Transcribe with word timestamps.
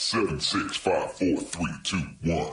Seven, 0.00 0.38
six, 0.38 0.76
five, 0.76 1.12
four, 1.12 1.36
three, 1.38 1.72
two, 1.82 2.00
one. 2.22 2.52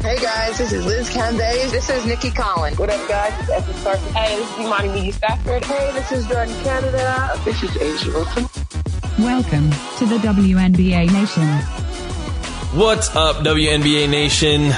Hey 0.00 0.16
guys, 0.22 0.56
this 0.58 0.72
is 0.72 0.86
Liz 0.86 1.10
Cambage. 1.10 1.72
This 1.72 1.90
is 1.90 2.06
Nikki 2.06 2.30
Collins. 2.30 2.78
What 2.78 2.88
up, 2.88 3.08
guys? 3.08 3.32
It's 3.40 3.50
Esther 3.50 3.72
Sarkis. 3.72 4.12
Hey, 4.12 4.36
this 4.36 4.48
is 4.48 4.58
Imani 4.60 4.88
Media 4.90 5.12
Stafford. 5.12 5.64
Hey, 5.64 5.92
this 5.94 6.12
is 6.12 6.26
Jordan 6.28 6.54
Canada. 6.62 7.40
This 7.44 7.64
is 7.64 7.70
A'ja 7.70 8.14
Wilson. 8.14 9.24
Welcome 9.24 9.70
to 9.98 10.06
the 10.06 10.18
WNBA 10.18 11.12
Nation. 11.12 11.48
What's 12.78 13.14
up, 13.16 13.44
WNBA 13.44 14.08
Nation? 14.08 14.70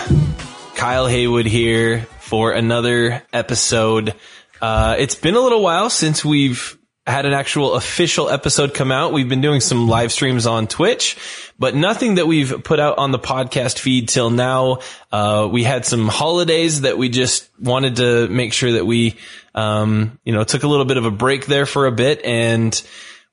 Kyle 0.74 1.06
Haywood 1.06 1.44
here 1.44 2.06
for 2.18 2.52
another 2.52 3.22
episode. 3.30 4.14
Uh, 4.62 4.96
it's 4.98 5.16
been 5.16 5.34
a 5.34 5.40
little 5.40 5.60
while 5.62 5.90
since 5.90 6.24
we've 6.24 6.78
had 7.06 7.26
an 7.26 7.34
actual 7.34 7.74
official 7.74 8.30
episode 8.30 8.72
come 8.72 8.90
out. 8.90 9.12
We've 9.12 9.28
been 9.28 9.42
doing 9.42 9.60
some 9.60 9.88
live 9.88 10.10
streams 10.10 10.46
on 10.46 10.66
Twitch, 10.66 11.18
but 11.58 11.74
nothing 11.74 12.14
that 12.14 12.26
we've 12.26 12.64
put 12.64 12.80
out 12.80 12.96
on 12.96 13.12
the 13.12 13.18
podcast 13.18 13.78
feed 13.78 14.08
till 14.08 14.30
now. 14.30 14.78
Uh, 15.12 15.48
we 15.50 15.64
had 15.64 15.84
some 15.84 16.08
holidays 16.08 16.80
that 16.80 16.96
we 16.96 17.10
just 17.10 17.48
wanted 17.60 17.96
to 17.96 18.28
make 18.28 18.54
sure 18.54 18.72
that 18.72 18.86
we, 18.86 19.16
um, 19.54 20.18
you 20.24 20.32
know, 20.32 20.44
took 20.44 20.62
a 20.62 20.68
little 20.68 20.86
bit 20.86 20.96
of 20.96 21.04
a 21.04 21.10
break 21.10 21.44
there 21.44 21.66
for 21.66 21.86
a 21.86 21.92
bit 21.92 22.24
and 22.24 22.82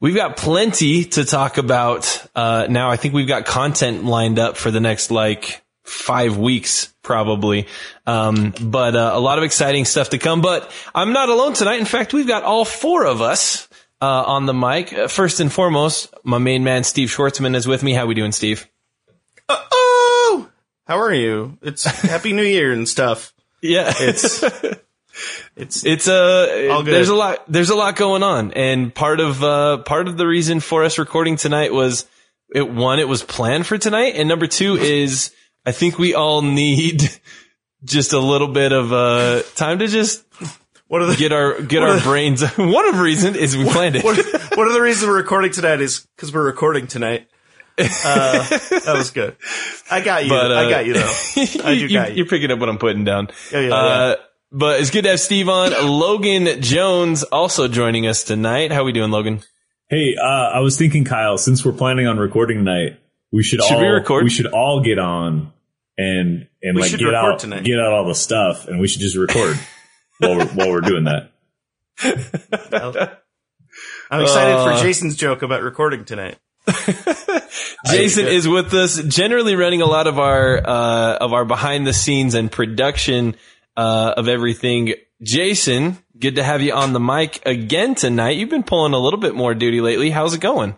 we've 0.02 0.16
got 0.16 0.36
plenty 0.36 1.06
to 1.06 1.24
talk 1.24 1.58
about, 1.58 2.28
uh, 2.36 2.68
now. 2.70 2.90
I 2.90 2.98
think 2.98 3.14
we've 3.14 3.28
got 3.28 3.46
content 3.46 4.04
lined 4.04 4.38
up 4.38 4.58
for 4.58 4.70
the 4.70 4.82
next 4.82 5.12
like 5.12 5.64
five 5.92 6.38
weeks 6.38 6.94
probably. 7.04 7.68
Um, 8.08 8.54
but 8.62 8.96
uh, 8.96 9.12
a 9.14 9.20
lot 9.20 9.38
of 9.38 9.44
exciting 9.44 9.86
stuff 9.86 10.10
to 10.10 10.18
come. 10.18 10.42
But 10.42 10.72
I'm 10.96 11.14
not 11.14 11.30
alone 11.30 11.54
tonight. 11.54 11.80
In 11.80 11.86
fact, 11.86 12.14
we've 12.14 12.28
got 12.28 12.44
all 12.44 12.66
four 12.66 13.06
of 13.06 13.22
us 13.22 13.68
uh, 14.02 14.06
on 14.06 14.46
the 14.46 14.54
mic. 14.54 14.94
Uh, 14.94 15.08
first 15.08 15.40
and 15.40 15.52
foremost, 15.52 16.14
my 16.24 16.38
main 16.38 16.64
man 16.64 16.84
Steve 16.84 17.10
Schwartzman 17.10 17.56
is 17.56 17.68
with 17.68 17.84
me. 17.84 17.94
How 17.94 18.04
are 18.04 18.08
we 18.08 18.16
doing, 18.16 18.32
Steve? 18.32 18.68
oh, 19.50 20.50
how 20.88 21.00
are 21.00 21.14
you? 21.14 21.58
It's 21.62 21.84
Happy 21.84 22.34
New 22.34 22.44
Year 22.44 22.72
and 22.72 22.88
stuff. 22.88 23.34
Yeah, 23.62 23.94
It's 24.00 24.44
it's 25.56 25.86
it's 25.86 26.08
uh, 26.08 26.70
All 26.72 26.84
good. 26.84 26.94
there's 26.94 27.10
a 27.10 27.16
lot 27.16 27.44
there's 27.48 27.70
a 27.70 27.76
lot 27.76 27.96
going 27.96 28.24
on, 28.24 28.54
and 28.54 28.94
part 28.94 29.20
of 29.20 29.44
uh, 29.44 29.80
part 29.80 30.08
of 30.08 30.18
the 30.18 30.26
reason 30.26 30.60
for 30.62 30.84
us 30.84 30.98
recording 30.98 31.36
tonight 31.36 31.74
was 31.74 32.06
it 32.56 32.70
one 32.70 33.00
it 33.00 33.08
was 33.08 33.24
planned 33.24 33.68
for 33.68 33.78
tonight, 33.78 34.14
and 34.16 34.28
number 34.28 34.48
two 34.48 34.78
is 34.78 35.32
I 35.66 35.72
think 35.72 35.98
we 36.00 36.14
all 36.16 36.42
need 36.42 37.04
just 37.84 38.14
a 38.14 38.20
little 38.20 38.48
bit 38.48 38.72
of 38.72 38.92
uh 38.94 39.42
time 39.56 39.80
to 39.80 39.88
just 39.88 40.24
what 40.88 41.02
are 41.02 41.06
the 41.06 41.16
get 41.16 41.32
our 41.32 41.62
get 41.62 41.84
our 41.84 41.98
are- 41.98 42.02
brains. 42.02 42.44
One 42.58 42.88
of 42.88 42.96
the 42.96 43.02
reasons 43.04 43.38
is 43.38 43.56
we 43.58 43.66
planned 43.66 43.96
it. 43.96 44.04
what, 44.04 44.18
what 44.58 44.68
are 44.68 44.74
the 44.74 44.82
reasons 44.82 45.08
we're 45.08 45.18
recording 45.18 45.52
tonight 45.52 45.82
is 45.82 46.08
because 46.16 46.34
we're 46.34 46.46
recording 46.46 46.88
tonight. 46.88 47.28
Uh, 47.78 48.44
that 48.48 48.94
was 48.96 49.10
good. 49.12 49.36
I 49.90 50.02
got 50.02 50.24
you. 50.26 50.30
But, 50.30 50.52
uh, 50.52 50.56
I 50.56 50.70
got 50.70 50.86
you 50.86 50.94
though. 50.94 51.14
I 51.64 51.74
do 51.74 51.88
you, 51.88 51.90
got 51.90 52.16
you. 52.16 52.24
are 52.24 52.28
picking 52.28 52.52
up 52.52 52.60
what 52.60 52.70
I'm 52.70 52.78
putting 52.78 53.06
down. 53.06 53.30
Yeah, 53.52 53.60
yeah, 53.62 53.74
uh, 53.74 54.16
But 54.52 54.82
it's 54.82 54.92
good 54.92 55.04
to 55.06 55.10
have 55.12 55.20
Steve 55.20 55.50
on. 55.50 55.72
Logan 55.88 56.62
Jones 56.62 57.24
also 57.24 57.68
joining 57.68 58.06
us 58.06 58.24
tonight. 58.24 58.72
How 58.72 58.84
we 58.84 58.92
doing, 58.92 59.10
Logan? 59.10 59.42
Hey, 59.90 60.16
uh, 60.22 60.24
I 60.54 60.60
was 60.60 60.78
thinking, 60.78 61.06
Kyle, 61.06 61.38
since 61.38 61.66
we're 61.66 61.72
planning 61.72 62.06
on 62.08 62.18
recording 62.18 62.58
tonight, 62.60 63.00
we 63.32 63.44
should, 63.44 63.62
Should 63.64 63.76
all 63.76 63.82
we 63.82 63.88
record? 63.88 64.24
we 64.24 64.30
should 64.30 64.48
all 64.48 64.82
get 64.84 65.00
on 65.00 65.54
and 65.98 66.48
and 66.62 66.76
We 66.76 66.82
like 66.82 66.98
get 66.98 67.14
out 67.14 67.40
tonight. 67.40 67.64
get 67.64 67.80
out 67.80 67.94
all 67.94 68.06
the 68.08 68.16
stuff, 68.16 68.68
and 68.68 68.80
we 68.80 68.88
should 68.88 69.02
just 69.02 69.16
record 69.18 69.58
while 70.20 70.38
we're, 70.38 70.46
while 70.48 70.70
we're 70.72 70.82
doing 70.82 71.06
that. 71.06 71.32
I'm 74.10 74.22
excited 74.22 74.56
Uh, 74.56 74.78
for 74.78 74.84
Jason's 74.84 75.16
joke 75.16 75.42
about 75.42 75.62
recording 75.64 76.06
tonight. 76.06 76.38
Jason 77.88 78.28
is 78.28 78.48
with 78.48 78.74
us, 78.74 79.02
generally 79.04 79.56
running 79.56 79.82
a 79.82 79.86
lot 79.86 80.08
of 80.08 80.20
our 80.20 80.58
uh, 80.58 81.18
of 81.18 81.34
our 81.34 81.46
behind 81.46 81.88
the 81.88 81.94
scenes 81.94 82.36
and 82.36 82.52
production 82.52 83.36
uh, 83.76 84.14
of 84.18 84.28
everything. 84.28 84.94
Jason, 85.24 85.98
good 86.18 86.36
to 86.36 86.44
have 86.44 86.62
you 86.62 86.74
on 86.74 86.94
the 86.94 87.00
mic 87.00 87.42
again 87.46 87.96
tonight. 87.96 88.38
You've 88.38 88.50
been 88.50 88.64
pulling 88.64 88.94
a 88.94 89.00
little 89.00 89.20
bit 89.20 89.36
more 89.36 89.54
duty 89.54 89.82
lately. 89.82 90.10
How's 90.10 90.34
it 90.34 90.42
going? 90.42 90.78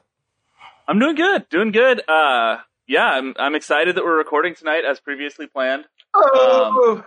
I'm 0.94 1.00
doing 1.00 1.16
good, 1.16 1.50
doing 1.50 1.72
good. 1.72 2.08
Uh, 2.08 2.58
yeah, 2.88 3.06
I'm 3.06 3.34
I'm 3.40 3.56
excited 3.56 3.96
that 3.96 4.04
we're 4.04 4.16
recording 4.16 4.54
tonight 4.54 4.84
as 4.88 5.00
previously 5.00 5.48
planned. 5.48 5.86
Oh, 6.14 7.04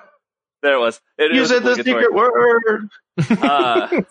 There 0.61 0.75
it 0.75 0.81
was. 0.81 1.01
It, 1.17 1.31
it 1.31 1.35
you 1.37 1.43
was 1.43 1.51
said 1.51 1.63
the 1.63 1.77
secret 1.77 2.13
word. 2.13 2.89
Uh, 3.31 4.03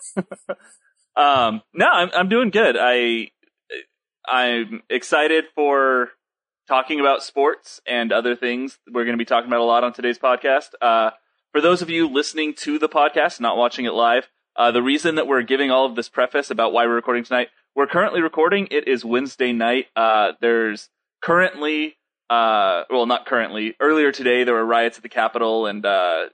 um, 1.20 1.60
no, 1.74 1.88
I'm 1.88 2.08
I'm 2.14 2.30
doing 2.30 2.48
good. 2.48 2.78
I 2.80 3.32
I'm 4.26 4.82
excited 4.88 5.44
for 5.54 6.08
talking 6.66 6.98
about 6.98 7.22
sports 7.22 7.82
and 7.86 8.12
other 8.12 8.34
things. 8.34 8.78
We're 8.90 9.04
going 9.04 9.18
to 9.18 9.22
be 9.22 9.26
talking 9.26 9.48
about 9.48 9.60
a 9.60 9.64
lot 9.64 9.84
on 9.84 9.92
today's 9.92 10.18
podcast. 10.18 10.70
Uh, 10.80 11.10
for 11.52 11.60
those 11.60 11.82
of 11.82 11.90
you 11.90 12.08
listening 12.08 12.54
to 12.60 12.78
the 12.78 12.88
podcast, 12.88 13.40
not 13.40 13.58
watching 13.58 13.84
it 13.84 13.92
live, 13.92 14.26
uh, 14.56 14.70
the 14.70 14.82
reason 14.82 15.16
that 15.16 15.26
we're 15.26 15.42
giving 15.42 15.70
all 15.70 15.84
of 15.84 15.96
this 15.96 16.08
preface 16.08 16.50
about 16.50 16.72
why 16.72 16.86
we're 16.86 16.94
recording 16.94 17.24
tonight, 17.24 17.48
we're 17.76 17.86
currently 17.86 18.22
recording. 18.22 18.68
It 18.70 18.88
is 18.88 19.04
Wednesday 19.04 19.52
night. 19.52 19.86
Uh, 19.94 20.32
there's 20.40 20.88
currently, 21.22 21.96
uh, 22.30 22.84
well, 22.90 23.06
not 23.06 23.26
currently. 23.26 23.74
Earlier 23.78 24.10
today, 24.12 24.44
there 24.44 24.54
were 24.54 24.64
riots 24.64 24.96
at 24.96 25.02
the 25.02 25.08
Capitol, 25.08 25.66
and 25.66 25.84
uh, 25.84 26.26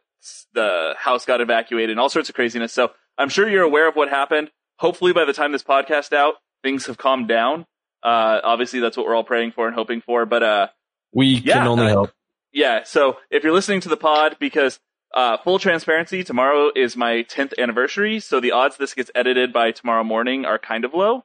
the 0.54 0.94
house 0.96 1.24
got 1.26 1.40
evacuated, 1.40 1.90
and 1.90 2.00
all 2.00 2.08
sorts 2.08 2.28
of 2.28 2.34
craziness. 2.34 2.72
So 2.72 2.92
I'm 3.18 3.28
sure 3.28 3.48
you're 3.48 3.62
aware 3.64 3.88
of 3.88 3.96
what 3.96 4.08
happened. 4.08 4.50
Hopefully, 4.78 5.12
by 5.12 5.24
the 5.24 5.32
time 5.32 5.52
this 5.52 5.62
podcast 5.62 6.12
out, 6.12 6.34
things 6.62 6.86
have 6.86 6.96
calmed 6.96 7.28
down. 7.28 7.66
Uh, 8.02 8.40
obviously, 8.42 8.80
that's 8.80 8.96
what 8.96 9.06
we're 9.06 9.14
all 9.14 9.24
praying 9.24 9.52
for 9.52 9.66
and 9.66 9.74
hoping 9.74 10.00
for. 10.00 10.24
But 10.26 10.42
uh, 10.42 10.66
We 11.12 11.26
Yeah, 11.26 11.58
can 11.58 11.66
only 11.66 11.86
uh, 11.86 11.88
help. 11.88 12.10
yeah, 12.52 12.84
so 12.84 13.18
if 13.30 13.42
you're 13.44 13.52
listening 13.52 13.80
to 13.82 13.88
the 13.88 13.96
pod, 13.96 14.36
because 14.40 14.80
uh, 15.14 15.36
full 15.38 15.58
transparency, 15.58 16.24
tomorrow 16.24 16.70
is 16.74 16.96
my 16.96 17.24
10th 17.28 17.52
anniversary, 17.58 18.18
so 18.18 18.40
the 18.40 18.52
odds 18.52 18.76
this 18.78 18.94
gets 18.94 19.10
edited 19.14 19.52
by 19.52 19.70
tomorrow 19.70 20.02
morning 20.02 20.44
are 20.44 20.58
kind 20.58 20.84
of 20.84 20.94
low. 20.94 21.24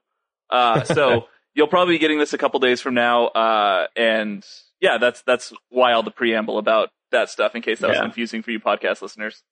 Uh, 0.50 0.84
so 0.84 1.28
you'll 1.54 1.68
probably 1.68 1.96
be 1.96 2.00
getting 2.00 2.20
this 2.20 2.34
a 2.34 2.38
couple 2.38 2.60
days 2.60 2.82
from 2.82 2.94
now, 2.94 3.28
uh, 3.28 3.88
and 3.96 4.46
yeah, 4.80 4.98
that's 4.98 5.22
that's 5.24 5.54
why 5.70 5.94
all 5.94 6.04
the 6.04 6.12
preamble 6.12 6.58
about 6.58 6.90
that 7.12 7.30
stuff, 7.30 7.56
in 7.56 7.62
case 7.62 7.80
that 7.80 7.90
was 7.90 8.00
confusing 8.00 8.42
for 8.42 8.52
you 8.52 8.60
podcast 8.60 9.02
listeners. 9.02 9.44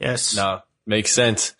Yes. 0.00 0.34
No, 0.34 0.62
makes 0.86 1.12
sense. 1.12 1.54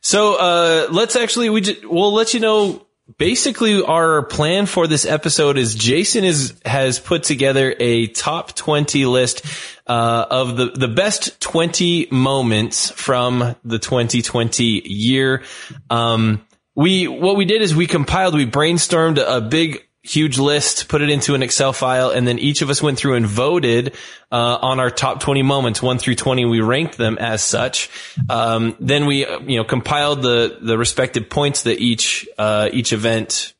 So 0.00 0.36
uh, 0.36 0.88
let's 0.90 1.16
actually 1.16 1.50
we 1.50 1.60
ju- 1.62 1.88
we'll 1.88 2.12
let 2.12 2.34
you 2.34 2.40
know. 2.40 2.86
Basically, 3.18 3.82
our 3.82 4.22
plan 4.22 4.66
for 4.66 4.86
this 4.86 5.04
episode 5.04 5.58
is 5.58 5.74
Jason 5.74 6.22
is 6.22 6.54
has 6.64 7.00
put 7.00 7.24
together 7.24 7.74
a 7.80 8.06
top 8.06 8.54
twenty 8.54 9.04
list 9.04 9.44
uh, 9.88 10.26
of 10.30 10.56
the 10.56 10.66
the 10.66 10.86
best 10.86 11.40
twenty 11.40 12.06
moments 12.12 12.88
from 12.92 13.56
the 13.64 13.80
2020 13.80 14.64
year. 14.86 15.42
Um, 15.90 16.46
we 16.74 17.08
what 17.08 17.36
we 17.36 17.44
did 17.44 17.62
is 17.62 17.74
we 17.74 17.86
compiled, 17.86 18.34
we 18.34 18.46
brainstormed 18.46 19.22
a 19.24 19.40
big 19.40 19.84
huge 20.02 20.38
list, 20.38 20.88
put 20.88 21.02
it 21.02 21.10
into 21.10 21.34
an 21.34 21.42
Excel 21.42 21.72
file, 21.72 22.10
and 22.10 22.26
then 22.26 22.38
each 22.38 22.62
of 22.62 22.70
us 22.70 22.82
went 22.82 22.98
through 22.98 23.14
and 23.14 23.26
voted 23.26 23.94
uh, 24.32 24.58
on 24.62 24.80
our 24.80 24.90
top 24.90 25.20
20 25.20 25.42
moments, 25.42 25.82
one 25.82 25.98
through 25.98 26.14
20. 26.14 26.46
We 26.46 26.60
ranked 26.60 26.96
them 26.96 27.18
as 27.18 27.42
such. 27.42 27.90
Um, 28.28 28.76
then 28.80 29.06
we, 29.06 29.26
you 29.26 29.56
know, 29.56 29.64
compiled 29.64 30.22
the 30.22 30.58
the 30.60 30.78
respective 30.78 31.28
points 31.28 31.64
that 31.64 31.80
each 31.80 32.28
uh, 32.38 32.70
each 32.72 32.92
event 32.92 33.54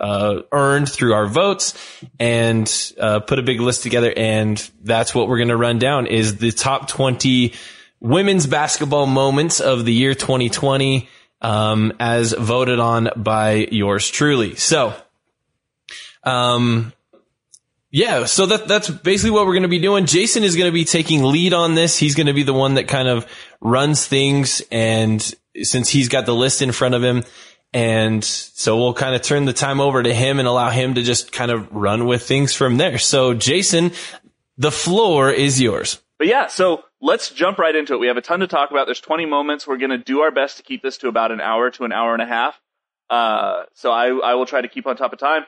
uh, 0.00 0.40
earned 0.50 0.88
through 0.88 1.14
our 1.14 1.26
votes, 1.26 1.74
and 2.18 2.92
uh, 2.98 3.20
put 3.20 3.38
a 3.38 3.42
big 3.42 3.60
list 3.60 3.82
together. 3.82 4.12
And 4.16 4.58
that's 4.82 5.14
what 5.14 5.28
we're 5.28 5.38
going 5.38 5.48
to 5.48 5.56
run 5.56 5.78
down: 5.78 6.06
is 6.06 6.36
the 6.36 6.50
top 6.50 6.88
20 6.88 7.52
women's 8.00 8.46
basketball 8.46 9.06
moments 9.06 9.60
of 9.60 9.84
the 9.84 9.92
year 9.92 10.14
2020. 10.14 11.08
Um, 11.44 11.92
as 12.00 12.32
voted 12.32 12.80
on 12.80 13.10
by 13.16 13.68
yours 13.70 14.08
truly. 14.08 14.56
So, 14.56 14.94
um, 16.22 16.94
yeah, 17.90 18.24
so 18.24 18.46
that 18.46 18.66
that's 18.66 18.90
basically 18.90 19.30
what 19.30 19.46
we're 19.46 19.52
going 19.52 19.62
to 19.62 19.68
be 19.68 19.78
doing. 19.78 20.06
Jason 20.06 20.42
is 20.42 20.56
going 20.56 20.68
to 20.68 20.74
be 20.74 20.84
taking 20.84 21.22
lead 21.22 21.52
on 21.52 21.76
this. 21.76 21.96
He's 21.96 22.16
going 22.16 22.26
to 22.26 22.32
be 22.32 22.42
the 22.42 22.52
one 22.52 22.74
that 22.74 22.88
kind 22.88 23.06
of 23.06 23.24
runs 23.60 24.04
things, 24.04 24.62
and 24.72 25.22
since 25.62 25.88
he's 25.88 26.08
got 26.08 26.26
the 26.26 26.34
list 26.34 26.60
in 26.60 26.72
front 26.72 26.96
of 26.96 27.04
him, 27.04 27.22
and 27.72 28.24
so 28.24 28.76
we'll 28.76 28.94
kind 28.94 29.14
of 29.14 29.22
turn 29.22 29.44
the 29.44 29.52
time 29.52 29.80
over 29.80 30.02
to 30.02 30.12
him 30.12 30.40
and 30.40 30.48
allow 30.48 30.70
him 30.70 30.94
to 30.94 31.02
just 31.02 31.30
kind 31.30 31.50
of 31.50 31.72
run 31.72 32.06
with 32.06 32.26
things 32.26 32.52
from 32.52 32.78
there. 32.78 32.98
So, 32.98 33.34
Jason, 33.34 33.92
the 34.58 34.72
floor 34.72 35.30
is 35.30 35.60
yours. 35.60 36.00
But 36.18 36.28
yeah, 36.28 36.46
so 36.46 36.84
let's 37.00 37.30
jump 37.30 37.58
right 37.58 37.74
into 37.74 37.94
it. 37.94 38.00
We 38.00 38.06
have 38.06 38.16
a 38.16 38.22
ton 38.22 38.40
to 38.40 38.46
talk 38.46 38.70
about. 38.70 38.86
There's 38.86 39.00
20 39.00 39.26
moments. 39.26 39.66
We're 39.66 39.78
going 39.78 39.90
to 39.90 39.98
do 39.98 40.20
our 40.20 40.30
best 40.30 40.58
to 40.58 40.62
keep 40.62 40.82
this 40.82 40.96
to 40.98 41.08
about 41.08 41.32
an 41.32 41.40
hour 41.40 41.70
to 41.70 41.84
an 41.84 41.92
hour 41.92 42.12
and 42.12 42.22
a 42.22 42.26
half. 42.26 42.60
Uh, 43.10 43.64
so 43.74 43.90
I, 43.90 44.06
I 44.08 44.34
will 44.34 44.46
try 44.46 44.60
to 44.60 44.68
keep 44.68 44.86
on 44.86 44.96
top 44.96 45.12
of 45.12 45.18
time. 45.18 45.44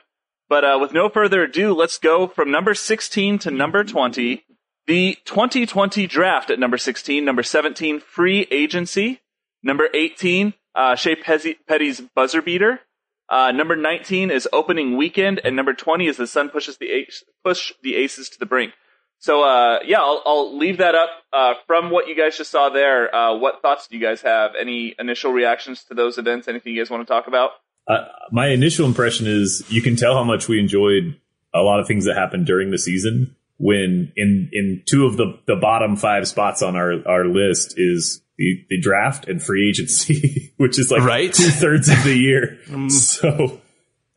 But 0.49 0.63
uh, 0.63 0.77
with 0.79 0.93
no 0.93 1.09
further 1.09 1.43
ado, 1.43 1.73
let's 1.73 1.97
go 1.97 2.27
from 2.27 2.51
number 2.51 2.73
16 2.73 3.39
to 3.39 3.51
number 3.51 3.83
20. 3.83 4.43
The 4.87 5.17
2020 5.25 6.07
draft 6.07 6.49
at 6.49 6.59
number 6.59 6.77
16. 6.77 7.23
Number 7.23 7.43
17, 7.43 7.99
free 7.99 8.47
agency. 8.51 9.21
Number 9.63 9.89
18, 9.93 10.53
uh, 10.75 10.95
Shey 10.95 11.15
Peddy's 11.15 12.01
buzzer 12.15 12.41
beater. 12.41 12.81
Uh, 13.29 13.51
number 13.51 13.75
19 13.75 14.31
is 14.31 14.47
opening 14.53 14.95
weekend, 14.95 15.41
and 15.43 15.55
number 15.55 15.73
20 15.73 16.07
is 16.07 16.15
the 16.15 16.27
Sun 16.27 16.49
pushes 16.49 16.77
the 16.77 17.07
push 17.43 17.73
the 17.83 17.95
Aces 17.95 18.29
to 18.29 18.39
the 18.39 18.45
brink. 18.45 18.73
So 19.19 19.41
uh, 19.43 19.79
yeah, 19.85 19.99
I'll, 19.99 20.21
I'll 20.25 20.57
leave 20.57 20.77
that 20.77 20.95
up. 20.95 21.09
Uh, 21.33 21.53
from 21.65 21.89
what 21.89 22.07
you 22.07 22.15
guys 22.15 22.37
just 22.37 22.51
saw 22.51 22.69
there, 22.69 23.13
uh, 23.13 23.35
what 23.37 23.61
thoughts 23.61 23.87
do 23.87 23.97
you 23.97 24.01
guys 24.01 24.21
have? 24.21 24.51
Any 24.59 24.95
initial 24.99 25.31
reactions 25.33 25.83
to 25.85 25.93
those 25.95 26.17
events? 26.17 26.47
Anything 26.47 26.73
you 26.73 26.81
guys 26.81 26.89
want 26.89 27.05
to 27.07 27.11
talk 27.11 27.27
about? 27.27 27.51
Uh, 27.87 28.05
my 28.31 28.47
initial 28.49 28.85
impression 28.85 29.25
is 29.27 29.63
you 29.69 29.81
can 29.81 29.95
tell 29.95 30.13
how 30.13 30.23
much 30.23 30.47
we 30.47 30.59
enjoyed 30.59 31.19
a 31.53 31.59
lot 31.61 31.79
of 31.79 31.87
things 31.87 32.05
that 32.05 32.15
happened 32.15 32.45
during 32.45 32.69
the 32.71 32.77
season. 32.77 33.35
When 33.59 34.11
in 34.15 34.49
in 34.53 34.83
two 34.87 35.07
of 35.07 35.17
the 35.17 35.39
the 35.47 35.55
bottom 35.55 35.95
five 35.95 36.27
spots 36.27 36.61
on 36.61 36.75
our 36.75 36.93
our 37.07 37.25
list 37.25 37.73
is 37.75 38.21
the, 38.37 38.63
the 38.69 38.79
draft 38.79 39.27
and 39.27 39.41
free 39.41 39.67
agency, 39.67 40.53
which 40.57 40.77
is 40.77 40.91
like 40.91 41.01
Right. 41.01 41.33
two 41.33 41.49
thirds 41.49 41.89
of 41.89 42.03
the 42.03 42.15
year. 42.15 42.59
so, 42.89 43.29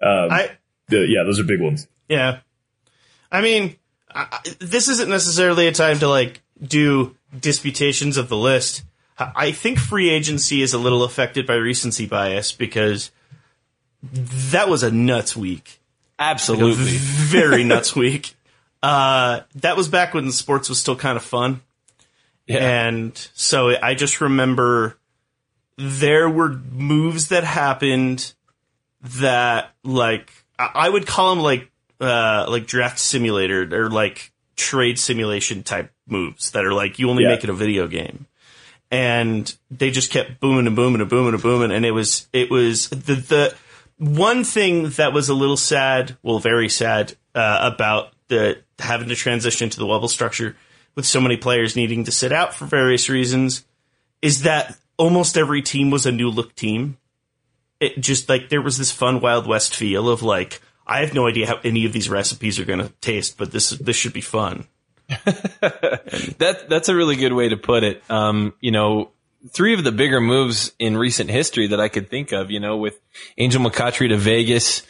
um, 0.03 0.31
I 0.31 0.51
the, 0.89 1.07
yeah, 1.09 1.23
those 1.25 1.41
are 1.41 1.45
big 1.45 1.61
ones. 1.63 1.87
yeah. 2.09 2.41
I 3.33 3.41
mean, 3.41 3.77
I, 4.15 4.41
this 4.59 4.89
isn't 4.89 5.09
necessarily 5.09 5.67
a 5.67 5.73
time 5.73 5.99
to 6.01 6.09
like 6.09 6.41
do 6.63 7.17
disputations 7.39 8.17
of 8.17 8.29
the 8.29 8.37
list. 8.37 8.83
I 9.19 9.53
think 9.53 9.79
free 9.79 10.09
agency 10.09 10.63
is 10.63 10.73
a 10.73 10.79
little 10.79 11.03
affected 11.03 11.47
by 11.47 11.55
recency 11.55 12.07
bias 12.07 12.53
because 12.53 13.11
that 14.03 14.69
was 14.69 14.83
a 14.83 14.91
nuts 14.91 15.37
week. 15.37 15.81
Absolutely. 16.19 16.93
very 16.97 17.65
nuts 17.65 17.95
week. 17.95 18.35
Uh, 18.83 19.41
that 19.57 19.77
was 19.77 19.89
back 19.89 20.15
when 20.15 20.33
sports 20.33 20.69
was 20.71 20.81
still 20.81 20.97
kind 20.97 21.17
of 21.17 21.23
fun. 21.23 21.61
Yeah. 22.47 22.87
And 22.87 23.17
so 23.35 23.77
I 23.81 23.95
just 23.95 24.21
remember 24.21 24.97
there 25.77 26.29
were 26.29 26.49
moves 26.51 27.29
that 27.29 27.45
happened 27.45 28.33
that 29.03 29.71
like 29.85 30.33
I 30.59 30.89
would 30.89 31.07
call 31.07 31.35
them 31.35 31.43
like 31.43 31.70
uh 32.01 32.47
like 32.49 32.67
draft 32.67 32.99
simulator 32.99 33.69
or 33.73 33.91
like 33.91 34.33
trade 34.57 34.99
simulation 34.99 35.63
type 35.63 35.91
moves 36.07 36.51
that 36.53 36.65
are 36.65 36.73
like 36.73 36.99
you 36.99 37.09
only 37.11 37.23
Yeah. 37.25 37.31
make 37.31 37.45
it 37.45 37.51
a 37.51 37.55
video 37.55 37.87
game. 37.87 38.27
And 38.91 39.55
they 39.71 39.91
just 39.91 40.11
kept 40.11 40.41
booming 40.41 40.67
and 40.67 40.75
booming 40.75 41.01
and 41.01 41.09
booming 41.09 41.35
and 41.35 41.43
booming 41.43 41.71
and 41.71 41.85
it 41.87 41.93
was 41.93 42.29
it 42.33 42.51
was 42.51 42.89
the 42.89 43.15
the 43.15 43.55
one 43.99 44.45
thing 44.45 44.89
that 44.91 45.13
was 45.13 45.29
a 45.29 45.35
little 45.35 45.57
sad, 45.59 46.17
well 46.23 46.39
very 46.39 46.69
sad 46.69 47.15
uh, 47.35 47.71
about 47.73 48.13
the 48.29 48.59
having 48.79 49.09
to 49.11 49.15
transition 49.15 49.69
to 49.71 49.79
the 49.79 49.87
level 49.87 50.09
structure 50.09 50.57
with 50.95 51.05
so 51.07 51.21
many 51.21 51.37
players 51.37 51.77
needing 51.77 52.05
to 52.05 52.11
sit 52.13 52.33
out 52.33 52.55
for 52.55 52.65
various 52.65 53.09
reasons 53.09 53.65
is 54.23 54.43
that 54.43 54.77
almost 54.97 55.37
every 55.37 55.63
team 55.63 55.91
was 55.91 56.07
a 56.07 56.13
new 56.13 56.31
look 56.31 56.55
team. 56.55 56.97
It 57.79 58.01
just 58.01 58.29
like 58.29 58.49
there 58.49 58.61
was 58.63 58.77
this 58.79 58.91
fun 58.91 59.21
Wild 59.21 59.47
West 59.47 59.75
feel 59.77 60.09
of 60.09 60.23
like 60.23 60.61
I 60.91 61.01
have 61.01 61.15
no 61.15 61.29
idea 61.29 61.47
how 61.47 61.61
any 61.63 61.87
of 61.87 61.93
these 61.93 62.11
recipes 62.11 62.59
are 62.59 62.65
going 62.65 62.81
to 62.81 62.89
taste, 63.01 63.39
but 63.39 63.53
this 63.53 63.71
this 63.71 63.97
should 63.97 64.13
be 64.13 64.21
fun. 64.21 64.67
That 66.39 66.69
that's 66.69 66.89
a 66.89 66.97
really 66.97 67.17
good 67.17 67.33
way 67.33 67.51
to 67.51 67.57
put 67.57 67.85
it. 67.85 68.03
Um, 68.09 68.55
you 68.61 68.71
know, 68.71 69.11
three 69.51 69.75
of 69.75 69.85
the 69.85 69.93
bigger 69.93 70.21
moves 70.21 70.73
in 70.79 70.97
recent 70.97 71.31
history 71.31 71.69
that 71.69 71.81
I 71.81 71.89
could 71.89 72.11
think 72.11 72.33
of, 72.33 72.51
you 72.51 72.61
know, 72.61 72.79
with 72.79 72.99
Angel 73.37 73.63
McCoughtry 73.63 74.09
to 74.09 74.17
Vegas, 74.17 74.83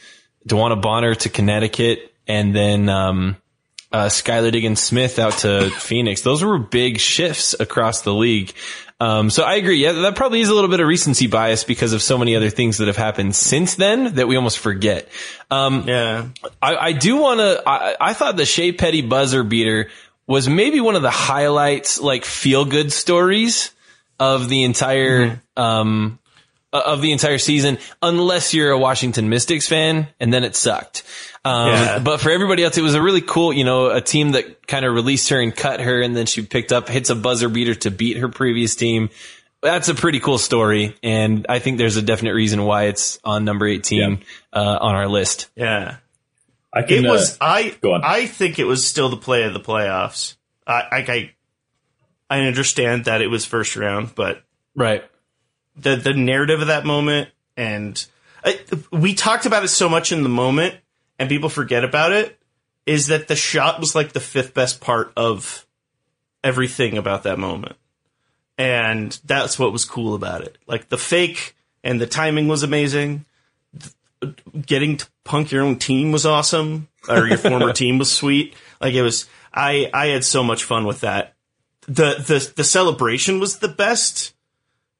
DeWanna 0.48 0.80
Bonner 0.80 1.14
to 1.16 1.28
Connecticut, 1.28 2.14
and 2.26 2.54
then 2.54 2.88
um, 2.88 3.36
uh, 3.92 4.06
Skylar 4.06 4.52
Diggins 4.52 4.80
Smith 4.80 5.18
out 5.18 5.38
to 5.38 5.70
Phoenix. 5.78 6.22
Those 6.22 6.44
were 6.44 6.58
big 6.58 6.98
shifts 6.98 7.54
across 7.58 8.02
the 8.02 8.14
league. 8.14 8.52
Um, 9.00 9.30
so 9.30 9.42
I 9.44 9.54
agree. 9.54 9.78
Yeah, 9.78 9.92
that 9.92 10.14
probably 10.14 10.42
is 10.42 10.50
a 10.50 10.54
little 10.54 10.68
bit 10.68 10.80
of 10.80 10.86
recency 10.86 11.26
bias 11.26 11.64
because 11.64 11.94
of 11.94 12.02
so 12.02 12.18
many 12.18 12.36
other 12.36 12.50
things 12.50 12.78
that 12.78 12.86
have 12.86 12.98
happened 12.98 13.34
since 13.34 13.76
then 13.76 14.14
that 14.16 14.28
we 14.28 14.36
almost 14.36 14.58
forget. 14.58 15.08
Um, 15.50 15.84
Yeah. 15.88 16.28
I, 16.60 16.76
I 16.76 16.92
do 16.92 17.16
want 17.16 17.40
to. 17.40 17.62
I, 17.66 17.96
I 17.98 18.12
thought 18.12 18.36
the 18.36 18.44
Shey 18.44 18.72
Peddy 18.72 19.00
buzzer 19.00 19.42
beater 19.42 19.88
was 20.26 20.48
maybe 20.48 20.80
one 20.80 20.96
of 20.96 21.02
the 21.02 21.10
highlights, 21.10 21.98
like 21.98 22.24
feel 22.26 22.64
good 22.66 22.92
stories 22.92 23.72
of 24.20 24.48
the 24.50 24.64
entire 24.64 25.40
um 25.56 26.18
uh, 26.18 26.19
of 26.72 27.02
the 27.02 27.12
entire 27.12 27.38
season, 27.38 27.78
unless 28.00 28.54
you're 28.54 28.70
a 28.70 28.78
Washington 28.78 29.28
Mystics 29.28 29.66
fan, 29.68 30.08
and 30.20 30.32
then 30.32 30.44
it 30.44 30.54
sucked. 30.54 31.02
Um, 31.44 31.68
Yeah. 31.68 31.98
But 31.98 32.20
for 32.20 32.30
everybody 32.30 32.62
else, 32.64 32.78
it 32.78 32.82
was 32.82 32.94
a 32.94 33.02
really 33.02 33.20
cool, 33.22 33.52
you 33.52 33.64
know, 33.64 33.90
a 33.90 34.00
team 34.00 34.32
that 34.32 34.66
kind 34.66 34.84
of 34.84 34.94
released 34.94 35.30
her 35.30 35.40
and 35.40 35.54
cut 35.54 35.80
her, 35.80 36.00
and 36.00 36.16
then 36.16 36.26
she 36.26 36.42
picked 36.42 36.72
up 36.72 36.88
hits 36.88 37.10
a 37.10 37.14
buzzer 37.16 37.48
beater 37.48 37.74
to 37.76 37.90
beat 37.90 38.18
her 38.18 38.28
previous 38.28 38.76
team. 38.76 39.10
That's 39.62 39.88
a 39.88 39.94
pretty 39.94 40.20
cool 40.20 40.38
story, 40.38 40.96
and 41.02 41.44
I 41.48 41.58
think 41.58 41.78
there's 41.78 41.96
a 41.96 42.02
definite 42.02 42.32
reason 42.34 42.64
why 42.64 42.84
it's 42.84 43.18
on 43.24 43.44
number 43.44 43.66
18 43.66 44.22
uh, 44.52 44.78
on 44.80 44.94
our 44.94 45.08
list. 45.08 45.50
Yeah. 45.56 45.96
I 46.72 46.82
can. 46.82 47.04
It 47.04 47.08
was 47.08 47.34
uh, 47.34 47.44
I 47.44 47.76
go 47.80 47.94
on. 47.94 48.02
I 48.04 48.26
think 48.26 48.58
it 48.60 48.64
was 48.64 48.86
still 48.86 49.08
the 49.08 49.16
play 49.16 49.42
of 49.42 49.52
the 49.52 49.60
playoffs. 49.60 50.36
I 50.66 50.72
I 50.72 50.96
I, 51.08 51.30
I 52.30 52.46
understand 52.46 53.06
that 53.06 53.22
it 53.22 53.26
was 53.26 53.44
first 53.44 53.74
round, 53.74 54.14
but 54.14 54.42
Right. 54.76 55.04
The 55.76 55.96
the 55.96 56.14
narrative 56.14 56.60
of 56.60 56.68
that 56.68 56.84
moment 56.84 57.28
and 57.56 58.06
I, 58.44 58.58
we 58.90 59.14
talked 59.14 59.46
about 59.46 59.64
it 59.64 59.68
so 59.68 59.88
much 59.88 60.12
in 60.12 60.22
the 60.22 60.28
moment 60.28 60.74
and 61.18 61.28
people 61.28 61.48
forget 61.48 61.84
about 61.84 62.12
it 62.12 62.38
is 62.86 63.08
that 63.08 63.28
the 63.28 63.36
shot 63.36 63.78
was 63.78 63.94
like 63.94 64.12
the 64.12 64.20
fifth 64.20 64.54
best 64.54 64.80
part 64.80 65.12
of 65.16 65.66
everything 66.42 66.96
about 66.96 67.24
that 67.24 67.38
moment. 67.38 67.76
And 68.56 69.18
that's 69.24 69.58
what 69.58 69.72
was 69.72 69.84
cool 69.84 70.14
about 70.14 70.42
it. 70.42 70.58
Like 70.66 70.88
the 70.88 70.98
fake 70.98 71.54
and 71.84 72.00
the 72.00 72.06
timing 72.06 72.48
was 72.48 72.62
amazing. 72.62 73.24
Getting 74.66 74.98
to 74.98 75.06
punk 75.24 75.50
your 75.50 75.62
own 75.62 75.76
team 75.76 76.12
was 76.12 76.26
awesome 76.26 76.88
or 77.08 77.26
your 77.26 77.38
former 77.38 77.72
team 77.74 77.98
was 77.98 78.10
sweet. 78.10 78.54
Like 78.80 78.94
it 78.94 79.02
was 79.02 79.28
i 79.52 79.90
i 79.92 80.06
had 80.06 80.24
so 80.24 80.42
much 80.42 80.64
fun 80.64 80.84
with 80.84 81.00
that. 81.00 81.34
The 81.82 82.14
the 82.14 82.52
the 82.56 82.64
celebration 82.64 83.40
was 83.40 83.58
the 83.58 83.68
best 83.68 84.34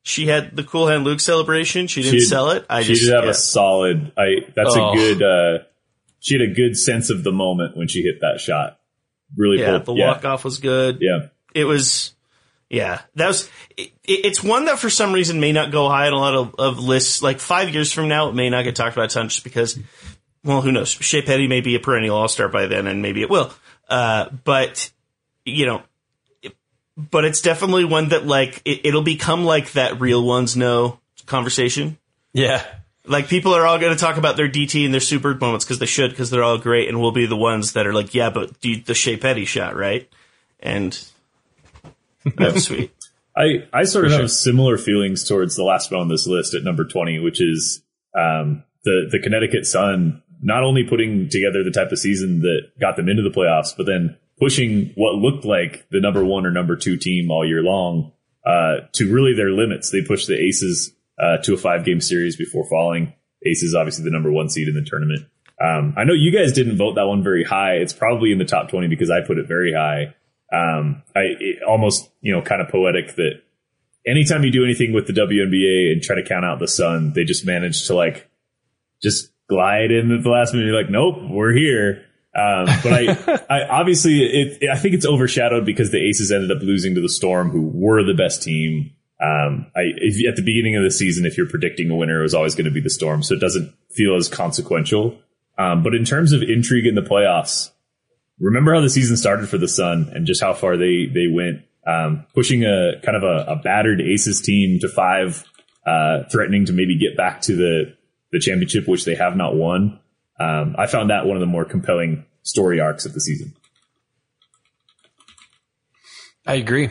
she 0.03 0.27
had 0.27 0.57
the 0.57 0.63
cool 0.65 0.89
hand 0.89 1.05
Luke 1.05 1.21
celebration. 1.21 1.87
She 1.87 2.03
didn't 2.03 2.21
She- 2.21 2.27
sell 2.27 2.51
it. 2.51 2.65
I 2.71 2.83
she 2.83 2.95
just 2.95 3.07
did 3.07 3.15
have 3.15 3.25
yeah. 3.25 3.31
a 3.31 3.35
solid. 3.35 4.13
I 4.17 4.27
that's 4.55 4.75
Oh. 4.77 4.93
a 4.93 4.97
good. 4.97 5.23
uh 5.23 5.59
She 6.21 6.35
had 6.39 6.43
a 6.51 6.53
good 6.55 6.77
sense 6.77 7.11
of 7.11 7.25
the 7.25 7.33
moment 7.33 7.77
when 7.77 7.89
she 7.89 8.03
hit 8.03 8.21
that 8.21 8.41
shot. 8.41 8.79
Really, 9.37 9.61
yeah. 9.61 9.79
pulled- 9.79 9.97
The 9.97 10.01
yeah, 10.01 10.09
walk 10.13 10.25
off 10.25 10.45
was 10.45 10.59
good. 10.59 10.99
yeah. 11.01 11.29
It 11.55 11.65
was 11.65 12.15
yeah. 12.69 13.01
That 13.17 13.29
was. 13.29 13.51
It, 13.77 13.91
it's 14.05 14.43
one 14.43 14.67
that 14.67 14.79
for 14.79 14.91
some 14.91 15.13
reason 15.13 15.41
may 15.41 15.53
not 15.53 15.71
go 15.73 15.89
high 15.89 16.07
on 16.07 16.13
a 16.13 16.17
lot 16.19 16.35
of, 16.35 16.55
of 16.59 16.79
lists. 16.79 17.23
Like 17.23 17.41
five 17.41 17.71
years 17.71 17.93
from 17.93 18.09
now, 18.09 18.29
it 18.29 18.35
may 18.35 18.49
not 18.51 18.63
get 18.65 18.77
talked 18.77 18.97
about 18.97 19.11
a 19.11 19.15
ton 19.15 19.29
just 19.29 19.45
because. 19.45 19.79
Well, 20.45 20.63
who 20.63 20.73
knows? 20.73 20.89
Shey 20.89 21.21
Peddy 21.23 21.49
may 21.49 21.61
be 21.61 21.75
a 21.75 21.81
perennial 21.81 22.17
All 22.17 22.29
Star 22.29 22.49
by 22.49 22.67
then, 22.67 22.87
and 22.87 23.03
maybe 23.03 23.21
it 23.23 23.29
will. 23.29 23.53
Uh, 23.89 24.31
but 24.45 24.91
you 25.45 25.67
know, 25.67 25.83
but 27.11 27.25
it's 27.25 27.41
definitely 27.41 27.85
one 27.85 28.11
that 28.11 28.27
like 28.27 28.63
it, 28.65 28.85
it'll 28.85 29.03
become 29.03 29.45
like 29.45 29.73
that 29.73 30.01
real 30.01 30.25
ones 30.25 30.57
know 30.57 30.99
conversation. 31.27 31.99
Yeah. 32.33 32.65
Like 33.07 33.29
people 33.29 33.55
are 33.55 33.67
all 33.67 33.79
going 33.79 33.95
to 33.95 33.99
talk 33.99 34.17
about 34.17 34.37
their 34.37 34.49
DT 34.49 34.85
and 34.85 34.93
their 34.93 35.01
super 35.01 35.35
moments 35.35 35.65
because 35.65 35.79
they 35.79 35.87
should 35.87 36.11
because 36.11 36.31
they're 36.31 36.43
all 36.43 36.59
great, 36.59 36.89
and 36.89 37.01
we'll 37.01 37.13
be 37.13 37.27
the 37.27 37.37
ones 37.37 37.73
that 37.73 37.87
are 37.87 37.95
like, 37.95 38.15
yeah, 38.15 38.31
but 38.31 38.61
the, 38.61 38.81
the 38.81 38.95
Shey 38.95 39.17
Peddy 39.17 39.47
shot, 39.47 39.75
right? 39.75 40.09
And 40.61 40.93
that 42.37 42.53
was 42.53 42.65
sweet. 42.65 42.93
I, 43.37 43.67
I 43.73 43.85
sort 43.85 44.07
of 44.07 44.13
For 44.13 44.19
have 44.19 44.31
similar 44.31 44.77
feelings 44.77 45.27
towards 45.27 45.57
the 45.57 45.65
last 45.65 45.91
one 45.91 46.01
on 46.01 46.09
this 46.09 46.27
list 46.27 46.55
at 46.55 46.63
number 46.63 46.85
20, 46.85 47.21
which 47.21 47.41
is 47.41 47.83
um, 48.15 48.65
the, 48.85 49.09
the 49.11 49.19
Connecticut 49.19 49.65
Sun 49.67 50.23
not 50.43 50.63
only 50.63 50.85
putting 50.85 51.29
together 51.29 51.63
the 51.63 51.71
type 51.71 51.93
of 51.93 51.99
season 51.99 52.41
that 52.41 52.71
got 52.81 52.97
them 52.97 53.09
into 53.09 53.23
the 53.23 53.31
playoffs, 53.31 53.75
but 53.77 53.87
then 53.87 54.17
pushing 54.41 54.93
what 54.97 55.15
looked 55.17 55.45
like 55.45 55.87
the 55.91 56.01
number 56.01 56.25
one 56.25 56.47
or 56.47 56.51
number 56.51 56.75
two 56.75 56.97
team 56.97 57.31
all 57.31 57.47
year 57.47 57.63
long 57.63 58.13
uh, 58.45 58.79
to 58.93 59.13
really 59.13 59.35
their 59.35 59.51
limits. 59.51 59.91
They 59.91 60.03
pushed 60.03 60.27
the 60.27 60.35
Aces 60.35 60.93
uh, 61.19 61.37
to 61.45 61.55
a 61.55 61.57
five 61.57 61.85
game 61.85 62.01
series 62.01 62.37
before 62.37 62.67
falling. 62.69 63.13
Aces, 63.47 63.75
obviously, 63.75 64.05
the 64.05 64.11
number 64.11 64.33
one 64.33 64.49
seed 64.49 64.69
in 64.69 64.75
the 64.75 64.83
tournament. 64.83 65.27
Um, 65.61 65.95
I 65.97 66.05
know 66.05 66.15
you 66.15 66.33
guys 66.33 66.53
didn't 66.53 66.79
vote 66.79 66.95
that 66.95 67.07
one 67.07 67.23
very 67.23 67.45
high. 67.45 67.75
It's 67.75 67.93
probably 67.93 68.33
in 68.33 68.39
the 68.39 68.47
top 68.47 68.71
20 68.71 68.89
because 68.89 69.11
I 69.11 69.21
put 69.21 69.39
it 69.39 69.47
very 69.47 69.75
high. 69.75 70.15
Um, 70.53 71.03
I 71.15 71.59
almost, 71.67 72.11
you 72.23 72.33
know, 72.33 72.41
kind 72.41 72.63
of 72.63 72.69
poetic 72.69 73.15
that 73.17 73.43
anytime 74.07 74.43
you 74.43 74.51
do 74.51 74.65
anything 74.65 74.93
with 74.93 75.07
the 75.07 75.13
WNBA 75.13 75.93
and 75.93 76.03
try 76.03 76.17
to 76.17 76.27
count 76.27 76.45
out 76.45 76.59
the 76.59 76.69
sun, 76.69 77.13
they 77.13 77.25
just 77.25 77.47
manage 77.47 77.87
to 77.87 77.95
like 77.95 78.29
just 79.03 79.31
glide 79.49 79.91
in 79.91 80.11
at 80.13 80.23
the 80.23 80.31
last 80.31 80.55
minute. 80.55 80.67
You're 80.67 80.81
like, 80.81 80.91
nope, 80.91 81.19
we're 81.31 81.53
here. 81.53 82.07
Um, 82.35 82.67
but 82.83 82.93
I, 82.93 83.45
I 83.51 83.69
obviously 83.69 84.21
it, 84.21 84.69
I 84.71 84.79
think 84.79 84.95
it's 84.95 85.07
overshadowed 85.07 85.67
because 85.67 85.91
the 85.91 85.99
Aces 85.99 86.31
ended 86.31 86.51
up 86.51 86.63
losing 86.63 86.95
to 86.95 87.01
the 87.01 87.09
Storm, 87.09 87.51
who 87.51 87.63
were 87.63 88.05
the 88.05 88.15
best 88.15 88.43
team. 88.43 88.93
Um, 89.23 89.67
I, 89.77 89.83
if, 89.97 90.27
at 90.29 90.37
the 90.37 90.43
beginning 90.43 90.77
of 90.77 90.83
the 90.83 90.91
season, 90.91 91.27
if 91.27 91.37
you're 91.37 91.49
predicting 91.49 91.91
a 91.91 91.97
winner, 91.97 92.21
it 92.21 92.23
was 92.23 92.35
always 92.35 92.55
going 92.55 92.65
to 92.65 92.71
be 92.71 92.81
the 92.81 92.91
Storm, 92.91 93.23
so 93.23 93.35
it 93.35 93.41
doesn't 93.41 93.75
feel 93.91 94.17
as 94.17 94.29
consequential. 94.29 95.19
Um, 95.59 95.83
but 95.83 95.95
in 95.95 96.05
terms 96.05 96.33
of 96.33 96.43
intrigue 96.43 96.87
in 96.87 96.95
the 96.95 97.03
playoffs, 97.03 97.71
remember 98.39 98.75
how 98.75 98.81
the 98.81 98.89
season 98.89 99.17
started 99.17 99.49
for 99.49 99.59
the 99.59 99.69
Sun 99.69 100.11
and 100.15 100.27
just 100.27 100.43
how 100.43 100.55
far 100.55 100.77
they 100.77 101.07
they 101.13 101.27
went, 101.31 101.63
um, 101.87 102.27
pushing 102.35 102.65
a 102.65 103.01
kind 103.03 103.17
of 103.17 103.23
a, 103.23 103.53
a 103.53 103.57
battered 103.57 104.01
Aces 104.01 104.41
team 104.41 104.79
to 104.81 104.89
five, 104.89 105.45
uh, 105.85 106.23
threatening 106.31 106.65
to 106.67 106.73
maybe 106.73 106.99
get 106.99 107.17
back 107.17 107.43
to 107.43 107.57
the 107.57 107.97
the 108.33 108.39
championship, 108.39 108.89
which 108.89 109.05
they 109.05 109.17
have 109.17 109.37
not 109.37 109.55
won. 109.55 110.01
Um, 110.41 110.75
I 110.79 110.87
found 110.87 111.11
that 111.11 111.27
one 111.27 111.37
of 111.37 111.41
the 111.41 111.47
more 111.47 111.65
compelling 111.67 112.25
story 112.43 112.81
arcs 112.81 113.05
of 113.05 113.13
the 113.13 113.21
season. 113.21 113.55
I 116.47 116.55
agree. 116.55 116.89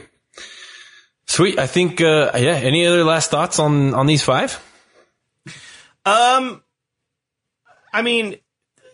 Sweet. 1.26 1.60
I 1.60 1.68
think, 1.68 2.00
uh, 2.02 2.32
yeah. 2.36 2.56
Any 2.56 2.86
other 2.86 3.04
last 3.04 3.32
thoughts 3.32 3.60
on, 3.60 3.94
on 3.94 4.06
these 4.06 4.24
five? 4.24 4.64
Um, 6.06 6.64
I 7.92 8.02
mean, 8.04 8.38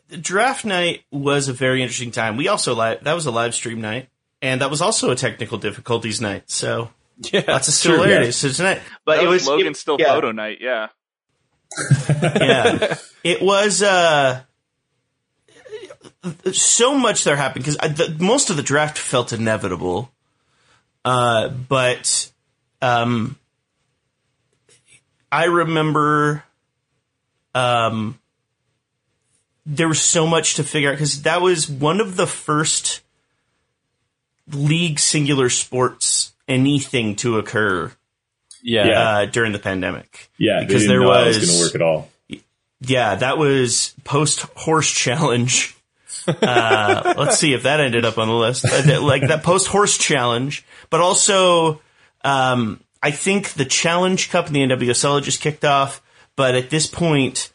the 0.08 0.18
draft 0.18 0.66
night 0.66 1.04
was 1.12 1.50
a 1.50 1.54
very 1.54 1.82
interesting 1.82 2.12
time. 2.12 2.38
We 2.38 2.48
also 2.48 2.74
li- 2.76 2.98
that 3.02 3.14
was 3.14 3.26
a 3.26 3.32
live 3.32 3.54
stream 3.56 3.82
night, 3.82 4.10
and 4.42 4.62
that 4.62 4.70
was 4.70 4.82
also 4.82 5.12
a 5.12 5.16
technical 5.16 5.58
difficulties 5.58 6.20
night. 6.22 6.50
So 6.50 6.90
Yeah. 7.32 7.44
lots 7.48 7.68
of 7.68 7.74
sure, 7.74 7.98
similarities 7.98 8.40
to 8.42 8.54
tonight. 8.54 8.82
But 9.06 9.18
That 9.18 9.26
it 9.26 9.28
was, 9.28 9.42
was 9.44 9.48
Logan's 9.50 9.78
it- 9.78 9.82
still 9.82 9.98
yeah, 10.00 10.14
photo 10.14 10.32
night. 10.32 10.58
Yeah. 10.62 10.88
Yeah, 12.10 12.98
it 13.24 13.42
was. 13.42 13.82
uh 13.82 14.42
so 16.54 16.96
much 16.96 17.24
there 17.24 17.36
happened 17.36 17.66
because 17.66 18.20
most 18.20 18.50
of 18.50 18.58
the 18.58 18.64
draft 18.64 18.98
felt 18.98 19.34
inevitable, 19.34 20.12
uh, 21.04 21.50
but 21.50 22.32
um, 22.82 23.38
I 25.32 25.46
remember 25.46 26.44
um, 27.54 28.20
there 29.66 29.88
was 29.88 30.02
so 30.02 30.26
much 30.26 30.56
to 30.56 30.64
figure 30.64 30.90
out 30.90 30.94
because 30.94 31.24
that 31.24 31.42
was 31.42 31.70
one 31.70 32.00
of 32.00 32.16
the 32.16 32.28
first 32.28 33.02
league 34.52 35.00
singular 35.00 35.50
sports 35.50 36.34
anything 36.48 37.16
to 37.16 37.38
occur 37.38 37.92
Yeah. 38.68 38.86
Yeah. 38.88 39.10
uh, 39.10 39.26
during 39.28 39.52
the 39.52 39.60
pandemic. 39.60 40.30
Yeah, 40.40 40.60
they 40.60 40.66
Because 40.66 40.82
didn't 40.84 40.98
there 40.98 41.02
know 41.02 41.10
was 41.10 41.38
was- 41.38 41.46
going 41.48 41.58
to 41.60 41.66
work 41.66 41.76
at 41.76 41.82
all. 41.82 42.10
Yeah, 42.82 43.16
that 43.16 43.38
was 43.38 43.94
post 44.04 44.42
horse 44.56 44.92
challenge. 44.92 45.76
Uh, 46.28 47.14
let's 47.18 47.38
see 47.38 47.54
if 47.54 47.64
that 47.64 47.80
ended 47.80 48.04
up 48.06 48.18
on 48.18 48.28
the 48.28 48.34
list. 48.34 48.66
Uh, 48.66 49.02
like 49.02 49.28
that 49.28 49.44
post 49.44 49.68
horse 49.68 49.98
challenge, 49.98 50.66
but 50.90 51.00
also, 51.00 51.82
um, 52.24 52.80
I 53.02 53.12
think 53.12 53.54
the 53.54 53.66
Challenge 53.66 54.30
Cup 54.30 54.48
and 54.48 54.56
the 54.56 54.62
NWSL 54.62 55.16
had 55.16 55.24
just 55.24 55.42
kicked 55.42 55.64
off. 55.64 56.02
But 56.36 56.56
at 56.56 56.70
this 56.70 56.86
point, 56.88 57.52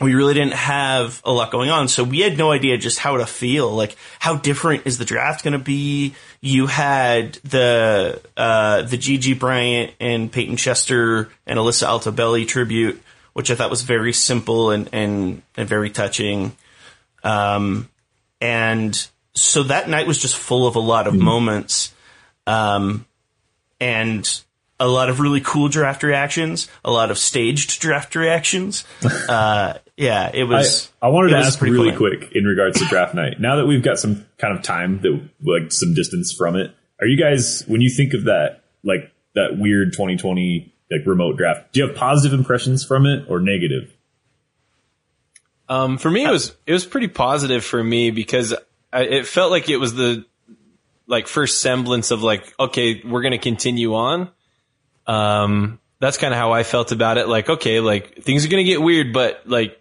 we 0.00 0.14
really 0.14 0.34
didn't 0.34 0.54
have 0.54 1.20
a 1.24 1.32
lot 1.32 1.50
going 1.50 1.70
on, 1.70 1.86
so 1.88 2.02
we 2.02 2.20
had 2.20 2.38
no 2.38 2.50
idea 2.50 2.78
just 2.78 2.98
how 2.98 3.18
to 3.18 3.26
feel. 3.26 3.70
Like, 3.70 3.96
how 4.18 4.36
different 4.36 4.86
is 4.86 4.98
the 4.98 5.04
draft 5.04 5.44
going 5.44 5.52
to 5.52 5.58
be? 5.58 6.14
You 6.40 6.66
had 6.66 7.34
the 7.44 8.20
uh, 8.36 8.82
the 8.82 8.96
Gigi 8.96 9.34
Bryant 9.34 9.92
and 10.00 10.32
Payton 10.32 10.56
Chester 10.56 11.30
and 11.46 11.58
Alyssa 11.58 11.86
Altobelli 11.86 12.48
tribute, 12.48 13.02
which 13.32 13.50
I 13.50 13.54
thought 13.54 13.70
was 13.70 13.82
very 13.82 14.12
simple 14.12 14.70
and 14.70 14.88
and, 14.92 15.42
and 15.56 15.68
very 15.68 15.90
touching. 15.90 16.56
Um, 17.22 17.88
and 18.40 19.08
so 19.34 19.64
that 19.64 19.88
night 19.88 20.06
was 20.06 20.18
just 20.18 20.36
full 20.36 20.66
of 20.66 20.74
a 20.74 20.80
lot 20.80 21.06
of 21.06 21.14
moments, 21.14 21.94
um, 22.46 23.06
and 23.78 24.42
a 24.82 24.88
lot 24.88 25.08
of 25.08 25.20
really 25.20 25.40
cool 25.40 25.68
draft 25.68 26.02
reactions, 26.02 26.68
a 26.84 26.90
lot 26.90 27.12
of 27.12 27.16
staged 27.16 27.80
draft 27.80 28.14
reactions. 28.16 28.84
Uh, 29.28 29.78
yeah, 29.96 30.30
it 30.34 30.44
was. 30.44 30.90
I 31.00 31.08
wanted 31.08 31.32
it 31.32 31.36
to 31.36 31.46
ask 31.46 31.60
really 31.60 31.90
fun. 31.90 31.98
quick 31.98 32.32
in 32.34 32.44
regards 32.44 32.78
to 32.80 32.86
draft 32.86 33.14
night. 33.14 33.40
Now 33.40 33.56
that 33.56 33.66
we've 33.66 33.82
got 33.82 33.98
some 33.98 34.26
kind 34.36 34.56
of 34.56 34.62
time 34.62 35.00
that 35.02 35.28
like 35.40 35.70
some 35.70 35.94
distance 35.94 36.34
from 36.36 36.56
it, 36.56 36.74
are 37.00 37.06
you 37.06 37.22
guys 37.22 37.62
when 37.66 37.80
you 37.80 37.88
think 37.88 38.14
of 38.14 38.24
that 38.24 38.64
like 38.82 39.12
that 39.34 39.58
weird 39.58 39.92
2020 39.92 40.74
like 40.90 41.06
remote 41.06 41.36
draft, 41.36 41.72
do 41.72 41.80
you 41.80 41.86
have 41.86 41.96
positive 41.96 42.38
impressions 42.38 42.84
from 42.84 43.06
it 43.06 43.26
or 43.28 43.40
negative? 43.40 43.94
Um, 45.68 45.98
for 45.98 46.10
me, 46.10 46.24
it 46.24 46.30
was 46.30 46.54
it 46.66 46.72
was 46.72 46.84
pretty 46.84 47.08
positive 47.08 47.64
for 47.64 47.82
me 47.82 48.10
because 48.10 48.54
I, 48.92 49.02
it 49.02 49.26
felt 49.26 49.50
like 49.50 49.68
it 49.68 49.78
was 49.78 49.94
the 49.94 50.24
like 51.06 51.28
first 51.28 51.60
semblance 51.60 52.10
of 52.10 52.22
like 52.22 52.52
okay, 52.58 53.02
we're 53.04 53.22
gonna 53.22 53.38
continue 53.38 53.94
on. 53.94 54.30
Um, 55.06 55.80
that's 55.98 56.18
kind 56.18 56.34
of 56.34 56.38
how 56.38 56.52
I 56.52 56.62
felt 56.64 56.92
about 56.92 57.18
it. 57.18 57.28
Like 57.28 57.48
okay, 57.48 57.80
like 57.80 58.22
things 58.22 58.44
are 58.44 58.48
gonna 58.48 58.64
get 58.64 58.82
weird, 58.82 59.12
but 59.12 59.42
like, 59.46 59.80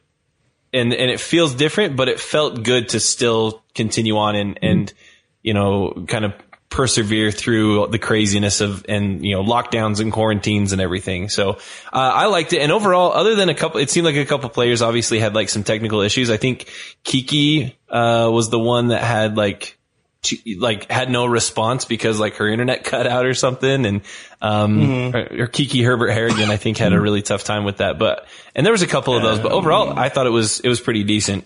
and 0.72 0.94
and 0.94 1.12
it 1.12 1.20
feels 1.20 1.56
different, 1.56 1.96
but 1.96 2.10
it 2.10 2.20
felt 2.20 2.64
good 2.64 2.90
to 2.90 3.00
still 3.00 3.64
continue 3.74 4.18
on 4.18 4.36
and 4.36 4.60
and 4.62 4.94
you 5.42 5.54
know 5.54 6.06
kind 6.08 6.26
of 6.26 6.34
persevere 6.72 7.32
through 7.32 7.86
the 7.88 8.00
craziness 8.00 8.62
of 8.62 8.86
and 8.90 9.24
you 9.24 9.36
know 9.36 9.44
lockdowns 9.44 10.00
and 10.00 10.12
quarantines 10.12 10.72
and 10.72 10.82
everything. 10.82 11.30
So 11.30 11.52
uh, 11.52 11.58
I 11.92 12.26
liked 12.28 12.54
it. 12.54 12.62
And 12.62 12.72
overall, 12.72 13.12
other 13.12 13.36
than 13.36 13.50
a 13.50 13.54
couple, 13.54 13.80
it 13.80 13.92
seemed 13.92 14.06
like 14.06 14.16
a 14.16 14.26
couple 14.26 14.50
players 14.50 14.82
obviously 14.82 15.20
had 15.20 15.36
like 15.36 15.50
some 15.50 15.64
technical 15.64 16.02
issues. 16.02 16.32
I 16.32 16.38
think 16.38 16.72
Kiki 17.04 17.78
uh, 17.90 18.30
was 18.32 18.50
the 18.50 18.60
one 18.60 18.88
that 18.88 19.04
had 19.04 19.38
like 19.38 19.78
she, 20.24 20.56
like 20.60 20.90
had 20.92 21.10
no 21.10 21.26
response 21.26 21.86
because 21.86 22.20
like 22.20 22.36
her 22.36 22.48
internet 22.48 22.84
cut 22.86 23.08
out 23.08 23.26
or 23.26 23.34
something 23.34 23.86
and 23.86 24.02
um 24.42 25.16
or, 25.16 25.44
or 25.44 25.48
Kiki 25.48 25.82
Herbert 25.82 26.12
Harrigan 26.12 26.50
I 26.50 26.58
think 26.58 26.78
had 26.78 26.94
a 26.94 27.02
really 27.02 27.22
tough 27.22 27.44
time 27.44 27.64
with 27.64 27.78
that 27.78 27.98
but 27.98 28.28
and 28.56 28.66
there 28.66 28.72
was 28.74 28.82
a 28.84 28.88
couple 28.88 29.16
of 29.16 29.24
those 29.24 29.40
but 29.40 29.52
overall 29.52 29.98
I 29.98 30.10
thought 30.10 30.28
it 30.28 30.32
was 30.32 30.60
it 30.60 30.68
was 30.68 30.80
pretty 30.80 31.04
decent 31.04 31.46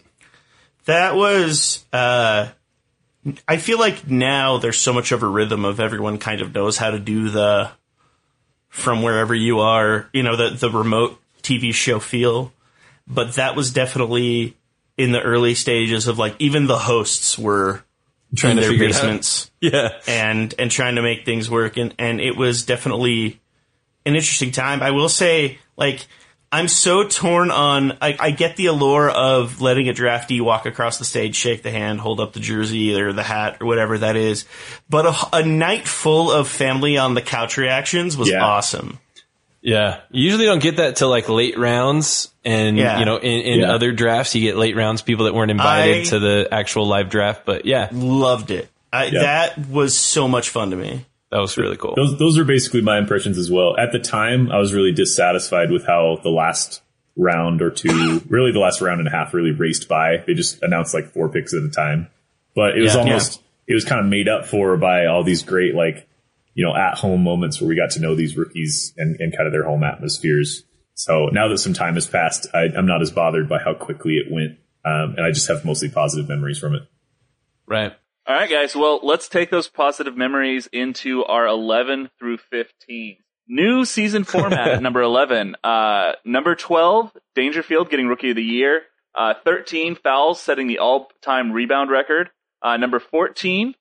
That 0.86 1.15
was. 1.15 1.84
Uh, 1.91 2.50
I 3.48 3.58
feel 3.58 3.79
like 3.79 4.08
now 4.08 4.58
there's 4.60 4.77
so 4.77 4.94
much 4.94 5.12
of 5.12 5.24
a 5.24 5.27
rhythm 5.27 5.65
of 5.65 5.79
everyone 5.79 6.20
kind 6.20 6.41
of 6.41 6.53
knows 6.53 6.77
how 6.77 6.91
to 6.91 7.00
do 7.00 7.29
the 7.29 7.72
from 8.70 9.01
wherever 9.01 9.34
you 9.34 9.62
are, 9.62 10.08
you 10.13 10.22
know, 10.22 10.36
the 10.36 10.51
the 10.51 10.70
remote 10.70 11.20
TV 11.41 11.74
show 11.74 12.00
feel. 12.00 12.53
But 13.08 13.34
that 13.34 13.55
was 13.55 13.72
definitely 13.72 14.55
in 14.96 15.12
the 15.12 15.22
early 15.22 15.55
stages 15.55 16.08
of 16.08 16.20
like 16.20 16.36
even 16.38 16.67
the 16.67 16.77
hosts 16.77 17.36
were 17.38 17.84
Trying 18.36 18.51
in 18.51 18.58
to 18.58 18.62
their 18.63 18.72
figure 18.72 18.88
basements 18.88 19.51
yeah 19.62 19.89
and 20.08 20.53
and 20.58 20.70
trying 20.72 20.96
to 20.96 21.01
make 21.01 21.25
things 21.25 21.50
work 21.50 21.77
and 21.77 21.94
and 22.00 22.20
it 22.22 22.36
was 22.36 22.65
definitely 22.65 23.39
an 24.05 24.15
interesting 24.15 24.51
time. 24.51 24.84
I 24.84 24.91
will 24.91 25.10
say, 25.10 25.58
like, 25.77 26.05
I'm 26.51 26.67
so 26.67 27.08
torn 27.08 27.50
on. 27.50 27.94
I, 28.01 28.15
I 28.20 28.32
get 28.32 28.55
the 28.55 28.67
allure 28.67 29.10
of 29.10 29.62
letting 29.62 29.89
a 29.89 29.94
draftee 29.94 30.39
walk 30.41 30.65
across 30.67 31.00
the 31.00 31.05
stage, 31.05 31.36
shake 31.36 31.63
the 31.63 31.72
hand, 31.72 32.00
hold 32.00 32.20
up 32.20 32.34
the 32.34 32.39
jersey 32.39 33.00
or 33.00 33.13
the 33.13 33.24
hat 33.24 33.58
or 33.62 33.65
whatever 33.67 33.98
that 33.98 34.15
is, 34.15 34.46
but 34.88 35.05
a, 35.08 35.38
a 35.38 35.44
night 35.46 35.88
full 35.88 36.32
of 36.32 36.48
family 36.48 36.98
on 36.98 37.15
the 37.15 37.22
couch 37.22 37.58
reactions 37.58 38.15
was 38.15 38.29
Yeah. 38.29 38.46
awesome. 38.46 39.00
Yeah, 39.65 40.01
you 40.12 40.25
usually 40.25 40.45
don't 40.45 40.62
get 40.62 40.77
that 40.77 40.95
till 40.95 41.10
like 41.10 41.27
late 41.27 41.57
rounds, 41.57 42.31
and 42.45 42.77
Yeah. 42.77 43.00
you 43.00 43.05
know, 43.05 43.17
in, 43.17 43.41
in 43.41 43.60
Yeah. 43.62 43.74
other 43.74 43.91
drafts, 43.91 44.36
you 44.36 44.41
get 44.41 44.57
late 44.57 44.75
rounds 44.75 45.01
people 45.01 45.25
that 45.25 45.34
weren't 45.34 45.50
invited 45.50 46.01
I- 46.01 46.10
to 46.12 46.19
the 46.19 46.48
actual 46.51 46.86
live 46.88 47.10
draft. 47.10 47.41
But 47.45 47.65
yeah, 47.65 47.89
Loved 47.91 48.51
it. 48.51 48.69
I, 48.93 49.05
Yeah. 49.05 49.22
That 49.24 49.67
was 49.69 49.98
so 49.98 50.27
much 50.27 50.50
fun 50.50 50.69
to 50.69 50.75
me. 50.77 51.05
that 51.31 51.39
was 51.39 51.57
really 51.57 51.77
cool. 51.77 51.95
Those 51.98 52.17
those 52.19 52.38
are 52.38 52.45
basically 52.45 52.81
my 52.81 52.98
impressions 53.00 53.38
as 53.39 53.50
well. 53.51 53.75
At 53.77 53.91
the 53.91 53.98
time, 54.00 54.51
I 54.51 54.60
was 54.60 54.72
really 54.74 54.91
dissatisfied 54.91 55.72
with 55.72 55.86
how 55.88 56.19
the 56.24 56.29
last 56.29 56.81
round 57.17 57.62
or 57.63 57.72
two, 57.72 58.22
really 58.29 58.51
the 58.51 58.60
last 58.60 58.81
round 58.81 59.00
and 59.00 59.07
a 59.07 59.12
half, 59.12 59.34
really 59.34 59.51
raced 59.51 59.89
by. 59.89 60.17
They 60.27 60.34
just 60.36 60.62
announced 60.62 60.93
like 60.93 61.12
four 61.12 61.27
picks 61.29 61.53
at 61.55 61.63
a 61.63 61.69
time, 61.69 62.07
but 62.55 62.77
it 62.77 62.81
was 62.81 62.93
Yeah. 62.93 63.01
almost 63.01 63.41
it 63.67 63.74
was 63.74 63.84
kind 63.84 64.00
of 64.00 64.05
made 64.05 64.29
up 64.29 64.45
for 64.45 64.77
by 64.77 65.07
all 65.07 65.24
these 65.24 65.41
great 65.41 65.74
like 65.74 66.07
you 66.55 66.65
know 66.65 66.75
at 66.75 66.97
home 66.97 67.24
moments 67.24 67.62
where 67.62 67.67
we 67.67 67.75
got 67.75 67.91
to 67.91 68.00
know 68.00 68.15
these 68.15 68.35
rookies 68.35 68.93
and, 68.97 69.17
and 69.19 69.35
kind 69.35 69.45
of 69.45 69.53
their 69.53 69.65
home 69.65 69.83
atmospheres. 69.83 70.63
So 70.95 71.27
now 71.27 71.50
that 71.50 71.59
some 71.59 71.74
time 71.74 71.95
has 71.95 72.07
passed, 72.07 72.47
I, 72.53 72.69
I'm 72.75 72.88
not 72.88 73.01
as 73.01 73.12
bothered 73.12 73.47
by 73.47 73.59
how 73.59 73.74
quickly 73.75 74.13
it 74.13 74.31
went, 74.31 74.57
um, 74.83 75.15
and 75.17 75.25
I 75.25 75.31
just 75.31 75.47
have 75.50 75.63
mostly 75.65 75.89
positive 75.89 76.27
memories 76.27 76.57
from 76.57 76.74
it. 76.74 76.83
Right. 77.67 77.93
All 78.27 78.35
right, 78.35 78.50
guys. 78.50 78.75
Well, 78.75 79.01
let's 79.03 79.27
take 79.27 79.51
those 79.51 79.67
positive 79.67 80.17
memories 80.17 80.67
into 80.71 81.24
our 81.25 81.45
11 81.45 82.09
through 82.17 82.38
15. 82.38 83.17
New 83.47 83.85
season 83.85 84.24
format 84.24 84.67
at 84.69 84.81
number 84.81 85.01
11. 85.01 85.55
Uh, 85.63 86.13
number 86.24 86.55
12, 86.55 87.12
Dangerfield 87.35 87.91
getting 87.91 88.07
Rookie 88.07 88.31
of 88.31 88.35
the 88.35 88.43
Year. 88.43 88.81
Uh, 89.13 89.35
13, 89.43 89.95
Fowles 89.95 90.41
setting 90.41 90.67
the 90.67 90.79
all-time 90.79 91.51
rebound 91.51 91.91
record. 91.91 92.31
Uh, 92.63 92.77
number 92.77 93.00
14, 93.00 93.75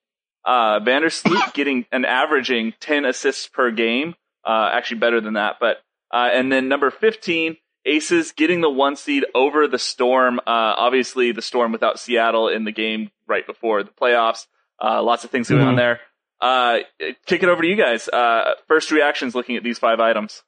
uh, 0.45 0.81
Vandersloot 0.81 1.53
getting 1.55 1.87
and 1.93 2.05
averaging 2.07 2.75
10 2.81 3.05
assists 3.05 3.49
per 3.49 3.71
game. 3.71 4.15
Uh, 4.45 4.71
actually 4.73 4.99
better 4.99 5.23
than 5.23 5.35
that, 5.35 5.57
but, 5.59 5.79
uh, 6.11 6.29
and 6.31 6.53
then 6.53 6.69
number 6.69 6.91
15, 6.91 7.57
Aces 7.87 8.33
getting 8.33 8.61
the 8.61 8.71
one 8.71 8.97
seed 8.97 9.25
over 9.35 9.69
the 9.69 9.79
Storm. 9.79 10.39
Uh, 10.39 10.43
obviously 10.47 11.33
the 11.33 11.43
Storm 11.43 11.73
without 11.73 11.99
Seattle 11.99 12.49
in 12.49 12.65
the 12.65 12.73
game 12.73 13.11
right 13.27 13.47
before 13.47 13.83
the 13.83 13.91
playoffs. 13.91 14.47
Uh, 14.83 15.03
lots 15.03 15.25
of 15.25 15.31
things 15.31 15.49
going 15.49 15.63
on 15.63 15.77
there. 15.77 16.01
Uh, 16.41 16.79
kick 17.27 17.43
it 17.43 17.49
over 17.49 17.63
to 17.63 17.69
you 17.69 17.77
guys. 17.77 18.09
Uh, 18.09 18.55
first 18.69 18.91
reactions 18.91 19.35
looking 19.35 19.57
at 19.57 19.63
these 19.63 19.79
five 19.79 20.01
items. 20.01 20.43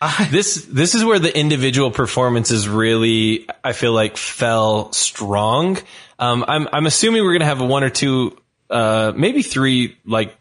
this 0.30 0.64
this 0.64 0.94
is 0.94 1.04
where 1.04 1.18
the 1.18 1.36
individual 1.36 1.90
performances 1.90 2.68
really 2.68 3.46
I 3.62 3.72
feel 3.72 3.92
like 3.92 4.16
fell 4.16 4.92
strong. 4.92 5.78
Um, 6.18 6.44
I'm 6.46 6.68
I'm 6.72 6.86
assuming 6.86 7.22
we're 7.22 7.34
gonna 7.34 7.44
have 7.44 7.60
one 7.60 7.84
or 7.84 7.90
two, 7.90 8.36
uh, 8.70 9.12
maybe 9.16 9.42
three 9.42 9.96
like 10.04 10.36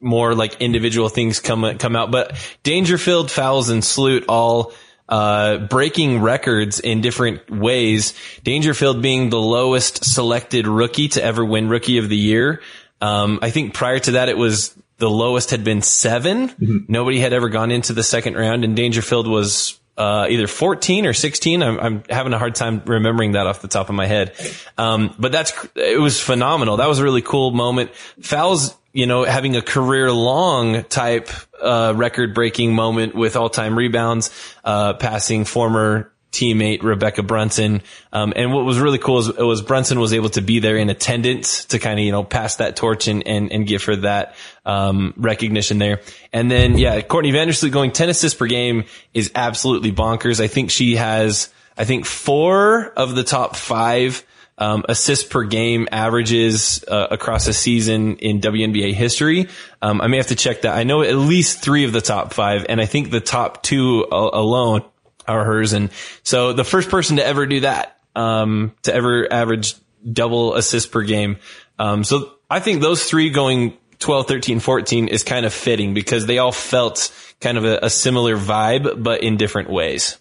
more 0.00 0.34
like 0.34 0.60
individual 0.60 1.08
things 1.08 1.40
come 1.40 1.78
come 1.78 1.96
out, 1.96 2.10
but 2.10 2.36
Dangerfield, 2.62 3.30
Fowles, 3.30 3.68
and 3.68 3.84
Sloot 3.84 4.24
all 4.28 4.72
uh, 5.08 5.58
breaking 5.58 6.20
records 6.20 6.80
in 6.80 7.00
different 7.00 7.50
ways. 7.50 8.14
Dangerfield 8.42 9.02
being 9.02 9.30
the 9.30 9.40
lowest 9.40 10.04
selected 10.04 10.66
rookie 10.66 11.08
to 11.08 11.22
ever 11.22 11.44
win 11.44 11.68
Rookie 11.68 11.98
of 11.98 12.08
the 12.08 12.16
Year. 12.16 12.60
Um, 13.00 13.38
I 13.42 13.50
think 13.50 13.74
prior 13.74 13.98
to 14.00 14.12
that, 14.12 14.28
it 14.28 14.36
was 14.36 14.76
the 14.98 15.10
lowest 15.10 15.50
had 15.50 15.62
been 15.62 15.82
7 15.82 16.86
Nobody 16.88 17.20
had 17.20 17.32
ever 17.32 17.48
gone 17.48 17.70
into 17.70 17.92
the 17.92 18.02
second 18.02 18.34
round, 18.34 18.64
and 18.64 18.74
Dangerfield 18.74 19.28
was 19.28 19.78
uh, 19.96 20.26
either 20.28 20.46
14 20.46 21.06
or 21.06 21.12
16. 21.12 21.62
I'm, 21.62 21.80
I'm 21.80 22.02
having 22.08 22.32
a 22.32 22.38
hard 22.38 22.54
time 22.54 22.82
remembering 22.84 23.32
that 23.32 23.46
off 23.46 23.62
the 23.62 23.68
top 23.68 23.88
of 23.88 23.94
my 23.94 24.06
head. 24.06 24.34
Um, 24.76 25.14
but 25.18 25.32
that's, 25.32 25.52
it 25.74 26.00
was 26.00 26.20
phenomenal. 26.20 26.78
That 26.78 26.88
was 26.88 26.98
a 26.98 27.04
really 27.04 27.22
cool 27.22 27.50
moment. 27.50 27.94
Fowles, 28.20 28.76
you 28.92 29.06
know, 29.06 29.24
having 29.24 29.56
a 29.56 29.62
career 29.62 30.10
long 30.12 30.84
type, 30.84 31.30
uh, 31.60 31.94
record 31.96 32.34
breaking 32.34 32.74
moment 32.74 33.14
with 33.14 33.36
all 33.36 33.48
time 33.48 33.76
rebounds, 33.76 34.30
uh, 34.64 34.94
passing 34.94 35.44
former 35.44 36.12
teammate 36.36 36.82
Rebekkah 36.82 37.26
Brunson. 37.26 37.82
Um, 38.12 38.32
and 38.36 38.52
what 38.52 38.64
was 38.64 38.78
really 38.78 38.98
cool 38.98 39.18
is 39.18 39.28
it 39.28 39.38
was 39.38 39.62
Brunson 39.62 39.98
was 39.98 40.12
able 40.12 40.28
to 40.30 40.42
be 40.42 40.58
there 40.58 40.76
in 40.76 40.90
attendance 40.90 41.64
to 41.66 41.78
kind 41.78 41.98
of, 41.98 42.04
you 42.04 42.12
know, 42.12 42.24
pass 42.24 42.56
that 42.56 42.76
torch 42.76 43.08
and, 43.08 43.26
and, 43.26 43.50
and 43.50 43.66
give 43.66 43.84
her 43.84 43.96
that, 43.96 44.36
um, 44.66 45.14
recognition 45.16 45.78
there. 45.78 46.02
And 46.32 46.50
then, 46.50 46.76
yeah, 46.76 47.00
Courtney 47.00 47.32
Vandersloot 47.32 47.72
going 47.72 47.92
10 47.92 48.10
assists 48.10 48.38
per 48.38 48.46
game 48.46 48.84
is 49.14 49.32
absolutely 49.34 49.92
bonkers. 49.92 50.40
I 50.40 50.48
think 50.48 50.70
she 50.70 50.96
has, 50.96 51.48
I 51.78 51.84
think 51.84 52.04
four 52.04 52.92
of 52.96 53.14
the 53.14 53.24
top 53.24 53.56
five, 53.56 54.24
um, 54.58 54.84
assists 54.88 55.26
per 55.26 55.44
game 55.44 55.86
averages 55.90 56.84
uh, 56.88 57.08
across 57.10 57.46
a 57.46 57.52
season 57.52 58.16
in 58.16 58.40
WNBA 58.40 58.94
history. 58.94 59.48
Um, 59.82 60.00
I 60.00 60.06
may 60.06 60.16
have 60.16 60.28
to 60.28 60.34
check 60.34 60.62
that. 60.62 60.74
I 60.74 60.84
know 60.84 61.02
at 61.02 61.16
least 61.16 61.60
three 61.60 61.84
of 61.84 61.92
the 61.92 62.00
top 62.00 62.32
five, 62.32 62.64
and 62.68 62.80
I 62.80 62.86
think 62.86 63.10
the 63.10 63.20
top 63.20 63.62
two 63.62 64.06
a- 64.10 64.30
alone 64.32 64.82
are 65.26 65.44
hers. 65.44 65.72
And 65.72 65.90
so 66.22 66.52
the 66.52 66.64
first 66.64 66.88
person 66.88 67.16
to 67.16 67.26
ever 67.26 67.46
do 67.46 67.60
that, 67.60 67.98
um, 68.14 68.74
to 68.82 68.94
ever 68.94 69.30
average 69.32 69.74
double 70.10 70.54
assists 70.54 70.88
per 70.88 71.02
game. 71.02 71.38
Um, 71.78 72.04
so 72.04 72.34
I 72.50 72.60
think 72.60 72.80
those 72.80 73.04
three 73.04 73.30
going 73.30 73.76
12, 73.98 74.28
13, 74.28 74.60
14 74.60 75.08
is 75.08 75.24
kind 75.24 75.46
of 75.46 75.52
fitting 75.52 75.94
because 75.94 76.26
they 76.26 76.38
all 76.38 76.52
felt 76.52 77.12
kind 77.40 77.58
of 77.58 77.64
a, 77.64 77.80
a 77.82 77.90
similar 77.90 78.36
vibe, 78.36 79.02
but 79.02 79.22
in 79.22 79.36
different 79.36 79.70
ways. 79.70 80.18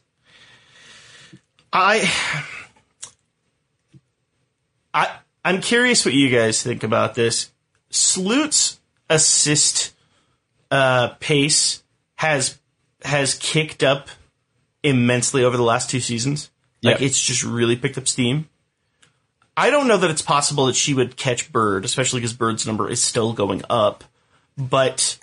I, 1.71 2.09
I, 4.93 5.17
I'm 5.43 5.61
curious 5.61 6.05
what 6.05 6.13
you 6.13 6.29
guys 6.29 6.63
think 6.63 6.83
about 6.83 7.15
this. 7.15 7.51
Sloot's 7.89 8.79
assist 9.09 9.93
uh, 10.71 11.09
pace 11.19 11.83
has 12.15 12.57
has 13.03 13.35
kicked 13.35 13.83
up 13.83 14.09
immensely 14.85 15.43
over 15.43 15.57
the 15.57 15.63
last 15.63 15.89
two 15.89 15.99
seasons. 15.99 16.49
Like 16.83 16.99
Yep. 16.99 17.01
it's 17.01 17.19
just 17.21 17.43
really 17.43 17.75
picked 17.75 17.97
up 17.97 18.07
steam. 18.07 18.47
I 19.57 19.69
don't 19.69 19.87
know 19.87 19.97
that 19.97 20.09
it's 20.11 20.21
possible 20.21 20.65
that 20.67 20.75
she 20.75 20.93
would 20.93 21.15
catch 21.15 21.51
Bird, 21.51 21.85
especially 21.85 22.19
because 22.19 22.33
Bird's 22.33 22.67
number 22.67 22.89
is 22.89 23.01
still 23.01 23.33
going 23.33 23.63
up. 23.69 24.03
But 24.57 25.17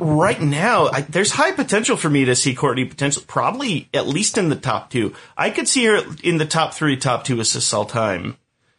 right 0.00 0.40
now, 0.40 0.86
I, 0.88 1.00
there's 1.02 1.32
high 1.32 1.52
potential 1.52 1.96
for 1.96 2.08
me 2.10 2.24
to 2.24 2.34
see 2.36 2.54
Courtney 2.54 2.84
potential, 2.84 3.22
probably 3.26 3.88
at 3.94 4.06
least 4.06 4.38
in 4.38 4.48
the 4.48 4.56
top 4.56 4.90
two. 4.90 5.14
I 5.36 5.50
could 5.50 5.68
see 5.68 5.84
her 5.86 6.00
in 6.22 6.38
the 6.38 6.46
top 6.46 6.74
three, 6.74 6.96
top 6.96 7.24
two 7.24 7.38
assists 7.40 7.72
all 7.72 7.84
time 7.84 8.36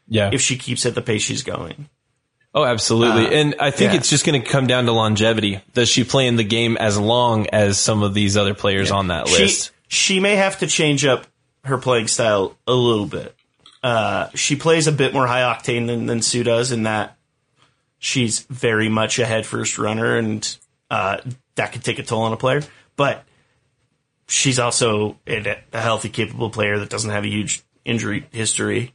Yeah. 0.08 0.30
if 0.34 0.42
she 0.42 0.58
keeps 0.58 0.86
at 0.86 0.96
the 0.96 1.02
pace 1.02 1.22
she's 1.22 1.44
going. 1.44 1.90
Oh, 2.54 2.64
absolutely. 2.66 3.28
Uh, 3.28 3.40
and 3.40 3.56
I 3.60 3.72
think 3.72 3.92
yeah. 3.94 4.00
it's 4.00 4.10
just 4.10 4.26
going 4.26 4.42
to 4.42 4.50
come 4.50 4.68
down 4.68 4.86
to 4.86 4.92
longevity. 4.92 5.62
Does 5.74 5.90
she 5.90 6.04
play 6.04 6.28
in 6.28 6.38
the 6.38 6.44
game 6.44 6.76
as 6.78 6.98
long 6.98 7.48
as 7.48 7.78
some 7.78 8.04
of 8.04 8.14
these 8.14 8.36
other 8.36 8.54
players 8.56 8.90
on 8.90 9.08
that 9.08 9.26
list? 9.28 9.66
she 9.68 9.72
may 10.20 10.36
have 10.36 10.60
to 10.60 10.68
change 10.68 11.06
up 11.06 11.26
her 11.64 11.78
playing 11.78 12.08
style 12.08 12.58
a 12.66 12.74
little 12.74 13.06
bit. 13.06 13.36
Uh, 13.84 14.30
she 14.34 14.56
plays 14.56 14.88
a 14.88 14.92
bit 14.92 15.14
more 15.14 15.28
high 15.28 15.42
octane 15.42 15.88
than, 15.88 16.06
than 16.08 16.22
Sue 16.22 16.44
does 16.44 16.72
in 16.72 16.84
that 16.84 17.18
she's 18.00 18.40
very 18.50 18.90
much 18.90 19.20
a 19.20 19.26
head 19.26 19.46
first 19.46 19.78
runner 19.78 20.18
and 20.18 20.58
uh, 20.90 21.18
that 21.56 21.72
could 21.72 21.84
take 21.84 22.00
a 22.00 22.04
toll 22.04 22.24
on 22.24 22.34
a 22.34 22.38
player. 22.38 22.62
But 22.96 23.24
she's 24.28 24.60
also 24.60 25.18
a, 25.28 25.58
a 25.74 25.82
healthy, 25.82 26.10
capable 26.10 26.50
player 26.50 26.80
that 26.80 26.90
doesn't 26.90 27.12
have 27.12 27.24
a 27.24 27.30
huge 27.30 27.64
injury 27.86 28.28
history. 28.32 28.94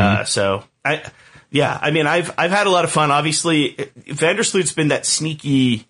Uh, 0.00 0.24
so 0.24 0.64
I, 0.84 1.02
yeah, 1.50 1.76
I 1.80 1.90
mean, 1.90 2.06
I've 2.06 2.32
I've 2.38 2.50
had 2.50 2.66
a 2.66 2.70
lot 2.70 2.84
of 2.84 2.92
fun. 2.92 3.10
Obviously, 3.10 3.72
Vandersloot's 4.06 4.72
been 4.72 4.88
that 4.88 5.04
sneaky 5.04 5.86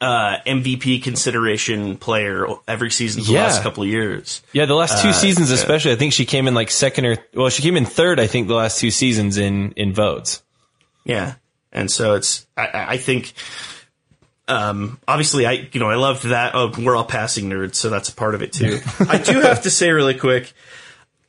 uh, 0.00 0.38
MVP 0.46 1.02
consideration 1.02 1.96
player 1.96 2.46
every 2.68 2.90
season 2.90 3.24
for 3.24 3.32
Yeah. 3.32 3.42
the 3.42 3.48
last 3.48 3.62
couple 3.62 3.82
of 3.82 3.88
years. 3.88 4.42
Yeah, 4.52 4.66
the 4.66 4.74
last 4.74 5.02
two 5.02 5.08
Uh, 5.08 5.12
seasons, 5.12 5.50
yeah. 5.50 5.56
especially, 5.56 5.92
I 5.92 5.96
think 5.96 6.12
she 6.12 6.24
came 6.24 6.46
in 6.46 6.54
like 6.54 6.70
second 6.70 7.06
or, 7.06 7.16
well, 7.34 7.48
she 7.48 7.62
came 7.62 7.76
in 7.76 7.84
third, 7.84 8.20
I 8.20 8.26
think, 8.28 8.46
the 8.48 8.54
last 8.54 8.78
two 8.80 8.90
seasons 8.92 9.36
in, 9.38 9.72
in 9.72 9.92
votes. 9.92 10.42
Yeah, 11.04 11.34
and 11.72 11.90
so 11.90 12.14
it's 12.14 12.46
I- 12.56 12.66
I, 12.68 12.90
I 12.92 12.96
think. 12.98 13.32
Um, 14.46 14.98
obviously, 15.06 15.44
I 15.46 15.68
you 15.72 15.78
know 15.80 15.90
I 15.90 15.96
loved 15.96 16.24
that. 16.24 16.54
Oh, 16.54 16.72
we're 16.78 16.96
all 16.96 17.04
passing 17.04 17.50
nerds, 17.50 17.74
so 17.74 17.90
that's 17.90 18.08
a 18.08 18.14
part 18.14 18.34
of 18.34 18.40
it 18.42 18.52
too. 18.52 18.78
I 19.00 19.18
do 19.18 19.40
have 19.40 19.62
to 19.62 19.70
say 19.70 19.90
really 19.90 20.14
quick, 20.14 20.52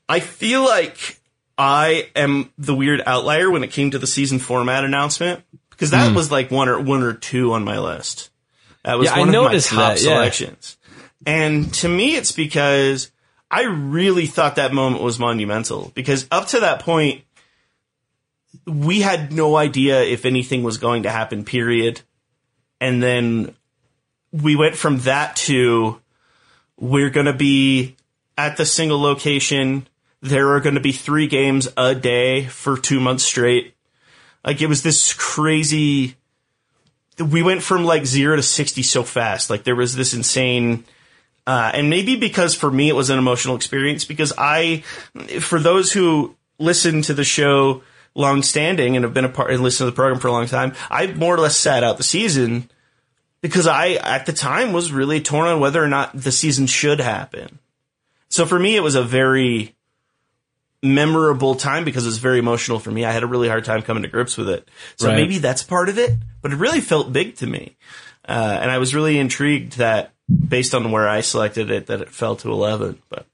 I 0.08 0.22
feel 0.22 0.64
like 0.64 1.20
I 1.58 2.08
am 2.16 2.54
the 2.58 2.74
weird 2.74 3.02
outlier 3.06 3.52
when 3.52 3.64
it 3.66 3.72
came 3.72 3.92
to 3.92 4.00
the 4.00 4.08
season 4.08 4.40
format 4.40 4.86
announcement 4.86 5.44
because 5.72 5.92
that 5.92 6.16
was 6.16 6.32
like 6.32 6.50
one 6.50 6.70
or 6.70 6.80
one 6.80 7.04
or 7.04 7.12
two 7.14 7.52
on 7.52 7.66
my 7.66 7.78
list. 7.80 8.29
That 8.89 8.97
was. 8.97 9.06
Yeah, 9.06 9.13
I 9.13 9.19
one 9.19 9.36
of 9.36 9.43
my 9.43 9.58
top 9.60 9.78
that, 9.78 10.02
yeah. 10.02 10.13
selections, 10.13 10.78
and 11.23 11.71
to 11.75 11.88
me, 11.88 12.15
it's 12.15 12.32
because 12.32 13.12
I 13.52 13.65
really 13.65 14.25
thought 14.25 14.56
that 14.56 14.73
moment 14.73 15.04
was 15.04 15.19
monumental 15.19 15.91
because 15.93 16.25
up 16.32 16.47
to 16.47 16.62
that 16.62 16.80
point, 16.80 17.23
we 18.65 19.02
had 19.02 19.32
no 19.32 19.56
idea 19.56 20.02
if 20.02 20.25
anything 20.25 20.63
was 20.63 20.80
going 20.80 21.04
to 21.04 21.12
happen, 21.12 21.45
period. 21.45 22.02
And 22.82 23.04
then 23.04 23.54
we 24.32 24.56
went 24.56 24.75
from 24.75 25.02
that 25.02 25.36
to 25.36 26.02
we're 26.75 27.12
going 27.12 27.28
to 27.28 27.34
be 27.34 27.95
at 28.39 28.58
the 28.58 28.65
single 28.65 28.99
location. 28.99 29.88
There 30.21 30.56
are 30.56 30.62
going 30.62 30.75
to 30.75 30.82
be 30.82 30.93
three 30.93 31.28
games 31.28 31.67
a 31.78 31.93
day 31.93 32.45
for 32.45 32.75
two 32.75 32.99
months 32.99 33.23
straight. 33.23 33.75
Like 34.43 34.63
it 34.63 34.67
was 34.67 34.82
this 34.82 35.13
crazy. 35.13 36.15
We 37.20 37.44
went 37.44 37.64
from 37.64 37.86
like 37.86 38.06
zero 38.06 38.36
to 38.36 38.44
60 38.44 38.84
so 38.84 39.04
fast. 39.04 39.50
Like 39.50 39.64
there 39.64 39.76
was 39.76 39.96
this 39.96 40.14
insane. 40.14 40.86
Uh, 41.46 41.72
and 41.74 41.90
maybe 41.90 42.16
because 42.16 42.56
for 42.56 42.70
me 42.70 42.90
it 42.90 42.96
was 42.96 43.10
an 43.10 43.18
emotional 43.18 43.56
experience 43.56 44.06
because 44.06 44.34
I, 44.38 44.84
for 45.40 45.60
those 45.60 45.92
who 45.92 46.36
listen 46.60 47.02
to 47.04 47.14
the 47.14 47.24
show 47.24 47.82
long 48.16 48.44
standing 48.44 48.96
and 48.96 49.04
have 49.04 49.14
been 49.14 49.26
a 49.26 49.30
part 49.30 49.52
and 49.52 49.64
listened 49.64 49.88
to 49.88 49.92
the 49.92 49.96
program 49.96 50.20
for 50.20 50.28
a 50.28 50.32
long 50.32 50.48
time, 50.48 50.74
I 50.90 51.08
more 51.08 51.36
or 51.36 51.40
less 51.40 51.58
sat 51.58 51.84
out 51.84 51.98
the 51.98 52.04
season 52.04 52.70
because 53.42 53.68
I, 53.68 53.92
at 53.94 54.26
the 54.26 54.34
time, 54.34 54.74
was 54.74 54.92
really 54.92 55.22
torn 55.22 55.48
on 55.48 55.60
whether 55.60 55.84
or 55.84 55.88
not 55.88 56.12
the 56.14 56.32
season 56.32 56.68
should 56.68 57.00
happen. 57.00 57.60
So 58.30 58.46
for 58.46 58.60
me, 58.60 58.76
it 58.76 58.84
was 58.84 58.96
a 58.96 59.04
very 59.04 59.76
memorable 60.82 61.56
time 61.56 61.84
because 61.84 62.06
it 62.06 62.10
was 62.10 62.18
very 62.20 62.39
emotional 62.39 62.80
for 62.80 62.92
me. 62.92 63.04
I 63.06 63.12
had 63.12 63.24
a 63.24 63.28
really 63.28 63.50
hard 63.50 63.65
time 63.65 63.82
coming 63.82 64.04
to 64.04 64.10
grips 64.10 64.38
with 64.38 64.50
it. 64.50 64.68
So 64.96 65.08
Right. 65.08 65.15
maybe 65.15 65.38
that's 65.39 65.63
part 65.63 65.89
of 65.89 65.98
it, 65.98 66.13
but 66.42 66.54
it 66.54 66.56
really 66.58 66.82
felt 66.82 67.12
big 67.12 67.36
to 67.38 67.48
me. 67.48 67.76
Uh, 68.28 68.60
and 68.62 68.72
I 68.72 68.78
was 68.78 68.94
really 68.96 69.18
intrigued 69.18 69.78
that 69.78 70.13
based 70.48 70.74
on 70.76 70.92
where 70.92 71.08
I 71.08 71.22
selected 71.22 71.72
it, 71.72 71.88
that 71.88 72.02
it 72.02 72.10
fell 72.10 72.36
to 72.38 72.52
11, 72.52 73.02
but 73.10 73.26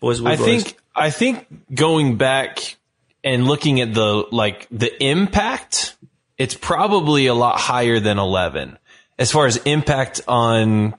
boys 0.00 0.20
I 0.20 0.36
boys. 0.36 0.44
think, 0.44 0.76
I 0.94 1.10
think 1.10 1.46
going 1.74 2.16
back 2.16 2.76
and 3.22 3.46
looking 3.46 3.80
at 3.80 3.92
the, 3.94 4.26
like, 4.32 4.66
the 4.70 4.90
impact, 5.04 5.96
it's 6.38 6.54
probably 6.54 7.26
a 7.26 7.34
lot 7.34 7.58
higher 7.60 8.00
than 8.00 8.18
11 8.18 8.78
as 9.18 9.30
far 9.30 9.46
as 9.46 9.58
impact 9.58 10.22
on 10.26 10.94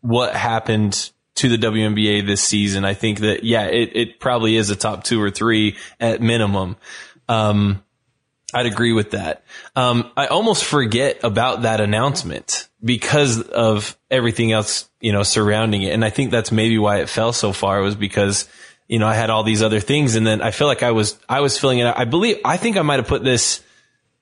what 0.00 0.34
happened 0.34 1.11
to 1.36 1.48
the 1.48 1.56
WNBA 1.56 2.26
this 2.26 2.42
season. 2.42 2.84
I 2.84 2.94
think 2.94 3.20
that, 3.20 3.44
yeah, 3.44 3.64
it, 3.66 3.90
it 3.94 4.20
probably 4.20 4.56
is 4.56 4.70
a 4.70 4.76
top 4.76 5.04
two 5.04 5.20
or 5.20 5.30
three 5.30 5.76
at 5.98 6.20
minimum. 6.20 6.76
Um, 7.28 7.82
I'd 8.54 8.66
agree 8.66 8.92
with 8.92 9.12
that. 9.12 9.44
Um, 9.74 10.10
I 10.16 10.26
almost 10.26 10.64
forget 10.64 11.20
about 11.24 11.62
that 11.62 11.80
announcement 11.80 12.68
because 12.84 13.40
of 13.40 13.96
everything 14.10 14.52
else, 14.52 14.88
you 15.00 15.12
know, 15.12 15.22
surrounding 15.22 15.82
it. 15.82 15.94
And 15.94 16.04
I 16.04 16.10
think 16.10 16.30
that's 16.30 16.52
maybe 16.52 16.78
why 16.78 16.98
it 16.98 17.08
fell 17.08 17.32
so 17.32 17.52
far 17.52 17.80
was 17.80 17.94
because, 17.94 18.46
you 18.88 18.98
know, 18.98 19.06
I 19.06 19.14
had 19.14 19.30
all 19.30 19.42
these 19.42 19.62
other 19.62 19.80
things 19.80 20.16
and 20.16 20.26
then 20.26 20.42
I 20.42 20.50
feel 20.50 20.66
like 20.66 20.82
I 20.82 20.90
was, 20.90 21.18
I 21.28 21.40
was 21.40 21.58
filling 21.58 21.78
it 21.78 21.86
out. 21.86 21.98
I 21.98 22.04
believe, 22.04 22.38
I 22.44 22.58
think 22.58 22.76
I 22.76 22.82
might 22.82 22.98
have 22.98 23.08
put 23.08 23.24
this 23.24 23.62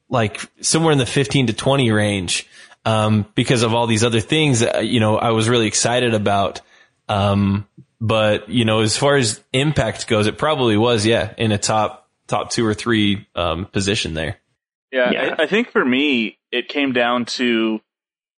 like 0.09 0.41
somewhere 0.61 0.93
in 0.93 0.99
the 0.99 1.07
15 1.07 1.49
to 1.49 1.53
20 1.53 1.91
range. 1.91 2.47
Um, 2.83 3.27
because 3.35 3.63
of 3.63 3.75
all 3.75 3.87
these 3.87 4.05
other 4.05 4.21
things 4.21 4.61
that, 4.61 4.87
you 4.87 5.01
know, 5.01 5.19
I 5.19 5.33
was 5.33 5.51
really 5.51 5.67
excited 5.67 6.15
about. 6.15 6.63
Um, 7.11 7.67
but 8.01 8.49
you 8.49 8.65
know, 8.65 8.81
as 8.81 8.97
far 8.97 9.17
as 9.17 9.43
impact 9.53 10.07
goes, 10.07 10.27
it 10.27 10.39
probably 10.39 10.77
was, 10.77 11.05
yeah, 11.05 11.35
in 11.37 11.53
a 11.53 11.59
top, 11.59 12.09
top 12.27 12.51
two 12.51 12.65
or 12.65 12.75
three, 12.75 13.27
um, 13.35 13.67
position 13.67 14.15
there. 14.15 14.39
Yeah, 14.93 15.11
Yeah. 15.11 15.37
I, 15.39 15.43
I 15.43 15.47
think 15.47 15.71
for 15.71 15.85
me, 15.85 16.39
it 16.51 16.69
came 16.69 16.93
down 16.93 17.25
to 17.27 17.81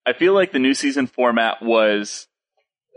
I 0.04 0.12
feel 0.12 0.34
like 0.34 0.52
the 0.52 0.58
new 0.58 0.74
season 0.74 1.06
format 1.06 1.62
was 1.62 2.26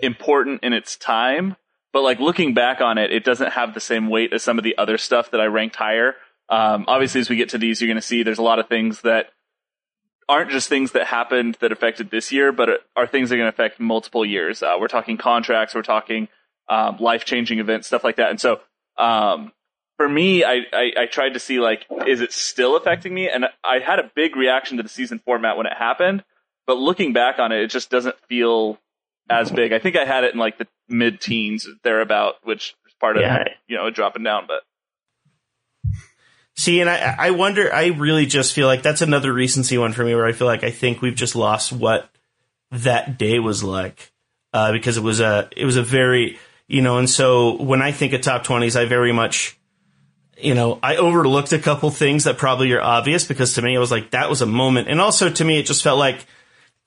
important 0.02 0.64
in 0.64 0.74
its 0.74 0.98
time, 0.98 1.56
but 1.94 2.02
like 2.02 2.20
looking 2.20 2.54
back 2.54 2.82
on 2.82 2.98
it, 2.98 3.12
it 3.12 3.24
doesn't 3.24 3.52
have 3.52 3.74
the 3.74 3.80
same 3.80 4.10
weight 4.10 4.34
as 4.34 4.44
some 4.44 4.58
of 4.58 4.64
the 4.64 4.78
other 4.78 4.98
stuff 4.98 5.32
that 5.32 5.42
I 5.42 5.46
ranked 5.46 5.76
higher. 5.76 6.16
Um, 6.50 6.86
obviously, 6.88 7.22
as 7.22 7.30
we 7.30 7.36
get 7.36 7.50
to 7.50 7.58
these, 7.58 7.80
you're 7.82 7.88
going 7.88 7.96
to 7.96 8.02
see 8.02 8.24
there's 8.24 8.40
a 8.40 8.44
lot 8.44 8.60
of 8.60 8.68
things 8.68 9.02
that 9.02 9.28
aren't 10.28 10.52
just 10.52 10.70
things 10.70 10.92
that 10.94 11.08
happened 11.08 11.58
that 11.62 11.72
affected 11.72 12.10
this 12.10 12.32
year, 12.32 12.52
but 12.52 12.70
are 12.96 13.08
things 13.08 13.30
that 13.30 13.36
are 13.36 13.38
going 13.40 13.52
to 13.52 13.56
affect 13.56 13.80
multiple 13.80 14.26
years. 14.26 14.64
Uh, 14.64 14.76
we're 14.80 14.88
talking 14.88 15.18
contracts, 15.18 15.76
we're 15.76 15.84
talking 15.84 16.28
um, 16.68 16.98
life 17.00 17.26
changing 17.26 17.60
events, 17.60 17.88
stuff 17.88 18.04
like 18.04 18.16
that. 18.16 18.32
And 18.32 18.42
so, 18.42 18.60
um, 18.98 19.52
for 19.98 20.10
me, 20.10 20.44
I, 20.44 20.62
I, 20.74 20.92
I, 21.02 21.06
tried 21.06 21.36
to 21.36 21.40
see 21.40 21.60
like, 21.60 21.86
is 22.06 22.22
it 22.22 22.34
still 22.34 22.76
affecting 22.76 23.14
me? 23.14 23.30
And 23.30 23.46
I 23.64 23.80
had 23.80 24.00
a 24.00 24.12
big 24.16 24.36
reaction 24.36 24.78
to 24.78 24.84
the 24.84 24.90
season 24.90 25.20
format 25.20 25.58
when 25.58 25.68
it 25.68 25.74
happened, 25.78 26.24
but 26.68 26.78
looking 26.78 27.14
back 27.14 27.40
on 27.40 27.52
it, 27.52 27.62
it 27.62 27.70
just 27.70 27.90
doesn't 27.90 28.16
feel 28.28 28.80
as 29.30 29.52
big. 29.52 29.74
I 29.74 29.80
think 29.80 29.96
I 29.96 30.06
had 30.06 30.24
it 30.24 30.34
in 30.34 30.40
like 30.40 30.58
the 30.58 30.68
mid 30.90 31.22
teens 31.22 31.68
thereabout, 31.84 32.36
which 32.44 32.76
is 32.88 32.94
part 33.00 33.16
of 33.18 33.22
Yeah. 33.22 33.44
you 33.68 33.78
know 33.78 33.90
dropping 33.90 34.24
down. 34.24 34.46
But 34.48 34.64
See, 36.56 36.80
and 36.80 36.90
I, 36.90 37.16
I 37.18 37.32
wonder, 37.32 37.74
I 37.74 37.88
really 37.88 38.26
just 38.26 38.54
feel 38.54 38.68
like 38.68 38.82
that's 38.82 39.02
another 39.02 39.34
recency 39.34 39.78
one 39.78 39.92
for 39.92 40.06
me 40.06 40.16
where 40.16 40.26
I 40.26 40.32
feel 40.32 40.48
like 40.48 40.64
I 40.64 40.72
think 40.72 41.02
we've 41.02 41.16
just 41.16 41.36
lost 41.36 41.74
what 41.74 42.10
that 42.72 43.18
day 43.18 43.40
was 43.40 43.64
like. 43.64 44.12
Uh, 44.54 44.72
because 44.72 44.96
it 44.96 45.04
was 45.04 45.20
a, 45.20 45.50
it 45.56 45.66
was 45.66 45.76
a 45.76 45.84
very, 45.84 46.40
you 46.68 46.82
know, 46.82 46.98
and 46.98 47.10
so 47.10 47.62
when 47.62 47.82
I 47.82 47.92
think 47.92 48.14
of 48.14 48.22
top 48.22 48.46
20s, 48.46 48.80
I 48.80 48.86
very 48.86 49.12
much, 49.12 49.60
you 50.38 50.56
know, 50.56 50.80
I 50.82 50.96
overlooked 50.96 51.52
a 51.52 51.60
couple 51.60 51.92
things 51.92 52.24
that 52.24 52.38
probably 52.38 52.72
are 52.72 52.82
obvious 52.82 53.26
because 53.26 53.56
to 53.56 53.62
me, 53.62 53.76
it 53.76 53.80
was 53.80 53.92
like, 53.92 54.12
that 54.12 54.30
was 54.30 54.42
a 54.42 54.46
moment. 54.46 54.88
And 54.88 55.02
also 55.02 55.30
to 55.30 55.44
me, 55.44 55.60
it 55.60 55.66
just 55.66 55.84
felt 55.84 56.00
like 56.00 56.26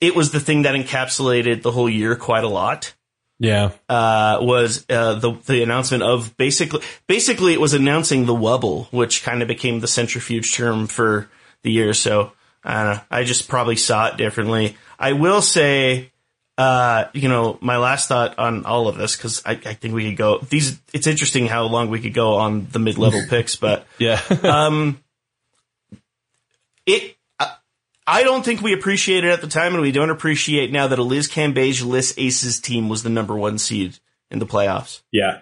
it 0.00 0.16
was 0.16 0.30
the 0.30 0.40
thing 0.40 0.62
that 0.62 0.74
encapsulated 0.74 1.60
the 1.60 1.72
whole 1.72 1.90
year 1.90 2.16
quite 2.16 2.44
a 2.44 2.48
lot 2.48 2.94
Yeah. 3.40 3.70
uh, 3.88 4.38
was 4.40 4.84
uh, 4.90 5.14
the 5.14 5.32
the 5.46 5.62
announcement 5.62 6.02
of 6.02 6.36
basically 6.36 6.80
basically 7.06 7.52
it 7.52 7.60
was 7.60 7.72
announcing 7.74 8.26
the 8.26 8.34
wubble, 8.34 8.86
which 8.92 9.22
kind 9.22 9.42
of 9.42 9.48
became 9.48 9.80
the 9.80 9.86
centrifuge 9.86 10.54
term 10.54 10.86
for 10.88 11.28
the 11.62 11.70
year. 11.70 11.92
So 11.94 12.32
I 12.64 12.82
don't 12.84 12.94
know. 12.96 13.00
I 13.10 13.24
just 13.24 13.48
probably 13.48 13.76
saw 13.76 14.08
it 14.08 14.16
differently. 14.16 14.76
I 14.98 15.12
will 15.12 15.40
say, 15.40 16.10
uh, 16.58 17.04
you 17.12 17.28
know, 17.28 17.56
my 17.60 17.76
last 17.76 18.08
thought 18.08 18.36
on 18.40 18.64
all 18.66 18.88
of 18.88 18.96
this 18.96 19.14
because 19.16 19.40
I, 19.46 19.52
I 19.52 19.74
think 19.74 19.94
we 19.94 20.08
could 20.08 20.16
go 20.16 20.38
these. 20.38 20.76
It's 20.92 21.06
interesting 21.06 21.46
how 21.46 21.62
long 21.66 21.90
we 21.90 22.00
could 22.00 22.14
go 22.14 22.34
on 22.34 22.66
the 22.72 22.80
mid 22.80 22.98
level 22.98 23.22
picks, 23.28 23.54
but 23.54 23.86
Yeah. 23.98 24.20
um, 24.42 25.00
it. 26.86 27.14
I- 28.08 28.20
I 28.20 28.22
don't 28.22 28.44
think 28.44 28.62
we 28.62 28.72
appreciated 28.72 29.30
at 29.30 29.40
the 29.40 29.46
time, 29.48 29.74
and 29.74 29.82
we 29.82 29.92
don't 29.92 30.10
appreciate 30.10 30.72
now 30.72 30.86
that 30.88 30.98
a 30.98 31.02
Liz 31.02 31.28
Cambage 31.28 31.84
Liz 31.84 32.14
Aces 32.16 32.60
team 32.60 32.88
was 32.88 33.02
the 33.02 33.10
number 33.10 33.36
one 33.36 33.58
seed 33.58 33.98
in 34.30 34.38
the 34.38 34.46
playoffs. 34.46 35.00
Yeah. 35.12 35.38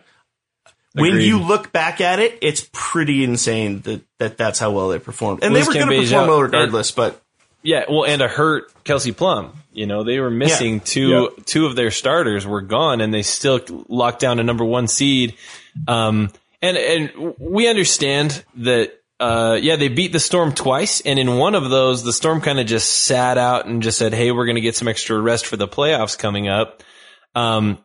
When 0.94 1.20
you 1.20 1.38
look 1.38 1.72
back 1.72 2.00
at 2.00 2.18
it, 2.20 2.38
it's 2.40 2.68
pretty 2.72 3.22
insane 3.22 3.80
that, 3.82 4.02
that 4.18 4.36
that's 4.38 4.58
how 4.58 4.70
well 4.70 4.88
they 4.88 4.98
performed, 4.98 5.42
and 5.44 5.52
Liz 5.52 5.64
they 5.66 5.68
were 5.68 5.74
going 5.86 5.88
to 6.00 6.02
perform 6.04 6.22
out- 6.24 6.28
well 6.28 6.42
regardless. 6.42 6.90
But 6.90 7.20
Yeah, 7.62 7.84
well, 7.88 8.04
and 8.04 8.22
a 8.22 8.28
hurt 8.28 8.72
Kelsey 8.84 9.12
Plum. 9.12 9.52
You 9.72 9.86
know, 9.86 10.04
they 10.04 10.20
were 10.20 10.30
missing 10.30 10.74
Yeah. 10.74 10.80
two 10.84 11.08
Yeah. 11.08 11.42
two 11.44 11.66
of 11.66 11.76
their 11.76 11.90
starters 11.90 12.46
were 12.46 12.62
gone, 12.62 13.00
and 13.02 13.12
they 13.12 13.22
still 13.22 13.60
locked 13.88 14.20
down 14.20 14.38
a 14.38 14.42
number 14.44 14.64
one 14.64 14.86
seed. 14.88 15.34
Um, 15.86 16.30
and 16.62 16.76
and 16.76 17.34
we 17.38 17.68
understand 17.68 18.42
that. 18.56 18.92
Uh, 19.18 19.58
yeah, 19.60 19.76
they 19.76 19.88
beat 19.88 20.12
the 20.12 20.20
Storm 20.20 20.52
twice, 20.52 21.00
and 21.00 21.18
in 21.18 21.36
one 21.38 21.54
of 21.54 21.70
those, 21.70 22.02
the 22.04 22.12
Storm 22.12 22.40
kind 22.42 22.60
of 22.60 22.66
just 22.66 22.90
sat 22.90 23.38
out 23.38 23.66
and 23.66 23.82
just 23.82 23.98
said, 23.98 24.12
"Hey, 24.12 24.30
we're 24.30 24.44
going 24.44 24.56
to 24.56 24.60
get 24.60 24.76
some 24.76 24.88
extra 24.88 25.18
rest 25.18 25.46
for 25.46 25.56
the 25.56 25.66
playoffs 25.68 26.18
coming 26.18 26.48
up." 26.48 26.82
Um, 27.34 27.78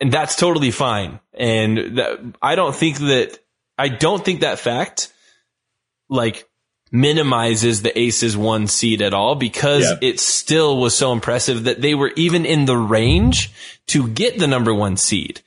and 0.00 0.12
that's 0.12 0.36
totally 0.36 0.70
fine. 0.70 1.20
And 1.34 1.98
that, 1.98 2.18
I 2.40 2.54
don't 2.54 2.74
think 2.74 2.98
that 2.98 3.38
I 3.76 3.88
don't 3.88 4.24
think 4.24 4.40
that 4.40 4.58
fact 4.58 5.12
like 6.08 6.48
minimizes 6.90 7.82
the 7.82 7.98
Aces 7.98 8.34
one 8.36 8.66
seed 8.66 9.02
at 9.02 9.12
all 9.12 9.34
because 9.34 9.84
Yeah. 9.84 10.08
it 10.08 10.20
still 10.20 10.78
was 10.78 10.96
so 10.96 11.12
impressive 11.12 11.64
that 11.64 11.82
they 11.82 11.94
were 11.94 12.12
even 12.16 12.46
in 12.46 12.64
the 12.64 12.76
range 12.78 13.50
to 13.88 14.08
get 14.08 14.38
the 14.38 14.46
number 14.46 14.72
one 14.72 14.96
seed. 14.96 15.42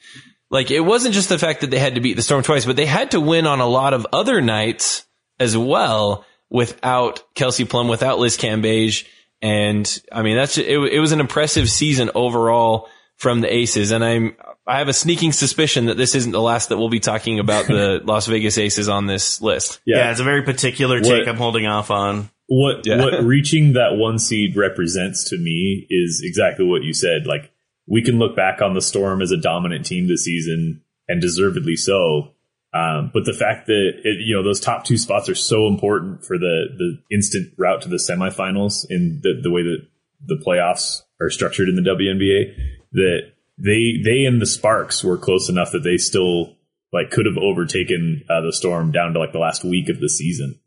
Like 0.51 0.69
it 0.69 0.81
wasn't 0.81 1.15
just 1.15 1.29
the 1.29 1.39
fact 1.39 1.61
that 1.61 1.71
they 1.71 1.79
had 1.79 1.95
to 1.95 2.01
beat 2.01 2.15
the 2.15 2.21
Storm 2.21 2.43
twice, 2.43 2.65
but 2.65 2.75
they 2.75 2.85
had 2.85 3.11
to 3.11 3.19
win 3.19 3.47
on 3.47 3.59
a 3.59 3.65
lot 3.65 3.93
of 3.95 4.05
other 4.13 4.39
nights 4.41 5.05
as 5.41 5.57
well 5.57 6.25
without 6.49 7.23
Kelsey 7.35 7.65
Plum, 7.65 7.87
without 7.87 8.19
Liz 8.19 8.37
Cambage. 8.37 9.05
And 9.41 9.87
I 10.11 10.21
mean, 10.21 10.35
that's, 10.37 10.57
it, 10.57 10.67
it 10.67 10.99
was 10.99 11.11
an 11.11 11.19
impressive 11.19 11.69
season 11.69 12.11
overall 12.13 12.89
from 13.17 13.41
the 13.41 13.53
Aces. 13.53 13.91
And 13.91 14.03
I'm, 14.03 14.35
I 14.67 14.77
have 14.79 14.87
a 14.87 14.93
sneaking 14.93 15.31
suspicion 15.31 15.85
that 15.87 15.97
this 15.97 16.13
isn't 16.15 16.31
the 16.31 16.41
last 16.41 16.69
that 16.69 16.77
we'll 16.77 16.89
be 16.89 16.99
talking 16.99 17.39
about 17.39 17.67
the 17.67 18.01
Las 18.05 18.27
Vegas 18.27 18.57
Aces 18.57 18.87
on 18.89 19.07
this 19.07 19.41
list. 19.41 19.79
yeah, 19.85 19.97
Yeah. 19.97 20.11
it's 20.11 20.19
a 20.19 20.23
very 20.23 20.43
particular 20.43 20.97
What- 20.99 21.03
take 21.09 21.27
I'm 21.27 21.37
holding 21.37 21.65
off 21.65 21.89
on. 21.91 22.29
What 22.47 22.85
Yeah. 22.85 22.97
what 23.01 23.23
reaching 23.23 23.73
that 23.73 23.95
one 23.95 24.19
seed 24.19 24.55
represents 24.57 25.29
to 25.29 25.37
me 25.37 25.87
is 25.89 26.21
exactly 26.23 26.65
what 26.65 26.83
you 26.83 26.93
said. 26.93 27.25
Like 27.25 27.51
we 27.87 28.03
can 28.03 28.19
look 28.19 28.35
back 28.35 28.61
on 28.61 28.73
the 28.73 28.81
Storm 28.81 29.21
as 29.21 29.31
a 29.31 29.37
dominant 29.37 29.85
team 29.85 30.07
this 30.07 30.25
season, 30.25 30.81
and 31.07 31.21
deservedly 31.21 31.75
so. 31.77 32.33
Um, 32.73 33.11
but 33.13 33.25
the 33.25 33.33
fact 33.33 33.67
that 33.67 33.91
it, 34.03 34.17
you 34.25 34.35
know 34.35 34.43
those 34.43 34.59
top 34.59 34.85
two 34.85 34.97
spots 34.97 35.27
are 35.27 35.35
so 35.35 35.67
important 35.67 36.23
for 36.25 36.37
the 36.37 36.65
the 36.77 37.15
instant 37.15 37.53
route 37.57 37.81
to 37.81 37.89
the 37.89 37.97
semifinals 37.97 38.85
in 38.89 39.19
the 39.23 39.39
the 39.43 39.51
way 39.51 39.61
that 39.63 39.85
the 40.25 40.41
playoffs 40.45 41.01
are 41.19 41.29
structured 41.29 41.67
in 41.67 41.75
the 41.75 41.81
WNBA 41.81 42.55
that 42.93 43.31
they 43.57 44.01
they 44.03 44.25
and 44.25 44.41
the 44.41 44.45
Sparks 44.45 45.03
were 45.03 45.17
close 45.17 45.49
enough 45.49 45.71
that 45.71 45.83
they 45.83 45.97
still 45.97 46.55
like 46.93 47.11
could 47.11 47.25
have 47.25 47.37
overtaken 47.37 48.23
uh, 48.29 48.41
the 48.41 48.53
Storm 48.53 48.91
down 48.91 49.13
to 49.13 49.19
like 49.19 49.31
the 49.33 49.39
last 49.39 49.63
week 49.63 49.89
of 49.89 49.99
the 49.99 50.09
season. 50.09 50.59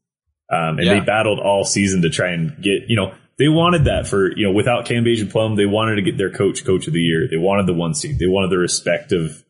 Um, 0.51 0.79
and 0.79 0.85
Yeah. 0.87 0.99
they 0.99 1.01
battled 1.05 1.39
all 1.39 1.65
season 1.65 2.03
to 2.03 2.11
try 2.11 2.31
and 2.33 2.51
get, 2.63 2.89
you 2.89 2.97
know, 2.97 3.13
they 3.39 3.49
wanted 3.49 3.85
that 3.85 4.07
for, 4.07 4.35
you 4.37 4.47
know, 4.47 4.53
without 4.53 4.87
Cambage 4.87 5.21
and 5.21 5.31
Plum, 5.31 5.57
they 5.57 5.67
wanted 5.67 5.97
to 5.97 6.03
get 6.03 6.17
their 6.17 6.31
coach, 6.31 6.65
coach 6.65 6.87
of 6.87 6.93
the 6.93 7.01
year. 7.01 7.27
They 7.29 7.37
wanted 7.37 7.67
the 7.67 7.75
one 7.75 7.95
seed. 7.95 8.19
They 8.19 8.27
wanted 8.27 8.51
the 8.51 8.59
respect 8.59 9.13
of, 9.13 9.43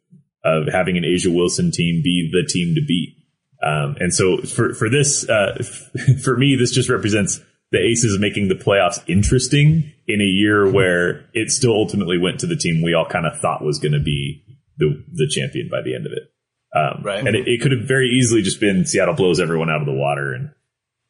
of 0.45 0.69
having 0.73 0.97
an 0.97 1.05
A'ja 1.05 1.35
Wilson 1.35 1.71
team 1.71 2.03
be 2.03 2.31
the 2.31 2.47
team 2.47 2.75
to 2.75 2.83
beat. 2.87 3.17
Um, 3.63 3.97
and 3.99 4.13
so 4.13 4.39
for, 4.43 4.75
for 4.75 4.91
this, 4.91 5.29
uh, 5.29 5.63
for 6.23 6.37
me, 6.37 6.57
this 6.57 6.73
just 6.73 6.91
represents 6.91 7.41
the 7.71 7.79
Aces 7.79 8.19
making 8.21 8.49
the 8.49 8.55
playoffs 8.55 9.03
interesting 9.09 9.93
in 10.07 10.21
a 10.21 10.25
year 10.25 10.71
where 10.71 11.29
it 11.33 11.51
still 11.51 11.73
ultimately 11.73 12.19
went 12.19 12.41
to 12.41 12.47
the 12.47 12.57
team 12.57 12.83
we 12.83 12.95
all 12.95 13.07
kind 13.07 13.27
of 13.27 13.41
thought 13.41 13.65
was 13.65 13.79
going 13.79 13.93
to 13.93 14.01
be 14.01 14.45
the, 14.77 15.03
the 15.13 15.27
champion 15.29 15.69
by 15.71 15.81
the 15.83 15.95
end 15.95 16.07
of 16.07 16.13
it. 16.13 16.31
Um, 16.77 17.03
Right. 17.03 17.27
And 17.27 17.35
it, 17.35 17.49
it 17.49 17.63
could 17.63 17.73
have 17.73 17.89
very 17.89 18.09
easily 18.09 18.43
just 18.43 18.61
been 18.61 18.85
Seattle 18.85 19.15
blows 19.15 19.41
everyone 19.41 19.71
out 19.71 19.81
of 19.81 19.87
the 19.87 19.93
water 19.93 20.33
and, 20.33 20.51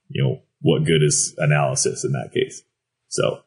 you 0.09 0.23
know, 0.23 0.42
what 0.61 0.85
good 0.85 1.03
is 1.03 1.35
analysis 1.38 2.05
in 2.05 2.12
that 2.12 2.31
case? 2.33 2.62
So 3.09 3.42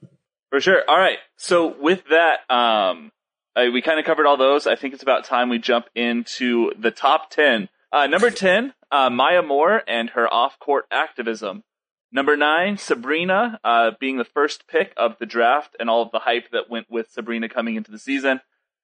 For 0.50 0.60
sure. 0.60 0.84
All 0.88 0.98
right. 0.98 1.18
So 1.38 1.76
with 1.80 2.04
that, 2.10 2.40
um, 2.54 3.12
I, 3.58 3.70
we 3.70 3.82
kind 3.82 4.00
of 4.00 4.06
covered 4.06 4.28
all 4.28 4.38
those. 4.38 4.68
I 4.68 4.76
think 4.76 4.94
it's 4.94 5.04
about 5.04 5.26
time 5.26 5.50
we 5.50 5.58
jump 5.58 5.88
into 5.96 6.72
the 6.78 6.92
top 6.92 7.32
10. 7.32 7.70
Uh, 7.92 8.06
number 8.06 8.30
10, 8.30 8.74
uh, 8.92 9.10
Maya 9.10 9.42
Moore 9.42 9.82
and 9.88 10.12
her 10.12 10.32
off-court 10.32 10.86
activism. 10.92 11.64
Number 12.12 12.38
nine, 12.38 12.78
Sabrina, 12.78 13.60
uh, 13.64 13.92
being 14.00 14.18
the 14.18 14.24
first 14.26 14.68
pick 14.68 14.94
of 14.96 15.18
the 15.20 15.26
draft 15.26 15.76
and 15.80 15.90
all 15.90 16.02
of 16.04 16.12
the 16.12 16.20
hype 16.20 16.52
that 16.52 16.70
went 16.70 16.90
with 16.90 17.10
Sabrina 17.12 17.50
coming 17.50 17.76
into 17.76 17.92
the 17.92 18.00
season. 18.00 18.40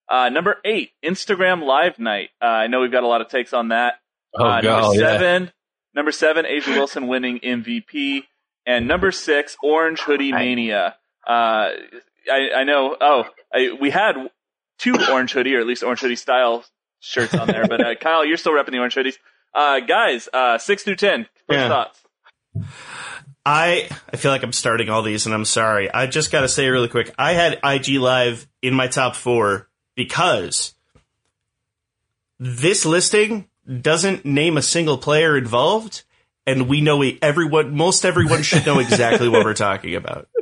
Uh, 0.10 0.30
number 0.30 0.58
eight, 0.66 0.92
Instagram 1.04 1.64
Live 1.64 2.00
Night. 2.00 2.30
Uh, 2.42 2.46
I 2.46 2.68
know 2.68 2.82
we've 2.82 2.92
got 2.92 3.04
a 3.04 3.08
lot 3.08 3.22
of 3.22 3.30
takes 3.30 3.54
on 3.54 3.70
that. 3.70 3.96
Oh, 4.36 4.46
uh, 4.46 4.62
God, 4.62 4.82
number 4.82 4.96
yeah. 4.96 5.00
seven, 5.00 5.52
number 5.96 6.12
seven, 6.12 6.46
A'ja 6.46 6.76
Wilson 6.76 7.08
winning 7.08 7.40
MVP, 7.40 8.24
and 8.66 8.88
number 8.88 9.12
six, 9.12 9.56
Orange 9.64 10.02
Hoodie 10.02 10.34
Mania. 10.34 10.96
Uh, 11.26 11.70
I, 12.30 12.50
I 12.58 12.64
know. 12.66 12.98
Oh, 13.00 13.26
I, 13.54 13.78
we 13.80 13.90
had 13.90 14.16
two 14.78 14.96
Orange 15.12 15.32
Hoodie, 15.34 15.56
or 15.56 15.60
at 15.60 15.68
least 15.68 15.84
Orange 15.84 16.00
Hoodie 16.02 16.16
style 16.16 16.64
shirts 17.00 17.34
on 17.34 17.48
there. 17.48 17.68
But 17.68 17.82
uh, 17.86 17.96
Kyle, 18.02 18.26
you're 18.26 18.38
still 18.38 18.54
repping 18.54 18.72
the 18.72 18.80
Orange 18.80 18.96
Hoodies. 18.96 19.16
Uh, 19.54 19.80
guys, 19.82 20.28
uh, 20.34 20.58
six 20.58 20.84
through 20.84 20.96
ten. 20.96 21.24
First 21.48 21.60
Yeah. 21.60 21.68
thoughts. 21.70 22.00
I 23.46 23.90
I 24.12 24.18
feel 24.18 24.32
like 24.32 24.44
I'm 24.44 24.54
starting 24.54 24.90
all 24.90 25.02
these, 25.02 25.26
and 25.26 25.36
I'm 25.36 25.46
sorry. 25.46 25.92
I 25.94 26.08
just 26.08 26.32
got 26.32 26.42
to 26.42 26.48
say 26.48 26.68
really 26.70 26.88
quick. 26.88 27.14
I 27.18 27.34
had 27.34 27.60
IG 27.64 28.00
Live 28.00 28.48
in 28.62 28.74
my 28.74 28.88
top 28.88 29.16
four 29.16 29.68
because 29.96 30.74
this 32.40 32.86
listing 32.86 33.48
doesn't 33.82 34.26
name 34.26 34.58
a 34.58 34.62
single 34.62 34.98
player 34.98 35.38
involved, 35.38 36.04
and 36.46 36.68
we 36.68 36.82
know 36.82 36.98
we, 36.98 37.20
everyone, 37.22 37.76
most 37.76 38.06
everyone 38.06 38.44
should 38.44 38.66
know 38.66 38.80
exactly 38.80 39.28
what 39.30 39.44
we're 39.44 39.54
talking 39.54 39.96
about. 39.96 40.28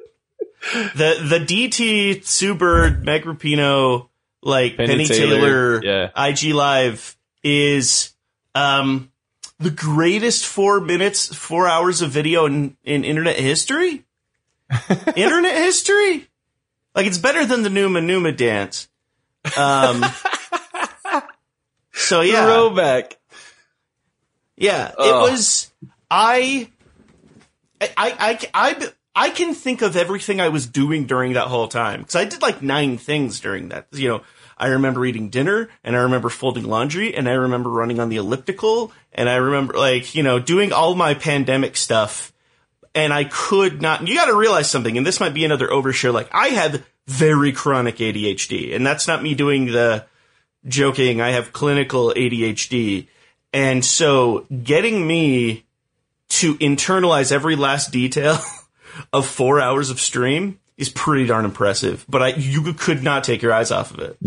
The 0.96 1.18
the 1.28 1.40
DT 1.40 2.56
Bird, 2.56 3.04
Meg 3.04 3.24
Rapino, 3.24 4.10
like 4.44 4.78
Penny 4.78 4.88
Penny, 4.94 5.06
Taylor, 5.08 5.82
Taylor, 5.82 6.10
yeah. 6.16 6.26
IG 6.28 6.54
Live 6.54 7.16
is 7.44 8.14
um 8.56 9.12
the 9.60 9.70
greatest 9.72 10.46
four 10.46 10.80
minutes, 10.82 11.34
four 11.34 11.68
hours 11.68 12.02
of 12.02 12.10
video 12.12 12.46
in, 12.48 12.76
in 12.84 13.04
internet 13.04 13.36
history. 13.38 14.04
internet 15.16 15.56
history, 15.56 16.28
like 16.96 17.06
it's 17.06 17.18
better 17.18 17.46
than 17.46 17.62
the 17.64 17.70
Numa 17.70 18.02
Numa 18.02 18.32
dance. 18.32 18.88
Um, 19.58 20.04
so 21.92 22.22
yeah, 22.22 22.46
Throwback. 22.46 23.18
yeah, 24.58 24.90
it 24.90 24.96
Oh. 24.98 25.30
was. 25.30 25.72
I, 26.10 26.70
I, 27.82 27.88
I, 27.98 28.40
I, 28.54 28.90
I 29.16 29.30
can 29.30 29.54
think 29.54 29.82
of 29.82 29.96
everything 29.96 30.40
I 30.40 30.50
was 30.50 30.68
doing 30.68 31.06
during 31.06 31.34
that 31.34 31.48
whole 31.48 31.68
time 31.68 32.02
because 32.02 32.16
I 32.16 32.26
did 32.26 32.42
like 32.42 32.62
nine 32.62 32.98
things 32.98 33.40
during 33.40 33.70
that. 33.70 33.88
You 33.92 34.10
know, 34.10 34.22
I 34.58 34.68
remember 34.68 35.06
eating 35.06 35.30
dinner, 35.30 35.70
and 35.84 35.96
I 35.96 36.00
remember 36.00 36.30
folding 36.30 36.66
laundry, 36.66 37.16
and 37.16 37.28
I 37.28 37.34
remember 37.34 37.70
running 37.70 38.00
on 38.00 38.10
the 38.10 38.18
elliptical, 38.18 38.92
and 39.12 39.30
I 39.30 39.36
remember 39.36 39.74
like 39.74 40.16
you 40.16 40.24
know 40.24 40.40
doing 40.40 40.72
all 40.72 40.96
my 40.96 41.14
pandemic 41.14 41.78
stuff. 41.78 42.32
And 42.94 43.14
I 43.14 43.24
could 43.24 43.82
not. 43.82 44.06
You 44.06 44.16
got 44.16 44.26
to 44.26 44.36
realize 44.36 44.70
something, 44.70 44.98
and 44.98 45.08
this 45.08 45.22
might 45.22 45.34
be 45.34 45.46
another 45.46 45.70
overshare. 45.70 46.14
Like 46.14 46.30
I 46.34 46.50
have 46.50 46.84
very 47.08 47.54
chronic 47.54 47.98
ADHD, 47.98 48.76
and 48.76 48.86
that's 48.86 49.08
not 49.08 49.24
me 49.24 49.34
doing 49.34 49.68
the 49.68 50.06
joking. 50.68 51.22
I 51.22 51.32
have 51.32 51.54
clinical 51.54 52.14
ADHD. 52.16 53.08
And 53.54 53.84
so 53.84 54.46
getting 54.64 55.06
me 55.06 55.66
to 56.30 56.56
internalize 56.56 57.32
every 57.32 57.56
last 57.56 57.92
detail 57.92 58.38
of 59.14 59.26
four 59.28 59.60
hours 59.60 59.90
of 59.90 60.00
stream 60.00 60.60
is 60.78 60.90
pretty 60.90 61.26
darn 61.28 61.46
impressive. 61.46 62.06
But 62.10 62.22
I, 62.22 62.28
you 62.30 62.74
could 62.74 63.04
not 63.04 63.24
take 63.24 63.42
your 63.42 63.54
eyes 63.54 63.72
off 63.72 63.92
of 63.92 64.00
it. 64.00 64.18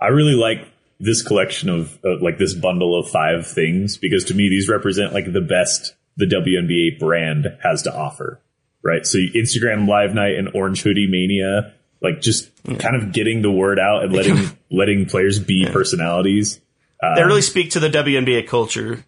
I 0.00 0.08
really 0.08 0.34
like 0.34 0.68
this 0.98 1.22
collection 1.22 1.68
of 1.68 1.98
uh, 2.04 2.20
like 2.20 2.38
this 2.38 2.54
bundle 2.54 2.98
of 2.98 3.08
five 3.10 3.46
things 3.46 3.98
because 3.98 4.24
to 4.24 4.34
me 4.34 4.48
these 4.48 4.68
represent 4.68 5.12
like 5.12 5.30
the 5.32 5.40
best 5.40 5.94
the 6.16 6.26
WNBA 6.26 6.98
brand 6.98 7.46
has 7.62 7.82
to 7.82 7.94
offer. 7.94 8.40
Right. 8.82 9.06
So 9.06 9.18
Instagram 9.18 9.88
Live 9.88 10.14
Night 10.14 10.36
and 10.36 10.50
Orange 10.54 10.82
Hoodie 10.82 11.08
Mania, 11.08 11.74
like 12.00 12.20
just 12.20 12.50
kind 12.64 12.96
of 12.96 13.12
getting 13.12 13.42
the 13.42 13.50
word 13.50 13.78
out 13.78 14.04
and 14.04 14.12
letting 14.12 14.58
letting 14.70 15.06
players 15.06 15.38
be 15.38 15.66
personalities. 15.70 16.60
they 17.00 17.22
really 17.22 17.42
speak 17.42 17.70
to 17.72 17.80
the 17.80 17.90
WNBA 17.90 18.46
culture. 18.48 19.04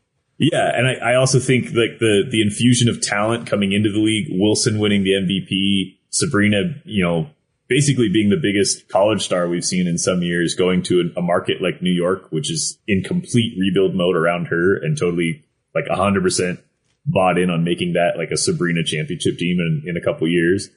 Yeah, 0.52 0.70
and 0.74 0.87
I, 0.87 1.12
I 1.12 1.14
also 1.14 1.38
think 1.38 1.66
like 1.66 1.98
the 2.00 2.24
the 2.30 2.42
infusion 2.42 2.88
of 2.88 3.00
talent 3.00 3.46
coming 3.46 3.72
into 3.72 3.90
the 3.90 3.98
league, 3.98 4.26
Wilson 4.30 4.78
winning 4.78 5.02
the 5.02 5.12
MVP, 5.12 5.96
Sabrina, 6.11 6.74
you 6.85 7.02
know, 7.02 7.30
basically 7.68 8.09
being 8.09 8.28
the 8.28 8.37
biggest 8.40 8.88
college 8.88 9.22
star 9.22 9.48
we've 9.48 9.64
seen 9.64 9.87
in 9.87 9.96
some 9.96 10.22
years, 10.22 10.54
going 10.54 10.83
to 10.85 11.11
a, 11.16 11.22
market 11.22 11.62
like 11.62 11.80
New 11.80 11.92
York, 11.92 12.30
which 12.30 12.50
is 12.50 12.78
in 12.87 13.02
complete 13.02 13.57
rebuild 13.59 13.94
mode 13.94 14.16
around 14.16 14.46
her, 14.46 14.76
and 14.76 14.98
totally 14.98 15.44
like 15.74 15.87
hundred 15.88 16.22
percent 16.22 16.61
bought 17.07 17.38
in 17.38 17.50
on 17.50 17.64
making 17.64 17.94
that 17.94 18.18
like 18.18 18.30
a 18.30 18.37
Sabrina 18.37 18.85
championship 18.85 19.38
team 19.38 19.59
in, 19.61 19.83
in 19.87 19.96
a 19.96 20.00
couple 20.00 20.28
years. 20.28 20.68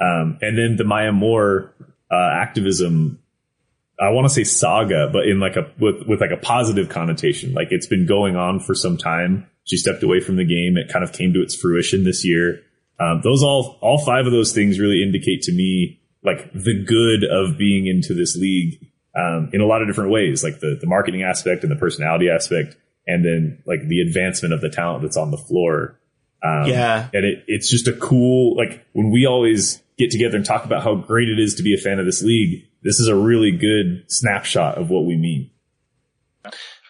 Um, 0.00 0.38
and 0.40 0.56
then 0.56 0.76
the 0.76 0.84
Maya 0.84 1.12
Moore 1.12 1.74
uh, 2.10 2.30
activism 2.34 3.19
I 4.00 4.10
want 4.10 4.26
to 4.26 4.32
say 4.32 4.44
saga, 4.44 5.10
but 5.12 5.26
in 5.26 5.40
like 5.40 5.56
a 5.56 5.70
with 5.78 6.06
with 6.06 6.20
like 6.20 6.30
a 6.30 6.36
positive 6.38 6.88
connotation. 6.88 7.52
Like 7.52 7.68
it's 7.70 7.86
been 7.86 8.06
going 8.06 8.36
on 8.36 8.60
for 8.60 8.74
some 8.74 8.96
time. 8.96 9.46
She 9.64 9.76
stepped 9.76 10.02
away 10.02 10.20
from 10.20 10.36
the 10.36 10.44
game. 10.44 10.76
It 10.76 10.90
kind 10.92 11.04
of 11.04 11.12
came 11.12 11.32
to 11.34 11.42
its 11.42 11.54
fruition 11.54 12.04
this 12.04 12.24
year. 12.24 12.60
Um, 12.98 13.20
those 13.22 13.42
all 13.42 13.78
all 13.82 13.98
five 13.98 14.26
of 14.26 14.32
those 14.32 14.52
things 14.52 14.78
really 14.80 15.02
indicate 15.02 15.42
to 15.42 15.52
me 15.52 16.00
like 16.22 16.52
the 16.52 16.84
good 16.84 17.24
of 17.24 17.56
being 17.58 17.86
into 17.86 18.14
this 18.14 18.36
league 18.36 18.86
um, 19.16 19.50
in 19.52 19.60
a 19.60 19.66
lot 19.66 19.82
of 19.82 19.88
different 19.88 20.10
ways, 20.10 20.42
like 20.44 20.60
the 20.60 20.76
the 20.80 20.86
marketing 20.86 21.22
aspect 21.22 21.62
and 21.62 21.70
the 21.70 21.76
personality 21.76 22.28
aspect, 22.30 22.76
and 23.06 23.24
then 23.24 23.62
like 23.66 23.86
the 23.86 24.00
advancement 24.00 24.54
of 24.54 24.60
the 24.60 24.70
talent 24.70 25.02
that's 25.02 25.16
on 25.16 25.30
the 25.30 25.38
floor. 25.38 25.98
Um, 26.42 26.68
Yeah. 26.68 27.08
and 27.12 27.24
it, 27.26 27.44
it's 27.48 27.70
just 27.70 27.86
a 27.86 27.92
cool 27.92 28.56
like 28.56 28.84
when 28.92 29.10
we 29.10 29.26
always 29.26 29.82
get 29.98 30.10
together 30.10 30.36
and 30.36 30.46
talk 30.46 30.64
about 30.64 30.82
how 30.82 30.94
great 30.94 31.28
it 31.28 31.38
is 31.38 31.56
to 31.56 31.62
be 31.62 31.74
a 31.74 31.78
fan 31.78 31.98
of 31.98 32.06
this 32.06 32.22
league. 32.22 32.66
This 32.82 32.98
is 32.98 33.08
a 33.08 33.16
really 33.16 33.50
good 33.52 34.04
snapshot 34.08 34.78
of 34.78 34.88
what 34.90 35.04
we 35.04 35.16
mean. 35.16 35.50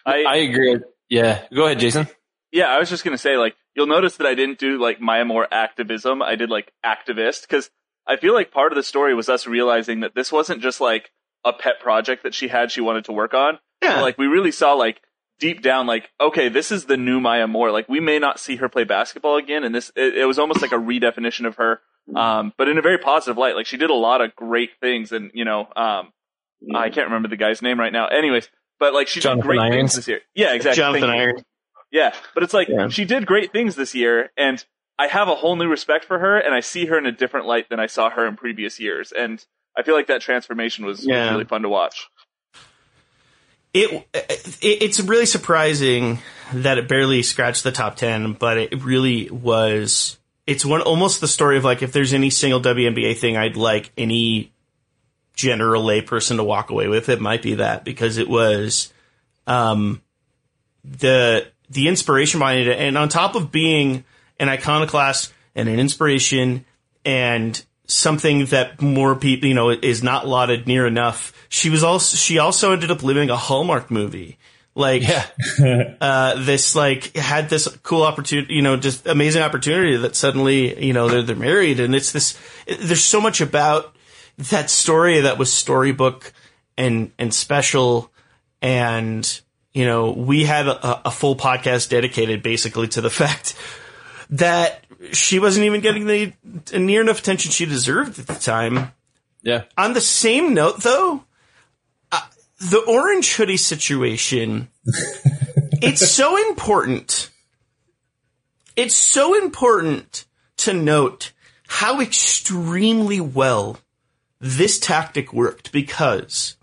I, 0.05 0.23
I 0.23 0.35
agree. 0.37 0.77
Yeah. 1.09 1.43
Go 1.53 1.65
ahead, 1.65 1.79
Jason. 1.79 2.07
yeah, 2.51 2.65
I 2.65 2.79
was 2.79 2.89
just 2.89 3.03
gonna 3.03 3.17
say 3.17 3.37
like 3.37 3.55
you'll 3.75 3.87
notice 3.87 4.17
that 4.17 4.27
I 4.27 4.35
didn't 4.35 4.59
do 4.59 4.79
like 4.79 5.01
Maya 5.01 5.25
Moore 5.25 5.47
activism. 5.51 6.21
I 6.21 6.35
did 6.35 6.49
like 6.49 6.71
activist 6.85 7.41
because 7.41 7.69
I 8.07 8.17
feel 8.17 8.33
like 8.33 8.51
part 8.51 8.71
of 8.71 8.75
the 8.75 8.83
story 8.83 9.13
was 9.13 9.29
us 9.29 9.45
realizing 9.47 10.01
that 10.01 10.15
this 10.15 10.31
wasn't 10.31 10.61
just 10.61 10.81
like 10.81 11.11
a 11.45 11.53
pet 11.53 11.79
project 11.79 12.23
that 12.23 12.33
she 12.33 12.47
had 12.47 12.71
she 12.71 12.81
wanted 12.81 13.05
to 13.05 13.11
work 13.11 13.33
on. 13.33 13.59
Yeah. 13.83 14.01
Like 14.01 14.17
we 14.17 14.27
really 14.27 14.51
saw 14.51 14.73
like 14.73 15.01
deep 15.39 15.61
down 15.61 15.87
like 15.87 16.09
okay 16.19 16.49
this 16.49 16.71
is 16.71 16.85
the 16.85 16.97
new 16.97 17.19
Maya 17.19 17.47
Moore. 17.47 17.71
Like 17.71 17.89
we 17.89 17.99
may 17.99 18.19
not 18.19 18.39
see 18.39 18.55
her 18.57 18.69
play 18.69 18.83
basketball 18.85 19.37
again, 19.37 19.63
and 19.63 19.73
this 19.75 19.91
it, 19.95 20.17
it 20.19 20.25
was 20.25 20.39
almost 20.39 20.61
like 20.61 20.71
a 20.71 20.75
redefinition 20.75 21.45
of 21.45 21.55
her. 21.57 21.81
Um, 22.15 22.53
but 22.57 22.67
in 22.67 22.77
a 22.77 22.81
very 22.81 22.97
positive 22.97 23.37
light. 23.37 23.55
Like 23.55 23.65
she 23.65 23.77
did 23.77 23.89
a 23.89 23.95
lot 23.95 24.21
of 24.21 24.35
great 24.35 24.71
things, 24.79 25.11
and 25.11 25.31
you 25.33 25.45
know, 25.45 25.61
um, 25.75 26.11
I 26.73 26.89
can't 26.89 27.07
remember 27.07 27.27
the 27.29 27.37
guy's 27.37 27.61
name 27.61 27.79
right 27.79 27.93
now. 27.93 28.07
Anyways, 28.07 28.49
but 28.79 28.93
like 28.93 29.07
she 29.07 29.19
Jonathan 29.19 29.41
did 29.41 29.47
great 29.47 29.59
Irons? 29.59 29.75
things 29.75 29.95
this 29.95 30.07
year. 30.07 30.21
Yeah, 30.35 30.53
exactly. 30.53 30.77
Jonathan 30.81 31.09
Thank. 31.09 31.21
Iron. 31.21 31.43
Yeah, 31.91 32.13
but 32.33 32.43
it's 32.43 32.53
like 32.53 32.69
Yeah. 32.69 32.87
she 32.89 33.05
did 33.05 33.25
great 33.25 33.51
things 33.51 33.75
this 33.75 33.93
year, 33.93 34.31
and 34.37 34.63
I 34.97 35.07
have 35.07 35.27
a 35.27 35.35
whole 35.35 35.55
new 35.55 35.67
respect 35.67 36.05
for 36.05 36.19
her, 36.19 36.37
and 36.37 36.53
I 36.53 36.59
see 36.59 36.85
her 36.85 36.97
in 36.97 37.05
a 37.05 37.11
different 37.11 37.47
light 37.47 37.69
than 37.69 37.79
I 37.79 37.87
saw 37.87 38.09
her 38.09 38.27
in 38.27 38.35
previous 38.37 38.79
years, 38.79 39.11
and 39.11 39.43
I 39.77 39.83
feel 39.83 39.95
like 39.95 40.07
that 40.07 40.21
transformation 40.21 40.85
was, 40.85 40.99
was 40.99 41.07
really 41.07 41.45
fun 41.45 41.63
to 41.63 41.69
watch. 41.69 42.07
It, 43.73 44.05
it 44.13 44.61
it's 44.61 44.99
really 44.99 45.25
surprising 45.25 46.19
that 46.53 46.77
it 46.77 46.89
barely 46.89 47.23
scratched 47.23 47.63
the 47.63 47.71
top 47.71 47.95
ten, 47.95 48.33
but 48.33 48.57
it 48.57 48.83
really 48.83 49.29
was. 49.29 50.17
It's 50.47 50.65
one 50.65 50.81
almost 50.81 51.21
the 51.21 51.27
story 51.27 51.57
of 51.57 51.63
like 51.63 51.81
if 51.81 51.91
there's 51.91 52.13
any 52.13 52.29
single 52.29 52.61
WNBA 52.61 53.17
thing 53.17 53.37
I'd 53.37 53.57
like 53.57 53.91
any 53.97 54.51
general 55.35 55.83
layperson 55.83 56.37
to 56.37 56.43
walk 56.43 56.69
away 56.69 56.87
with, 56.87 57.09
it 57.09 57.21
might 57.21 57.41
be 57.41 57.55
that 57.55 57.85
because 57.85 58.17
it 58.17 58.29
was 58.29 58.91
um, 59.47 60.01
the 60.83 61.47
the 61.69 61.87
inspiration 61.87 62.39
behind 62.39 62.67
it, 62.67 62.77
and 62.77 62.97
on 62.97 63.09
top 63.09 63.35
of 63.35 63.51
being 63.51 64.03
an 64.39 64.49
iconoclast 64.49 65.31
and 65.55 65.69
an 65.69 65.79
inspiration 65.79 66.65
and 67.05 67.63
something 67.85 68.45
that 68.45 68.81
more 68.81 69.15
people 69.15 69.47
you 69.47 69.53
know 69.55 69.69
is 69.69 70.01
not 70.01 70.27
lauded 70.27 70.67
near 70.67 70.87
enough. 70.87 71.33
She 71.49 71.69
was 71.69 71.83
also 71.83 72.17
she 72.17 72.39
also 72.39 72.71
ended 72.73 72.91
up 72.91 73.03
living 73.03 73.29
a 73.29 73.37
Hallmark 73.37 73.91
movie. 73.91 74.37
Like 74.73 75.03
Yeah. 75.07 75.25
uh, 76.01 76.43
this 76.43 76.75
like 76.75 77.15
had 77.15 77.49
this 77.49 77.67
cool 77.83 78.03
opportunity, 78.03 78.53
you 78.53 78.61
know, 78.61 78.77
just 78.77 79.05
amazing 79.05 79.41
opportunity 79.41 79.97
that 79.97 80.15
suddenly, 80.15 80.85
you 80.85 80.93
know, 80.93 81.09
they're, 81.09 81.23
they're 81.23 81.35
married 81.35 81.79
and 81.79 81.93
it's 81.93 82.11
this, 82.11 82.37
there's 82.67 83.03
so 83.03 83.19
much 83.19 83.41
about 83.41 83.93
that 84.37 84.69
story 84.69 85.21
that 85.21 85.37
was 85.37 85.51
storybook 85.51 86.31
and, 86.77 87.11
and 87.19 87.33
special. 87.33 88.11
And, 88.61 89.41
you 89.73 89.85
know, 89.85 90.11
we 90.11 90.45
had 90.45 90.67
a, 90.67 91.07
a 91.07 91.11
full 91.11 91.35
podcast 91.35 91.89
dedicated 91.89 92.41
basically 92.41 92.87
to 92.89 93.01
the 93.01 93.09
fact 93.09 93.55
that 94.29 94.85
she 95.11 95.39
wasn't 95.39 95.65
even 95.65 95.81
getting 95.81 96.07
the 96.07 96.33
near 96.73 97.01
enough 97.01 97.19
attention 97.19 97.51
she 97.51 97.65
deserved 97.65 98.19
at 98.19 98.27
the 98.27 98.35
time. 98.35 98.91
Yeah. 99.41 99.63
On 99.77 99.93
the 99.93 100.01
same 100.01 100.53
note, 100.53 100.81
though, 100.81 101.23
the 102.61 102.83
orange 102.87 103.33
hoodie 103.33 103.57
situation, 103.57 104.67
it's 104.85 106.07
so 106.07 106.37
important. 106.49 107.29
It's 108.75 108.95
so 108.95 109.35
important 109.35 110.25
to 110.57 110.73
note 110.73 111.31
how 111.67 112.01
extremely 112.01 113.19
well 113.19 113.79
this 114.39 114.79
tactic 114.79 115.33
worked 115.33 115.71
because 115.71 116.55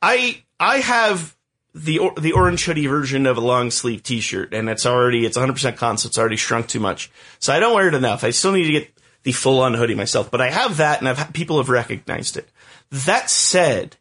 I 0.00 0.42
I 0.58 0.78
have 0.78 1.36
the 1.74 2.00
the 2.18 2.32
orange 2.32 2.64
hoodie 2.64 2.86
version 2.86 3.26
of 3.26 3.36
a 3.36 3.40
long 3.40 3.70
sleeve 3.70 4.02
t-shirt 4.02 4.54
and 4.54 4.70
it's 4.70 4.86
already 4.86 5.26
it's 5.26 5.36
100% 5.36 5.76
cotton 5.76 5.98
so 5.98 6.06
it's 6.06 6.18
already 6.18 6.36
shrunk 6.36 6.68
too 6.68 6.80
much. 6.80 7.10
So 7.40 7.52
I 7.52 7.60
don't 7.60 7.74
wear 7.74 7.88
it 7.88 7.94
enough. 7.94 8.24
I 8.24 8.30
still 8.30 8.52
need 8.52 8.64
to 8.64 8.72
get 8.72 8.90
the 9.22 9.32
full 9.32 9.60
on 9.60 9.74
hoodie 9.74 9.94
myself, 9.94 10.30
but 10.30 10.40
I 10.40 10.50
have 10.50 10.78
that 10.78 11.00
and 11.00 11.08
I've 11.08 11.32
people 11.34 11.58
have 11.58 11.68
recognized 11.68 12.38
it. 12.38 12.48
That 12.90 13.28
said, 13.28 13.96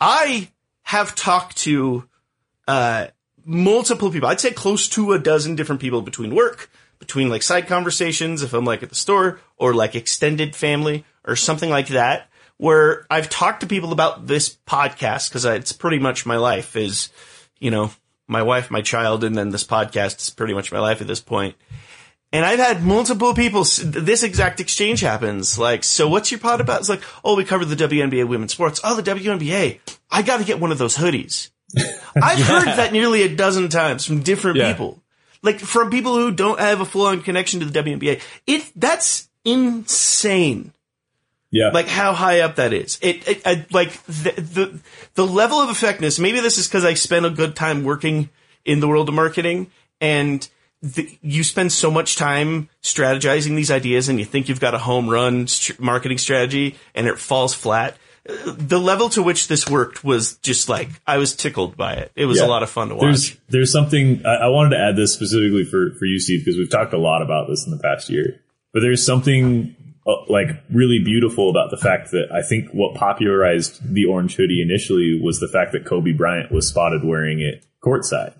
I 0.00 0.48
have 0.86 1.16
talked 1.16 1.56
to 1.56 2.08
uh, 2.68 3.08
multiple 3.44 4.12
people. 4.12 4.28
I'd 4.28 4.38
say 4.38 4.52
close 4.52 4.88
to 4.90 5.14
a 5.14 5.18
dozen 5.18 5.56
different 5.56 5.80
people 5.80 6.00
between 6.00 6.32
work, 6.32 6.70
between 7.00 7.28
like 7.28 7.42
side 7.42 7.66
conversations, 7.66 8.44
if 8.44 8.54
I'm 8.54 8.64
like 8.64 8.84
at 8.84 8.88
the 8.88 8.94
store, 8.94 9.40
or 9.56 9.74
like 9.74 9.96
extended 9.96 10.54
family 10.54 11.04
or 11.24 11.34
something 11.34 11.70
like 11.70 11.88
that, 11.88 12.28
where 12.56 13.04
I've 13.10 13.28
talked 13.28 13.62
to 13.62 13.66
people 13.66 13.90
about 13.90 14.28
this 14.28 14.58
podcast 14.64 15.28
because 15.28 15.44
it's 15.44 15.72
pretty 15.72 15.98
much 15.98 16.24
my 16.24 16.36
life 16.36 16.76
is, 16.76 17.08
you 17.58 17.72
know, 17.72 17.90
my 18.28 18.42
wife, 18.42 18.70
my 18.70 18.80
child, 18.80 19.24
and 19.24 19.36
then 19.36 19.50
this 19.50 19.64
podcast 19.64 20.20
is 20.20 20.30
pretty 20.30 20.54
much 20.54 20.70
my 20.70 20.78
life 20.78 21.00
at 21.00 21.08
this 21.08 21.20
point. 21.20 21.56
And 22.36 22.44
I've 22.44 22.58
had 22.58 22.82
multiple 22.84 23.32
people, 23.32 23.62
this 23.64 24.22
exact 24.22 24.60
exchange 24.60 25.00
happens. 25.00 25.58
Like, 25.58 25.82
so 25.84 26.06
what's 26.06 26.30
your 26.30 26.38
pod 26.38 26.60
about? 26.60 26.80
It's 26.80 26.88
like, 26.90 27.00
oh, 27.24 27.34
we 27.34 27.44
cover 27.44 27.64
the 27.64 27.74
WNBA 27.74 28.28
women's 28.28 28.52
sports. 28.52 28.78
Oh, 28.84 28.94
the 29.00 29.10
WNBA. 29.10 29.80
I 30.10 30.20
got 30.20 30.36
to 30.40 30.44
get 30.44 30.60
one 30.60 30.70
of 30.70 30.76
those 30.76 30.96
hoodies. 30.98 31.48
I've 32.22 32.38
heard 32.40 32.66
that 32.66 32.92
nearly 32.92 33.22
a 33.22 33.34
dozen 33.34 33.70
times 33.70 34.04
from 34.04 34.20
different 34.22 34.58
Yeah. 34.58 34.70
people. 34.70 35.02
Like 35.40 35.60
from 35.60 35.88
people 35.88 36.14
who 36.14 36.30
don't 36.30 36.60
have 36.60 36.82
a 36.82 36.84
full 36.84 37.06
on 37.06 37.22
connection 37.22 37.60
to 37.60 37.66
the 37.66 37.82
WNBA. 37.82 38.20
It, 38.46 38.70
that's 38.76 39.30
insane. 39.46 40.74
Yeah. 41.50 41.70
like 41.70 41.88
how 41.88 42.12
high 42.12 42.40
up 42.40 42.56
that 42.56 42.74
is. 42.74 42.98
It, 43.00 43.26
it 43.26 43.42
I, 43.46 43.64
like 43.70 43.92
the, 44.04 44.32
the 44.36 44.80
the 45.14 45.26
level 45.26 45.58
of 45.58 45.70
effectiveness. 45.70 46.18
Maybe 46.18 46.40
this 46.40 46.58
is 46.58 46.68
because 46.68 46.84
I 46.84 46.92
spent 46.92 47.24
a 47.24 47.30
good 47.30 47.56
time 47.56 47.82
working 47.82 48.28
in 48.66 48.80
the 48.80 48.88
world 48.88 49.08
of 49.08 49.14
marketing, 49.14 49.70
and 50.02 50.46
the, 50.94 51.18
you 51.22 51.42
spend 51.44 51.72
so 51.72 51.90
much 51.90 52.16
time 52.16 52.68
strategizing 52.82 53.56
these 53.56 53.70
ideas, 53.70 54.08
and 54.08 54.18
you 54.18 54.24
think 54.24 54.48
you've 54.48 54.60
got 54.60 54.74
a 54.74 54.78
home 54.78 55.08
run 55.08 55.46
st- 55.46 55.80
marketing 55.80 56.18
strategy, 56.18 56.76
and 56.94 57.06
it 57.06 57.18
falls 57.18 57.54
flat. 57.54 57.96
The 58.46 58.80
level 58.80 59.08
to 59.10 59.22
which 59.22 59.46
this 59.46 59.68
worked 59.68 60.02
was 60.02 60.36
just 60.38 60.68
like 60.68 60.88
I 61.06 61.18
was 61.18 61.36
tickled 61.36 61.76
by 61.76 61.94
it. 61.94 62.10
It 62.16 62.26
was 62.26 62.38
Yeah. 62.38 62.46
a 62.46 62.48
lot 62.48 62.62
of 62.64 62.70
fun 62.70 62.88
to 62.88 62.94
watch. 62.96 63.02
There's 63.02 63.36
there's 63.48 63.72
something 63.72 64.22
I, 64.26 64.46
I 64.46 64.48
wanted 64.48 64.70
to 64.70 64.82
add 64.82 64.96
this 64.96 65.12
specifically 65.12 65.64
for 65.64 65.92
for 65.98 66.06
you, 66.06 66.18
Steve, 66.18 66.40
because 66.44 66.58
we've 66.58 66.70
talked 66.70 66.92
a 66.92 66.98
lot 66.98 67.22
about 67.22 67.46
this 67.48 67.64
in 67.64 67.70
the 67.70 67.78
past 67.78 68.10
year. 68.10 68.40
But 68.72 68.80
there's 68.80 69.06
something 69.06 69.76
uh, 70.06 70.12
like 70.28 70.48
really 70.72 70.98
beautiful 71.04 71.50
about 71.50 71.70
the 71.70 71.76
fact 71.76 72.10
that 72.10 72.26
I 72.32 72.42
think 72.42 72.70
what 72.72 72.96
popularized 72.96 73.78
the 73.94 74.06
orange 74.06 74.34
hoodie 74.34 74.60
initially 74.60 75.20
was 75.22 75.38
the 75.38 75.48
fact 75.48 75.70
that 75.72 75.84
Kobe 75.84 76.12
Bryant 76.12 76.50
was 76.50 76.66
spotted 76.68 77.04
wearing 77.04 77.40
it 77.40 77.64
courtside. 77.82 78.34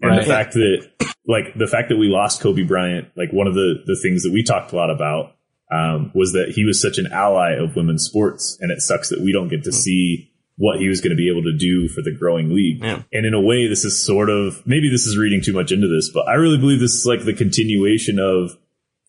And 0.00 0.10
Right. 0.10 0.20
the 0.20 0.26
fact 0.26 0.54
that, 0.54 0.88
like, 1.26 1.54
the 1.56 1.66
fact 1.66 1.88
that 1.88 1.96
we 1.96 2.08
lost 2.08 2.40
Kobe 2.40 2.62
Bryant, 2.62 3.08
like, 3.16 3.32
one 3.32 3.46
of 3.46 3.54
the, 3.54 3.82
the 3.86 3.98
things 4.02 4.22
that 4.24 4.32
we 4.32 4.42
talked 4.42 4.72
a 4.72 4.76
lot 4.76 4.90
about, 4.90 5.36
um, 5.72 6.10
was 6.14 6.32
that 6.32 6.50
he 6.50 6.64
was 6.64 6.80
such 6.80 6.98
an 6.98 7.06
ally 7.12 7.52
of 7.52 7.74
women's 7.76 8.04
sports. 8.04 8.58
And 8.60 8.70
it 8.70 8.80
sucks 8.80 9.08
that 9.08 9.20
we 9.20 9.32
don't 9.32 9.48
get 9.48 9.64
to 9.64 9.72
see 9.72 10.30
what 10.56 10.78
he 10.78 10.88
was 10.88 11.00
going 11.00 11.10
to 11.10 11.16
be 11.16 11.30
able 11.30 11.42
to 11.42 11.56
do 11.56 11.88
for 11.88 12.02
the 12.02 12.14
growing 12.16 12.54
league. 12.54 12.80
Yeah. 12.80 13.02
And 13.12 13.26
in 13.26 13.34
a 13.34 13.40
way, 13.40 13.66
this 13.66 13.84
is 13.84 14.00
sort 14.04 14.30
of, 14.30 14.64
maybe 14.66 14.88
this 14.88 15.06
is 15.06 15.16
reading 15.16 15.40
too 15.42 15.52
much 15.52 15.72
into 15.72 15.88
this, 15.88 16.10
but 16.12 16.28
I 16.28 16.34
really 16.34 16.58
believe 16.58 16.78
this 16.80 16.94
is 16.94 17.06
like 17.06 17.24
the 17.24 17.34
continuation 17.34 18.18
of, 18.20 18.56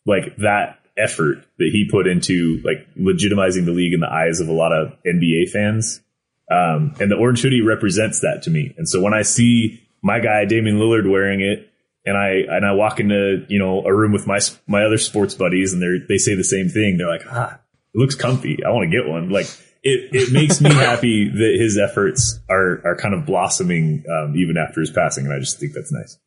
like, 0.08 0.38
that 0.38 0.80
effort 0.98 1.45
that 1.60 1.69
he 1.71 1.88
put 1.91 2.08
into, 2.08 2.62
like, 2.63 2.88
legitimizing 2.95 3.65
the 3.65 3.74
league 3.74 3.93
in 3.93 4.00
the 4.00 4.10
eyes 4.12 4.39
of 4.39 4.48
a 4.48 4.54
lot 4.54 4.71
of 4.71 4.93
NBA 5.06 5.52
fans. 5.52 6.02
Um, 6.50 6.95
and 7.00 7.12
the 7.12 7.15
orange 7.15 7.41
hoodie 7.41 7.62
represents 7.62 8.21
that 8.21 8.43
to 8.43 8.50
me. 8.50 8.74
And 8.78 8.88
so 8.88 9.02
when 9.02 9.13
I 9.13 9.24
see 9.24 9.85
my 10.06 10.20
guy 10.20 10.46
Damian 10.46 10.78
Lillard 10.78 11.10
wearing 11.10 11.41
it, 11.41 11.68
and 12.06 12.15
I 12.15 12.44
and 12.48 12.63
I 12.63 12.74
walk 12.74 13.00
into 13.00 13.44
you 13.50 13.58
know 13.58 13.84
a 13.86 13.94
room 13.94 14.12
with 14.13 14.28
my 14.28 14.39
my 14.68 14.84
other 14.84 15.00
sports 15.00 15.34
buddies, 15.34 15.74
and 15.74 15.82
they 15.82 16.06
they 16.08 16.20
say 16.20 16.36
the 16.36 16.44
same 16.44 16.70
thing. 16.70 16.98
They're 16.98 17.10
like, 17.10 17.26
ah, 17.28 17.60
it 17.94 17.98
looks 17.98 18.13
comfy. 18.13 18.63
I 18.63 18.70
want 18.70 18.89
to 18.89 18.96
get 18.96 19.10
one. 19.10 19.30
Like 19.30 19.48
it 19.82 20.13
it 20.13 20.32
makes 20.32 20.62
me 20.62 20.70
happy 20.74 21.28
that 21.28 21.58
his 21.60 21.80
efforts 21.80 22.39
are 22.48 22.82
are 22.86 22.96
kind 22.96 23.15
of 23.15 23.26
blossoming 23.26 24.04
um, 24.08 24.36
even 24.36 24.58
after 24.58 24.80
his 24.80 24.91
passing, 24.91 25.26
and 25.26 25.34
I 25.34 25.39
just 25.39 25.60
think 25.60 25.74
that's 25.74 25.91
nice. 25.91 26.20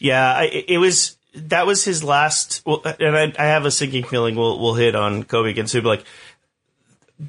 Yeah, 0.00 0.32
I, 0.32 0.64
it 0.66 0.78
was 0.78 1.16
that 1.36 1.68
was 1.68 1.84
his 1.84 2.02
last. 2.02 2.62
Well, 2.66 2.82
and 2.98 3.16
I, 3.16 3.32
I 3.38 3.46
have 3.46 3.64
a 3.64 3.70
sinking 3.70 4.04
feeling 4.04 4.34
we'll 4.34 4.58
we'll 4.58 4.74
hit 4.74 4.96
on 4.96 5.22
Kobe 5.22 5.50
again 5.50 5.68
soon. 5.68 5.84
But 5.84 6.00
like 6.00 6.04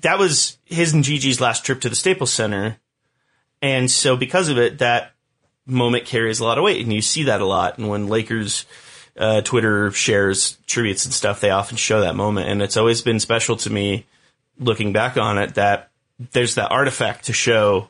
that 0.02 0.18
was 0.18 0.58
his 0.66 0.94
and 0.94 1.04
Gigi's 1.04 1.40
last 1.40 1.64
trip 1.64 1.82
to 1.82 1.90
the 1.90 1.96
Staples 1.96 2.34
Center, 2.34 2.78
and 3.62 3.92
so 3.92 4.18
because 4.18 4.50
of 4.50 4.58
it, 4.58 4.80
that 4.80 5.14
moment 5.70 6.06
carries 6.06 6.40
a 6.40 6.44
lot 6.44 6.58
of 6.58 6.64
weight, 6.64 6.82
and 6.82 6.92
you 6.92 7.02
see 7.02 7.24
that 7.24 7.42
a 7.42 7.46
lot. 7.46 7.78
And 7.78 7.88
when 7.90 8.08
Lakers 8.08 8.66
uh, 9.18 9.42
Twitter 9.42 9.92
shares 9.92 10.58
tributes 10.68 11.06
and 11.06 11.14
stuff, 11.14 11.42
they 11.42 11.52
often 11.52 11.78
show 11.78 12.02
that 12.02 12.16
moment, 12.16 12.50
and 12.50 12.62
it's 12.62 12.78
always 12.78 13.02
been 13.02 13.20
special 13.20 13.56
to 13.58 13.70
me 13.70 14.06
looking 14.60 14.94
back 14.94 15.18
on 15.18 15.38
it 15.38 15.56
that 15.56 15.90
there's 16.32 16.56
that 16.56 16.72
artifact 16.72 17.26
to 17.26 17.34
show. 17.34 17.90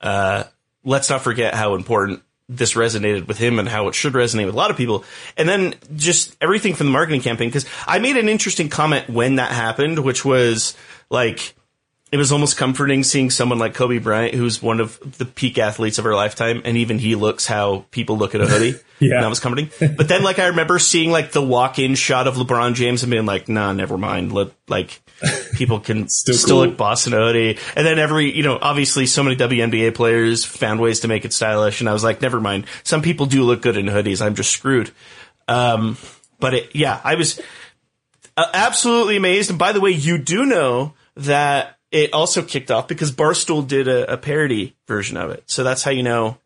Uh, 0.00 0.44
let's 0.84 1.10
not 1.10 1.22
forget 1.22 1.54
how 1.54 1.74
important 1.74 2.22
this 2.48 2.74
resonated 2.74 3.28
with 3.28 3.36
him 3.36 3.58
and 3.58 3.68
how 3.68 3.88
it 3.88 3.94
should 3.94 4.14
resonate 4.14 4.46
with 4.46 4.54
a 4.54 4.58
lot 4.58 4.70
of 4.70 4.76
people. 4.76 5.04
And 5.36 5.48
then 5.48 5.74
just 5.94 6.34
everything 6.40 6.74
from 6.74 6.86
the 6.86 6.92
marketing 6.92 7.20
campaign. 7.20 7.50
Cause 7.50 7.66
I 7.86 7.98
made 7.98 8.16
an 8.16 8.28
interesting 8.28 8.70
comment 8.70 9.08
when 9.10 9.36
that 9.36 9.52
happened, 9.52 9.98
which 9.98 10.24
was 10.24 10.74
like, 11.10 11.54
it 12.10 12.16
was 12.16 12.32
almost 12.32 12.56
comforting 12.56 13.02
seeing 13.04 13.30
someone 13.30 13.58
like 13.58 13.74
Kobe 13.74 13.98
Bryant, 13.98 14.34
who's 14.34 14.62
one 14.62 14.80
of 14.80 14.98
the 15.18 15.24
peak 15.24 15.58
athletes 15.58 15.98
of 15.98 16.06
our 16.06 16.14
lifetime, 16.14 16.62
and 16.64 16.76
even 16.76 16.98
he 16.98 17.14
looks 17.14 17.46
how 17.46 17.84
people 17.90 18.16
look 18.16 18.34
at 18.34 18.40
a 18.40 18.46
hoodie. 18.46 18.78
Yeah. 19.00 19.14
And 19.14 19.22
that 19.22 19.28
was 19.28 19.38
comforting. 19.38 19.70
But 19.78 20.08
then, 20.08 20.24
like, 20.24 20.40
I 20.40 20.48
remember 20.48 20.80
seeing 20.80 21.12
like 21.12 21.30
the 21.30 21.40
walk-in 21.40 21.94
shot 21.94 22.26
of 22.26 22.34
LeBron 22.34 22.74
James 22.74 23.04
and 23.04 23.10
being 23.12 23.26
like, 23.26 23.48
"Nah, 23.48 23.72
never 23.72 23.96
mind." 23.96 24.32
Let 24.32 24.48
like 24.66 25.00
people 25.54 25.78
can 25.78 26.08
Still 26.08 26.34
still, 26.34 26.56
cool. 26.56 26.66
look 26.66 26.76
boss 26.76 27.06
in 27.06 27.12
a 27.12 27.16
hoodie. 27.16 27.58
And 27.76 27.86
then 27.86 28.00
every, 28.00 28.34
you 28.36 28.42
know, 28.42 28.58
obviously, 28.60 29.06
so 29.06 29.22
many 29.22 29.36
WNBA 29.36 29.94
players 29.94 30.44
found 30.44 30.80
ways 30.80 30.98
to 31.00 31.06
make 31.06 31.24
it 31.24 31.32
stylish, 31.32 31.78
and 31.78 31.88
I 31.88 31.92
was 31.92 32.02
like, 32.02 32.20
"Never 32.20 32.40
mind." 32.40 32.66
Some 32.82 33.00
people 33.00 33.26
do 33.26 33.44
look 33.44 33.62
good 33.62 33.76
in 33.76 33.86
hoodies. 33.86 34.20
I'm 34.20 34.34
just 34.34 34.50
screwed. 34.50 34.90
Um, 35.46 35.96
but 36.40 36.54
it, 36.54 36.74
yeah, 36.74 37.00
I 37.04 37.14
was 37.14 37.40
uh, 38.36 38.46
absolutely 38.52 39.16
amazed. 39.16 39.50
And 39.50 39.60
by 39.60 39.70
the 39.70 39.80
way, 39.80 39.90
you 39.90 40.18
do 40.18 40.44
know 40.44 40.94
that 41.14 41.77
it 41.90 42.12
also 42.12 42.42
kicked 42.42 42.70
off 42.70 42.88
because 42.88 43.12
Barstool 43.12 43.66
did 43.66 43.88
a, 43.88 44.12
a 44.14 44.16
parody 44.16 44.76
version 44.86 45.16
of 45.16 45.30
it. 45.30 45.44
So 45.46 45.64
that's 45.64 45.82
how 45.82 45.90
you 45.90 46.02
know 46.02 46.38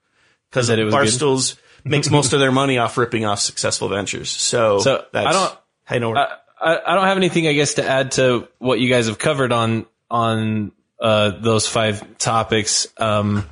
because? 0.51 0.69
Barstool's 0.71 1.57
makes 1.85 2.11
most 2.11 2.33
of 2.33 2.41
their 2.41 2.53
money 2.53 2.79
off 2.79 2.97
ripping 2.97 3.25
off 3.25 3.41
successful 3.41 3.89
ventures. 3.89 4.31
So, 4.31 4.79
So, 4.79 5.05
that's 5.13 5.27
I 5.27 5.33
don't- 5.33 5.59
how 5.85 5.95
you 5.97 6.01
know. 6.01 6.15
I, 6.17 6.29
I 6.61 6.93
I 6.93 6.95
don't 6.95 7.07
have 7.07 7.17
anything, 7.17 7.49
I 7.49 7.55
guess, 7.55 7.75
to 7.75 7.89
add 7.89 8.13
to 8.13 8.47
what 8.59 8.79
you 8.79 8.89
guys 8.89 9.07
have 9.09 9.19
covered 9.19 9.51
on 9.53 9.87
on 10.11 10.71
uh, 11.01 11.31
those 11.41 11.67
five 11.67 12.19
topics. 12.19 12.87
Um, 12.99 13.49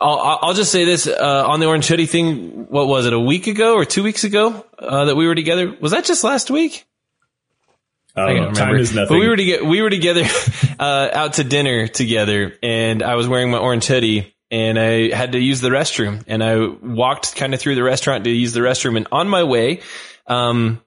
I'll, 0.00 0.18
I'll 0.18 0.38
I'll 0.42 0.54
just 0.54 0.70
say 0.70 0.84
this 0.84 1.06
uh, 1.06 1.44
on 1.46 1.58
the 1.60 1.66
orange 1.66 1.86
hoodie 1.88 2.04
thing. 2.06 2.66
What 2.68 2.86
was 2.86 3.06
it? 3.06 3.14
A 3.14 3.18
week 3.18 3.46
ago 3.46 3.74
or 3.76 3.86
two 3.86 4.02
weeks 4.02 4.24
ago 4.24 4.66
uh, 4.78 5.06
that 5.06 5.16
we 5.16 5.26
were 5.26 5.34
together? 5.34 5.74
Was 5.80 5.92
that 5.92 6.04
just 6.04 6.22
last 6.22 6.50
week? 6.50 6.84
I 8.16 8.22
I 8.22 8.26
don't 8.26 8.36
can't 8.36 8.48
know. 8.48 8.54
Time 8.54 8.66
remember. 8.68 8.82
is 8.82 8.94
nothing. 8.94 9.08
But 9.16 9.20
we 9.20 9.28
were 9.28 9.36
together. 9.36 9.64
We 9.64 9.82
were 9.82 9.90
together 9.90 10.24
uh, 10.78 11.08
out 11.12 11.34
to 11.34 11.44
dinner 11.44 11.86
together, 11.88 12.54
and 12.62 13.02
I 13.02 13.14
was 13.14 13.28
wearing 13.28 13.50
my 13.50 13.58
orange 13.58 13.86
hoodie, 13.86 14.34
and 14.50 14.78
I 14.78 15.14
had 15.14 15.32
to 15.32 15.38
use 15.38 15.60
the 15.60 15.68
restroom, 15.68 16.24
and 16.26 16.42
I 16.42 16.66
walked 16.66 17.36
kind 17.36 17.54
of 17.54 17.60
through 17.60 17.74
the 17.76 17.82
restaurant 17.82 18.24
to 18.24 18.30
use 18.30 18.52
the 18.52 18.60
restroom, 18.60 18.96
and 18.96 19.06
on 19.12 19.28
my 19.28 19.44
way, 19.44 19.82
um, 20.26 20.82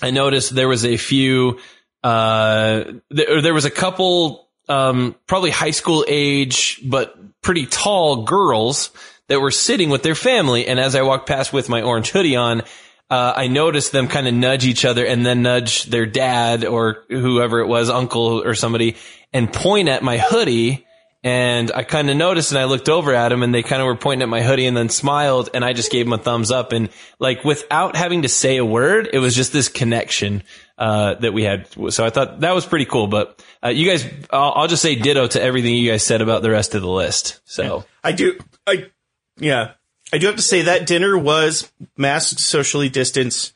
I 0.00 0.10
noticed 0.10 0.54
there 0.54 0.68
was 0.68 0.84
a 0.84 0.96
few, 0.96 1.58
uh, 2.02 2.84
there, 3.10 3.42
there 3.42 3.54
was 3.54 3.64
a 3.64 3.70
couple, 3.70 4.48
um, 4.68 5.14
probably 5.26 5.50
high 5.50 5.70
school 5.72 6.04
age, 6.08 6.80
but 6.84 7.14
pretty 7.42 7.66
tall 7.66 8.24
girls 8.24 8.90
that 9.28 9.40
were 9.40 9.50
sitting 9.50 9.90
with 9.90 10.02
their 10.02 10.14
family. 10.14 10.66
And 10.66 10.78
as 10.80 10.94
I 10.94 11.02
walked 11.02 11.28
past 11.28 11.52
with 11.52 11.68
my 11.68 11.82
orange 11.82 12.10
hoodie 12.10 12.36
on, 12.36 12.62
uh, 13.08 13.34
I 13.36 13.46
noticed 13.46 13.92
them 13.92 14.08
kind 14.08 14.26
of 14.26 14.34
nudge 14.34 14.66
each 14.66 14.84
other 14.84 15.04
and 15.06 15.24
then 15.24 15.42
nudge 15.42 15.84
their 15.84 16.06
dad 16.06 16.64
or 16.64 17.04
whoever 17.08 17.60
it 17.60 17.66
was, 17.66 17.88
uncle 17.88 18.42
or 18.42 18.54
somebody, 18.54 18.96
and 19.32 19.52
point 19.52 19.88
at 19.88 20.02
my 20.02 20.18
hoodie. 20.18 20.84
And 21.22 21.72
I 21.74 21.82
kind 21.82 22.08
of 22.08 22.16
noticed 22.16 22.52
and 22.52 22.58
I 22.58 22.64
looked 22.64 22.88
over 22.88 23.12
at 23.12 23.30
them 23.30 23.42
and 23.42 23.52
they 23.52 23.64
kind 23.64 23.82
of 23.82 23.86
were 23.86 23.96
pointing 23.96 24.22
at 24.22 24.28
my 24.28 24.42
hoodie 24.42 24.66
and 24.66 24.76
then 24.76 24.88
smiled 24.88 25.50
and 25.54 25.64
I 25.64 25.72
just 25.72 25.90
gave 25.90 26.06
them 26.06 26.12
a 26.12 26.18
thumbs 26.18 26.52
up. 26.52 26.72
And 26.72 26.88
like 27.18 27.42
without 27.42 27.96
having 27.96 28.22
to 28.22 28.28
say 28.28 28.58
a 28.58 28.64
word, 28.64 29.08
it 29.12 29.18
was 29.18 29.34
just 29.34 29.52
this 29.52 29.68
connection, 29.68 30.44
uh, 30.78 31.14
that 31.14 31.32
we 31.32 31.42
had. 31.42 31.66
So 31.92 32.04
I 32.04 32.10
thought 32.10 32.40
that 32.40 32.54
was 32.54 32.64
pretty 32.66 32.84
cool. 32.84 33.08
But, 33.08 33.42
uh, 33.64 33.70
you 33.70 33.88
guys, 33.88 34.06
I'll, 34.30 34.52
I'll 34.54 34.68
just 34.68 34.82
say 34.82 34.94
ditto 34.94 35.26
to 35.28 35.42
everything 35.42 35.74
you 35.74 35.90
guys 35.90 36.04
said 36.04 36.20
about 36.22 36.42
the 36.42 36.50
rest 36.50 36.76
of 36.76 36.82
the 36.82 36.90
list. 36.90 37.40
So 37.44 37.84
I 38.04 38.12
do. 38.12 38.38
I 38.66 38.90
yeah. 39.38 39.72
I 40.12 40.18
do 40.18 40.26
have 40.28 40.36
to 40.36 40.42
say 40.42 40.62
that 40.62 40.86
dinner 40.86 41.16
was 41.18 41.70
masked, 41.96 42.38
socially 42.40 42.88
distanced. 42.88 43.52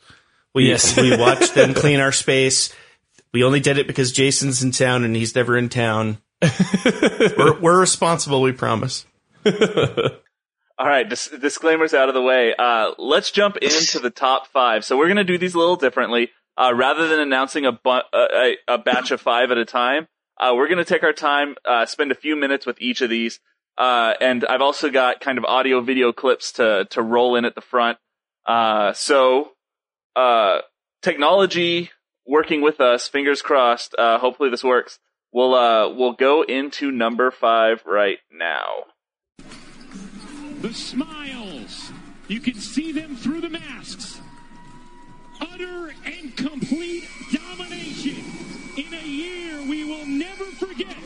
We 0.55 0.69
Yes. 0.69 0.97
we 0.97 1.17
watched 1.17 1.55
them 1.55 1.75
clean 1.75 2.01
our 2.01 2.13
space. 2.13 2.75
We 3.33 3.45
only 3.45 3.61
did 3.61 3.79
it 3.79 3.87
because 3.87 4.11
Jason's 4.13 4.63
in 4.63 4.73
town 4.73 5.05
and 5.05 5.15
he's 5.15 5.35
never 5.35 5.57
in 5.57 5.69
town. 5.69 6.19
we're, 7.39 7.61
we're 7.61 7.81
responsible. 7.81 8.43
We 8.43 8.53
promise. 8.53 9.07
All 9.47 10.87
right, 10.87 11.09
dis- 11.09 11.29
disclaimers 11.41 11.93
out 11.93 12.09
of 12.09 12.15
the 12.15 12.23
way. 12.23 12.55
Uh, 12.59 12.93
let's 12.99 13.31
jump 13.31 13.59
into 13.59 13.99
the 13.99 14.11
top 14.11 14.47
five. 14.49 14.85
So 14.85 14.97
we're 14.97 15.07
going 15.09 15.19
to 15.19 15.25
do 15.25 15.37
these 15.39 15.55
a 15.55 15.59
little 15.59 15.77
differently. 15.77 16.31
Uh, 16.57 16.73
rather 16.75 17.07
than 17.07 17.21
announcing 17.21 17.67
a, 17.67 17.73
bu- 17.73 17.91
a, 17.91 18.07
a, 18.15 18.57
a 18.75 18.79
batch 18.79 19.11
of 19.11 19.21
five 19.21 19.51
at 19.51 19.59
a 19.59 19.65
time, 19.65 20.09
uh, 20.39 20.53
we're 20.57 20.69
going 20.69 20.79
to 20.79 20.85
take 20.85 21.03
our 21.03 21.13
time, 21.13 21.55
uh, 21.67 21.85
spend 21.87 22.11
a 22.11 22.15
few 22.15 22.35
minutes 22.35 22.65
with 22.67 22.81
each 22.81 23.03
of 23.03 23.11
these. 23.11 23.41
Uh, 23.81 24.13
and 24.21 24.45
I've 24.45 24.61
also 24.61 24.91
got 24.91 25.23
kind 25.23 25.39
of 25.39 25.47
audio 25.47 25.81
video 25.81 26.13
clips 26.13 26.53
to, 26.53 26.87
to 26.91 27.01
roll 27.01 27.37
in 27.37 27.47
at 27.47 27.55
the 27.55 27.63
front. 27.63 27.97
Uh, 28.45 28.93
so, 28.93 29.53
uh, 30.15 30.59
technology 31.01 31.91
working 32.27 32.61
with 32.61 32.79
us, 32.83 33.09
fingers 33.09 33.41
crossed. 33.41 33.95
Uh, 33.99 34.19
hopefully 34.19 34.51
this 34.51 34.63
works. 34.63 34.99
We'll, 35.33 35.55
uh, 35.55 35.89
we'll 35.89 36.13
go 36.13 36.43
into 36.43 36.91
number 36.91 37.31
five 37.31 37.83
right 37.87 38.19
now. 38.31 38.85
The 40.61 40.75
smiles. 40.75 41.91
You 42.29 42.41
can 42.41 42.57
see 42.57 42.93
them 42.93 43.17
through 43.17 43.41
the 43.41 43.49
masks. 43.49 44.21
Utter 45.41 45.95
and 46.05 46.37
complete 46.37 47.09
domination. 47.33 48.23
In 48.77 48.93
a 48.93 49.07
year 49.07 49.63
we 49.63 49.85
will 49.85 50.05
never 50.05 50.45
forget. 50.45 51.00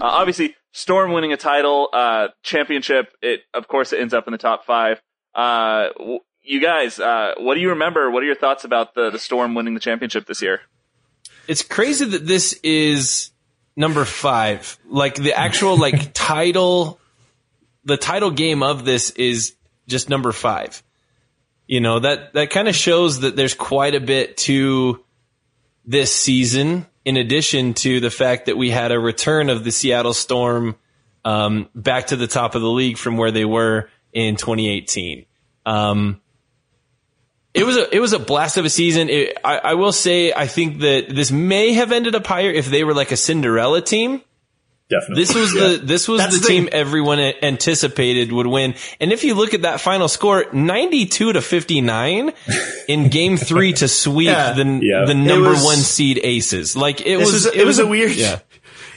Uh, 0.00 0.04
obviously, 0.04 0.54
Storm 0.72 1.12
winning 1.12 1.32
a 1.32 1.36
title, 1.36 1.88
uh, 1.92 2.28
championship. 2.42 3.12
It 3.20 3.40
of 3.54 3.68
course 3.68 3.92
it 3.92 4.00
ends 4.00 4.14
up 4.14 4.26
in 4.26 4.32
the 4.32 4.38
top 4.38 4.64
five. 4.64 5.00
Uh, 5.34 5.88
w- 5.98 6.20
you 6.42 6.60
guys, 6.60 6.98
uh, 7.00 7.34
what 7.38 7.54
do 7.54 7.60
you 7.60 7.70
remember? 7.70 8.10
What 8.10 8.22
are 8.22 8.26
your 8.26 8.36
thoughts 8.36 8.64
about 8.64 8.94
the 8.94 9.10
the 9.10 9.18
Storm 9.18 9.54
winning 9.54 9.74
the 9.74 9.80
championship 9.80 10.26
this 10.26 10.40
year? 10.40 10.60
It's 11.48 11.62
crazy 11.62 12.04
that 12.04 12.26
this 12.26 12.52
is 12.62 13.30
number 13.76 14.04
five. 14.04 14.78
Like 14.88 15.16
the 15.16 15.32
actual 15.32 15.76
like 15.78 16.10
title, 16.14 17.00
the 17.84 17.96
title 17.96 18.30
game 18.30 18.62
of 18.62 18.84
this 18.84 19.10
is 19.10 19.56
just 19.88 20.08
number 20.08 20.32
five. 20.32 20.82
You 21.66 21.80
know 21.80 21.98
that 21.98 22.34
that 22.34 22.50
kind 22.50 22.68
of 22.68 22.76
shows 22.76 23.20
that 23.20 23.36
there's 23.36 23.54
quite 23.54 23.94
a 23.94 24.00
bit 24.00 24.36
to 24.38 25.04
this 25.84 26.14
season. 26.14 26.86
In 27.08 27.16
addition 27.16 27.72
to 27.74 28.00
the 28.00 28.10
fact 28.10 28.46
that 28.46 28.58
we 28.58 28.68
had 28.68 28.92
a 28.92 29.00
return 29.00 29.48
of 29.48 29.64
the 29.64 29.70
Seattle 29.70 30.12
Storm 30.12 30.76
um, 31.24 31.70
back 31.74 32.08
to 32.08 32.16
the 32.16 32.26
top 32.26 32.54
of 32.54 32.60
the 32.60 32.68
league 32.68 32.98
from 32.98 33.16
where 33.16 33.30
they 33.30 33.46
were 33.46 33.88
in 34.12 34.36
2018. 34.36 35.24
Um, 35.64 36.20
it 37.54 37.64
was 37.64 37.76
a 37.78 37.94
it 37.94 38.00
was 38.00 38.12
a 38.12 38.18
blast 38.18 38.58
of 38.58 38.66
a 38.66 38.70
season. 38.70 39.08
It, 39.08 39.38
I, 39.42 39.58
I 39.58 39.74
will 39.74 39.92
say 39.92 40.34
I 40.34 40.46
think 40.46 40.80
that 40.80 41.08
this 41.08 41.30
may 41.30 41.72
have 41.72 41.92
ended 41.92 42.14
up 42.14 42.26
higher 42.26 42.50
if 42.50 42.66
they 42.66 42.84
were 42.84 42.92
like 42.92 43.10
a 43.10 43.16
Cinderella 43.16 43.80
team. 43.80 44.22
Definitely. 44.90 45.22
This 45.24 45.34
was 45.34 45.52
the 45.52 45.80
this 45.84 46.08
was 46.08 46.20
That's 46.22 46.36
the 46.36 46.40
the 46.40 46.48
team 46.48 46.64
thing. 46.64 46.72
everyone 46.72 47.20
anticipated 47.20 48.32
would 48.32 48.46
win. 48.46 48.74
And 49.00 49.12
if 49.12 49.22
you 49.22 49.34
look 49.34 49.52
at 49.52 49.62
that 49.62 49.80
final 49.82 50.08
score, 50.08 50.46
ninety 50.52 51.04
two 51.04 51.32
to 51.34 51.42
fifty 51.42 51.80
nine 51.82 52.32
in 52.88 53.10
Game 53.10 53.36
Three 53.36 53.74
to 53.74 53.86
sweep 53.88 54.28
Yeah. 54.28 54.52
the 54.52 54.80
Yeah. 54.82 55.04
the 55.06 55.14
number 55.14 55.50
was- 55.50 55.64
one 55.64 55.76
seed 55.76 56.18
Aces. 56.22 56.74
Like 56.74 57.02
it 57.02 57.18
This 57.18 57.32
was, 57.32 57.44
was, 57.44 57.54
it, 57.54 57.64
was, 57.66 57.78
a 57.78 57.86
weird. 57.86 58.12
yeah. 58.12 58.38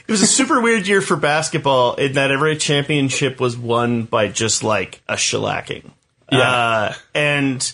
It 0.08 0.10
was 0.10 0.22
a 0.22 0.26
super 0.26 0.60
weird 0.60 0.88
year 0.88 1.00
for 1.00 1.14
basketball 1.16 1.94
in 1.94 2.14
that 2.14 2.30
every 2.32 2.56
championship 2.56 3.38
was 3.38 3.56
won 3.56 4.02
by 4.02 4.28
just 4.28 4.64
like 4.64 5.00
a 5.08 5.14
shellacking. 5.14 5.90
Yeah. 6.30 6.40
Uh, 6.40 6.94
and 7.14 7.72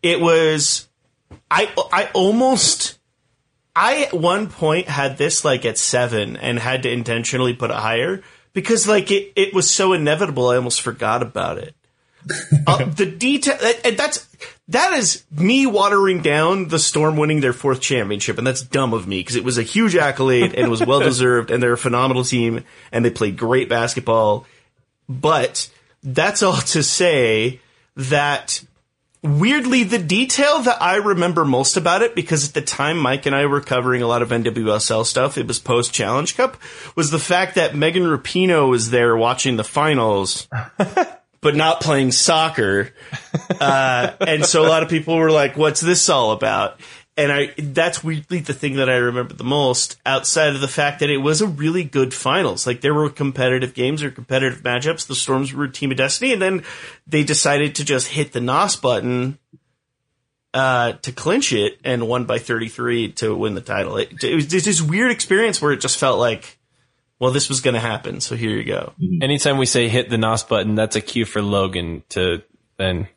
it 0.00 0.20
was, 0.20 0.86
I, 1.50 1.68
I 1.92 2.10
almost, 2.14 2.98
I 3.76 4.04
at 4.04 4.14
one 4.14 4.48
point 4.48 4.88
had 4.88 5.18
this 5.18 5.44
like 5.44 5.64
at 5.64 5.78
seven 5.78 6.36
and 6.36 6.58
had 6.58 6.84
to 6.84 6.90
intentionally 6.90 7.54
put 7.54 7.70
it 7.70 7.76
higher 7.76 8.22
because 8.52 8.86
like 8.86 9.10
it, 9.10 9.32
it 9.36 9.52
was 9.52 9.70
so 9.70 9.92
inevitable. 9.92 10.48
I 10.48 10.56
almost 10.56 10.80
forgot 10.80 11.22
about 11.22 11.58
it. 11.58 11.74
uh, 12.66 12.86
the 12.86 13.04
detail 13.04 13.58
and 13.84 13.98
that's 13.98 14.26
that 14.68 14.94
is 14.94 15.24
me 15.30 15.66
watering 15.66 16.22
down 16.22 16.68
the 16.68 16.78
Storm 16.78 17.18
winning 17.18 17.40
their 17.40 17.52
fourth 17.52 17.82
championship, 17.82 18.38
and 18.38 18.46
that's 18.46 18.62
dumb 18.62 18.94
of 18.94 19.06
me 19.06 19.20
because 19.20 19.36
it 19.36 19.44
was 19.44 19.58
a 19.58 19.62
huge 19.62 19.94
accolade 19.94 20.54
and 20.54 20.66
it 20.66 20.70
was 20.70 20.84
well 20.84 21.00
deserved, 21.00 21.50
and 21.50 21.62
they're 21.62 21.74
a 21.74 21.78
phenomenal 21.78 22.24
team 22.24 22.64
and 22.90 23.04
they 23.04 23.10
played 23.10 23.36
great 23.36 23.68
basketball. 23.68 24.46
But 25.06 25.70
that's 26.02 26.42
all 26.42 26.56
to 26.56 26.82
say 26.82 27.60
that 27.96 28.64
weirdly, 29.24 29.84
the 29.84 29.98
detail 29.98 30.60
that 30.60 30.80
I 30.82 30.96
remember 30.96 31.44
most 31.44 31.76
about 31.76 32.02
it, 32.02 32.14
because 32.14 32.46
at 32.46 32.54
the 32.54 32.60
time 32.60 32.98
Mike 32.98 33.26
and 33.26 33.34
I 33.34 33.46
were 33.46 33.62
covering 33.62 34.02
a 34.02 34.06
lot 34.06 34.22
of 34.22 34.28
NWSL 34.28 35.06
stuff, 35.06 35.38
it 35.38 35.48
was 35.48 35.58
post 35.58 35.92
Challenge 35.92 36.36
Cup, 36.36 36.58
was 36.94 37.10
the 37.10 37.18
fact 37.18 37.54
that 37.54 37.74
Megan 37.74 38.04
Rapinoe 38.04 38.68
was 38.68 38.90
there 38.90 39.16
watching 39.16 39.56
the 39.56 39.64
finals, 39.64 40.46
but 41.40 41.56
not 41.56 41.80
playing 41.80 42.12
soccer. 42.12 42.92
Uh, 43.60 44.12
and 44.20 44.44
so 44.44 44.64
a 44.64 44.68
lot 44.68 44.82
of 44.82 44.90
people 44.90 45.16
were 45.16 45.30
like, 45.30 45.56
what's 45.56 45.80
this 45.80 46.08
all 46.10 46.32
about? 46.32 46.78
And 47.16 47.30
I, 47.30 47.54
that's 47.56 48.02
weirdly 48.02 48.40
the 48.40 48.54
thing 48.54 48.76
that 48.76 48.90
I 48.90 48.96
remember 48.96 49.34
the 49.34 49.44
most 49.44 50.00
outside 50.04 50.54
of 50.54 50.60
the 50.60 50.68
fact 50.68 50.98
that 50.98 51.10
it 51.10 51.18
was 51.18 51.40
a 51.40 51.46
really 51.46 51.84
good 51.84 52.12
finals. 52.12 52.66
Like 52.66 52.80
there 52.80 52.92
were 52.92 53.08
competitive 53.08 53.72
games 53.72 54.02
or 54.02 54.10
competitive 54.10 54.62
matchups. 54.62 55.06
The 55.06 55.14
Storms 55.14 55.52
were 55.52 55.64
a 55.64 55.70
team 55.70 55.92
of 55.92 55.96
destiny 55.96 56.32
and 56.32 56.42
then 56.42 56.64
they 57.06 57.22
decided 57.22 57.76
to 57.76 57.84
just 57.84 58.08
hit 58.08 58.32
the 58.32 58.40
NOS 58.40 58.74
button, 58.74 59.38
uh, 60.54 60.92
to 61.02 61.12
clinch 61.12 61.52
it 61.52 61.78
and 61.84 62.08
won 62.08 62.24
by 62.24 62.38
33 62.38 63.12
to 63.12 63.34
win 63.34 63.54
the 63.54 63.60
title. 63.60 63.96
It, 63.96 64.22
it 64.22 64.34
was 64.34 64.48
this 64.48 64.82
weird 64.82 65.10
experience 65.10 65.62
where 65.62 65.72
it 65.72 65.80
just 65.80 65.98
felt 65.98 66.18
like, 66.18 66.58
well, 67.20 67.30
this 67.30 67.48
was 67.48 67.60
going 67.60 67.74
to 67.74 67.80
happen. 67.80 68.20
So 68.20 68.34
here 68.34 68.50
you 68.50 68.64
go. 68.64 68.92
Anytime 69.22 69.58
we 69.58 69.66
say 69.66 69.88
hit 69.88 70.10
the 70.10 70.18
NOS 70.18 70.42
button, 70.44 70.74
that's 70.74 70.96
a 70.96 71.00
cue 71.00 71.24
for 71.24 71.42
Logan 71.42 72.02
to 72.10 72.42
then 72.76 73.08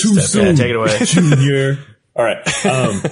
Too 0.00 0.14
Yeah, 0.14 0.52
take 0.52 0.70
it 0.70 0.76
away. 0.76 0.98
Junior. 1.04 1.78
All 2.14 2.24
right. 2.24 2.38
Um, 2.62 3.02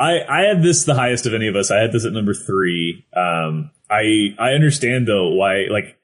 I 0.00 0.24
I 0.28 0.40
had 0.48 0.64
this 0.64 0.84
the 0.84 0.94
highest 0.94 1.26
of 1.26 1.34
any 1.34 1.46
of 1.46 1.54
us. 1.54 1.70
I 1.70 1.76
had 1.80 1.92
this 1.92 2.04
at 2.04 2.12
number 2.12 2.34
three. 2.34 3.06
Um, 3.16 3.70
I 3.88 4.34
I 4.36 4.50
understand 4.50 5.06
though 5.06 5.30
why 5.30 5.66
like 5.70 5.96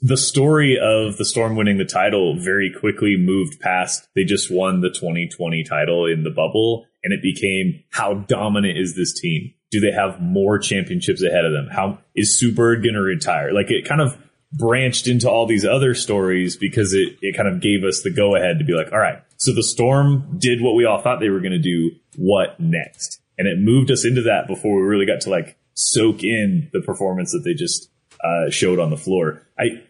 the 0.00 0.16
story 0.16 0.78
of 0.80 1.18
the 1.18 1.24
Storm 1.24 1.56
winning 1.56 1.76
the 1.76 1.84
title 1.84 2.38
very 2.38 2.72
quickly 2.72 3.16
moved 3.18 3.60
past. 3.60 4.08
They 4.14 4.24
just 4.24 4.50
won 4.50 4.80
the 4.80 4.88
2020 4.90 5.62
title 5.64 6.06
in 6.06 6.22
the 6.22 6.30
bubble, 6.30 6.86
and 7.04 7.12
it 7.12 7.20
became 7.22 7.84
how 7.90 8.14
dominant 8.14 8.78
is 8.78 8.96
this 8.96 9.18
team? 9.18 9.52
Do 9.70 9.80
they 9.80 9.92
have 9.92 10.20
more 10.20 10.58
championships 10.58 11.22
ahead 11.22 11.44
of 11.44 11.52
them? 11.52 11.68
How 11.70 11.98
is 12.14 12.38
Super 12.38 12.76
going 12.76 12.94
to 12.94 13.02
retire? 13.02 13.52
Like 13.52 13.70
it 13.70 13.86
kind 13.86 14.00
of 14.00 14.16
branched 14.52 15.06
into 15.06 15.28
all 15.28 15.46
these 15.46 15.66
other 15.66 15.94
stories 15.94 16.56
because 16.56 16.94
it, 16.94 17.18
it 17.20 17.36
kind 17.36 17.48
of 17.48 17.60
gave 17.60 17.84
us 17.84 18.02
the 18.02 18.10
go 18.10 18.34
ahead 18.34 18.58
to 18.58 18.64
be 18.64 18.72
like, 18.72 18.92
all 18.92 18.98
right, 18.98 19.22
so 19.38 19.54
the 19.54 19.62
Storm 19.62 20.36
did 20.36 20.60
what 20.60 20.74
we 20.74 20.84
all 20.84 21.00
thought 21.00 21.20
they 21.20 21.30
were 21.30 21.40
going 21.40 21.52
to 21.52 21.58
do. 21.58 21.92
What 22.16 22.58
next? 22.58 23.20
And 23.38 23.46
it 23.46 23.56
moved 23.58 23.90
us 23.90 24.04
into 24.04 24.22
that 24.22 24.48
before 24.48 24.76
we 24.76 24.82
really 24.82 25.06
got 25.06 25.20
to 25.22 25.30
like 25.30 25.56
soak 25.74 26.24
in 26.24 26.68
the 26.72 26.80
performance 26.80 27.30
that 27.30 27.42
they 27.44 27.54
just 27.54 27.88
uh, 28.22 28.50
showed 28.50 28.80
on 28.80 28.90
the 28.90 28.96
floor. 28.96 29.46
I, 29.56 29.84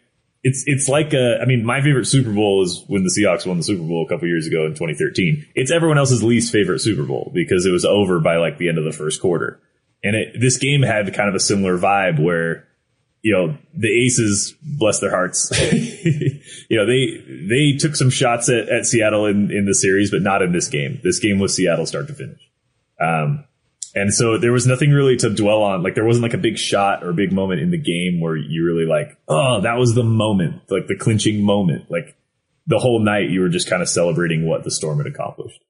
it's 0.45 0.65
it's 0.67 0.87
like 0.87 1.15
a, 1.15 1.39
I 1.41 1.47
mean, 1.47 1.65
my 1.65 1.81
favorite 1.81 2.05
Super 2.05 2.31
Bowl 2.31 2.63
is 2.63 2.85
when 2.89 3.05
the 3.05 3.11
Seahawks 3.11 3.47
won 3.47 3.57
the 3.57 3.63
Super 3.63 3.83
Bowl 3.83 4.05
a 4.07 4.09
couple 4.09 4.29
years 4.29 4.47
ago 4.47 4.67
in 4.67 4.73
2013. 4.73 5.47
It's 5.55 5.71
everyone 5.71 5.97
else's 5.97 6.23
least 6.23 6.53
favorite 6.53 6.81
Super 6.81 7.05
Bowl 7.05 7.33
because 7.35 7.65
it 7.65 7.73
was 7.73 7.87
over 7.87 8.21
by 8.21 8.37
like 8.37 8.59
the 8.59 8.69
end 8.69 8.77
of 8.77 8.85
the 8.85 8.93
first 8.93 9.21
quarter. 9.21 9.61
And 10.05 10.15
it, 10.15 10.39
this 10.39 10.59
game 10.59 10.83
had 10.83 11.13
kind 11.15 11.29
of 11.29 11.35
a 11.35 11.41
similar 11.41 11.79
vibe 11.79 12.23
where 12.23 12.68
you 13.23 13.33
know, 13.33 13.57
the 13.75 14.05
Aces, 14.05 14.55
bless 14.63 15.01
their 15.01 15.11
hearts, 15.11 15.51
you 15.73 16.77
know, 16.77 16.87
they 16.87 17.23
they 17.49 17.77
took 17.77 17.97
some 17.97 18.11
shots 18.11 18.49
at, 18.49 18.69
at 18.69 18.87
Seattle 18.87 19.27
in, 19.27 19.51
in 19.51 19.67
the 19.67 19.75
series, 19.75 20.11
but 20.11 20.23
not 20.23 20.43
in 20.43 20.53
this 20.53 20.69
game. 20.69 21.01
This 21.03 21.19
game 21.19 21.39
was 21.39 21.55
Seattle 21.55 21.87
start 21.87 22.07
to 22.09 22.15
finish. 22.15 22.41
Um, 23.01 23.45
and 23.95 24.13
so 24.13 24.39
there 24.39 24.53
was 24.53 24.67
nothing 24.67 24.91
really 24.93 25.17
to 25.17 25.31
dwell 25.31 25.63
on. 25.63 25.83
Like 25.83 25.95
there 25.95 26.05
wasn't 26.05 26.23
like 26.23 26.35
a 26.35 26.39
big 26.39 26.59
shot 26.59 27.03
or 27.03 27.11
a 27.11 27.15
big 27.15 27.33
moment 27.33 27.61
in 27.61 27.71
the 27.71 27.79
game 27.79 28.21
where 28.21 28.37
you 28.37 28.65
really 28.65 28.87
like, 28.87 29.17
oh, 29.29 29.61
that 29.63 29.79
was 29.79 29.95
the 29.95 30.05
moment, 30.05 30.63
like 30.69 30.87
the 30.87 30.97
clinching 30.97 31.45
moment. 31.45 31.91
Like 31.91 32.17
the 32.67 32.79
whole 32.79 33.01
night 33.01 33.31
you 33.31 33.41
were 33.41 33.49
just 33.49 33.69
kind 33.69 33.83
of 33.83 33.89
celebrating 33.89 34.47
what 34.47 34.63
the 34.63 34.71
Storm 34.71 34.99
had 34.99 35.07
accomplished. 35.07 35.61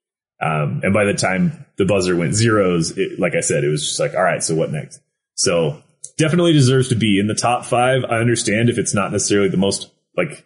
Um, 0.40 0.80
and 0.84 0.92
by 0.92 1.04
the 1.04 1.14
time 1.14 1.64
the 1.76 1.84
buzzer 1.84 2.14
went 2.16 2.34
zeros, 2.34 2.96
it, 2.96 3.18
like 3.18 3.34
I 3.34 3.40
said, 3.40 3.64
it 3.64 3.68
was 3.68 3.86
just 3.86 4.00
like, 4.00 4.14
all 4.14 4.22
right, 4.22 4.42
so 4.42 4.54
what 4.54 4.70
next? 4.70 5.00
So 5.34 5.82
definitely 6.18 6.52
deserves 6.52 6.88
to 6.88 6.94
be 6.94 7.18
in 7.18 7.26
the 7.26 7.34
top 7.34 7.64
five. 7.64 8.04
I 8.04 8.16
understand 8.18 8.68
if 8.68 8.76
it's 8.78 8.94
not 8.94 9.10
necessarily 9.12 9.48
the 9.48 9.56
most 9.56 9.90
like 10.16 10.44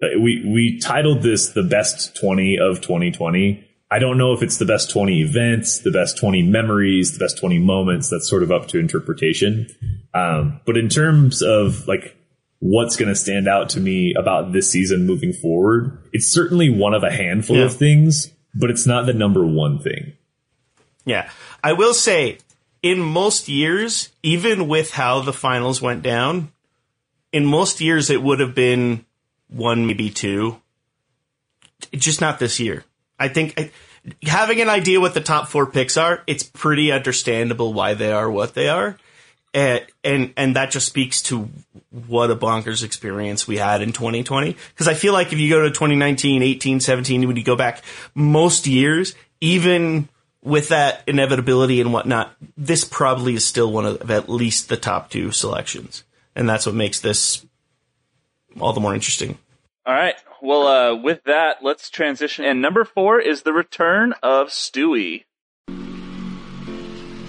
we 0.00 0.44
we 0.46 0.78
titled 0.80 1.22
this 1.22 1.48
the 1.48 1.62
best 1.62 2.14
20 2.16 2.58
of 2.58 2.80
2020. 2.80 3.64
I 3.90 3.98
don't 3.98 4.18
know 4.18 4.32
if 4.32 4.42
it's 4.42 4.58
the 4.58 4.64
best 4.64 4.90
20 4.90 5.20
events, 5.22 5.78
the 5.80 5.90
best 5.90 6.16
20 6.18 6.42
memories, 6.42 7.12
the 7.16 7.24
best 7.24 7.38
20 7.38 7.58
moments. 7.58 8.08
That's 8.10 8.28
sort 8.28 8.42
of 8.42 8.50
up 8.50 8.66
to 8.68 8.78
interpretation. 8.78 9.68
Um, 10.12 10.60
but 10.66 10.76
in 10.76 10.88
terms 10.88 11.42
of 11.42 11.86
like 11.86 12.16
what's 12.58 12.96
going 12.96 13.08
to 13.08 13.14
stand 13.14 13.46
out 13.46 13.68
to 13.70 13.80
me 13.80 14.14
about 14.18 14.52
this 14.52 14.70
season 14.70 15.06
moving 15.06 15.32
forward, 15.32 15.98
it's 16.12 16.26
certainly 16.32 16.70
one 16.70 16.94
of 16.94 17.02
a 17.04 17.10
handful 17.10 17.56
Yeah. 17.56 17.64
of 17.64 17.76
things, 17.76 18.32
but 18.54 18.70
it's 18.70 18.86
not 18.86 19.06
the 19.06 19.12
number 19.12 19.44
one 19.46 19.78
thing. 19.78 20.14
Yeah. 21.04 21.30
I 21.62 21.74
will 21.74 21.94
say, 21.94 22.38
in 22.84 23.00
most 23.00 23.48
years, 23.48 24.10
even 24.22 24.68
with 24.68 24.90
how 24.90 25.20
the 25.20 25.32
finals 25.32 25.80
went 25.80 26.02
down, 26.02 26.52
in 27.32 27.46
most 27.46 27.80
years 27.80 28.10
it 28.10 28.22
would 28.22 28.40
have 28.40 28.54
been 28.54 29.06
one, 29.48 29.86
maybe 29.86 30.10
two. 30.10 30.60
Just 31.94 32.20
not 32.20 32.38
this 32.38 32.60
year. 32.60 32.84
I 33.18 33.28
think 33.28 33.58
I, 33.58 33.70
having 34.22 34.60
an 34.60 34.68
idea 34.68 35.00
what 35.00 35.14
the 35.14 35.22
top 35.22 35.48
four 35.48 35.64
picks 35.64 35.96
are, 35.96 36.22
it's 36.26 36.42
pretty 36.42 36.92
understandable 36.92 37.72
why 37.72 37.94
they 37.94 38.12
are 38.12 38.30
what 38.30 38.52
they 38.52 38.68
are. 38.68 38.98
And, 39.54 39.86
and 40.02 40.34
and 40.36 40.56
that 40.56 40.70
just 40.70 40.86
speaks 40.86 41.22
to 41.22 41.48
what 42.06 42.30
a 42.30 42.36
bonkers 42.36 42.84
experience 42.84 43.48
we 43.48 43.56
had 43.56 43.80
in 43.80 43.92
2020 43.92 44.56
because 44.72 44.88
I 44.88 44.94
feel 44.94 45.12
like 45.12 45.32
if 45.32 45.38
you 45.38 45.48
go 45.48 45.62
to 45.62 45.70
2019 45.70 46.42
18 46.42 46.80
17 46.80 47.28
when 47.28 47.36
you 47.36 47.44
go 47.44 47.54
back 47.54 47.84
most 48.16 48.66
years 48.66 49.14
even 49.40 50.08
with 50.44 50.68
that 50.68 51.02
inevitability 51.08 51.80
and 51.80 51.92
whatnot 51.92 52.32
this 52.56 52.84
probably 52.84 53.34
is 53.34 53.44
still 53.44 53.72
one 53.72 53.84
of 53.84 54.10
at 54.10 54.28
least 54.28 54.68
the 54.68 54.76
top 54.76 55.10
two 55.10 55.32
selections 55.32 56.04
and 56.36 56.48
that's 56.48 56.66
what 56.66 56.74
makes 56.74 57.00
this 57.00 57.44
all 58.60 58.72
the 58.72 58.80
more 58.80 58.94
interesting 58.94 59.36
All 59.86 59.94
right. 59.94 60.14
Well, 60.40 60.66
uh, 60.66 60.94
with 60.94 61.24
that, 61.24 61.62
let's 61.62 61.90
transition. 61.90 62.44
And 62.44 62.62
number 62.62 62.84
four 62.84 63.20
is 63.20 63.42
the 63.42 63.52
return 63.52 64.14
of 64.22 64.48
Stewie. 64.48 65.24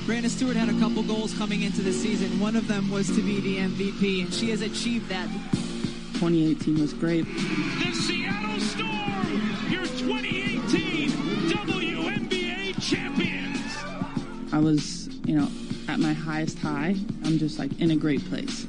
Breanna 0.06 0.30
Stewart 0.30 0.56
had 0.56 0.70
a 0.70 0.80
couple 0.80 1.02
goals 1.02 1.34
coming 1.34 1.64
into 1.64 1.82
the 1.82 1.92
season. 1.92 2.40
One 2.40 2.56
of 2.56 2.68
them 2.68 2.92
was 2.92 3.08
to 3.08 3.22
be 3.22 3.40
the 3.40 3.58
MVP, 3.58 4.22
and 4.24 4.34
she 4.34 4.52
has 4.52 4.62
achieved 4.62 5.10
that 5.10 5.28
2018 6.20 6.80
was 6.80 6.94
great. 6.94 7.26
The 7.26 7.94
Seattle 7.94 8.60
Storm, 8.60 9.72
your 9.72 9.86
2018 9.86 10.55
WNBA 10.55 10.55
champions. 12.86 13.60
I 14.52 14.60
was, 14.60 15.08
you 15.26 15.36
know, 15.36 15.50
at 15.88 16.00
my 16.00 16.14
highest 16.14 16.60
high. 16.60 16.96
I'm 17.24 17.40
just 17.40 17.58
like 17.58 17.80
in 17.80 17.92
a 17.92 17.96
great 17.96 18.24
place. 18.30 18.68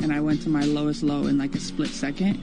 And 0.00 0.12
I 0.12 0.20
went 0.20 0.42
to 0.42 0.48
my 0.48 0.64
lowest 0.64 1.02
low 1.02 1.26
in 1.26 1.38
like 1.38 1.54
a 1.54 1.60
split 1.60 1.88
second. 1.88 2.40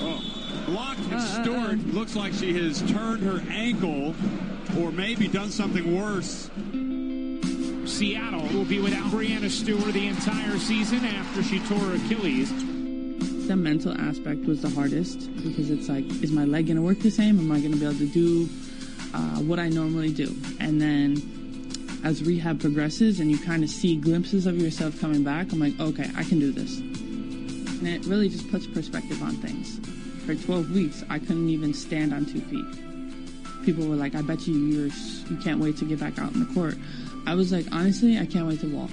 Oh, 0.00 0.22
blocked 0.66 1.00
and 1.00 1.14
uh, 1.14 1.16
uh, 1.16 1.20
uh. 1.20 1.42
Stewart 1.42 1.78
looks 1.88 2.16
like 2.16 2.32
she 2.32 2.52
has 2.54 2.80
turned 2.90 3.22
her 3.22 3.42
ankle 3.50 4.14
or 4.80 4.90
maybe 4.90 5.28
done 5.28 5.50
something 5.50 5.96
worse. 5.96 6.50
Seattle 7.86 8.48
will 8.48 8.64
be 8.64 8.80
without 8.80 9.04
Breanna 9.10 9.50
Stewart 9.50 9.92
the 9.92 10.06
entire 10.06 10.58
season 10.58 11.04
after 11.04 11.42
she 11.42 11.58
tore 11.60 11.78
her 11.78 11.96
Achilles. 11.96 12.73
The 13.46 13.56
mental 13.56 13.92
aspect 13.92 14.46
was 14.46 14.62
the 14.62 14.70
hardest 14.70 15.30
because 15.36 15.70
it's 15.70 15.88
like, 15.90 16.04
is 16.22 16.32
my 16.32 16.46
leg 16.46 16.66
going 16.66 16.76
to 16.76 16.82
work 16.82 17.00
the 17.00 17.10
same? 17.10 17.38
Am 17.38 17.52
I 17.52 17.60
going 17.60 17.72
to 17.72 17.78
be 17.78 17.84
able 17.84 17.98
to 17.98 18.06
do 18.06 18.48
uh, 19.12 19.40
what 19.40 19.58
I 19.58 19.68
normally 19.68 20.12
do? 20.12 20.34
And 20.60 20.80
then 20.80 22.00
as 22.04 22.22
rehab 22.22 22.58
progresses 22.58 23.20
and 23.20 23.30
you 23.30 23.38
kind 23.38 23.62
of 23.62 23.68
see 23.68 23.96
glimpses 23.96 24.46
of 24.46 24.56
yourself 24.56 24.98
coming 24.98 25.22
back, 25.22 25.52
I'm 25.52 25.60
like, 25.60 25.78
okay, 25.78 26.10
I 26.16 26.24
can 26.24 26.38
do 26.40 26.52
this. 26.52 26.78
And 26.78 27.86
it 27.86 28.06
really 28.06 28.30
just 28.30 28.50
puts 28.50 28.66
perspective 28.66 29.22
on 29.22 29.36
things. 29.36 29.78
For 30.24 30.34
12 30.34 30.70
weeks, 30.70 31.04
I 31.10 31.18
couldn't 31.18 31.50
even 31.50 31.74
stand 31.74 32.14
on 32.14 32.24
two 32.24 32.40
feet. 32.40 33.64
People 33.66 33.86
were 33.86 33.96
like, 33.96 34.14
I 34.14 34.22
bet 34.22 34.46
you 34.46 34.54
you're, 34.54 34.90
you 35.28 35.36
can't 35.42 35.60
wait 35.60 35.76
to 35.78 35.84
get 35.84 36.00
back 36.00 36.18
out 36.18 36.32
in 36.32 36.40
the 36.40 36.54
court. 36.54 36.76
I 37.26 37.34
was 37.34 37.52
like, 37.52 37.66
honestly, 37.72 38.18
I 38.18 38.24
can't 38.24 38.46
wait 38.46 38.60
to 38.60 38.74
walk. 38.74 38.90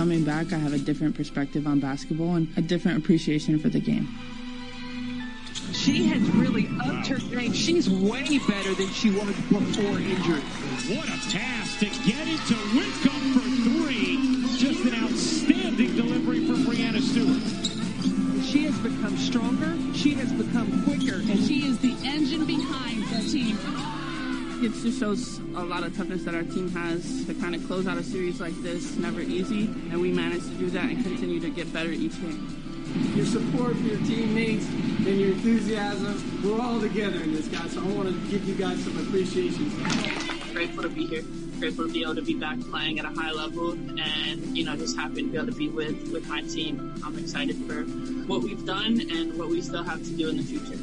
Coming 0.00 0.24
back, 0.24 0.54
I 0.54 0.56
have 0.56 0.72
a 0.72 0.78
different 0.78 1.14
perspective 1.14 1.66
on 1.66 1.78
basketball 1.78 2.36
and 2.36 2.48
a 2.56 2.62
different 2.62 2.96
appreciation 2.96 3.58
for 3.58 3.68
the 3.68 3.80
game. 3.80 4.08
She 5.74 6.04
has 6.06 6.22
really 6.30 6.70
upped 6.82 7.08
her 7.08 7.18
game. 7.18 7.52
She's 7.52 7.90
way 7.90 8.38
better 8.48 8.72
than 8.72 8.88
she 8.88 9.10
was 9.10 9.26
before 9.26 9.98
injury. 9.98 10.40
What 10.96 11.04
a 11.04 11.30
task 11.30 11.80
to 11.80 11.84
get 11.84 12.26
it 12.26 12.40
to 12.48 12.54
Whitcomb 12.72 13.34
for 13.34 13.44
three. 13.68 14.56
Just 14.56 14.86
an 14.86 15.04
outstanding 15.04 15.94
delivery 15.94 16.46
from 16.46 16.64
Breanna 16.64 17.02
Stewart. 17.02 18.46
She 18.46 18.64
has 18.64 18.78
become 18.78 19.18
stronger. 19.18 19.76
She 19.94 20.14
has 20.14 20.32
become 20.32 20.82
quicker. 20.84 21.16
And 21.16 21.46
she 21.46 21.66
is 21.66 21.78
the 21.80 21.94
engine 22.06 22.46
behind 22.46 23.02
the 23.04 23.30
team. 23.30 23.58
It 24.62 24.74
just 24.74 25.00
shows 25.00 25.38
a 25.56 25.64
lot 25.64 25.84
of 25.84 25.96
toughness 25.96 26.24
that 26.24 26.34
our 26.34 26.42
team 26.42 26.70
has 26.72 27.24
to 27.24 27.32
kind 27.32 27.54
of 27.54 27.66
close 27.66 27.86
out 27.86 27.96
a 27.96 28.02
series 28.02 28.42
like 28.42 28.54
this. 28.62 28.94
Never 28.96 29.22
easy, 29.22 29.64
and 29.64 29.98
we 29.98 30.12
managed 30.12 30.48
to 30.48 30.54
do 30.58 30.68
that 30.70 30.84
and 30.84 31.02
continue 31.02 31.40
to 31.40 31.48
get 31.48 31.72
better 31.72 31.90
each 31.90 32.20
game. 32.20 32.46
Your 33.16 33.24
support 33.24 33.74
for 33.74 33.82
your 33.82 33.96
teammates 34.00 34.66
and 34.66 35.18
your 35.18 35.30
enthusiasm, 35.30 36.42
we're 36.44 36.60
all 36.60 36.78
together 36.78 37.22
in 37.22 37.32
this, 37.32 37.48
guys. 37.48 37.72
So 37.72 37.80
I 37.80 37.86
want 37.86 38.10
to 38.10 38.30
give 38.30 38.44
you 38.44 38.54
guys 38.54 38.84
some 38.84 38.98
appreciation. 38.98 39.70
Grateful 40.52 40.82
to 40.82 40.90
be 40.90 41.06
here. 41.06 41.22
Grateful 41.58 41.86
to 41.86 41.92
be 41.92 42.02
able 42.02 42.16
to 42.16 42.22
be 42.22 42.34
back 42.34 42.60
playing 42.60 42.98
at 42.98 43.06
a 43.06 43.18
high 43.18 43.32
level, 43.32 43.72
and 43.72 44.56
you 44.56 44.64
know, 44.64 44.76
just 44.76 44.94
happy 44.94 45.22
to 45.22 45.28
be 45.28 45.36
able 45.38 45.46
to 45.46 45.52
be 45.52 45.70
with 45.70 46.12
with 46.12 46.28
my 46.28 46.42
team. 46.42 46.94
I'm 47.02 47.18
excited 47.18 47.56
for 47.66 47.84
what 48.28 48.42
we've 48.42 48.66
done 48.66 49.00
and 49.00 49.38
what 49.38 49.48
we 49.48 49.62
still 49.62 49.84
have 49.84 50.04
to 50.04 50.10
do 50.10 50.28
in 50.28 50.36
the 50.36 50.42
future. 50.42 50.76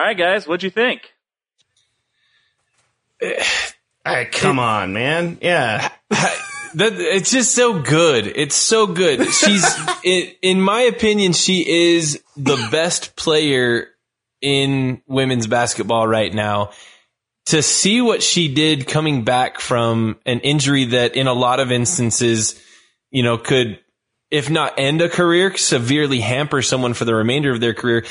All 0.00 0.06
right, 0.06 0.16
guys, 0.16 0.48
what'd 0.48 0.62
you 0.62 0.70
think? 0.70 1.12
Hey, 4.02 4.24
come 4.32 4.58
on, 4.58 4.94
man. 4.94 5.36
Yeah. 5.42 5.90
That 6.72 6.92
it's 6.94 7.32
just 7.32 7.52
so 7.52 7.82
good. 7.82 8.28
It's 8.28 8.54
so 8.54 8.86
good. 8.86 9.26
She's 9.34 9.66
in, 10.04 10.30
in 10.40 10.60
my 10.62 10.82
opinion, 10.82 11.32
she 11.32 11.68
is 11.68 12.22
the 12.36 12.68
best 12.70 13.16
player 13.16 13.88
in 14.40 15.02
women's 15.08 15.48
basketball 15.48 16.06
right 16.06 16.32
now. 16.32 16.70
To 17.46 17.60
see 17.60 18.00
what 18.00 18.22
she 18.22 18.54
did 18.54 18.86
coming 18.86 19.24
back 19.24 19.58
from 19.58 20.20
an 20.24 20.38
injury 20.40 20.84
that 20.86 21.16
in 21.16 21.26
a 21.26 21.34
lot 21.34 21.58
of 21.58 21.72
instances, 21.72 22.58
you 23.10 23.24
know, 23.24 23.36
could, 23.36 23.80
if 24.30 24.48
not 24.48 24.78
end 24.78 25.02
a 25.02 25.08
career, 25.08 25.56
severely 25.56 26.20
hamper 26.20 26.62
someone 26.62 26.94
for 26.94 27.04
the 27.04 27.16
remainder 27.16 27.50
of 27.50 27.60
their 27.60 27.74
career. 27.74 28.04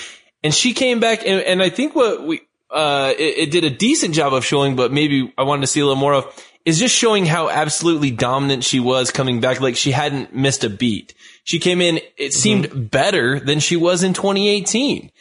And 0.43 0.53
she 0.53 0.73
came 0.73 0.99
back 0.99 1.25
and, 1.25 1.41
and 1.41 1.61
I 1.61 1.69
think 1.69 1.95
what 1.95 2.25
we, 2.25 2.41
uh, 2.71 3.13
it, 3.17 3.37
it 3.37 3.51
did 3.51 3.63
a 3.63 3.69
decent 3.69 4.13
job 4.15 4.33
of 4.33 4.45
showing, 4.45 4.75
but 4.75 4.91
maybe 4.91 5.33
I 5.37 5.43
wanted 5.43 5.61
to 5.61 5.67
see 5.67 5.79
a 5.79 5.85
little 5.85 5.99
more 5.99 6.13
of 6.13 6.45
is 6.65 6.79
just 6.79 6.95
showing 6.95 7.25
how 7.25 7.49
absolutely 7.49 8.11
dominant 8.11 8.63
she 8.63 8.79
was 8.79 9.11
coming 9.11 9.39
back. 9.39 9.59
Like 9.59 9.75
she 9.75 9.91
hadn't 9.91 10.35
missed 10.35 10.63
a 10.63 10.69
beat. 10.69 11.13
She 11.43 11.59
came 11.59 11.81
in, 11.81 11.99
it 12.17 12.33
seemed 12.33 12.91
better 12.91 13.39
than 13.39 13.59
she 13.59 13.75
was 13.75 14.03
in 14.03 14.13
2018. 14.13 15.11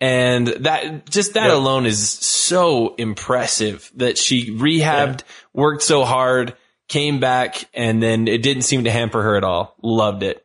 And 0.00 0.46
that, 0.48 1.08
just 1.08 1.34
that 1.34 1.50
alone 1.50 1.86
is 1.86 2.08
so 2.08 2.94
impressive 2.96 3.90
that 3.96 4.18
she 4.18 4.50
rehabbed, 4.50 5.22
worked 5.52 5.82
so 5.82 6.04
hard, 6.04 6.56
came 6.88 7.20
back, 7.20 7.64
and 7.72 8.02
then 8.02 8.28
it 8.28 8.42
didn't 8.42 8.62
seem 8.62 8.84
to 8.84 8.90
hamper 8.90 9.22
her 9.22 9.36
at 9.36 9.44
all. 9.44 9.76
Loved 9.82 10.22
it. 10.22 10.41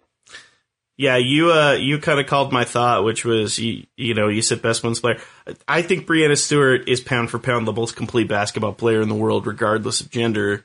Yeah, 0.98 1.18
you 1.18 1.52
uh 1.52 1.74
you 1.74 2.00
kind 2.00 2.20
of 2.20 2.26
called 2.26 2.52
my 2.52 2.64
thought, 2.66 3.04
which 3.04 3.24
was 3.24 3.60
you, 3.60 3.86
you 3.96 4.16
know 4.16 4.30
you 4.30 4.42
said 4.42 4.64
best 4.64 4.82
women's 4.82 5.00
player. 5.00 5.20
I 5.68 5.84
think 5.84 6.08
Breanna 6.08 6.36
Stewart 6.36 6.90
is 6.90 7.02
pound 7.02 7.30
for 7.30 7.38
pound 7.38 7.68
the 7.68 7.72
most 7.72 7.96
complete 7.96 8.28
basketball 8.28 8.74
player 8.74 9.02
in 9.02 9.08
the 9.08 9.16
world, 9.16 9.46
regardless 9.46 10.02
of 10.02 10.10
gender. 10.10 10.64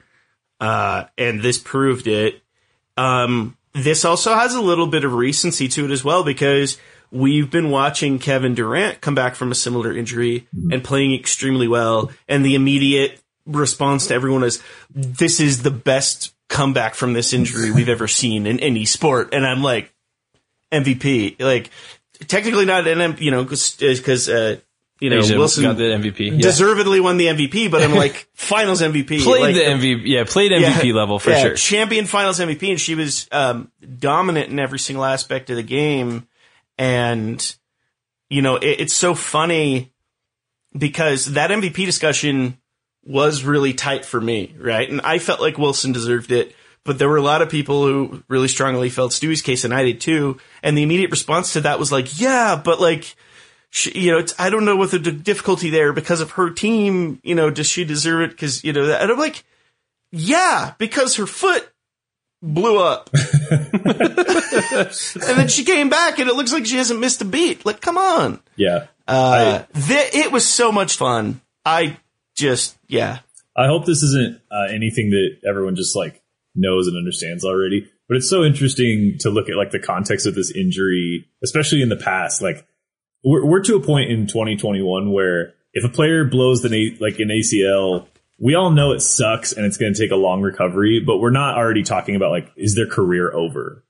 Uh, 0.59 1.05
and 1.19 1.43
this 1.43 1.59
proved 1.59 2.07
it. 2.07 2.43
Um, 2.97 3.59
this 3.75 4.07
also 4.07 4.35
has 4.35 4.55
a 4.55 4.61
little 4.61 4.87
bit 4.87 5.05
of 5.05 5.13
recency 5.13 5.69
to 5.69 5.85
it 5.85 5.91
as 5.91 6.03
well 6.03 6.25
because 6.25 6.79
we've 7.11 7.51
been 7.51 7.71
watching 7.71 8.19
Kevin 8.19 8.55
Durant 8.55 9.03
come 9.03 9.15
back 9.15 9.35
from 9.35 9.51
a 9.51 9.55
similar 9.55 9.95
injury 9.95 10.47
and 10.71 10.83
playing 10.83 11.15
extremely 11.15 11.69
well, 11.69 12.11
and 12.27 12.45
the 12.45 12.55
immediate 12.55 13.21
response 13.45 14.07
to 14.07 14.15
everyone 14.15 14.45
is, 14.45 14.63
"This 14.95 15.41
is 15.41 15.63
the 15.63 15.71
best 15.71 16.33
comeback 16.49 16.95
from 16.95 17.13
this 17.13 17.35
injury 17.35 17.71
we've 17.71 17.89
ever 17.91 18.09
seen 18.09 18.47
in 18.47 18.61
any 18.61 18.87
sport," 18.87 19.35
and 19.35 19.47
I'm 19.47 19.63
like. 19.63 19.92
MVP. 20.73 21.41
Like 21.41 21.71
technically 22.27 22.65
not 22.65 22.87
an 22.87 23.01
M, 23.01 23.17
you 23.19 23.31
know, 23.31 23.45
because 23.45 24.29
uh, 24.29 24.57
you 25.01 25.11
know 25.11 25.19
A'ja 25.19 25.37
Wilson 25.37 25.65
got 25.65 25.77
the 25.77 25.85
MVP. 25.85 26.33
Yeah. 26.33 26.39
deservedly 26.39 27.01
won 27.01 27.17
the 27.17 27.27
MVP, 27.27 27.71
but 27.71 27.83
I'm 27.83 27.95
like 27.95 28.29
Finals 28.35 28.81
MVP. 28.81 29.23
Played 29.23 29.41
like, 29.41 29.55
the 29.55 29.61
MVP. 29.63 30.03
Yeah, 30.05 30.25
played 30.27 30.53
MVP 30.53 30.95
level 30.95 31.19
for 31.19 31.31
yeah, 31.31 31.43
sure. 31.43 31.55
Champion 31.55 32.07
Finals 32.07 32.39
MVP, 32.39 32.71
and 32.71 32.81
she 32.81 32.95
was 32.95 33.29
um, 33.33 33.71
dominant 33.99 34.51
in 34.51 34.59
every 34.59 34.79
single 34.79 35.05
aspect 35.05 35.51
of 35.51 35.57
the 35.57 35.63
game. 35.63 36.27
And 36.79 37.57
you 38.29 38.43
know, 38.43 38.57
it, 38.57 38.81
it's 38.81 38.95
so 38.95 39.15
funny 39.15 39.93
because 40.77 41.27
that 41.33 41.51
MVP 41.51 41.85
discussion 41.85 42.59
was 43.05 43.45
really 43.45 43.75
tight 43.75 44.05
for 44.05 44.21
me, 44.21 44.55
right? 44.59 44.89
And 44.89 45.01
I 45.03 45.19
felt 45.19 45.41
like 45.41 45.59
Wilson 45.59 45.93
deserved 45.93 46.31
it, 46.31 46.55
but 46.85 46.99
there 46.99 47.09
were 47.09 47.17
a 47.17 47.23
lot 47.23 47.43
of 47.43 47.49
people 47.51 47.87
who 47.87 48.23
really 48.29 48.49
strongly 48.49 48.89
felt 48.91 49.13
Stewie's 49.13 49.43
case, 49.43 49.65
and 49.65 49.73
I 49.75 49.83
did 49.85 50.01
too. 50.01 50.39
And 50.63 50.77
the 50.77 50.83
immediate 50.83 51.11
response 51.11 51.53
to 51.55 51.61
that 51.63 51.79
was 51.79 51.91
like, 51.93 52.21
"Yeah, 52.21 52.61
but 52.63 52.81
like." 52.81 53.15
She, 53.75 53.91
you 53.99 54.11
know, 54.13 54.19
it's, 54.19 54.35
I 54.39 54.51
don't 54.51 54.67
know 54.67 54.77
what 54.77 54.91
the 54.91 54.99
d- 54.99 55.13
difficulty 55.13 55.71
there 55.71 55.95
because 55.95 56.21
of 56.21 56.33
her 56.33 56.51
team. 56.51 57.21
You 57.23 57.35
know, 57.35 57.49
does 57.49 57.67
she 57.67 57.87
deserve 57.87 58.21
it? 58.21 58.31
Because 58.33 58.63
you 58.63 58.75
know, 58.75 58.89
that, 58.89 59.01
and 59.01 59.11
I'm 59.11 59.19
like, 59.19 59.45
yeah, 60.11 60.75
because 60.77 61.17
her 61.17 61.27
foot 61.27 61.67
blew 62.43 62.79
up, 62.79 63.09
and 63.51 65.39
then 65.39 65.49
she 65.49 65.65
came 65.65 65.89
back, 65.89 66.19
and 66.19 66.29
it 66.29 66.35
looks 66.37 66.53
like 66.53 66.67
she 66.67 66.77
hasn't 66.77 67.01
missed 67.01 67.23
a 67.23 67.25
beat. 67.25 67.65
Like, 67.65 67.81
come 67.81 67.99
on, 67.99 68.41
Yeah. 68.57 68.87
uh, 69.09 69.63
th- 69.87 70.15
it 70.15 70.31
was 70.33 70.47
so 70.47 70.71
much 70.73 70.97
fun. 70.97 71.41
I 71.65 71.97
just, 72.37 72.77
yeah, 72.89 73.21
I 73.57 73.67
hope 73.67 73.87
this 73.87 74.03
isn't 74.03 74.41
uh, 74.51 74.67
anything 74.71 75.11
that 75.11 75.49
everyone 75.49 75.77
just 75.77 75.97
like 75.97 76.22
knows 76.55 76.87
and 76.87 76.97
understands 76.97 77.45
already. 77.45 77.89
But 78.09 78.17
it's 78.19 78.29
so 78.29 78.45
interesting 78.45 79.17
to 79.21 79.31
look 79.31 79.49
at 79.49 79.57
like 79.57 79.71
the 79.71 79.79
context 79.79 80.27
of 80.27 80.35
this 80.35 80.51
injury, 80.51 81.27
especially 81.43 81.83
in 81.83 81.89
the 81.89 81.97
past. 81.97 82.43
Like 82.43 82.67
we're, 83.25 83.47
we're 83.47 83.63
to 83.65 83.77
a 83.77 83.81
point 83.81 84.11
in 84.11 84.27
2021 84.27 85.13
where 85.13 85.55
if 85.73 85.85
a 85.85 85.89
player 85.89 86.25
blows 86.25 86.63
the 86.63 86.97
like 87.01 87.19
an 87.19 87.29
ACL, 87.29 88.07
we 88.39 88.55
all 88.55 88.71
know 88.71 88.93
it 88.93 89.01
sucks 89.01 89.53
and 89.53 89.65
it's 89.65 89.77
going 89.77 89.95
to 89.95 89.99
take 89.99 90.11
a 90.11 90.17
long 90.17 90.43
recovery. 90.43 91.03
But 91.05 91.19
we're 91.19 91.31
not 91.31 91.57
already 91.57 91.83
talking 91.83 92.17
about 92.17 92.31
like 92.31 92.51
is 92.57 92.75
their 92.75 92.89
career 92.89 93.33
over? 93.33 93.85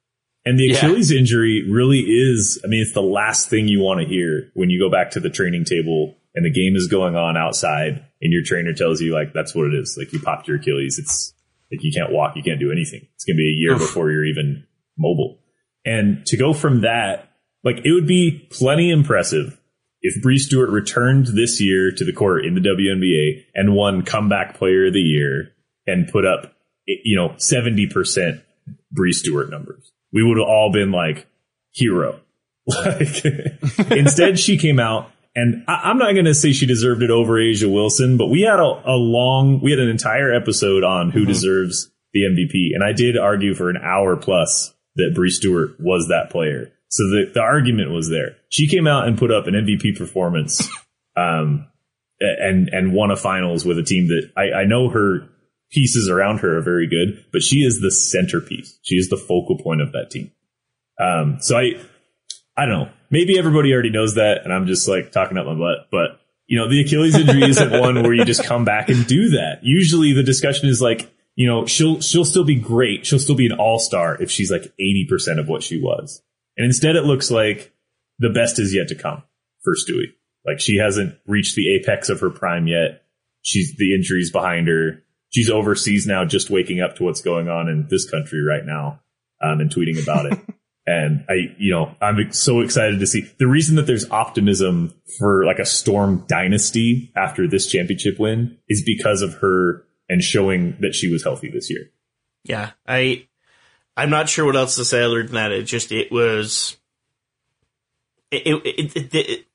And 0.45 0.59
the 0.59 0.69
Yeah. 0.69 0.79
Achilles 0.79 1.11
injury 1.11 1.69
really 1.71 2.01
is. 2.01 2.61
I 2.65 2.67
mean, 2.67 2.83
it's 2.83 2.95
the 2.95 3.01
last 3.01 3.49
thing 3.49 3.69
you 3.69 3.81
want 3.81 4.01
to 4.01 4.07
hear 4.07 4.51
when 4.55 4.71
you 4.71 4.79
go 4.79 4.91
back 4.91 5.13
to 5.13 5.21
the 5.21 5.31
training 5.31 5.65
table 5.65 6.17
and 6.35 6.45
the 6.45 6.51
game 6.51 6.75
is 6.77 6.89
going 6.89 7.15
on 7.15 7.37
outside, 7.37 8.05
and 8.23 8.33
your 8.33 8.43
trainer 8.45 8.73
tells 8.73 9.01
you 9.01 9.13
like 9.13 9.33
that's 9.33 9.55
what 9.55 9.67
it 9.67 9.75
is. 9.75 9.97
Like 9.99 10.13
you 10.13 10.21
popped 10.21 10.49
your 10.49 10.57
Achilles. 10.57 10.99
It's 10.99 11.35
like 11.73 11.83
you 11.83 11.93
can't 11.93 12.13
walk, 12.13 12.37
you 12.37 12.43
can't 12.43 12.61
do 12.61 12.71
anything. 12.71 13.07
It's 13.15 13.25
going 13.25 13.37
to 13.37 13.41
be 13.41 13.49
a 13.49 13.61
year 13.61 13.79
before 13.79 14.11
you're 14.11 14.25
even 14.25 14.67
mobile. 14.97 15.39
And 15.85 16.25
to 16.27 16.37
go 16.37 16.53
from 16.53 16.83
that, 16.83 17.31
like 17.65 17.79
it 17.85 17.93
would 17.93 18.07
be 18.07 18.47
plenty 18.51 18.91
impressive 18.91 19.59
if 20.03 20.23
Bree 20.23 20.39
Stewart 20.39 20.71
returned 20.71 21.29
this 21.29 21.61
year 21.61 21.91
to 21.91 22.05
the 22.05 22.13
court 22.13 22.45
in 22.45 22.55
the 22.55 22.61
WNBA 22.61 23.45
and 23.55 23.75
won 23.75 24.05
comeback 24.05 24.57
player 24.57 24.87
of 24.87 24.93
the 24.93 25.01
year 25.01 25.53
and 25.87 26.09
put 26.09 26.27
up 26.27 26.53
you 26.87 27.17
know, 27.17 27.31
70% 27.31 28.43
Bree 28.91 29.13
Stewart 29.13 29.51
numbers. 29.51 29.93
We 30.13 30.23
would 30.23 30.39
have 30.39 30.47
all 30.47 30.71
been 30.73 30.93
like, 30.93 31.27
hero. 31.71 32.21
Like, 32.65 33.25
instead 33.91 34.39
she 34.39 34.57
came 34.57 34.79
out 34.79 35.11
and 35.35 35.65
I, 35.67 35.91
am 35.91 35.99
not 35.99 36.13
going 36.13 36.27
to 36.27 36.35
say 36.35 36.53
she 36.53 36.67
deserved 36.67 37.03
it 37.03 37.11
over 37.11 37.35
A'ja 37.35 37.73
Wilson, 37.73 38.17
but 38.17 38.27
we 38.27 38.43
had 38.43 38.61
a, 38.61 38.83
a 38.85 38.97
long, 38.97 39.61
we 39.63 39.71
had 39.71 39.81
an 39.81 39.89
entire 39.89 40.33
episode 40.33 40.85
on 40.85 41.11
who 41.11 41.21
mm-hmm. 41.21 41.29
deserves 41.29 41.91
the 42.13 42.21
MVP. 42.21 42.75
And 42.75 42.85
I 42.85 42.93
did 42.93 43.17
argue 43.17 43.55
for 43.55 43.71
an 43.71 43.79
hour 43.83 44.17
plus 44.17 44.75
that 44.97 45.13
Bree 45.15 45.31
Stewart 45.31 45.77
was 45.81 46.09
that 46.09 46.31
player. 46.31 46.71
So 46.89 47.05
the, 47.05 47.31
the 47.33 47.41
argument 47.41 47.91
was 47.91 48.11
there. 48.11 48.37
She 48.51 48.69
came 48.69 48.87
out 48.87 49.09
and 49.09 49.17
put 49.17 49.31
up 49.31 49.47
an 49.47 49.55
MVP 49.55 49.97
performance, 49.97 50.69
um, 51.17 51.67
and, 52.21 52.69
and 52.69 52.93
won 52.93 53.11
a 53.11 53.17
finals 53.17 53.65
with 53.65 53.79
a 53.79 53.83
team 53.83 54.09
that 54.09 54.31
I, 54.37 54.61
I 54.61 54.65
know 54.65 54.91
her 54.91 55.29
pieces 55.71 56.09
around 56.11 56.41
her 56.41 56.59
are 56.59 56.63
very 56.63 56.87
good, 56.87 57.25
but 57.33 57.43
she 57.43 57.61
is 57.61 57.81
the 57.81 57.91
centerpiece. 57.91 58.79
She 58.83 58.97
is 58.97 59.09
the 59.09 59.17
focal 59.17 59.59
point 59.59 59.81
of 59.81 59.93
that 59.93 60.11
team. 60.11 60.31
Um, 61.01 61.39
so 61.41 61.57
I, 61.59 61.73
I 62.57 62.67
don't 62.67 62.85
know. 62.85 62.91
Maybe 63.11 63.39
everybody 63.39 63.73
already 63.73 63.91
knows 63.91 64.15
that, 64.15 64.43
and 64.45 64.53
I'm 64.53 64.67
just 64.67 64.89
like 64.89 65.13
talking 65.13 65.39
up 65.39 65.47
my 65.47 65.55
butt. 65.55 65.89
But 65.91 66.21
you 66.47 66.59
know, 66.59 66.69
the 66.69 66.81
Achilles 66.83 67.15
injury 67.15 67.45
isn't 67.49 67.71
one 67.81 68.03
where 68.03 68.13
you 68.13 68.25
just 68.25 68.45
come 68.45 68.65
back 68.65 68.89
and 68.89 69.07
do 69.07 69.31
that. 69.31 69.61
Usually, 69.63 70.13
the 70.13 70.23
discussion 70.23 70.69
is 70.69 70.83
like, 70.83 71.11
you 71.35 71.49
know, 71.49 71.67
she'll 71.67 72.01
she'll 72.01 72.25
still 72.25 72.45
be 72.45 72.57
great. 72.57 73.07
She'll 73.07 73.19
still 73.19 73.35
be 73.35 73.47
an 73.47 73.53
all 73.59 73.79
star 73.79 74.21
if 74.21 74.31
she's 74.31 74.51
like 74.51 74.65
80 74.79 75.07
percent 75.09 75.41
of 75.41 75.49
what 75.49 75.63
she 75.63 75.81
was. 75.81 76.23
And 76.57 76.67
instead, 76.67 76.97
it 76.97 77.05
looks 77.05 77.31
like 77.31 77.73
the 78.19 78.31
best 78.31 78.59
is 78.59 78.75
yet 78.75 78.89
to 78.89 78.95
come 78.95 79.23
for 79.63 79.75
Stewie. 79.75 80.13
Like 80.47 80.61
she 80.61 80.77
hasn't 80.77 81.17
reached 81.27 81.57
the 81.57 81.75
apex 81.77 82.09
of 82.09 82.21
her 82.21 82.31
prime 82.31 82.67
yet. 82.67 83.05
She's 83.43 83.75
the 83.77 83.95
injuries 83.95 84.31
behind 84.31 84.69
her. 84.69 85.03
She's 85.31 85.49
overseas 85.49 86.07
now, 86.07 86.25
just 86.25 86.51
waking 86.51 86.81
up 86.81 86.97
to 86.97 87.05
what's 87.05 87.23
going 87.23 87.49
on 87.49 87.69
in 87.69 87.87
this 87.89 88.09
country 88.09 88.43
right 88.43 88.65
now, 88.65 89.01
um, 89.41 89.61
and 89.61 89.75
tweeting 89.75 90.03
about 90.03 90.27
it. 90.27 90.39
And 90.87 91.25
I, 91.29 91.55
you 91.59 91.73
know, 91.73 91.95
I'm 92.01 92.33
so 92.33 92.61
excited 92.61 92.99
to 92.99 93.07
see 93.07 93.31
the 93.39 93.47
reason 93.47 93.77
that 93.77 93.87
there's 93.87 94.11
optimism 94.11 94.93
for 95.19 95.45
like 95.45 95.61
a 95.61 95.65
Storm 95.65 96.25
dynasty 96.27 97.13
after 97.15 97.47
this 97.47 97.69
championship 97.69 98.19
win 98.19 98.59
is 98.69 98.83
because 98.85 99.23
of 99.23 99.35
her 99.35 99.85
and 100.09 100.23
showing 100.23 100.77
that 100.81 100.95
she 100.95 101.11
was 101.11 101.23
healthy 101.23 101.51
this 101.51 101.71
year. 101.71 101.91
Yeah. 102.43 102.71
I, 102.87 103.29
I'm 103.97 104.11
not 104.11 104.29
sure 104.29 104.45
what 104.45 104.57
else 104.57 104.75
to 104.77 104.85
say 104.85 105.03
other 105.03 105.23
than 105.23 105.35
that. 105.35 105.53
It 105.53 105.65
just, 105.65 105.93
it 105.93 106.11
was, 106.11 106.77
it, 108.33 108.43
it, 108.65 109.15
it, 109.15 109.47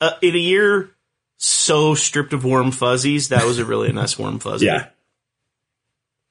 uh, 0.00 0.10
in 0.20 0.34
a 0.34 0.38
year 0.38 0.90
so 1.38 1.94
stripped 1.94 2.34
of 2.34 2.44
warm 2.44 2.70
fuzzies, 2.70 3.28
that 3.28 3.46
was 3.46 3.58
a 3.58 3.64
really 3.64 3.92
nice 3.92 4.18
warm 4.18 4.40
fuzzy. 4.40 4.66
Yeah. 4.66 4.88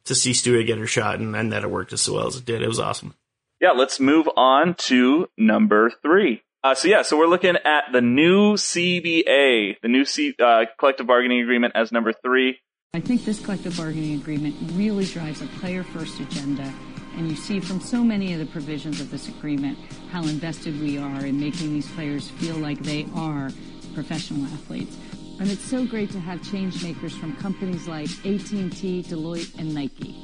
To 0.05 0.13
see 0.13 0.31
Stewie 0.33 0.67
get 0.67 0.77
her 0.77 0.85
shot 0.85 1.17
and, 1.17 1.35
and 1.35 1.51
that 1.51 1.63
it 1.63 1.71
worked 1.71 1.93
as 1.93 2.07
well 2.07 2.27
as 2.27 2.35
it 2.35 2.45
did. 2.45 2.61
It 2.61 2.67
was 2.67 2.79
awesome 2.79 3.15
yeah, 3.59 3.71
let's 3.71 3.99
move 3.99 4.27
on 4.35 4.75
to 4.75 5.27
number 5.37 5.91
three. 6.01 6.43
Uh, 6.63 6.73
so 6.73 6.87
yeah, 6.87 7.03
so 7.03 7.17
we're 7.17 7.27
looking 7.27 7.55
at 7.57 7.91
the 7.91 8.01
new 8.01 8.53
CBA, 8.55 9.75
the 9.81 9.87
new 9.87 10.03
C, 10.03 10.33
uh, 10.43 10.65
collective 10.79 11.05
bargaining 11.05 11.41
agreement 11.41 11.73
as 11.75 11.91
number 11.91 12.11
three. 12.11 12.59
I 12.95 13.01
think 13.01 13.23
this 13.23 13.43
collective 13.43 13.77
bargaining 13.77 14.19
agreement 14.19 14.55
really 14.73 15.05
drives 15.05 15.41
a 15.41 15.47
player 15.59 15.83
first 15.83 16.19
agenda. 16.19 16.73
And 17.17 17.29
you 17.29 17.35
see 17.35 17.59
from 17.59 17.79
so 17.79 18.03
many 18.03 18.33
of 18.33 18.39
the 18.39 18.45
provisions 18.47 18.99
of 18.99 19.11
this 19.11 19.29
agreement 19.29 19.77
how 20.11 20.23
invested 20.23 20.79
we 20.81 20.97
are 20.97 21.25
in 21.25 21.39
making 21.39 21.71
these 21.71 21.89
players 21.91 22.29
feel 22.29 22.55
like 22.55 22.79
they 22.79 23.05
are 23.15 23.51
professional 23.93 24.45
athletes. 24.45 24.97
And 25.39 25.49
it's 25.51 25.63
so 25.63 25.85
great 25.85 26.09
to 26.11 26.19
have 26.19 26.41
change 26.49 26.83
makers 26.83 27.15
from 27.15 27.35
companies 27.35 27.87
like 27.87 28.09
AT&T, 28.25 29.03
Deloitte, 29.03 29.59
and 29.59 29.73
Nike. 29.73 30.15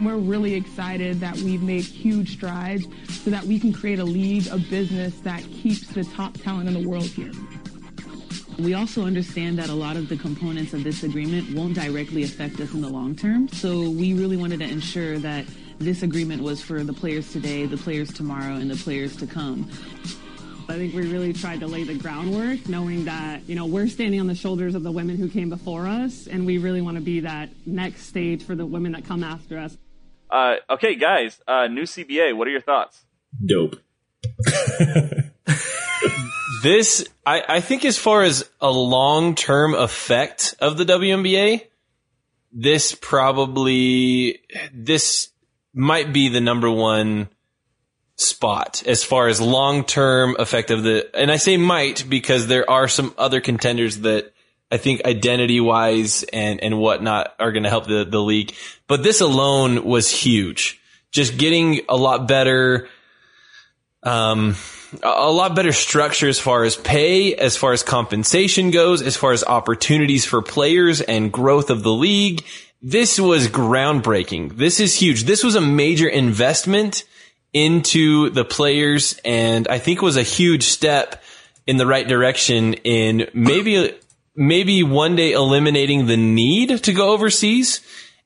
We're 0.00 0.16
really 0.16 0.54
excited 0.54 1.20
that 1.20 1.36
we've 1.38 1.62
made 1.62 1.84
huge 1.84 2.34
strides 2.34 2.86
so 3.08 3.30
that 3.30 3.44
we 3.44 3.58
can 3.58 3.72
create 3.72 3.98
a 3.98 4.04
league, 4.04 4.46
a 4.48 4.58
business 4.58 5.18
that 5.20 5.42
keeps 5.44 5.86
the 5.88 6.04
top 6.04 6.36
talent 6.38 6.68
in 6.68 6.74
the 6.74 6.86
world 6.86 7.06
here. 7.06 7.32
We 8.58 8.74
also 8.74 9.04
understand 9.04 9.58
that 9.58 9.68
a 9.68 9.74
lot 9.74 9.96
of 9.96 10.08
the 10.08 10.16
components 10.16 10.74
of 10.74 10.84
this 10.84 11.02
agreement 11.02 11.54
won't 11.54 11.74
directly 11.74 12.22
affect 12.24 12.60
us 12.60 12.72
in 12.72 12.82
the 12.82 12.88
long 12.88 13.16
term. 13.16 13.48
So 13.48 13.90
we 13.90 14.12
really 14.14 14.36
wanted 14.36 14.60
to 14.60 14.66
ensure 14.66 15.18
that 15.18 15.46
this 15.78 16.02
agreement 16.02 16.42
was 16.42 16.62
for 16.62 16.82
the 16.84 16.92
players 16.92 17.32
today, 17.32 17.66
the 17.66 17.76
players 17.76 18.12
tomorrow, 18.12 18.54
and 18.54 18.70
the 18.70 18.76
players 18.76 19.16
to 19.16 19.26
come. 19.26 19.70
I 20.68 20.74
think 20.74 20.94
we 20.94 21.10
really 21.10 21.32
tried 21.32 21.60
to 21.60 21.66
lay 21.66 21.84
the 21.84 21.94
groundwork 21.94 22.68
knowing 22.68 23.04
that, 23.04 23.48
you 23.48 23.54
know, 23.54 23.66
we're 23.66 23.88
standing 23.88 24.20
on 24.20 24.26
the 24.26 24.34
shoulders 24.34 24.74
of 24.74 24.82
the 24.82 24.90
women 24.90 25.16
who 25.16 25.28
came 25.28 25.48
before 25.48 25.86
us, 25.86 26.26
and 26.26 26.44
we 26.44 26.58
really 26.58 26.80
want 26.80 26.96
to 26.96 27.02
be 27.02 27.20
that 27.20 27.50
next 27.66 28.06
stage 28.06 28.42
for 28.42 28.54
the 28.54 28.66
women 28.66 28.92
that 28.92 29.04
come 29.04 29.22
after 29.22 29.58
us. 29.58 29.76
Uh, 30.30 30.56
okay, 30.70 30.94
guys, 30.96 31.40
uh, 31.46 31.66
new 31.68 31.82
CBA. 31.82 32.36
What 32.36 32.48
are 32.48 32.50
your 32.50 32.60
thoughts? 32.60 33.04
Dope. 33.44 33.76
this, 36.62 37.06
I, 37.24 37.42
I 37.48 37.60
think, 37.60 37.84
as 37.84 37.98
far 37.98 38.22
as 38.22 38.48
a 38.60 38.70
long 38.70 39.34
term 39.34 39.74
effect 39.74 40.54
of 40.60 40.78
the 40.78 40.84
WNBA, 40.84 41.66
this 42.52 42.94
probably 42.94 44.40
this 44.72 45.30
might 45.72 46.12
be 46.12 46.28
the 46.28 46.40
number 46.40 46.70
one 46.70 47.28
spot 48.16 48.82
as 48.86 49.04
far 49.04 49.28
as 49.28 49.40
long 49.40 49.84
term 49.84 50.36
effect 50.38 50.70
of 50.70 50.82
the. 50.82 51.08
And 51.14 51.30
I 51.30 51.36
say 51.36 51.56
might 51.56 52.04
because 52.08 52.46
there 52.46 52.68
are 52.68 52.88
some 52.88 53.14
other 53.16 53.40
contenders 53.40 54.00
that 54.00 54.32
I 54.70 54.78
think 54.78 55.04
identity 55.04 55.60
wise 55.60 56.24
and, 56.24 56.62
and 56.62 56.78
whatnot 56.78 57.34
are 57.38 57.52
going 57.52 57.62
to 57.62 57.70
help 57.70 57.86
the, 57.86 58.04
the 58.04 58.20
league. 58.20 58.52
But 58.88 59.02
this 59.02 59.20
alone 59.20 59.84
was 59.84 60.10
huge. 60.10 60.80
Just 61.12 61.38
getting 61.38 61.82
a 61.88 61.96
lot 61.96 62.26
better, 62.26 62.88
um, 64.02 64.56
a 65.02 65.30
lot 65.30 65.54
better 65.54 65.72
structure 65.72 66.28
as 66.28 66.38
far 66.38 66.64
as 66.64 66.76
pay, 66.76 67.34
as 67.34 67.56
far 67.56 67.72
as 67.72 67.82
compensation 67.82 68.70
goes, 68.70 69.02
as 69.02 69.16
far 69.16 69.32
as 69.32 69.44
opportunities 69.44 70.24
for 70.24 70.42
players 70.42 71.00
and 71.00 71.32
growth 71.32 71.70
of 71.70 71.82
the 71.82 71.92
league. 71.92 72.44
This 72.82 73.20
was 73.20 73.48
groundbreaking. 73.48 74.56
This 74.56 74.80
is 74.80 74.94
huge. 74.94 75.24
This 75.24 75.44
was 75.44 75.54
a 75.54 75.60
major 75.60 76.08
investment 76.08 77.04
into 77.52 78.30
the 78.30 78.44
players 78.44 79.18
and 79.24 79.66
I 79.68 79.78
think 79.78 80.02
was 80.02 80.16
a 80.16 80.22
huge 80.22 80.64
step 80.64 81.22
in 81.66 81.78
the 81.78 81.86
right 81.86 82.06
direction 82.06 82.74
in 82.74 83.30
maybe 83.32 83.94
maybe 84.36 84.82
one 84.82 85.16
day 85.16 85.32
eliminating 85.32 86.06
the 86.06 86.16
need 86.16 86.84
to 86.84 86.92
go 86.92 87.12
overseas 87.12 87.80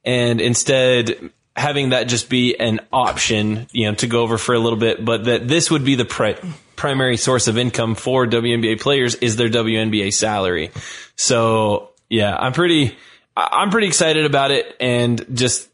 and 0.05 0.41
instead 0.41 1.31
having 1.57 1.91
that 1.91 2.09
just 2.09 2.29
be 2.29 2.59
an 2.59 2.81
option, 2.93 3.67
you 3.73 3.87
know, 3.87 3.95
to 3.97 4.07
go 4.07 4.23
over 4.23 4.39
for 4.39 4.55
a 4.55 4.59
little 4.59 4.79
bit, 4.79 5.05
but 5.05 5.25
that 5.25 5.47
this 5.47 5.71
would 5.71 5.85
be 5.85 5.95
the 5.95 6.05
pri- 6.05 6.39
primary 6.77 7.17
source 7.17 7.49
of 7.49 7.59
income 7.59 7.95
for 7.95 8.27
WNBA 8.27 8.81
players 8.81 9.15
is 9.17 9.37
their 9.37 9.49
WNBA 9.49 10.13
salary. 10.13 10.71
So 11.17 11.91
yeah, 12.09 12.37
I'm 12.37 12.53
pretty, 12.53 12.97
I'm 13.37 13.71
pretty 13.71 13.87
excited 13.87 14.25
about 14.25 14.51
it 14.51 14.75
and 14.81 15.25
just, 15.37 15.69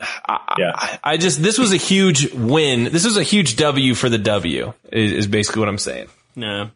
I, 0.00 0.54
yeah. 0.58 0.72
I, 0.76 0.98
I 1.02 1.16
just, 1.16 1.42
this 1.42 1.58
was 1.58 1.72
a 1.72 1.76
huge 1.76 2.32
win. 2.32 2.84
This 2.84 3.04
was 3.04 3.16
a 3.16 3.22
huge 3.22 3.56
W 3.56 3.94
for 3.94 4.08
the 4.08 4.18
W 4.18 4.72
is, 4.92 5.12
is 5.12 5.26
basically 5.26 5.60
what 5.60 5.68
I'm 5.68 5.78
saying. 5.78 6.08
No 6.36 6.70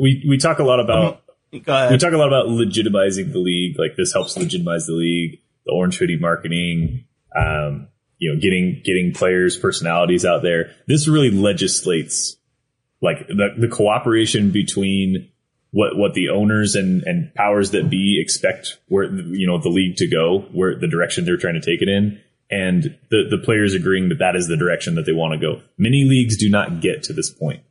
we 0.00 0.24
we 0.28 0.38
talk 0.38 0.58
a 0.58 0.64
lot 0.64 0.80
about 0.80 1.22
we 1.52 1.60
talk 1.98 2.12
a 2.12 2.16
lot 2.16 2.28
about 2.28 2.46
legitimizing 2.46 3.32
the 3.32 3.38
league. 3.38 3.78
Like 3.78 3.96
this 3.96 4.12
helps 4.12 4.36
legitimize 4.36 4.86
the 4.86 4.94
league. 4.94 5.40
The 5.64 5.72
orange 5.72 5.96
hoodie 5.98 6.18
marketing, 6.18 7.04
um, 7.36 7.88
you 8.18 8.32
know, 8.32 8.40
getting 8.40 8.82
getting 8.84 9.12
players' 9.12 9.56
personalities 9.56 10.24
out 10.24 10.42
there. 10.42 10.74
This 10.86 11.06
really 11.06 11.30
legislates 11.30 12.36
like 13.00 13.26
the 13.28 13.50
the 13.58 13.68
cooperation 13.68 14.50
between 14.50 15.28
what 15.72 15.96
what 15.96 16.14
the 16.14 16.30
owners 16.30 16.74
and 16.74 17.02
and 17.02 17.34
powers 17.34 17.72
that 17.72 17.90
be 17.90 18.20
expect 18.20 18.78
where 18.88 19.04
you 19.04 19.46
know 19.46 19.58
the 19.58 19.68
league 19.68 19.96
to 19.96 20.08
go, 20.08 20.40
where 20.52 20.78
the 20.78 20.88
direction 20.88 21.24
they're 21.24 21.36
trying 21.36 21.54
to 21.54 21.60
take 21.60 21.82
it 21.82 21.88
in, 21.88 22.20
and 22.50 22.96
the 23.10 23.24
the 23.28 23.38
players 23.38 23.74
agreeing 23.74 24.08
that 24.08 24.18
that 24.18 24.36
is 24.36 24.48
the 24.48 24.56
direction 24.56 24.94
that 24.94 25.06
they 25.06 25.12
want 25.12 25.32
to 25.32 25.38
go. 25.38 25.60
Many 25.76 26.04
leagues 26.04 26.36
do 26.36 26.48
not 26.48 26.80
get 26.80 27.02
to 27.04 27.12
this 27.12 27.30
point. 27.30 27.62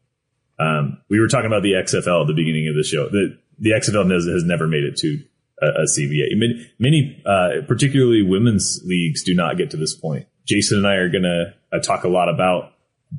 Um, 0.61 1.01
we 1.09 1.19
were 1.19 1.27
talking 1.27 1.47
about 1.47 1.63
the 1.63 1.73
XFL 1.73 2.21
at 2.21 2.27
the 2.27 2.35
beginning 2.35 2.67
of 2.69 2.75
the 2.75 2.83
show. 2.83 3.09
The 3.09 3.37
the 3.57 3.71
XFL 3.71 4.11
has, 4.11 4.25
has 4.25 4.43
never 4.43 4.67
made 4.67 4.83
it 4.83 4.97
to 4.97 5.23
a, 5.61 5.65
a 5.65 5.85
CBA. 5.85 6.35
Many, 6.35 6.71
many 6.79 7.23
uh, 7.25 7.65
particularly 7.67 8.21
women's 8.21 8.81
leagues, 8.85 9.23
do 9.23 9.35
not 9.35 9.57
get 9.57 9.71
to 9.71 9.77
this 9.77 9.95
point. 9.95 10.27
Jason 10.47 10.79
and 10.79 10.87
I 10.87 10.95
are 10.95 11.09
going 11.09 11.23
to 11.23 11.53
uh, 11.71 11.79
talk 11.79 12.03
a 12.03 12.09
lot 12.09 12.29
about 12.29 12.73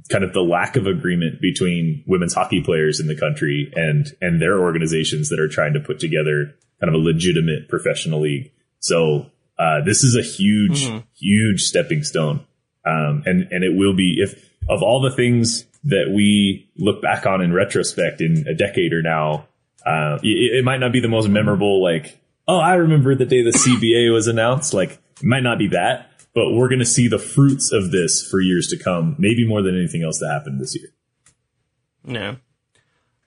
kind 0.09 0.24
of 0.24 0.32
the 0.32 0.40
lack 0.40 0.76
of 0.76 0.86
agreement 0.86 1.40
between 1.40 2.03
women's 2.07 2.34
hockey 2.34 2.62
players 2.62 2.99
in 2.99 3.07
the 3.07 3.16
country 3.16 3.72
and 3.74 4.07
and 4.20 4.40
their 4.40 4.61
organizations 4.61 5.28
that 5.28 5.40
are 5.40 5.49
trying 5.49 5.74
to 5.74 5.80
put 5.80 5.99
together 5.99 6.55
kind 6.80 6.95
of 6.95 6.95
a 6.95 7.05
legitimate 7.05 7.68
professional 7.68 8.20
league. 8.20 8.53
So 8.80 9.26
uh, 9.59 9.82
this 9.84 10.03
is 10.03 10.16
a 10.16 10.22
huge, 10.22 10.84
mm-hmm. 10.84 10.99
huge 11.14 11.62
stepping 11.62 12.03
stone, 12.03 12.47
um, 12.84 13.22
and 13.26 13.49
and 13.53 13.64
it 13.64 13.76
will 13.76 13.95
be 13.95 14.16
if 14.18 14.51
of 14.68 14.82
all 14.82 15.01
the 15.01 15.14
things 15.14 15.64
that 15.84 16.12
we 16.14 16.70
look 16.76 17.02
back 17.02 17.26
on 17.26 17.40
in 17.40 17.52
retrospect 17.52 18.20
in 18.20 18.46
a 18.48 18.54
decade 18.54 18.92
or 18.92 19.02
now. 19.02 19.48
Uh, 19.84 20.18
it, 20.22 20.58
it, 20.58 20.64
might 20.64 20.78
not 20.78 20.92
be 20.92 21.00
the 21.00 21.08
most 21.08 21.28
memorable 21.28 21.82
like 21.82 22.22
oh, 22.48 22.58
I 22.58 22.74
remember 22.74 23.14
the 23.14 23.26
day 23.26 23.42
the 23.42 23.50
CBA 23.50 24.12
was 24.12 24.26
announced. 24.26 24.74
Like, 24.74 24.92
it 24.92 25.24
might 25.24 25.42
not 25.42 25.58
be 25.58 25.68
that, 25.68 26.10
but 26.34 26.52
we're 26.52 26.68
going 26.68 26.80
to 26.80 26.84
see 26.84 27.08
the 27.08 27.18
fruits 27.18 27.72
of 27.72 27.90
this 27.90 28.26
for 28.26 28.40
years 28.40 28.68
to 28.68 28.78
come, 28.78 29.16
maybe 29.18 29.46
more 29.46 29.62
than 29.62 29.76
anything 29.76 30.02
else 30.02 30.18
that 30.18 30.30
happened 30.30 30.60
this 30.60 30.76
year. 30.76 30.88
No. 32.04 32.36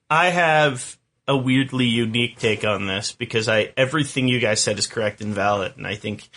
I 0.09 0.29
have 0.29 0.97
a 1.27 1.35
weirdly 1.35 1.85
unique 1.85 2.37
take 2.37 2.63
on 2.63 2.85
this 2.85 3.11
because 3.11 3.49
I 3.49 3.73
everything 3.75 4.27
you 4.27 4.39
guys 4.39 4.61
said 4.61 4.77
is 4.77 4.85
correct 4.85 5.21
and 5.21 5.33
valid, 5.33 5.73
and 5.77 5.87
I 5.87 5.95
think 5.95 6.29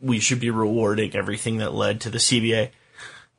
we 0.00 0.18
should 0.18 0.40
be 0.40 0.50
rewarding 0.50 1.14
everything 1.14 1.58
that 1.58 1.74
led 1.74 2.00
to 2.02 2.10
the 2.10 2.18
CBA. 2.18 2.70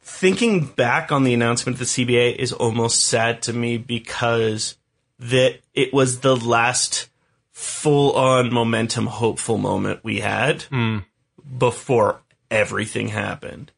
Thinking 0.02 0.66
back 0.66 1.12
on 1.12 1.24
the 1.24 1.34
announcement 1.34 1.76
of 1.76 1.80
the 1.80 1.86
CBA 1.86 2.36
is 2.36 2.52
almost 2.52 3.06
sad 3.06 3.42
to 3.44 3.54
me 3.54 3.78
because 3.78 4.78
that 5.20 5.60
it 5.74 5.94
was 5.94 6.22
the 6.22 6.36
last 6.36 7.10
full 7.52 8.14
on 8.14 8.52
momentum 8.52 9.06
hopeful 9.06 9.58
moment 9.58 10.04
we 10.04 10.20
had 10.20 10.66
before 11.58 12.22
everything 12.50 13.10
happened. 13.10 13.72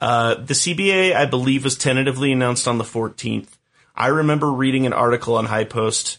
Uh, 0.00 0.34
the 0.34 0.54
CBA, 0.54 1.14
I 1.14 1.26
believe, 1.26 1.64
was 1.64 1.76
tentatively 1.76 2.32
announced 2.32 2.68
on 2.68 2.78
the 2.78 2.84
14th. 2.84 3.48
I 3.94 4.08
remember 4.08 4.52
reading 4.52 4.86
an 4.86 4.92
article 4.92 5.36
on 5.36 5.46
High 5.46 5.64
Post 5.64 6.18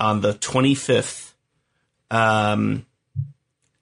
on 0.00 0.20
the 0.20 0.32
25th 0.34 1.32
um, 2.10 2.86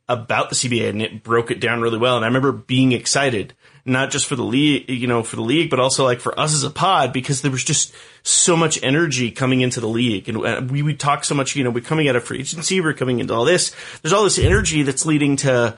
about 0.08 0.50
the 0.50 0.56
CBA, 0.56 0.90
and 0.90 1.00
it 1.00 1.22
broke 1.22 1.50
it 1.50 1.60
down 1.60 1.80
really 1.80 1.98
well. 1.98 2.16
And 2.16 2.24
I 2.24 2.28
remember 2.28 2.52
being 2.52 2.92
excited, 2.92 3.54
not 3.84 4.10
just 4.10 4.26
for 4.26 4.36
the 4.36 4.44
league, 4.44 4.88
you 4.88 5.06
know, 5.06 5.22
for 5.22 5.36
the 5.36 5.42
league, 5.42 5.70
but 5.70 5.80
also 5.80 6.04
like 6.04 6.20
for 6.20 6.38
us 6.38 6.54
as 6.54 6.62
a 6.62 6.70
pod, 6.70 7.12
because 7.12 7.42
there 7.42 7.50
was 7.50 7.64
just 7.64 7.94
so 8.22 8.56
much 8.56 8.82
energy 8.82 9.30
coming 9.30 9.60
into 9.60 9.80
the 9.80 9.88
league, 9.88 10.28
and 10.28 10.44
uh, 10.44 10.62
we 10.68 10.82
would 10.82 11.00
talk 11.00 11.24
so 11.24 11.34
much. 11.34 11.56
You 11.56 11.64
know, 11.64 11.70
we're 11.70 11.80
coming 11.80 12.08
out 12.08 12.16
of 12.16 12.24
free 12.24 12.40
agency, 12.40 12.80
we're 12.80 12.94
coming 12.94 13.20
into 13.20 13.34
all 13.34 13.44
this. 13.44 13.74
There's 14.02 14.12
all 14.12 14.24
this 14.24 14.38
energy 14.38 14.82
that's 14.82 15.06
leading 15.06 15.36
to 15.36 15.76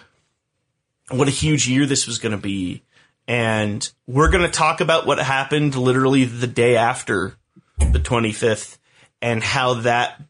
what 1.11 1.29
a 1.29 1.33
huge 1.33 1.69
year 1.69 1.87
this 1.87 2.07
was 2.07 2.19
going 2.19 2.33
to 2.33 2.39
be. 2.39 2.83
And 3.29 3.89
we're 4.07 4.31
going 4.31 4.43
to 4.43 4.51
talk 4.51 4.81
about 4.81 5.07
what 5.07 5.19
happened 5.19 5.77
literally 5.77 6.25
the 6.25 6.47
day 6.47 6.77
after 6.77 7.37
the 7.79 8.01
25th 8.01 8.79
and 9.21 9.43
how 9.43 9.75
that 9.75 10.21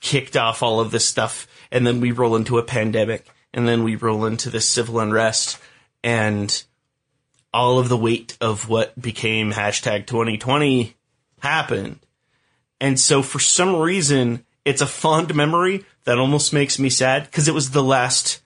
kicked 0.00 0.36
off 0.36 0.62
all 0.62 0.80
of 0.80 0.90
this 0.90 1.06
stuff. 1.06 1.46
And 1.70 1.86
then 1.86 2.00
we 2.00 2.10
roll 2.12 2.36
into 2.36 2.58
a 2.58 2.62
pandemic 2.62 3.28
and 3.54 3.68
then 3.68 3.84
we 3.84 3.96
roll 3.96 4.24
into 4.24 4.50
this 4.50 4.68
civil 4.68 4.98
unrest 4.98 5.58
and 6.02 6.64
all 7.52 7.78
of 7.78 7.88
the 7.88 7.96
weight 7.96 8.36
of 8.40 8.68
what 8.68 9.00
became 9.00 9.52
hashtag 9.52 10.06
2020 10.06 10.94
happened. 11.40 11.98
And 12.80 12.98
so 12.98 13.22
for 13.22 13.38
some 13.38 13.76
reason, 13.76 14.44
it's 14.64 14.80
a 14.80 14.86
fond 14.86 15.34
memory 15.34 15.84
that 16.04 16.18
almost 16.18 16.52
makes 16.52 16.78
me 16.78 16.90
sad 16.90 17.24
because 17.24 17.48
it 17.48 17.54
was 17.54 17.70
the 17.70 17.82
last 17.82 18.40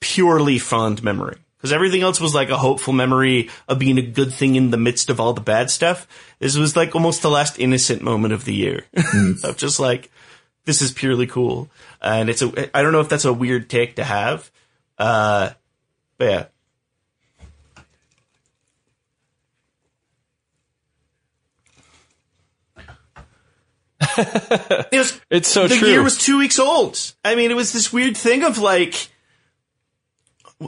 purely 0.00 0.58
fond 0.58 1.02
memory. 1.02 1.36
Because 1.56 1.72
everything 1.72 2.02
else 2.02 2.20
was 2.20 2.34
like 2.34 2.50
a 2.50 2.58
hopeful 2.58 2.92
memory 2.92 3.48
of 3.68 3.78
being 3.78 3.96
a 3.96 4.02
good 4.02 4.32
thing 4.32 4.54
in 4.54 4.70
the 4.70 4.76
midst 4.76 5.08
of 5.08 5.18
all 5.18 5.32
the 5.32 5.40
bad 5.40 5.70
stuff. 5.70 6.06
This 6.38 6.56
was 6.56 6.76
like 6.76 6.94
almost 6.94 7.22
the 7.22 7.30
last 7.30 7.58
innocent 7.58 8.02
moment 8.02 8.34
of 8.34 8.44
the 8.44 8.54
year. 8.54 8.84
of 9.44 9.56
just 9.56 9.80
like, 9.80 10.10
this 10.66 10.82
is 10.82 10.92
purely 10.92 11.26
cool. 11.26 11.70
And 12.02 12.28
it's 12.28 12.42
a, 12.42 12.76
I 12.76 12.82
don't 12.82 12.92
know 12.92 13.00
if 13.00 13.08
that's 13.08 13.24
a 13.24 13.32
weird 13.32 13.70
take 13.70 13.96
to 13.96 14.04
have. 14.04 14.50
Uh, 14.98 15.50
but 16.18 16.24
yeah. 16.24 16.44
It 24.16 24.98
was, 24.98 25.20
It's 25.30 25.48
so 25.48 25.66
the 25.66 25.76
true. 25.76 25.86
The 25.86 25.92
year 25.92 26.02
was 26.02 26.18
two 26.18 26.38
weeks 26.38 26.58
old. 26.58 26.98
I 27.24 27.34
mean, 27.34 27.50
it 27.50 27.54
was 27.54 27.72
this 27.72 27.92
weird 27.92 28.16
thing 28.16 28.44
of 28.44 28.58
like, 28.58 29.08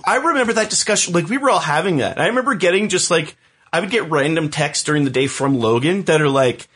I 0.04 0.16
remember 0.16 0.54
that 0.54 0.70
discussion. 0.70 1.14
Like 1.14 1.28
we 1.28 1.38
were 1.38 1.50
all 1.50 1.58
having 1.58 1.98
that. 1.98 2.18
I 2.18 2.26
remember 2.26 2.54
getting 2.54 2.88
just 2.88 3.10
like 3.10 3.36
I 3.72 3.80
would 3.80 3.90
get 3.90 4.10
random 4.10 4.50
texts 4.50 4.84
during 4.84 5.04
the 5.04 5.10
day 5.10 5.26
from 5.26 5.58
Logan 5.58 6.02
that 6.04 6.20
are 6.20 6.28
like, 6.28 6.68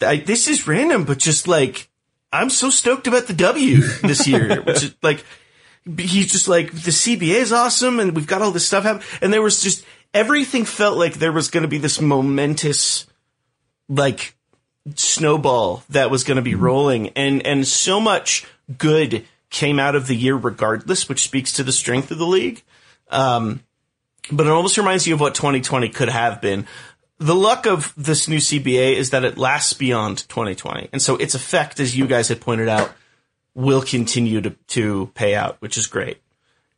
I, 0.00 0.16
"This 0.16 0.48
is 0.48 0.66
random, 0.66 1.04
but 1.04 1.18
just 1.18 1.48
like 1.48 1.88
I'm 2.32 2.50
so 2.50 2.70
stoked 2.70 3.06
about 3.06 3.26
the 3.26 3.34
W 3.34 3.80
this 4.02 4.26
year." 4.26 4.62
which 4.62 4.84
is 4.84 4.94
like 5.02 5.24
he's 5.98 6.32
just 6.32 6.48
like 6.48 6.70
the 6.70 6.90
CBA 6.90 7.36
is 7.36 7.52
awesome, 7.52 8.00
and 8.00 8.14
we've 8.14 8.26
got 8.26 8.42
all 8.42 8.50
this 8.50 8.66
stuff 8.66 8.84
happening. 8.84 9.06
And 9.20 9.32
there 9.32 9.42
was 9.42 9.62
just 9.62 9.84
everything 10.12 10.64
felt 10.64 10.96
like 10.96 11.14
there 11.14 11.32
was 11.32 11.50
going 11.50 11.62
to 11.62 11.68
be 11.68 11.78
this 11.78 12.00
momentous 12.00 13.06
like 13.88 14.36
snowball 14.94 15.82
that 15.90 16.10
was 16.10 16.24
going 16.24 16.36
to 16.36 16.42
be 16.42 16.54
rolling, 16.54 17.10
and 17.10 17.46
and 17.46 17.66
so 17.66 18.00
much 18.00 18.46
good 18.78 19.24
came 19.50 19.78
out 19.78 19.94
of 19.94 20.06
the 20.06 20.16
year 20.16 20.36
regardless, 20.36 21.08
which 21.08 21.22
speaks 21.22 21.52
to 21.52 21.62
the 21.62 21.72
strength 21.72 22.10
of 22.10 22.18
the 22.18 22.26
league. 22.26 22.62
Um, 23.10 23.62
but 24.30 24.46
it 24.46 24.52
almost 24.52 24.76
reminds 24.76 25.06
you 25.06 25.14
of 25.14 25.20
what 25.20 25.34
2020 25.34 25.90
could 25.90 26.08
have 26.08 26.40
been. 26.40 26.66
The 27.18 27.34
luck 27.34 27.66
of 27.66 27.92
this 27.96 28.26
new 28.26 28.38
CBA 28.38 28.96
is 28.96 29.10
that 29.10 29.24
it 29.24 29.38
lasts 29.38 29.72
beyond 29.72 30.28
2020. 30.28 30.88
And 30.92 31.00
so 31.00 31.16
its 31.16 31.34
effect, 31.34 31.78
as 31.78 31.96
you 31.96 32.06
guys 32.06 32.28
had 32.28 32.40
pointed 32.40 32.68
out, 32.68 32.90
will 33.54 33.82
continue 33.82 34.40
to, 34.40 34.50
to 34.50 35.10
pay 35.14 35.34
out, 35.34 35.56
which 35.60 35.78
is 35.78 35.86
great. 35.86 36.20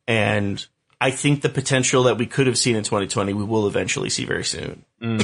And 0.06 0.64
I 1.00 1.10
think 1.10 1.40
the 1.40 1.48
potential 1.48 2.04
that 2.04 2.18
we 2.18 2.26
could 2.26 2.46
have 2.46 2.58
seen 2.58 2.76
in 2.76 2.84
2020, 2.84 3.32
we 3.32 3.44
will 3.44 3.66
eventually 3.66 4.10
see 4.10 4.24
very 4.24 4.44
soon. 4.44 4.84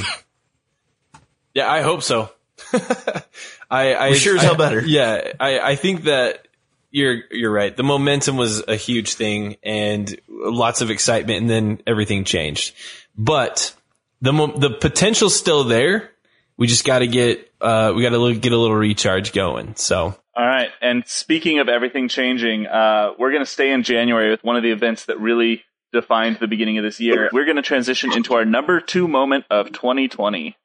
Yeah, 1.53 1.71
I 1.71 1.81
hope 1.81 2.01
so. 2.01 2.31
I, 3.69 3.93
I 3.93 4.09
We 4.11 4.15
sure 4.15 4.35
as 4.37 4.43
hell 4.43 4.53
I- 4.53 4.57
better. 4.57 4.81
Yeah, 4.85 5.33
I, 5.39 5.59
I 5.59 5.75
think 5.75 6.03
that 6.03 6.47
you're 6.91 7.23
you're 7.31 7.51
right. 7.51 7.75
The 7.75 7.83
momentum 7.83 8.37
was 8.37 8.63
a 8.67 8.75
huge 8.75 9.15
thing 9.15 9.57
and 9.63 10.15
lots 10.29 10.81
of 10.81 10.89
excitement, 10.91 11.41
and 11.41 11.49
then 11.49 11.81
everything 11.87 12.23
changed. 12.23 12.75
But 13.17 13.73
the 14.21 14.31
mo- 14.33 14.57
the 14.57 14.69
potential's 14.69 15.35
still 15.35 15.63
there. 15.63 16.11
We 16.55 16.67
just 16.67 16.85
got 16.85 16.99
to 16.99 17.07
get 17.07 17.51
uh, 17.61 17.93
we 17.95 18.03
got 18.03 18.09
to 18.09 18.35
get 18.35 18.51
a 18.51 18.57
little 18.57 18.75
recharge 18.75 19.33
going. 19.33 19.75
So 19.75 20.15
All 20.35 20.45
right. 20.45 20.69
And 20.81 21.03
speaking 21.07 21.57
of 21.59 21.67
everything 21.67 22.09
changing, 22.09 22.67
uh, 22.67 23.13
we're 23.17 23.31
going 23.31 23.41
to 23.43 23.49
stay 23.49 23.71
in 23.71 23.81
January 23.83 24.29
with 24.29 24.43
one 24.43 24.55
of 24.55 24.61
the 24.63 24.71
events 24.71 25.05
that 25.05 25.19
really 25.19 25.63
defined 25.91 26.37
the 26.39 26.47
beginning 26.47 26.77
of 26.77 26.83
this 26.83 26.99
year. 26.99 27.29
We're 27.33 27.45
going 27.45 27.55
to 27.55 27.61
transition 27.63 28.13
into 28.13 28.33
our 28.35 28.45
number 28.45 28.79
two 28.81 29.07
moment 29.07 29.45
of 29.49 29.71
2020. 29.71 30.55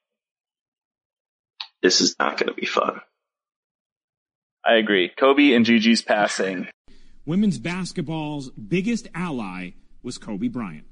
This 1.82 2.00
is 2.00 2.16
not 2.18 2.38
going 2.38 2.48
to 2.48 2.54
be 2.54 2.66
fun. 2.66 3.00
I 4.64 4.74
agree. 4.74 5.10
Kobe 5.16 5.52
and 5.52 5.64
Gigi's 5.64 6.02
passing. 6.02 6.68
Women's 7.24 7.58
basketball's 7.58 8.50
biggest 8.50 9.08
ally 9.14 9.70
was 10.02 10.18
Kobe 10.18 10.48
Bryant. 10.48 10.86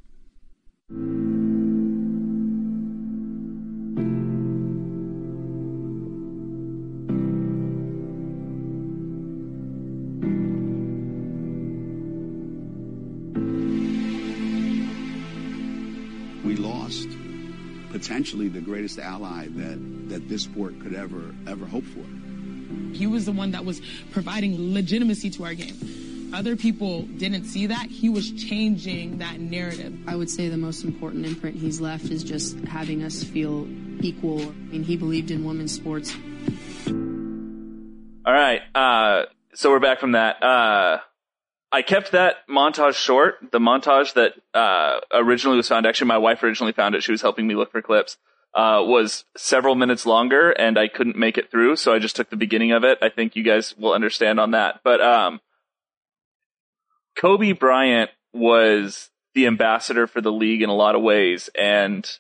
Potentially 18.07 18.47
the 18.47 18.61
greatest 18.61 19.01
ally 19.01 19.49
that, 19.49 20.09
that 20.09 20.29
this 20.29 20.45
sport 20.45 20.79
could 20.81 20.95
ever 20.95 21.35
ever 21.49 21.67
hope 21.67 21.83
for. 21.83 22.05
He 22.95 23.05
was 23.05 23.27
the 23.27 23.33
one 23.33 23.51
that 23.51 23.65
was 23.65 23.81
providing 24.13 24.73
legitimacy 24.73 25.31
to 25.31 25.45
our 25.45 25.55
game. 25.55 26.31
Other 26.33 26.55
people 26.55 27.03
didn't 27.03 27.47
see 27.47 27.67
that. 27.67 27.87
He 27.87 28.09
was 28.09 28.31
changing 28.31 29.19
that 29.19 29.41
narrative. 29.41 29.93
I 30.07 30.15
would 30.15 30.31
say 30.31 30.49
the 30.49 30.57
most 30.57 30.85
important 30.85 31.27
imprint 31.27 31.57
he's 31.57 31.81
left 31.81 32.05
is 32.05 32.23
just 32.23 32.57
having 32.61 33.03
us 33.03 33.25
feel 33.25 33.67
equal. 34.01 34.41
I 34.41 34.53
mean, 34.53 34.85
he 34.85 34.97
believed 34.97 35.33
in 35.33 35.45
women's 35.45 35.73
sports. 35.73 36.15
All 38.25 38.33
right. 38.33 38.63
Uh, 38.73 39.25
so 39.55 39.71
we're 39.71 39.81
back 39.81 39.99
from 39.99 40.13
that. 40.13 40.41
Uh, 40.41 40.99
I 41.73 41.83
kept 41.83 42.13
that 42.13 42.37
montage 42.49 42.95
short. 42.95 43.37
The 43.53 43.59
montage 43.59 44.15
that 44.15 44.35
uh, 44.55 45.01
originally 45.13 45.57
was 45.57 45.69
found, 45.69 45.87
actually, 45.87 46.09
my 46.09 46.19
wife 46.19 46.43
originally 46.43 46.73
found 46.73 46.95
it. 46.95 47.03
She 47.03 47.13
was 47.13 47.23
helping 47.23 47.47
me 47.47 47.55
look 47.55 47.73
for 47.73 47.83
clips. 47.83 48.17
Uh, 48.55 48.83
was 48.83 49.27
several 49.37 49.75
minutes 49.75 50.07
longer, 50.07 50.51
and 50.51 50.79
I 50.79 50.89
couldn't 50.89 51.17
make 51.19 51.37
it 51.37 51.51
through, 51.51 51.77
so 51.77 51.93
I 51.93 51.99
just 51.99 52.17
took 52.17 52.31
the 52.31 52.37
beginning 52.37 52.73
of 52.73 52.85
it. 52.85 52.99
I 53.03 53.11
think 53.11 53.37
you 53.37 53.43
guys 53.43 53.77
will 53.77 53.93
understand 53.93 54.41
on 54.41 54.53
that. 54.53 54.81
But 54.83 55.03
um, 55.03 55.41
Kobe 57.19 57.53
Bryant 57.53 58.11
was 58.33 59.11
the 59.35 59.47
ambassador 59.47 60.07
for 60.07 60.23
the 60.23 60.33
league 60.33 60.63
in 60.63 60.71
a 60.71 60.75
lot 60.75 60.95
of 60.95 61.03
ways, 61.03 61.51
and 61.55 62.11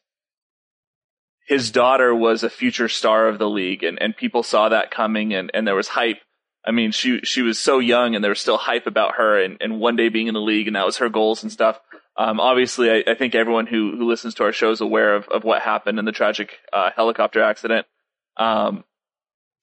his 1.46 1.70
daughter 1.70 2.14
was 2.14 2.42
a 2.42 2.50
future 2.50 2.88
star 2.88 3.28
of 3.28 3.38
the 3.38 3.48
league, 3.48 3.82
and, 3.82 4.00
and 4.02 4.14
people 4.14 4.42
saw 4.42 4.68
that 4.68 4.90
coming, 4.90 5.32
and, 5.32 5.50
and 5.54 5.66
there 5.66 5.74
was 5.74 5.88
hype. 5.88 6.18
I 6.66 6.72
mean, 6.72 6.90
she 6.90 7.20
she 7.22 7.42
was 7.42 7.58
so 7.58 7.78
young, 7.78 8.14
and 8.14 8.24
there 8.24 8.30
was 8.30 8.40
still 8.40 8.56
hype 8.56 8.86
about 8.86 9.16
her, 9.16 9.40
and, 9.40 9.56
and 9.60 9.78
one 9.78 9.94
day 9.94 10.08
being 10.08 10.26
in 10.26 10.34
the 10.34 10.40
league, 10.40 10.66
and 10.66 10.74
that 10.74 10.84
was 10.84 10.96
her 10.98 11.08
goals 11.08 11.42
and 11.42 11.52
stuff. 11.52 11.78
Um, 12.16 12.40
obviously, 12.40 12.90
I, 12.90 13.04
I 13.06 13.14
think 13.14 13.34
everyone 13.34 13.66
who 13.66 13.96
who 13.96 14.08
listens 14.08 14.34
to 14.34 14.44
our 14.44 14.52
show 14.52 14.72
is 14.72 14.80
aware 14.80 15.14
of, 15.14 15.28
of 15.28 15.44
what 15.44 15.62
happened 15.62 15.98
in 15.98 16.04
the 16.04 16.12
tragic 16.12 16.58
uh, 16.72 16.90
helicopter 16.94 17.40
accident. 17.40 17.86
Um, 18.36 18.84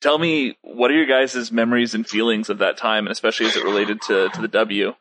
tell 0.01 0.18
me 0.18 0.58
what 0.62 0.91
are 0.91 0.95
your 0.95 1.06
guys' 1.06 1.51
memories 1.51 1.93
and 1.93 2.08
feelings 2.08 2.49
of 2.49 2.60
that 2.60 2.78
time, 2.78 3.06
and 3.06 3.12
especially 3.12 3.47
as 3.47 3.58
it 3.58 3.66
related 3.66 4.01
to 4.04 4.30
to 4.30 4.41
the 4.41 4.47
W. 4.47 4.93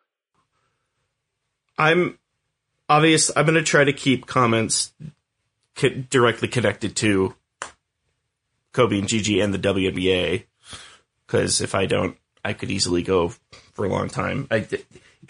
I'm 1.78 2.18
obvious. 2.88 3.30
I'm 3.36 3.46
going 3.46 3.54
to 3.54 3.62
try 3.62 3.84
to 3.84 3.92
keep 3.92 4.26
comments 4.26 4.92
co- 5.76 6.02
directly 6.10 6.48
connected 6.48 6.96
to 6.96 7.36
Kobe 8.72 8.98
and 8.98 9.08
Gigi 9.08 9.40
and 9.40 9.54
the 9.54 9.58
WNBA 9.58 10.44
because 11.32 11.62
if 11.62 11.74
I 11.74 11.86
don't, 11.86 12.16
I 12.44 12.52
could 12.52 12.70
easily 12.70 13.02
go 13.02 13.32
for 13.72 13.86
a 13.86 13.88
long 13.88 14.08
time. 14.08 14.46
I, 14.50 14.66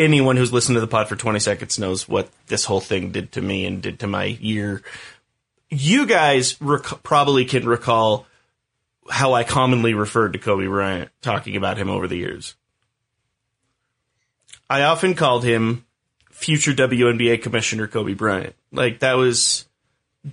anyone 0.01 0.37
who's 0.37 0.53
listened 0.53 0.75
to 0.75 0.81
the 0.81 0.89
pod 0.89 1.09
for 1.09 1.15
20 1.15 1.39
seconds 1.39 1.79
knows 1.79 2.09
what 2.09 2.29
this 2.49 2.65
whole 2.65 2.81
thing 2.81 3.13
did 3.13 3.31
to 3.33 3.41
me 3.41 3.65
and 3.67 3.81
did 3.81 4.01
to 4.01 4.09
my 4.09 4.25
year. 4.25 4.83
You 5.71 6.07
guys 6.07 6.61
rec- 6.61 7.05
probably 7.05 7.45
can 7.45 7.69
recall 7.69 8.27
how 9.09 9.35
I 9.35 9.45
commonly 9.45 9.95
referred 9.95 10.33
to 10.33 10.41
Kobe 10.41 10.67
Bryant, 10.67 11.11
talking 11.23 11.57
about 11.57 11.79
him 11.79 11.89
over 11.89 12.09
the 12.09 12.17
years. 12.17 12.57
I 14.69 14.83
often 14.83 15.15
called 15.15 15.45
him 15.45 15.85
future 16.31 16.73
WNBA 16.73 17.43
commissioner 17.43 17.87
Kobe 17.87 18.15
Bryant. 18.15 18.57
Like 18.73 19.01
that 19.01 19.15
was 19.15 19.69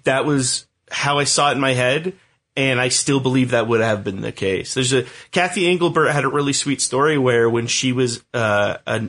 that 0.03 0.25
was 0.25 0.65
how 0.89 1.19
I 1.19 1.25
saw 1.25 1.49
it 1.49 1.55
in 1.55 1.59
my 1.59 1.73
head, 1.73 2.13
and 2.59 2.81
I 2.81 2.89
still 2.89 3.21
believe 3.21 3.51
that 3.51 3.69
would 3.69 3.79
have 3.79 4.03
been 4.03 4.19
the 4.19 4.33
case. 4.33 4.73
There's 4.73 4.91
a 4.91 5.05
Cathy 5.31 5.65
Engelbert 5.65 6.09
had 6.09 6.25
a 6.25 6.29
really 6.29 6.51
sweet 6.51 6.81
story 6.81 7.17
where 7.17 7.49
when 7.49 7.67
she 7.67 7.93
was 7.93 8.21
uh, 8.33 8.77
a, 8.85 9.07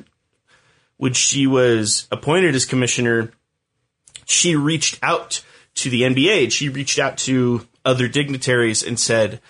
when 0.99 1.15
she 1.15 1.49
was 1.49 2.07
appointed 2.13 2.55
as 2.55 2.65
commissioner, 2.65 3.33
she 4.25 4.55
reached 4.55 5.01
out 5.03 5.43
to 5.75 5.91
the 5.91 6.03
NBA. 6.03 6.53
She 6.53 6.69
reached 6.69 7.01
out 7.01 7.19
to 7.19 7.67
other 7.85 8.07
dignitaries 8.07 8.85
and 8.85 9.01
said, 9.01 9.41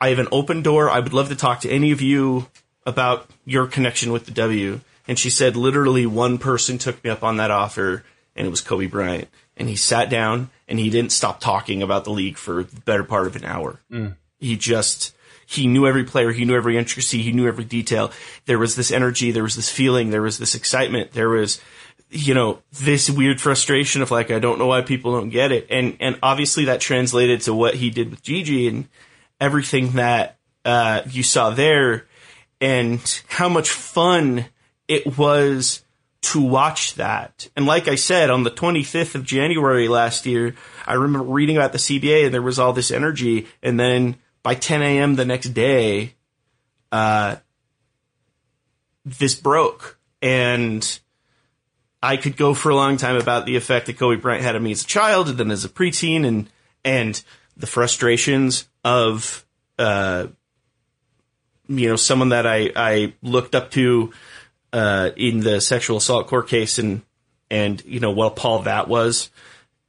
"I 0.00 0.08
have 0.08 0.18
an 0.18 0.28
open 0.32 0.62
door. 0.62 0.88
I 0.88 1.00
would 1.00 1.12
love 1.12 1.28
to 1.28 1.36
talk 1.36 1.60
to 1.60 1.70
any 1.70 1.92
of 1.92 2.00
you 2.00 2.46
about 2.86 3.28
your 3.44 3.66
connection 3.66 4.12
with 4.12 4.24
the 4.24 4.32
W." 4.32 4.80
And 5.06 5.18
she 5.18 5.30
said, 5.30 5.54
literally 5.54 6.04
one 6.04 6.38
person 6.38 6.78
took 6.78 7.04
me 7.04 7.10
up 7.10 7.22
on 7.22 7.36
that 7.36 7.52
offer, 7.52 8.02
and 8.34 8.44
it 8.44 8.50
was 8.50 8.60
Kobe 8.60 8.86
Bryant. 8.86 9.28
And 9.56 9.68
he 9.68 9.76
sat 9.76 10.10
down 10.10 10.50
and 10.68 10.78
he 10.78 10.90
didn't 10.90 11.12
stop 11.12 11.40
talking 11.40 11.82
about 11.82 12.04
the 12.04 12.10
league 12.10 12.36
for 12.36 12.64
the 12.64 12.80
better 12.80 13.04
part 13.04 13.26
of 13.26 13.36
an 13.36 13.44
hour. 13.44 13.80
Mm. 13.90 14.16
He 14.38 14.56
just, 14.56 15.14
he 15.46 15.66
knew 15.66 15.86
every 15.86 16.04
player, 16.04 16.32
he 16.32 16.44
knew 16.44 16.56
every 16.56 16.76
intricacy, 16.76 17.22
he 17.22 17.32
knew 17.32 17.46
every 17.46 17.64
detail. 17.64 18.12
There 18.46 18.58
was 18.58 18.74
this 18.74 18.90
energy, 18.90 19.30
there 19.30 19.42
was 19.42 19.56
this 19.56 19.70
feeling, 19.70 20.10
there 20.10 20.22
was 20.22 20.38
this 20.38 20.54
excitement, 20.54 21.12
there 21.12 21.28
was, 21.28 21.60
you 22.10 22.34
know, 22.34 22.62
this 22.72 23.08
weird 23.08 23.40
frustration 23.40 24.02
of 24.02 24.10
like, 24.10 24.30
I 24.30 24.38
don't 24.38 24.58
know 24.58 24.66
why 24.66 24.82
people 24.82 25.12
don't 25.12 25.30
get 25.30 25.52
it. 25.52 25.66
And, 25.70 25.96
and 26.00 26.18
obviously 26.22 26.66
that 26.66 26.80
translated 26.80 27.42
to 27.42 27.54
what 27.54 27.74
he 27.74 27.90
did 27.90 28.10
with 28.10 28.22
Gigi 28.22 28.68
and 28.68 28.88
everything 29.40 29.92
that, 29.92 30.38
uh, 30.64 31.02
you 31.08 31.22
saw 31.22 31.50
there 31.50 32.06
and 32.60 33.22
how 33.28 33.48
much 33.48 33.70
fun 33.70 34.46
it 34.88 35.16
was 35.16 35.84
to 36.26 36.42
watch 36.42 36.94
that. 36.94 37.48
And 37.54 37.66
like 37.66 37.86
I 37.86 37.94
said, 37.94 38.30
on 38.30 38.42
the 38.42 38.50
25th 38.50 39.14
of 39.14 39.24
January 39.24 39.86
last 39.86 40.26
year, 40.26 40.56
I 40.84 40.94
remember 40.94 41.32
reading 41.32 41.56
about 41.56 41.70
the 41.70 41.78
CBA 41.78 42.24
and 42.24 42.34
there 42.34 42.42
was 42.42 42.58
all 42.58 42.72
this 42.72 42.90
energy. 42.90 43.46
And 43.62 43.78
then 43.78 44.16
by 44.42 44.56
10 44.56 44.82
a.m. 44.82 45.14
the 45.14 45.24
next 45.24 45.50
day, 45.50 46.14
uh, 46.90 47.36
this 49.04 49.36
broke. 49.36 50.00
And 50.20 50.98
I 52.02 52.16
could 52.16 52.36
go 52.36 52.54
for 52.54 52.70
a 52.70 52.74
long 52.74 52.96
time 52.96 53.16
about 53.16 53.46
the 53.46 53.54
effect 53.54 53.86
that 53.86 53.98
Kobe 53.98 54.20
Bryant 54.20 54.42
had 54.42 54.56
on 54.56 54.62
me 54.64 54.72
as 54.72 54.82
a 54.82 54.86
child 54.86 55.28
and 55.28 55.38
then 55.38 55.52
as 55.52 55.64
a 55.64 55.68
preteen 55.68 56.26
and, 56.26 56.50
and 56.84 57.22
the 57.56 57.68
frustrations 57.68 58.68
of, 58.84 59.46
uh, 59.78 60.26
you 61.68 61.88
know, 61.88 61.96
someone 61.96 62.30
that 62.30 62.48
I, 62.48 62.72
I 62.74 63.14
looked 63.22 63.54
up 63.54 63.70
to, 63.72 64.12
uh, 64.72 65.10
in 65.16 65.40
the 65.40 65.60
sexual 65.60 65.96
assault 65.98 66.26
court 66.26 66.48
case 66.48 66.78
and, 66.78 67.02
and, 67.50 67.84
you 67.84 68.00
know, 68.00 68.10
what 68.10 68.36
pall 68.36 68.60
that 68.60 68.88
was 68.88 69.30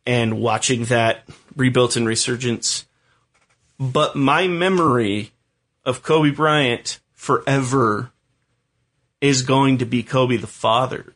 and 0.06 0.40
watching 0.40 0.86
that 0.86 1.24
rebuilt 1.56 1.96
and 1.96 2.08
resurgence. 2.08 2.86
But 3.80 4.16
my 4.16 4.48
memory 4.48 5.32
of 5.86 6.04
Kobe 6.04 6.32
Bryant 6.32 7.00
forever 7.14 8.12
is 9.20 9.42
going 9.42 9.80
to 9.80 9.86
be 9.86 10.04
Kobe 10.04 10.38
the 10.38 10.48
father, 10.48 11.14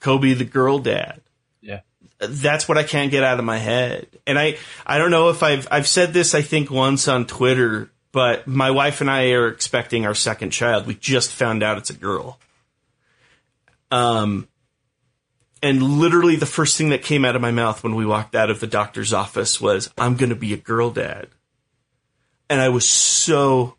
Kobe 0.00 0.34
the 0.34 0.44
girl 0.44 0.78
dad. 0.78 1.20
Yeah. 1.60 1.80
That's 2.20 2.68
what 2.68 2.78
I 2.78 2.82
can't 2.82 3.10
get 3.10 3.24
out 3.24 3.38
of 3.38 3.44
my 3.44 3.58
head. 3.58 4.06
And 4.26 4.38
I, 4.38 4.56
I 4.86 4.98
don't 4.98 5.10
know 5.10 5.30
if 5.30 5.42
I've, 5.42 5.68
I've 5.70 5.88
said 5.88 6.12
this, 6.12 6.34
I 6.34 6.42
think 6.42 6.70
once 6.70 7.08
on 7.08 7.26
Twitter, 7.26 7.90
but 8.12 8.46
my 8.46 8.70
wife 8.70 9.00
and 9.00 9.10
I 9.10 9.30
are 9.30 9.48
expecting 9.48 10.06
our 10.06 10.14
second 10.14 10.50
child. 10.50 10.86
We 10.86 10.94
just 10.94 11.32
found 11.32 11.62
out 11.62 11.78
it's 11.78 11.90
a 11.90 11.94
girl. 11.94 12.38
Um, 13.90 14.48
and 15.62 15.82
literally 15.82 16.36
the 16.36 16.46
first 16.46 16.76
thing 16.76 16.90
that 16.90 17.02
came 17.02 17.24
out 17.24 17.36
of 17.36 17.42
my 17.42 17.50
mouth 17.50 17.82
when 17.82 17.94
we 17.94 18.06
walked 18.06 18.34
out 18.34 18.50
of 18.50 18.60
the 18.60 18.66
doctor's 18.66 19.12
office 19.12 19.60
was, 19.60 19.92
I'm 19.98 20.16
going 20.16 20.30
to 20.30 20.36
be 20.36 20.52
a 20.52 20.58
girl 20.58 20.90
dad. 20.90 21.28
And 22.48 22.60
I 22.60 22.68
was 22.68 22.88
so 22.88 23.76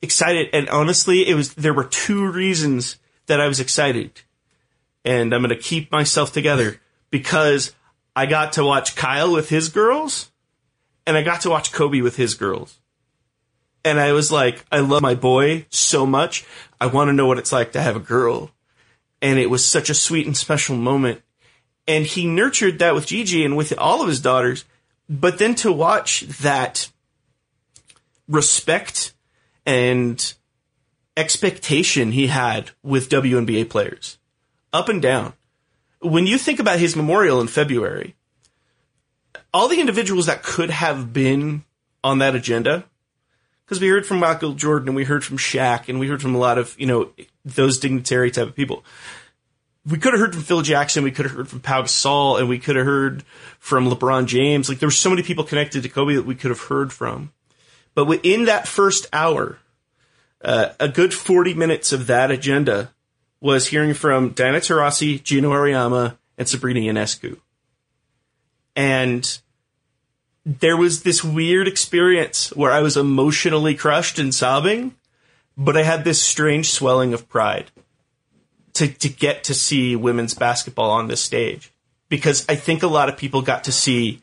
excited. 0.00 0.48
And 0.52 0.68
honestly, 0.70 1.28
it 1.28 1.34
was, 1.34 1.54
there 1.54 1.74
were 1.74 1.84
two 1.84 2.30
reasons 2.30 2.98
that 3.26 3.40
I 3.40 3.48
was 3.48 3.60
excited. 3.60 4.22
And 5.04 5.34
I'm 5.34 5.42
going 5.42 5.54
to 5.54 5.62
keep 5.62 5.92
myself 5.92 6.32
together 6.32 6.80
because 7.10 7.74
I 8.16 8.26
got 8.26 8.54
to 8.54 8.64
watch 8.64 8.96
Kyle 8.96 9.32
with 9.32 9.48
his 9.48 9.68
girls 9.68 10.30
and 11.06 11.16
I 11.16 11.22
got 11.22 11.42
to 11.42 11.50
watch 11.50 11.72
Kobe 11.72 12.00
with 12.00 12.16
his 12.16 12.34
girls. 12.34 12.78
And 13.84 14.00
I 14.00 14.12
was 14.12 14.32
like, 14.32 14.64
I 14.72 14.80
love 14.80 15.02
my 15.02 15.14
boy 15.14 15.66
so 15.68 16.06
much. 16.06 16.46
I 16.80 16.86
want 16.86 17.08
to 17.08 17.12
know 17.12 17.26
what 17.26 17.38
it's 17.38 17.52
like 17.52 17.72
to 17.72 17.82
have 17.82 17.96
a 17.96 18.00
girl. 18.00 18.50
And 19.24 19.38
it 19.38 19.48
was 19.48 19.64
such 19.64 19.88
a 19.88 19.94
sweet 19.94 20.26
and 20.26 20.36
special 20.36 20.76
moment. 20.76 21.22
And 21.88 22.04
he 22.04 22.26
nurtured 22.26 22.78
that 22.78 22.94
with 22.94 23.06
Gigi 23.06 23.42
and 23.42 23.56
with 23.56 23.72
all 23.78 24.02
of 24.02 24.08
his 24.08 24.20
daughters. 24.20 24.66
But 25.08 25.38
then 25.38 25.54
to 25.56 25.72
watch 25.72 26.20
that 26.42 26.90
respect 28.28 29.14
and 29.64 30.34
expectation 31.16 32.12
he 32.12 32.26
had 32.26 32.72
with 32.82 33.08
WNBA 33.08 33.70
players 33.70 34.18
up 34.74 34.90
and 34.90 35.00
down. 35.00 35.32
When 36.00 36.26
you 36.26 36.36
think 36.36 36.58
about 36.58 36.78
his 36.78 36.94
memorial 36.94 37.40
in 37.40 37.46
February, 37.46 38.14
all 39.54 39.68
the 39.68 39.80
individuals 39.80 40.26
that 40.26 40.42
could 40.42 40.68
have 40.68 41.14
been 41.14 41.64
on 42.02 42.18
that 42.18 42.34
agenda, 42.34 42.84
because 43.64 43.80
we 43.80 43.88
heard 43.88 44.06
from 44.06 44.18
Michael 44.18 44.52
Jordan 44.52 44.88
and 44.88 44.96
we 44.96 45.04
heard 45.04 45.24
from 45.24 45.38
Shaq 45.38 45.88
and 45.88 45.98
we 45.98 46.08
heard 46.08 46.22
from 46.22 46.34
a 46.34 46.38
lot 46.38 46.58
of, 46.58 46.74
you 46.78 46.86
know, 46.86 47.10
those 47.44 47.78
dignitary 47.78 48.30
type 48.30 48.48
of 48.48 48.54
people. 48.54 48.84
We 49.86 49.98
could 49.98 50.12
have 50.14 50.20
heard 50.20 50.34
from 50.34 50.42
Phil 50.42 50.62
Jackson, 50.62 51.04
we 51.04 51.10
could 51.10 51.26
have 51.26 51.34
heard 51.34 51.48
from 51.48 51.60
Pau 51.60 51.82
Gasol, 51.82 52.38
and 52.38 52.48
we 52.48 52.58
could 52.58 52.76
have 52.76 52.86
heard 52.86 53.22
from 53.58 53.88
LeBron 53.90 54.26
James. 54.26 54.68
Like 54.68 54.78
there 54.78 54.86
were 54.86 54.92
so 54.92 55.10
many 55.10 55.22
people 55.22 55.44
connected 55.44 55.82
to 55.82 55.88
Kobe 55.88 56.14
that 56.14 56.26
we 56.26 56.34
could 56.34 56.50
have 56.50 56.60
heard 56.60 56.92
from. 56.92 57.32
But 57.94 58.06
within 58.06 58.46
that 58.46 58.66
first 58.66 59.06
hour, 59.12 59.58
uh, 60.42 60.70
a 60.80 60.88
good 60.88 61.14
40 61.14 61.54
minutes 61.54 61.92
of 61.92 62.06
that 62.06 62.30
agenda 62.30 62.90
was 63.40 63.68
hearing 63.68 63.94
from 63.94 64.30
Diana 64.30 64.58
Taurasi, 64.58 65.22
Geno 65.22 65.50
Auriemma, 65.50 66.16
and 66.38 66.48
Sabrina 66.48 66.80
Ionescu. 66.80 67.38
And 68.74 69.38
there 70.44 70.76
was 70.76 71.02
this 71.02 71.24
weird 71.24 71.66
experience 71.66 72.54
where 72.54 72.70
I 72.70 72.80
was 72.80 72.96
emotionally 72.96 73.74
crushed 73.74 74.18
and 74.18 74.34
sobbing, 74.34 74.94
but 75.56 75.76
I 75.76 75.82
had 75.82 76.04
this 76.04 76.22
strange 76.22 76.70
swelling 76.70 77.14
of 77.14 77.28
pride 77.28 77.70
to, 78.74 78.88
to 78.88 79.08
get 79.08 79.44
to 79.44 79.54
see 79.54 79.96
women's 79.96 80.34
basketball 80.34 80.90
on 80.90 81.08
this 81.08 81.20
stage. 81.20 81.72
Because 82.08 82.44
I 82.48 82.56
think 82.56 82.82
a 82.82 82.88
lot 82.88 83.08
of 83.08 83.16
people 83.16 83.42
got 83.42 83.64
to 83.64 83.72
see 83.72 84.20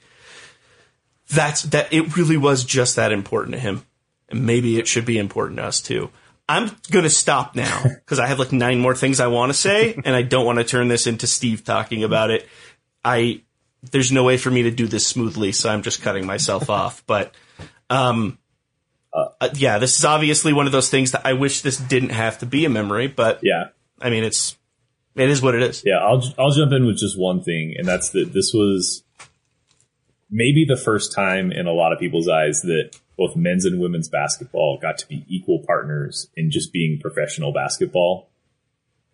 that's 1.30 1.64
that 1.64 1.92
it 1.92 2.16
really 2.16 2.38
was 2.38 2.64
just 2.64 2.98
that 2.98 3.12
important 3.12 3.56
to 3.56 3.60
him. 3.60 3.86
And 4.30 4.46
maybe 4.46 4.78
it 4.78 4.88
should 4.88 5.06
be 5.06 5.18
important 5.18 5.58
to 5.58 5.66
us 5.66 5.82
too. 5.82 6.12
I'm 6.48 6.76
going 6.92 7.04
to 7.04 7.10
stop 7.10 7.56
now 7.56 7.84
because 7.84 8.20
I 8.20 8.28
have 8.28 8.40
like 8.40 8.52
nine 8.52 8.80
more 8.80 8.96
things 8.96 9.20
I 9.20 9.28
want 9.28 9.52
to 9.52 9.58
say 9.58 10.00
and 10.06 10.16
I 10.16 10.22
don't 10.22 10.46
want 10.46 10.60
to 10.60 10.66
turn 10.66 10.88
this 10.88 11.08
into 11.08 11.26
Steve 11.26 11.64
talking 11.64 12.04
about 12.04 12.30
it. 12.30 12.48
I, 13.04 13.42
there's 13.84 14.12
no 14.12 14.24
way 14.24 14.38
for 14.38 14.52
me 14.52 14.64
to 14.64 14.72
do 14.72 14.88
this 14.88 15.06
smoothly, 15.06 15.52
so 15.52 15.70
I'm 15.70 15.82
just 15.82 16.02
cutting 16.02 16.26
myself 16.26 16.70
off. 16.82 17.04
But, 17.08 17.34
um, 17.90 18.38
uh, 19.14 19.50
yeah, 19.56 19.78
this 19.78 19.98
is 19.98 20.06
obviously 20.06 20.54
one 20.54 20.66
of 20.66 20.72
those 20.72 20.90
things 20.90 21.12
that 21.12 21.26
I 21.26 21.34
wish 21.34 21.62
this 21.62 21.78
didn't 21.78 22.10
have 22.10 22.40
to 22.40 22.46
be 22.46 22.66
a 22.66 22.70
memory, 22.70 23.08
but 23.08 23.40
yeah, 23.44 23.70
I 24.00 24.10
mean, 24.10 24.24
it's, 24.24 24.58
it 25.16 25.30
is 25.30 25.42
what 25.42 25.56
it 25.56 25.64
is. 25.64 25.84
Yeah, 25.86 25.98
I'll 25.98 26.24
I'll 26.40 26.52
jump 26.52 26.72
in 26.72 26.86
with 26.86 26.98
just 26.98 27.20
one 27.20 27.44
thing, 27.44 27.76
and 27.78 27.86
that's 27.86 28.12
that 28.12 28.32
this 28.34 28.54
was 28.54 29.04
maybe 30.30 30.64
the 30.66 30.78
first 30.78 31.14
time 31.14 31.52
in 31.52 31.68
a 31.68 31.74
lot 31.74 31.92
of 31.92 32.00
people's 32.00 32.30
eyes 32.30 32.62
that 32.62 32.98
both 33.18 33.36
men's 33.36 33.66
and 33.66 33.82
women's 33.82 34.08
basketball 34.08 34.80
got 34.82 34.98
to 35.00 35.08
be 35.08 35.26
equal 35.28 35.64
partners 35.68 36.30
in 36.38 36.50
just 36.50 36.72
being 36.72 37.00
professional 37.00 37.52
basketball. 37.52 38.30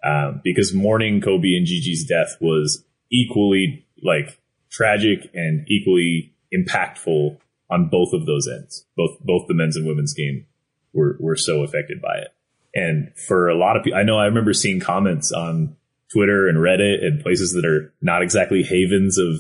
Um, 0.03 0.41
because 0.43 0.75
mourning 0.75 1.21
Kobe 1.21 1.55
and 1.55 1.65
Gigi's 1.65 2.05
death 2.05 2.37
was 2.39 2.85
equally 3.11 3.85
like 4.03 4.39
tragic 4.69 5.29
and 5.33 5.65
equally 5.69 6.33
impactful 6.53 7.37
on 7.69 7.89
both 7.89 8.13
of 8.13 8.25
those 8.25 8.47
ends. 8.47 8.85
Both 8.95 9.19
both 9.21 9.47
the 9.47 9.53
men's 9.53 9.75
and 9.75 9.87
women's 9.87 10.13
game 10.13 10.45
were 10.93 11.17
were 11.19 11.35
so 11.35 11.63
affected 11.63 12.01
by 12.01 12.17
it. 12.17 12.33
And 12.73 13.11
for 13.17 13.49
a 13.49 13.57
lot 13.57 13.77
of 13.77 13.83
people, 13.83 13.99
I 13.99 14.03
know 14.03 14.17
I 14.17 14.25
remember 14.25 14.53
seeing 14.53 14.79
comments 14.79 15.31
on 15.31 15.75
Twitter 16.11 16.47
and 16.47 16.57
Reddit 16.57 17.03
and 17.03 17.21
places 17.21 17.53
that 17.53 17.65
are 17.65 17.93
not 18.01 18.21
exactly 18.21 18.63
havens 18.63 19.17
of 19.17 19.35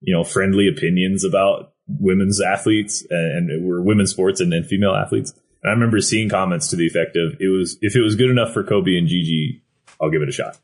you 0.00 0.14
know 0.14 0.24
friendly 0.24 0.68
opinions 0.68 1.24
about 1.24 1.72
women's 1.98 2.40
athletes 2.40 3.04
and, 3.10 3.66
were 3.66 3.82
women's 3.82 4.12
sports 4.12 4.40
and, 4.40 4.52
and 4.52 4.66
female 4.66 4.94
athletes. 4.94 5.32
And 5.62 5.70
I 5.70 5.74
remember 5.74 6.00
seeing 6.00 6.28
comments 6.28 6.68
to 6.68 6.76
the 6.76 6.86
effect 6.86 7.16
of 7.16 7.34
it 7.40 7.48
was 7.48 7.76
if 7.80 7.96
it 7.96 8.00
was 8.00 8.14
good 8.14 8.30
enough 8.30 8.52
for 8.52 8.62
Kobe 8.62 8.96
and 8.96 9.08
Gigi, 9.08 9.62
I'll 10.00 10.10
give 10.10 10.22
it 10.22 10.28
a 10.28 10.32
shot. 10.32 10.58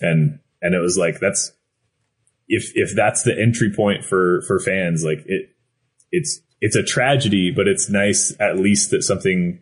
And 0.00 0.38
and 0.62 0.74
it 0.74 0.80
was 0.80 0.96
like 0.96 1.20
that's 1.20 1.52
if 2.50 2.72
if 2.74 2.94
that's 2.94 3.22
the 3.22 3.32
entry 3.38 3.72
point 3.74 4.04
for 4.04 4.42
for 4.42 4.58
fans, 4.58 5.04
like 5.04 5.22
it 5.26 5.50
it's 6.10 6.42
it's 6.60 6.76
a 6.76 6.82
tragedy, 6.82 7.50
but 7.54 7.66
it's 7.66 7.88
nice 7.88 8.34
at 8.38 8.58
least 8.58 8.90
that 8.90 9.02
something 9.02 9.60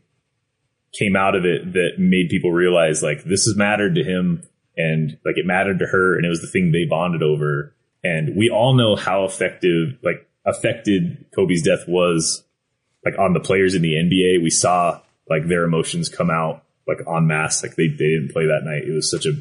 came 0.98 1.14
out 1.14 1.36
of 1.36 1.44
it 1.44 1.74
that 1.74 1.92
made 1.98 2.30
people 2.30 2.50
realize 2.50 3.02
like 3.02 3.22
this 3.24 3.44
has 3.44 3.54
mattered 3.56 3.94
to 3.94 4.02
him 4.02 4.42
and 4.76 5.18
like 5.24 5.36
it 5.36 5.44
mattered 5.44 5.78
to 5.78 5.86
her 5.86 6.16
and 6.16 6.24
it 6.24 6.30
was 6.30 6.40
the 6.40 6.48
thing 6.48 6.72
they 6.72 6.86
bonded 6.86 7.22
over. 7.22 7.74
And 8.02 8.34
we 8.34 8.48
all 8.48 8.74
know 8.74 8.96
how 8.96 9.24
effective 9.24 9.98
like 10.02 10.26
affected 10.46 11.26
Kobe's 11.34 11.62
death 11.62 11.84
was 11.86 12.42
like 13.04 13.18
on 13.18 13.34
the 13.34 13.40
players 13.40 13.74
in 13.74 13.82
the 13.82 13.92
NBA. 13.92 14.42
We 14.42 14.50
saw 14.50 15.00
like 15.28 15.46
their 15.46 15.64
emotions 15.64 16.08
come 16.08 16.30
out 16.30 16.64
like 16.86 16.98
en 17.06 17.26
masse. 17.26 17.62
Like 17.62 17.76
they, 17.76 17.88
they 17.88 18.08
didn't 18.08 18.32
play 18.32 18.46
that 18.46 18.64
night. 18.64 18.88
It 18.88 18.94
was 18.94 19.10
such 19.10 19.26
a 19.26 19.32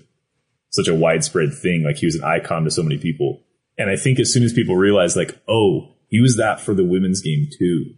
such 0.69 0.87
a 0.87 0.95
widespread 0.95 1.53
thing. 1.53 1.83
Like 1.83 1.97
he 1.97 2.05
was 2.05 2.15
an 2.15 2.23
icon 2.23 2.63
to 2.63 2.71
so 2.71 2.83
many 2.83 2.97
people. 2.97 3.41
And 3.77 3.89
I 3.89 3.95
think 3.95 4.19
as 4.19 4.33
soon 4.33 4.43
as 4.43 4.53
people 4.53 4.75
realized 4.75 5.15
like, 5.15 5.39
oh, 5.47 5.93
he 6.09 6.21
was 6.21 6.37
that 6.37 6.59
for 6.59 6.73
the 6.73 6.85
women's 6.85 7.21
game 7.21 7.47
too. 7.57 7.93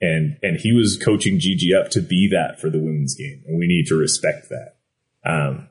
And, 0.00 0.38
and 0.42 0.58
he 0.58 0.72
was 0.72 1.00
coaching 1.02 1.38
Gigi 1.38 1.74
up 1.74 1.90
to 1.90 2.00
be 2.00 2.28
that 2.32 2.60
for 2.60 2.70
the 2.70 2.78
women's 2.78 3.14
game. 3.14 3.42
And 3.46 3.58
we 3.58 3.66
need 3.66 3.86
to 3.88 3.94
respect 3.94 4.48
that. 4.48 4.76
Um, 5.24 5.68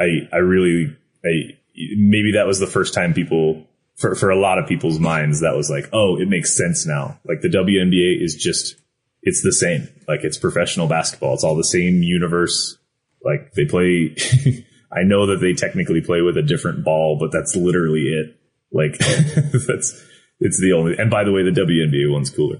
I, 0.00 0.28
I 0.32 0.38
really, 0.38 0.96
I, 1.24 1.56
maybe 1.96 2.32
that 2.34 2.46
was 2.46 2.58
the 2.58 2.66
first 2.66 2.92
time 2.92 3.14
people, 3.14 3.64
for, 3.96 4.14
for 4.14 4.30
a 4.30 4.38
lot 4.38 4.58
of 4.58 4.68
people's 4.68 4.98
minds, 4.98 5.40
that 5.40 5.56
was 5.56 5.70
like, 5.70 5.88
oh, 5.92 6.16
it 6.20 6.28
makes 6.28 6.56
sense 6.56 6.86
now. 6.86 7.18
Like 7.24 7.40
the 7.40 7.48
WNBA 7.48 8.22
is 8.22 8.34
just, 8.34 8.76
it's 9.22 9.42
the 9.42 9.52
same. 9.52 9.88
Like 10.08 10.20
it's 10.24 10.38
professional 10.38 10.88
basketball. 10.88 11.34
It's 11.34 11.44
all 11.44 11.56
the 11.56 11.64
same 11.64 12.02
universe. 12.02 12.78
Like 13.24 13.52
they 13.52 13.64
play, 13.64 14.16
I 14.92 15.02
know 15.02 15.26
that 15.26 15.40
they 15.40 15.52
technically 15.52 16.00
play 16.00 16.22
with 16.22 16.36
a 16.36 16.42
different 16.42 16.84
ball, 16.84 17.18
but 17.18 17.30
that's 17.32 17.54
literally 17.56 18.04
it. 18.08 18.36
Like 18.72 18.98
that's, 18.98 20.02
it's 20.40 20.60
the 20.60 20.72
only, 20.76 20.96
and 20.98 21.10
by 21.10 21.24
the 21.24 21.32
way, 21.32 21.42
the 21.42 21.50
WNBA 21.50 22.12
one's 22.12 22.30
cooler. 22.30 22.58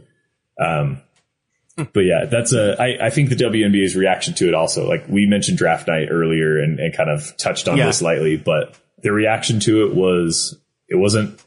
Um, 0.60 1.00
but 1.76 2.00
yeah, 2.00 2.24
that's 2.24 2.52
a, 2.52 2.76
I, 2.80 3.06
I 3.06 3.10
think 3.10 3.28
the 3.28 3.36
WNBA's 3.36 3.94
reaction 3.94 4.34
to 4.34 4.48
it 4.48 4.54
also, 4.54 4.88
like 4.88 5.06
we 5.08 5.26
mentioned 5.26 5.58
draft 5.58 5.86
night 5.86 6.08
earlier 6.10 6.58
and, 6.58 6.80
and 6.80 6.94
kind 6.96 7.08
of 7.08 7.36
touched 7.36 7.68
on 7.68 7.76
Yeah. 7.76 7.86
this 7.86 8.02
lightly, 8.02 8.36
but 8.36 8.76
the 9.02 9.12
reaction 9.12 9.60
to 9.60 9.86
it 9.86 9.94
was, 9.94 10.58
it 10.88 10.96
wasn't 10.96 11.40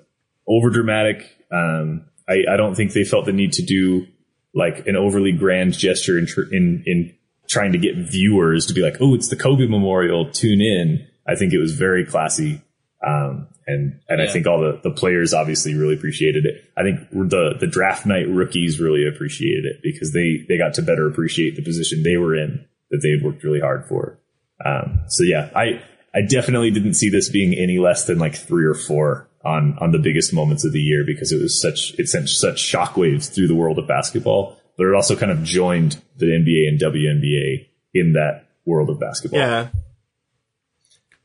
over 0.48 0.70
dramatic. 0.70 1.36
Um, 1.52 2.06
I, 2.30 2.46
I 2.50 2.56
don't 2.56 2.76
think 2.76 2.94
they 2.94 3.04
felt 3.04 3.26
the 3.26 3.34
need 3.34 3.54
to 3.54 3.64
do 3.64 4.08
like 4.56 4.88
an 4.88 4.96
overly 4.96 5.34
grand 5.34 5.74
gesture 5.78 6.18
in, 6.18 6.28
tr- 6.28 6.50
in, 6.52 6.84
in 6.86 7.14
trying 7.52 7.74
to 7.74 7.78
get 7.78 7.98
viewers 7.98 8.66
to 8.68 8.74
be 8.74 8.82
like, 8.82 8.96
oh, 9.02 9.14
it's 9.14 9.28
the 9.28 9.36
Kobe 9.36 9.68
Memorial, 9.68 10.32
tune 10.32 10.62
in. 10.62 11.06
I 11.28 11.36
think 11.36 11.52
it 11.52 11.60
was 11.60 11.74
very 11.74 12.06
classy. 12.06 12.62
Um, 13.06 13.50
and, 13.68 14.00
and 14.08 14.22
I 14.22 14.28
think 14.28 14.48
all 14.48 14.62
the, 14.62 14.80
the 14.82 14.92
players 14.92 15.34
obviously 15.34 15.76
really 15.76 15.96
appreciated 15.96 16.46
it. 16.46 16.64
I 16.78 16.84
think 16.84 17.10
the, 17.12 17.58
the 17.60 17.68
draft 17.68 18.06
night 18.06 18.30
rookies 18.30 18.80
really 18.80 19.06
appreciated 19.06 19.66
it 19.66 19.82
because 19.84 20.14
they, 20.14 20.46
they 20.48 20.58
got 20.58 20.76
to 20.76 20.82
better 20.82 21.08
appreciate 21.08 21.58
the 21.58 21.62
position 21.62 22.04
they 22.04 22.16
were 22.16 22.36
in 22.36 22.66
that 22.90 23.02
they 23.04 23.10
had 23.10 23.22
worked 23.22 23.44
really 23.44 23.60
hard 23.60 23.86
for. 23.86 24.18
Um, 24.64 25.02
so 25.08 25.24
yeah, 25.24 25.50
I, 25.54 25.82
I 26.14 26.22
definitely 26.22 26.72
didn't 26.72 26.94
see 26.94 27.10
this 27.10 27.28
being 27.28 27.54
any 27.54 27.80
less 27.80 28.06
than 28.06 28.18
like 28.18 28.36
three 28.36 28.66
or 28.66 28.76
four 28.76 29.28
on, 29.44 29.78
on 29.82 29.92
the 29.92 30.00
biggest 30.00 30.34
moments 30.34 30.64
of 30.64 30.72
the 30.72 30.80
year 30.80 31.04
because 31.06 31.34
it 31.34 31.42
was 31.42 31.60
such, 31.62 31.96
it 32.00 32.08
sent 32.08 32.30
such 32.30 32.58
shockwaves 32.58 33.34
through 33.34 33.48
the 33.48 33.56
world 33.56 33.78
of 33.78 33.88
basketball, 33.88 34.58
but 34.78 34.88
it 34.88 34.94
also 34.96 35.16
kind 35.16 35.32
of 35.32 35.44
joined 35.44 36.02
the 36.18 36.28
NBA 36.28 36.68
and 36.68 36.80
WNBA 36.80 37.68
in 37.94 38.14
that 38.14 38.48
world 38.66 38.90
of 38.90 39.00
basketball. 39.00 39.40
Yeah. 39.40 39.68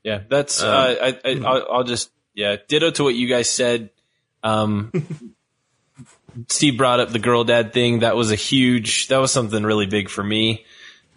Yeah, 0.02 0.20
that's. 0.28 0.62
Um, 0.62 0.68
uh, 0.70 0.94
I, 1.02 1.18
I 1.24 1.40
I'll, 1.44 1.66
I'll 1.70 1.84
just 1.84 2.10
yeah, 2.32 2.56
ditto 2.68 2.92
to 2.92 3.02
what 3.02 3.14
you 3.16 3.28
guys 3.28 3.50
said. 3.50 3.90
Um, 4.42 4.92
Steve 6.48 6.76
brought 6.76 7.00
up 7.00 7.08
the 7.10 7.18
girl 7.18 7.42
dad 7.42 7.72
thing. 7.72 8.00
That 8.00 8.14
was 8.14 8.30
a 8.30 8.36
huge. 8.36 9.08
That 9.08 9.18
was 9.18 9.32
something 9.32 9.64
really 9.64 9.86
big 9.86 10.08
for 10.08 10.22
me. 10.22 10.64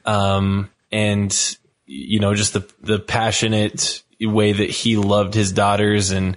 Um, 0.05 0.71
and 0.91 1.57
you 1.86 2.19
know, 2.19 2.34
just 2.34 2.53
the 2.53 2.67
the 2.82 2.97
passionate 2.97 4.01
way 4.19 4.53
that 4.53 4.69
he 4.69 4.97
loved 4.97 5.34
his 5.34 5.51
daughters 5.51 6.11
and. 6.11 6.36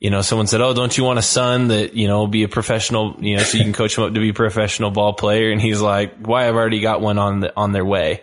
You 0.00 0.10
know, 0.10 0.22
someone 0.22 0.46
said, 0.46 0.60
"Oh, 0.60 0.74
don't 0.74 0.96
you 0.96 1.04
want 1.04 1.18
a 1.18 1.22
son 1.22 1.68
that 1.68 1.94
you 1.94 2.08
know 2.08 2.26
be 2.26 2.42
a 2.42 2.48
professional? 2.48 3.16
You 3.20 3.36
know, 3.36 3.42
so 3.42 3.58
you 3.58 3.64
can 3.64 3.74
coach 3.74 3.96
him 3.96 4.04
up 4.04 4.14
to 4.14 4.20
be 4.20 4.30
a 4.30 4.34
professional 4.34 4.90
ball 4.90 5.12
player." 5.12 5.52
And 5.52 5.60
he's 5.60 5.80
like, 5.80 6.16
"Why? 6.18 6.48
I've 6.48 6.56
already 6.56 6.80
got 6.80 7.00
one 7.00 7.18
on 7.18 7.40
the, 7.40 7.52
on 7.56 7.72
their 7.72 7.84
way." 7.84 8.22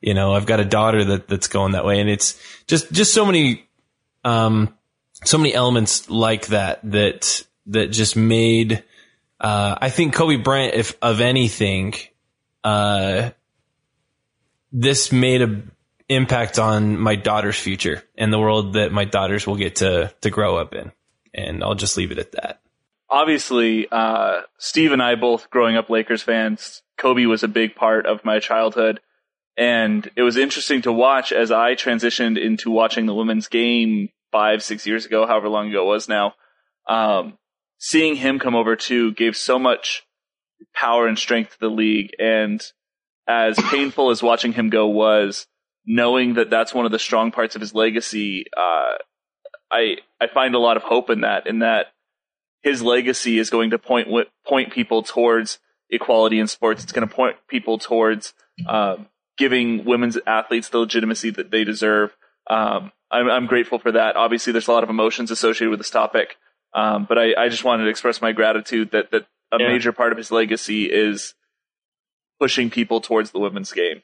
you 0.00 0.14
know 0.14 0.34
i've 0.34 0.46
got 0.46 0.60
a 0.60 0.64
daughter 0.64 1.04
that 1.04 1.28
that's 1.28 1.48
going 1.48 1.72
that 1.72 1.84
way 1.84 2.00
and 2.00 2.08
it's 2.08 2.40
just 2.66 2.90
just 2.92 3.12
so 3.12 3.24
many 3.24 3.66
um 4.24 4.74
so 5.24 5.38
many 5.38 5.52
elements 5.52 6.08
like 6.10 6.46
that 6.48 6.80
that 6.84 7.44
that 7.66 7.88
just 7.88 8.16
made 8.16 8.84
uh 9.40 9.76
i 9.80 9.90
think 9.90 10.14
kobe 10.14 10.36
bryant 10.36 10.74
if 10.74 10.96
of 11.02 11.20
anything 11.20 11.94
uh 12.64 13.30
this 14.72 15.10
made 15.12 15.42
a 15.42 15.62
impact 16.08 16.58
on 16.58 16.98
my 16.98 17.16
daughter's 17.16 17.58
future 17.58 18.02
and 18.16 18.32
the 18.32 18.38
world 18.38 18.74
that 18.74 18.92
my 18.92 19.04
daughters 19.04 19.46
will 19.46 19.56
get 19.56 19.76
to 19.76 20.12
to 20.20 20.30
grow 20.30 20.56
up 20.56 20.74
in 20.74 20.90
and 21.34 21.62
i'll 21.62 21.74
just 21.74 21.96
leave 21.96 22.10
it 22.10 22.18
at 22.18 22.32
that 22.32 22.60
obviously, 23.10 23.88
uh, 23.90 24.42
Steve 24.58 24.92
and 24.92 25.02
I 25.02 25.14
both 25.14 25.50
growing 25.50 25.76
up 25.76 25.90
Lakers 25.90 26.22
fans, 26.22 26.82
Kobe 26.96 27.26
was 27.26 27.42
a 27.42 27.48
big 27.48 27.74
part 27.74 28.06
of 28.06 28.24
my 28.24 28.38
childhood. 28.38 29.00
And 29.56 30.08
it 30.14 30.22
was 30.22 30.36
interesting 30.36 30.82
to 30.82 30.92
watch 30.92 31.32
as 31.32 31.50
I 31.50 31.74
transitioned 31.74 32.40
into 32.40 32.70
watching 32.70 33.06
the 33.06 33.14
women's 33.14 33.48
game 33.48 34.10
five, 34.30 34.62
six 34.62 34.86
years 34.86 35.04
ago, 35.04 35.26
however 35.26 35.48
long 35.48 35.68
ago 35.70 35.82
it 35.82 35.86
was 35.86 36.08
now. 36.08 36.34
Um, 36.88 37.38
seeing 37.78 38.14
him 38.14 38.38
come 38.38 38.54
over 38.54 38.76
too 38.76 39.12
gave 39.12 39.36
so 39.36 39.58
much 39.58 40.04
power 40.74 41.08
and 41.08 41.18
strength 41.18 41.52
to 41.52 41.60
the 41.60 41.70
league. 41.70 42.10
And 42.20 42.62
as 43.26 43.58
painful 43.70 44.10
as 44.10 44.22
watching 44.22 44.52
him 44.52 44.70
go 44.70 44.86
was, 44.86 45.46
knowing 45.84 46.34
that 46.34 46.50
that's 46.50 46.74
one 46.74 46.86
of 46.86 46.92
the 46.92 46.98
strong 46.98 47.32
parts 47.32 47.56
of 47.56 47.60
his 47.60 47.74
legacy, 47.74 48.44
uh, 48.56 48.98
I 49.70 49.98
I 50.20 50.26
find 50.26 50.54
a 50.54 50.58
lot 50.58 50.76
of 50.76 50.82
hope 50.84 51.10
in 51.10 51.20
that. 51.22 51.46
In 51.46 51.60
that 51.60 51.88
his 52.62 52.82
legacy 52.82 53.38
is 53.38 53.50
going 53.50 53.70
to 53.70 53.78
point 53.78 54.72
people 54.72 55.02
towards 55.02 55.58
equality 55.90 56.38
in 56.38 56.46
sports. 56.48 56.82
It's 56.82 56.92
going 56.92 57.08
to 57.08 57.14
point 57.14 57.36
people 57.48 57.78
towards 57.78 58.34
um, 58.66 59.06
giving 59.36 59.84
women's 59.84 60.18
athletes 60.26 60.68
the 60.68 60.78
legitimacy 60.78 61.30
that 61.30 61.50
they 61.50 61.64
deserve. 61.64 62.16
Um, 62.50 62.90
I'm, 63.10 63.30
I'm 63.30 63.46
grateful 63.46 63.78
for 63.78 63.92
that. 63.92 64.16
Obviously, 64.16 64.52
there's 64.52 64.68
a 64.68 64.72
lot 64.72 64.82
of 64.82 64.90
emotions 64.90 65.30
associated 65.30 65.70
with 65.70 65.78
this 65.80 65.90
topic, 65.90 66.36
um, 66.74 67.06
but 67.08 67.16
I, 67.18 67.34
I 67.44 67.48
just 67.48 67.64
wanted 67.64 67.84
to 67.84 67.90
express 67.90 68.20
my 68.20 68.32
gratitude 68.32 68.90
that 68.90 69.10
that 69.12 69.26
a 69.52 69.56
Yeah. 69.60 69.68
major 69.68 69.92
part 69.92 70.12
of 70.12 70.18
his 70.18 70.30
legacy 70.30 70.84
is 70.84 71.34
pushing 72.40 72.70
people 72.70 73.00
towards 73.00 73.30
the 73.30 73.38
women's 73.38 73.72
game. 73.72 74.02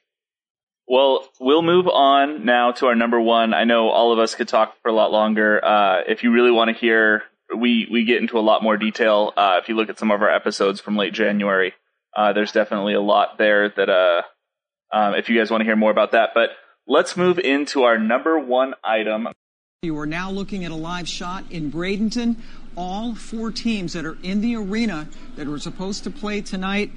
Well, 0.87 1.27
we'll 1.41 1.63
move 1.63 1.89
on 1.89 2.45
now 2.45 2.73
to 2.73 2.87
our 2.87 2.95
number 2.95 3.21
one. 3.21 3.55
I 3.55 3.65
know 3.65 3.89
all 3.89 4.13
of 4.13 4.19
us 4.19 4.35
could 4.35 4.49
talk 4.49 4.77
for 4.83 4.91
a 4.91 4.93
lot 4.93 5.11
longer. 5.11 5.65
Uh, 5.65 6.03
if 6.07 6.23
you 6.23 6.31
really 6.31 6.51
want 6.51 6.69
to 6.69 6.79
hear, 6.79 7.23
we 7.57 7.89
we 7.91 8.05
get 8.05 8.21
into 8.21 8.39
a 8.39 8.41
lot 8.41 8.63
more 8.63 8.77
detail. 8.77 9.33
Uh, 9.37 9.59
if 9.63 9.69
you 9.69 9.77
look 9.77 9.89
at 9.89 9.99
some 9.99 10.11
of 10.11 10.21
our 10.21 10.31
episodes 10.31 10.81
from 10.81 10.97
late 10.97 11.15
January, 11.15 11.73
uh, 12.15 12.35
there's 12.35 12.53
definitely 12.53 12.95
a 12.95 13.01
lot 13.01 13.39
there 13.39 13.71
that 13.71 13.89
uh, 13.89 14.23
um, 14.93 15.15
if 15.15 15.31
you 15.31 15.39
guys 15.39 15.51
want 15.51 15.63
to 15.63 15.65
hear 15.65 15.77
more 15.77 15.91
about 15.91 16.13
that. 16.13 16.31
But 16.35 16.51
let's 16.87 17.17
move 17.17 17.39
into 17.39 17.85
our 17.85 17.99
number 17.99 18.39
one 18.39 18.75
item. 18.85 19.29
You 19.83 19.99
are 19.99 20.07
now 20.07 20.31
looking 20.31 20.65
at 20.65 20.71
a 20.71 20.77
live 20.77 21.09
shot 21.09 21.45
in 21.51 21.71
Bradenton. 21.71 22.37
All 22.77 23.15
four 23.15 23.51
teams 23.51 23.93
that 23.93 24.05
are 24.05 24.19
in 24.23 24.41
the 24.41 24.57
arena 24.57 25.09
that 25.37 25.47
were 25.47 25.59
supposed 25.59 26.05
to 26.05 26.11
play 26.11 26.41
tonight 26.41 26.91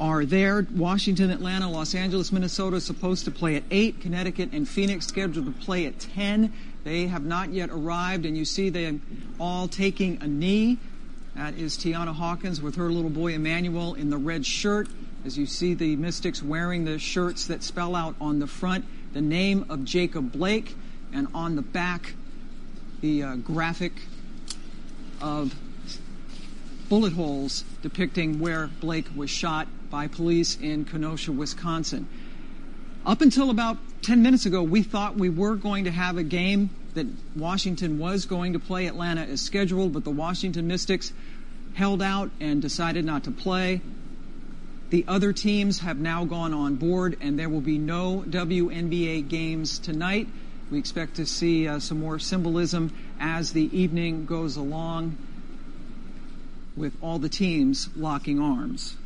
are 0.00 0.24
there. 0.24 0.66
Washington, 0.74 1.30
Atlanta, 1.30 1.70
Los 1.70 1.94
Angeles, 1.94 2.32
Minnesota 2.32 2.80
supposed 2.80 3.24
to 3.24 3.30
play 3.30 3.56
at 3.56 3.64
8. 3.70 4.00
Connecticut 4.00 4.50
and 4.52 4.68
Phoenix 4.68 5.06
scheduled 5.06 5.46
to 5.46 5.64
play 5.64 5.86
at 5.86 5.98
10. 5.98 6.52
They 6.84 7.06
have 7.06 7.24
not 7.24 7.50
yet 7.52 7.70
arrived, 7.70 8.26
and 8.26 8.36
you 8.36 8.44
see 8.44 8.68
them 8.68 9.00
all 9.40 9.68
taking 9.68 10.20
a 10.22 10.26
knee. 10.26 10.78
That 11.34 11.54
is 11.54 11.76
Tianna 11.76 12.14
Hawkins 12.14 12.60
with 12.60 12.76
her 12.76 12.90
little 12.90 13.10
boy 13.10 13.34
Emmanuel 13.34 13.94
in 13.94 14.10
the 14.10 14.18
red 14.18 14.44
shirt. 14.44 14.88
As 15.24 15.38
you 15.38 15.46
see 15.46 15.74
the 15.74 15.96
Mystics 15.96 16.42
wearing 16.42 16.84
the 16.84 16.98
shirts 16.98 17.46
that 17.46 17.62
spell 17.62 17.96
out 17.96 18.14
on 18.20 18.38
the 18.38 18.46
front 18.46 18.84
the 19.14 19.20
name 19.20 19.64
of 19.68 19.84
Jacob 19.84 20.32
Blake, 20.32 20.74
and 21.12 21.28
on 21.32 21.54
the 21.54 21.62
back 21.62 22.14
the 23.00 23.22
uh, 23.22 23.36
graphic 23.36 23.92
of 25.20 25.54
bullet 26.88 27.12
holes 27.12 27.64
depicting 27.80 28.40
where 28.40 28.66
Blake 28.80 29.06
was 29.14 29.30
shot 29.30 29.68
by 29.94 30.08
police 30.08 30.58
in 30.60 30.84
Kenosha, 30.84 31.30
Wisconsin. 31.30 32.08
Up 33.06 33.20
until 33.20 33.48
about 33.48 33.76
10 34.02 34.22
minutes 34.22 34.44
ago, 34.44 34.60
we 34.60 34.82
thought 34.82 35.14
we 35.14 35.28
were 35.28 35.54
going 35.54 35.84
to 35.84 35.92
have 35.92 36.18
a 36.18 36.24
game 36.24 36.70
that 36.94 37.06
Washington 37.36 38.00
was 38.00 38.26
going 38.26 38.54
to 38.54 38.58
play 38.58 38.88
Atlanta 38.88 39.20
as 39.20 39.40
scheduled, 39.40 39.92
but 39.92 40.02
the 40.02 40.10
Washington 40.10 40.66
Mystics 40.66 41.12
held 41.74 42.02
out 42.02 42.32
and 42.40 42.60
decided 42.60 43.04
not 43.04 43.22
to 43.22 43.30
play. 43.30 43.82
The 44.90 45.04
other 45.06 45.32
teams 45.32 45.78
have 45.78 46.00
now 46.00 46.24
gone 46.24 46.52
on 46.52 46.74
board, 46.74 47.16
and 47.20 47.38
there 47.38 47.48
will 47.48 47.60
be 47.60 47.78
no 47.78 48.24
WNBA 48.28 49.28
games 49.28 49.78
tonight. 49.78 50.26
We 50.72 50.78
expect 50.80 51.14
to 51.16 51.24
see 51.24 51.68
uh, 51.68 51.78
some 51.78 52.00
more 52.00 52.18
symbolism 52.18 52.92
as 53.20 53.52
the 53.52 53.70
evening 53.78 54.26
goes 54.26 54.56
along 54.56 55.16
with 56.76 56.96
all 57.00 57.20
the 57.20 57.28
teams 57.28 57.90
locking 57.94 58.40
arms. 58.40 58.96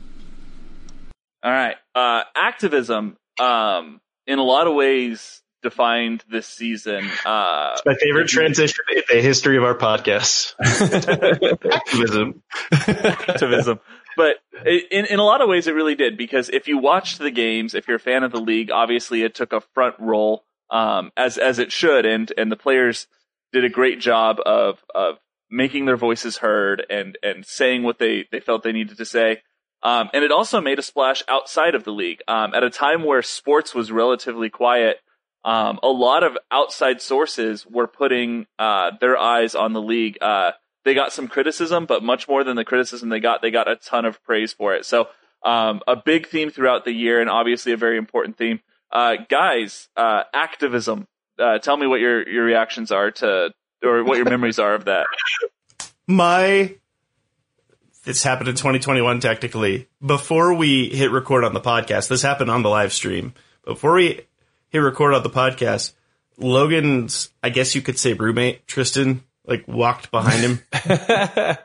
All 1.43 1.51
right. 1.53 1.77
Uh, 1.95 2.23
activism, 2.35 3.17
um, 3.39 4.01
in 4.27 4.39
a 4.39 4.43
lot 4.43 4.67
of 4.67 4.75
ways, 4.75 5.43
defined 5.63 6.25
this 6.31 6.47
season. 6.47 7.09
Uh, 7.25 7.77
My 7.85 7.95
favorite 7.95 8.29
transition 8.29 8.85
in 8.95 9.03
the 9.09 9.21
history 9.21 9.57
of 9.57 9.65
our 9.65 9.77
podcast. 9.77 10.55
Activism. 11.73 12.43
activism. 12.73 13.81
But 14.17 14.37
in 14.67 15.07
in 15.07 15.19
a 15.21 15.25
lot 15.25 15.41
of 15.43 15.49
ways, 15.49 15.69
it 15.69 15.75
really 15.75 15.95
did 15.95 16.17
because 16.17 16.49
if 16.49 16.67
you 16.67 16.79
watched 16.79 17.19
the 17.19 17.31
games, 17.31 17.75
if 17.75 17.87
you're 17.87 17.99
a 17.99 18.01
fan 18.01 18.25
of 18.25 18.33
the 18.33 18.41
league, 18.41 18.71
obviously 18.71 19.23
it 19.23 19.35
took 19.35 19.53
a 19.53 19.61
front 19.75 19.95
role 20.01 20.45
um, 20.71 21.13
as 21.17 21.39
as 21.39 21.61
it 21.61 21.71
should, 21.71 22.05
and 22.05 22.33
and 22.37 22.51
the 22.51 22.57
players 22.57 23.07
did 23.53 23.65
a 23.65 23.69
great 23.69 24.01
job 24.01 24.39
of 24.45 24.83
of 24.93 25.19
making 25.51 25.87
their 25.87 25.97
voices 25.97 26.39
heard 26.39 26.85
and 26.91 27.17
and 27.23 27.47
saying 27.47 27.85
what 27.85 27.99
they 28.01 28.27
they 28.33 28.41
felt 28.41 28.65
they 28.65 28.73
needed 28.73 28.97
to 28.99 29.05
say. 29.05 29.41
Um, 29.83 30.11
and 30.13 30.25
it 30.25 30.33
also 30.33 30.61
made 30.61 30.79
a 30.79 30.83
splash 30.83 31.23
outside 31.29 31.75
of 31.75 31.85
the 31.85 31.93
league 31.93 32.21
um, 32.27 32.53
at 32.55 32.65
a 32.65 32.71
time 32.71 33.05
where 33.05 33.23
sports 33.23 33.75
was 33.75 33.93
relatively 33.93 34.51
quiet. 34.51 34.99
Um, 35.45 35.79
a 35.83 35.89
lot 35.89 36.25
of 36.25 36.37
outside 36.51 37.01
sources 37.01 37.65
were 37.65 37.87
putting 37.87 38.47
uh, 38.59 38.93
their 39.01 39.17
eyes 39.17 39.55
on 39.55 39.73
the 39.73 39.81
league. 39.81 40.19
Uh, 40.21 40.53
they 40.85 40.95
got 40.95 41.13
some 41.13 41.29
criticism, 41.29 41.87
but 41.87 42.03
much 42.03 42.29
more 42.29 42.43
than 42.45 42.57
the 42.57 42.65
criticism 42.65 43.09
they 43.09 43.21
got, 43.21 43.41
they 43.41 43.51
got 43.51 43.71
a 43.71 43.77
ton 43.77 44.05
of 44.05 44.23
praise 44.25 44.53
for 44.53 44.75
it. 44.75 44.85
So 44.85 45.09
um, 45.45 45.81
a 45.87 45.97
big 45.97 46.27
theme 46.27 46.51
throughout 46.51 46.85
the 46.85 46.93
year, 46.93 47.21
and 47.21 47.31
obviously 47.31 47.73
a 47.73 47.77
very 47.77 47.99
important 47.99 48.37
theme. 48.37 48.61
Uh, 48.91 49.17
guys, 49.29 49.89
uh, 49.97 50.25
activism. 50.33 51.07
Uh, 51.39 51.59
tell 51.59 51.77
me 51.77 51.87
what 51.87 52.01
your 52.01 52.29
your 52.29 52.45
reactions 52.45 52.91
are 52.91 53.11
to, 53.13 53.53
or 53.85 54.03
what 54.03 54.17
your 54.17 54.25
memories 54.25 54.59
are 54.59 54.75
of 54.75 54.87
that. 54.87 55.07
My 56.09 56.75
this 58.09 58.23
happened 58.23 58.49
in 58.49 58.55
2021 58.55 59.21
technically. 59.21 59.87
Before 60.05 60.55
we 60.55 60.89
hit 60.89 61.11
record 61.11 61.45
on 61.45 61.53
the 61.53 61.61
podcast, 61.61 62.09
this 62.09 62.23
happened 62.23 62.51
on 62.51 62.63
the 62.63 62.71
live 62.71 62.95
stream. 62.95 63.35
Before 63.67 63.93
we 63.93 64.23
hit 64.71 64.79
record 64.79 65.13
on 65.13 65.23
the 65.23 65.29
podcast, 65.29 65.93
Logan's, 66.39 67.29
I 67.43 67.51
guess 67.51 67.75
you 67.75 67.83
could 67.83 67.99
say 67.99 68.15
roommate, 68.15 68.67
Tristan, 68.67 69.25
like 69.45 69.69
walked 69.69 70.11
behind 70.11 70.41
him. 70.41 70.61
and 70.89 71.59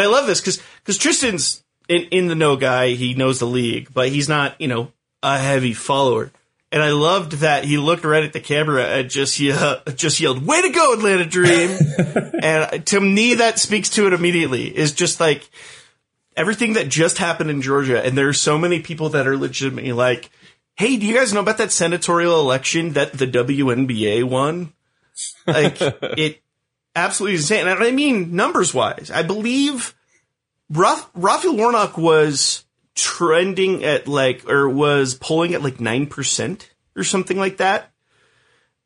I 0.00 0.06
love 0.06 0.26
this 0.26 0.40
because 0.40 0.60
because 0.82 0.98
Tristan's 0.98 1.62
in, 1.88 2.06
in 2.10 2.26
the 2.26 2.34
know 2.34 2.56
guy. 2.56 2.88
He 2.90 3.14
knows 3.14 3.38
the 3.38 3.46
league, 3.46 3.94
but 3.94 4.08
he's 4.08 4.28
not, 4.28 4.60
you 4.60 4.66
know, 4.66 4.90
a 5.22 5.38
heavy 5.38 5.74
follower. 5.74 6.32
And 6.70 6.82
I 6.82 6.90
loved 6.90 7.32
that 7.32 7.64
he 7.64 7.78
looked 7.78 8.04
right 8.04 8.24
at 8.24 8.34
the 8.34 8.40
camera 8.40 8.84
and 8.84 9.08
just 9.08 9.40
yeah, 9.40 9.76
just 9.94 10.20
yelled, 10.20 10.46
"Way 10.46 10.62
to 10.62 10.68
go, 10.70 10.94
Atlanta 10.94 11.24
Dream!" 11.24 11.78
and 12.42 12.84
to 12.86 13.00
me, 13.00 13.34
that 13.34 13.58
speaks 13.58 13.88
to 13.90 14.06
it 14.06 14.12
immediately. 14.12 14.76
Is 14.76 14.92
just 14.92 15.18
like 15.18 15.48
everything 16.36 16.74
that 16.74 16.88
just 16.88 17.18
happened 17.18 17.50
in 17.50 17.62
Georgia, 17.62 18.04
and 18.04 18.16
there 18.16 18.28
are 18.28 18.34
so 18.34 18.58
many 18.58 18.80
people 18.80 19.08
that 19.10 19.26
are 19.26 19.36
legitimately 19.36 19.92
like, 19.92 20.30
"Hey, 20.76 20.98
do 20.98 21.06
you 21.06 21.14
guys 21.14 21.32
know 21.32 21.40
about 21.40 21.58
that 21.58 21.72
senatorial 21.72 22.38
election 22.38 22.92
that 22.92 23.14
the 23.14 23.26
WNBA 23.26 24.24
won?" 24.24 24.74
Like 25.46 25.78
it, 25.80 26.42
absolutely 26.94 27.36
insane. 27.36 27.66
And 27.66 27.82
I 27.82 27.90
mean 27.90 28.36
numbers 28.36 28.74
wise, 28.74 29.10
I 29.10 29.22
believe 29.22 29.94
Raf- 30.70 31.10
Raphael 31.14 31.56
Warnock 31.56 31.96
was 31.96 32.64
trending 32.98 33.84
at 33.84 34.08
like 34.08 34.48
or 34.48 34.68
was 34.68 35.14
polling 35.14 35.54
at 35.54 35.62
like 35.62 35.78
9% 35.78 36.66
or 36.96 37.04
something 37.04 37.38
like 37.38 37.58
that 37.58 37.90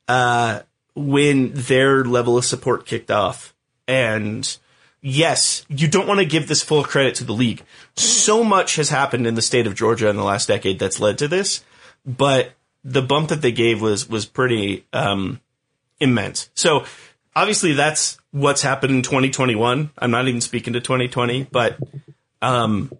uh 0.08 0.60
when 0.94 1.52
their 1.54 2.04
level 2.04 2.36
of 2.36 2.44
support 2.44 2.84
kicked 2.86 3.10
off. 3.10 3.54
And 3.88 4.56
yes 5.00 5.64
you 5.68 5.88
don't 5.88 6.06
want 6.06 6.20
to 6.20 6.26
give 6.26 6.46
this 6.46 6.62
full 6.62 6.84
credit 6.84 7.14
to 7.16 7.24
the 7.24 7.32
league. 7.32 7.62
So 7.96 8.44
much 8.44 8.76
has 8.76 8.90
happened 8.90 9.26
in 9.26 9.34
the 9.34 9.42
state 9.42 9.66
of 9.66 9.74
Georgia 9.74 10.08
in 10.08 10.16
the 10.16 10.24
last 10.24 10.46
decade 10.48 10.78
that's 10.78 11.00
led 11.00 11.18
to 11.18 11.28
this 11.28 11.64
but 12.04 12.52
the 12.84 13.02
bump 13.02 13.28
that 13.28 13.42
they 13.42 13.52
gave 13.52 13.80
was 13.80 14.08
was 14.08 14.26
pretty 14.26 14.84
um 14.92 15.40
immense. 16.00 16.50
So 16.54 16.84
obviously 17.34 17.72
that's 17.72 18.18
what's 18.30 18.62
happened 18.62 18.94
in 18.94 19.02
2021 19.02 19.90
i'm 19.98 20.10
not 20.10 20.26
even 20.28 20.40
speaking 20.40 20.72
to 20.72 20.80
2020 20.80 21.44
but 21.44 21.78
um 22.40 22.90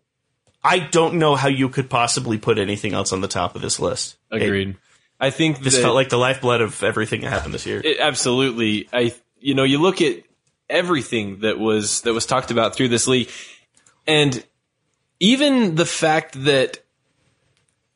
I 0.64 0.78
don't 0.78 1.14
know 1.14 1.34
how 1.34 1.48
you 1.48 1.68
could 1.68 1.90
possibly 1.90 2.38
put 2.38 2.58
anything 2.58 2.94
else 2.94 3.12
on 3.12 3.20
the 3.20 3.28
top 3.28 3.56
of 3.56 3.62
this 3.62 3.80
list. 3.80 4.16
Agreed. 4.30 4.70
It, 4.70 4.76
I 5.20 5.30
think 5.30 5.60
this 5.60 5.74
that- 5.74 5.82
felt 5.82 5.94
like 5.94 6.08
the 6.08 6.18
lifeblood 6.18 6.60
of 6.60 6.82
everything 6.82 7.22
that 7.22 7.30
happened 7.30 7.54
this 7.54 7.66
year. 7.66 7.80
It, 7.84 7.98
absolutely. 8.00 8.88
I 8.92 9.14
you 9.40 9.54
know, 9.54 9.64
you 9.64 9.78
look 9.78 10.00
at 10.00 10.22
everything 10.70 11.40
that 11.40 11.58
was 11.58 12.02
that 12.02 12.14
was 12.14 12.26
talked 12.26 12.50
about 12.50 12.74
through 12.74 12.88
this 12.88 13.06
league 13.06 13.28
and 14.06 14.42
even 15.20 15.74
the 15.76 15.86
fact 15.86 16.44
that 16.44 16.78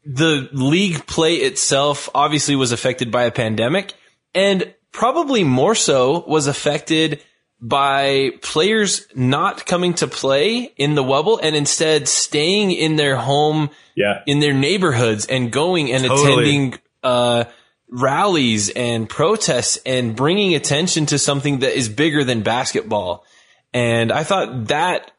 the 0.05 0.49
league 0.53 1.07
play 1.07 1.37
itself 1.37 2.09
obviously 2.15 2.55
was 2.55 2.71
affected 2.73 3.11
by 3.11 3.25
a 3.25 3.31
pandemic 3.31 3.95
and 4.35 4.73
probably 4.93 5.43
more 5.43 5.75
so 5.75 6.25
was 6.27 6.47
affected 6.47 7.21
by 7.61 8.33
players 8.43 9.07
not 9.15 9.65
coming 9.67 9.95
to 9.95 10.07
play 10.07 10.73
in 10.77 10.95
the 10.95 11.03
Wubble 11.03 11.41
and 11.43 11.57
instead 11.57 12.07
staying 12.07 12.71
in 12.71 12.97
their 12.97 13.17
home, 13.17 13.71
yeah. 13.95 14.23
in 14.27 14.41
their 14.41 14.53
neighborhoods 14.53 15.27
and 15.27 15.51
going 15.51 15.91
and 15.91 16.05
Totally. 16.05 16.33
attending 16.33 16.79
uh, 17.03 17.45
rallies 17.89 18.69
and 18.71 19.09
protests 19.09 19.79
and 19.87 20.15
bringing 20.15 20.55
attention 20.55 21.07
to 21.07 21.19
something 21.19 21.61
that 21.61 21.77
is 21.77 21.89
bigger 21.89 22.25
than 22.25 22.43
basketball. 22.43 23.25
And 23.73 24.13
I 24.13 24.25
thought 24.25 24.67
that 24.67 25.11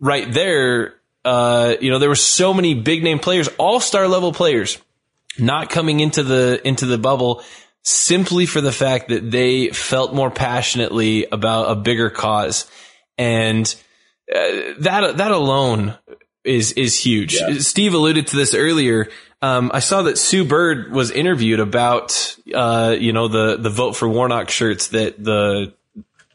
right 0.00 0.32
there, 0.32 0.94
uh, 1.24 1.74
you 1.80 1.90
know, 1.90 1.98
there 1.98 2.08
were 2.08 2.14
so 2.14 2.54
many 2.54 2.74
big 2.74 3.02
name 3.02 3.18
players, 3.18 3.48
all 3.58 3.80
star 3.80 4.08
level 4.08 4.32
players, 4.32 4.78
not 5.38 5.70
coming 5.70 6.00
into 6.00 6.22
the 6.22 6.60
into 6.64 6.86
the 6.86 6.98
bubble 6.98 7.42
simply 7.86 8.46
for 8.46 8.60
the 8.60 8.72
fact 8.72 9.08
that 9.08 9.30
they 9.30 9.68
felt 9.68 10.12
more 10.12 10.30
passionately 10.30 11.26
about 11.30 11.70
a 11.70 11.76
bigger 11.76 12.10
cause, 12.10 12.68
and 13.16 13.64
uh, 14.34 14.74
that 14.80 15.18
that 15.18 15.30
alone 15.30 15.96
is 16.44 16.72
is 16.72 16.98
huge. 16.98 17.38
Steve 17.58 17.94
alluded 17.94 18.26
to 18.28 18.36
this 18.36 18.54
earlier. 18.54 19.08
Um, 19.40 19.70
I 19.72 19.78
saw 19.78 20.02
that 20.02 20.18
Sue 20.18 20.44
Bird 20.44 20.92
was 20.92 21.10
interviewed 21.10 21.60
about, 21.60 22.36
uh, 22.52 22.96
you 22.98 23.12
know, 23.12 23.28
the 23.28 23.56
the 23.56 23.70
vote 23.70 23.92
for 23.92 24.08
Warnock 24.08 24.50
shirts 24.50 24.88
that 24.88 25.22
the 25.22 25.72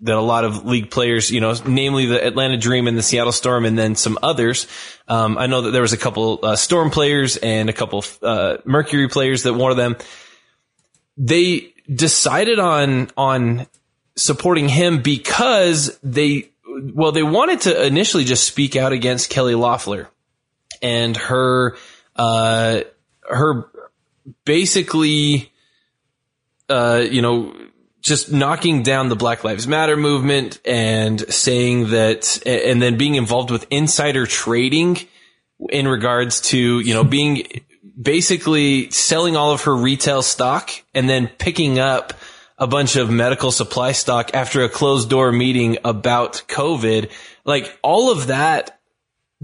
that 0.03 0.15
a 0.15 0.21
lot 0.21 0.45
of 0.45 0.65
league 0.65 0.89
players, 0.89 1.29
you 1.29 1.41
know, 1.41 1.53
namely 1.65 2.05
the 2.05 2.25
Atlanta 2.25 2.57
Dream 2.57 2.87
and 2.87 2.97
the 2.97 3.03
Seattle 3.03 3.31
Storm, 3.31 3.65
and 3.65 3.77
then 3.77 3.95
some 3.95 4.17
others. 4.23 4.67
Um, 5.07 5.37
I 5.37 5.47
know 5.47 5.63
that 5.63 5.71
there 5.71 5.81
was 5.81 5.93
a 5.93 5.97
couple 5.97 6.39
uh, 6.43 6.55
Storm 6.55 6.89
players 6.89 7.37
and 7.37 7.69
a 7.69 7.73
couple 7.73 8.03
uh, 8.21 8.57
Mercury 8.63 9.09
players 9.09 9.43
that 9.43 9.53
wore 9.53 9.73
them. 9.73 9.97
They 11.23 11.73
decided 11.93 12.57
on 12.59 13.09
on 13.15 13.67
supporting 14.15 14.67
him 14.67 15.01
because 15.01 15.97
they 16.03 16.49
well 16.93 17.11
they 17.11 17.23
wanted 17.23 17.61
to 17.61 17.85
initially 17.85 18.23
just 18.23 18.45
speak 18.45 18.75
out 18.75 18.91
against 18.91 19.29
Kelly 19.29 19.55
Loeffler 19.55 20.09
and 20.81 21.15
her 21.15 21.77
uh 22.15 22.81
her 23.29 23.69
basically 24.45 25.51
uh 26.69 27.03
you 27.09 27.21
know 27.21 27.53
just 28.01 28.31
knocking 28.31 28.83
down 28.83 29.09
the 29.09 29.15
Black 29.15 29.43
Lives 29.43 29.67
Matter 29.67 29.95
movement 29.95 30.59
and 30.65 31.21
saying 31.33 31.91
that, 31.91 32.41
and 32.45 32.81
then 32.81 32.97
being 32.97 33.15
involved 33.15 33.51
with 33.51 33.67
insider 33.69 34.25
trading 34.25 34.97
in 35.69 35.87
regards 35.87 36.41
to, 36.41 36.79
you 36.79 36.93
know, 36.93 37.03
being 37.03 37.47
basically 38.01 38.89
selling 38.89 39.35
all 39.35 39.51
of 39.51 39.63
her 39.63 39.75
retail 39.75 40.21
stock 40.21 40.71
and 40.93 41.09
then 41.09 41.27
picking 41.27 41.79
up 41.79 42.13
a 42.57 42.67
bunch 42.67 42.95
of 42.95 43.09
medical 43.09 43.51
supply 43.51 43.91
stock 43.91 44.31
after 44.33 44.63
a 44.63 44.69
closed 44.69 45.09
door 45.09 45.31
meeting 45.31 45.77
about 45.83 46.43
COVID. 46.47 47.11
Like 47.43 47.77
all 47.81 48.11
of 48.11 48.27
that 48.27 48.79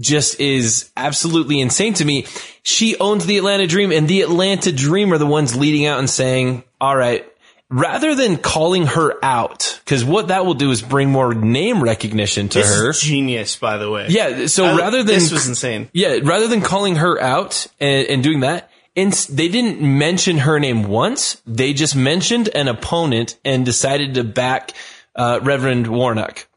just 0.00 0.38
is 0.40 0.90
absolutely 0.96 1.60
insane 1.60 1.94
to 1.94 2.04
me. 2.04 2.26
She 2.62 2.96
owns 2.98 3.26
the 3.26 3.36
Atlanta 3.36 3.66
Dream 3.66 3.90
and 3.90 4.06
the 4.06 4.22
Atlanta 4.22 4.72
Dream 4.72 5.12
are 5.12 5.18
the 5.18 5.26
ones 5.26 5.56
leading 5.56 5.86
out 5.86 5.98
and 5.98 6.08
saying, 6.08 6.62
all 6.80 6.96
right, 6.96 7.27
rather 7.70 8.14
than 8.14 8.36
calling 8.38 8.86
her 8.86 9.14
out 9.22 9.80
Because 9.84 10.04
what 10.04 10.28
that 10.28 10.46
will 10.46 10.54
do 10.54 10.70
is 10.70 10.80
bring 10.82 11.10
more 11.10 11.34
name 11.34 11.82
recognition 11.82 12.48
to 12.48 12.58
This 12.58 12.76
her. 12.76 12.90
is 12.90 13.00
genius, 13.00 13.56
by 13.56 13.76
the 13.76 13.90
way. 13.90 14.06
Yeah. 14.08 14.46
So 14.46 14.64
I- 14.66 14.76
rather 14.76 14.98
than 15.02 15.14
this 15.14 15.30
was 15.30 15.46
insane. 15.48 15.88
Yeah. 15.92 16.18
Rather 16.22 16.48
than 16.48 16.60
calling 16.62 16.96
her 16.96 17.20
out 17.20 17.66
and, 17.78 18.06
and 18.08 18.22
doing 18.22 18.40
that, 18.40 18.70
and 18.96 19.12
they 19.12 19.48
didn't 19.48 19.80
mention 19.80 20.38
her 20.38 20.58
name 20.58 20.82
once. 20.82 21.40
They 21.46 21.72
just 21.72 21.94
mentioned 21.94 22.48
an 22.54 22.66
opponent 22.68 23.38
and 23.44 23.64
decided 23.64 24.14
to 24.14 24.24
back 24.24 24.72
uh, 25.14 25.38
Reverend 25.42 25.86
Warnock, 25.86 26.48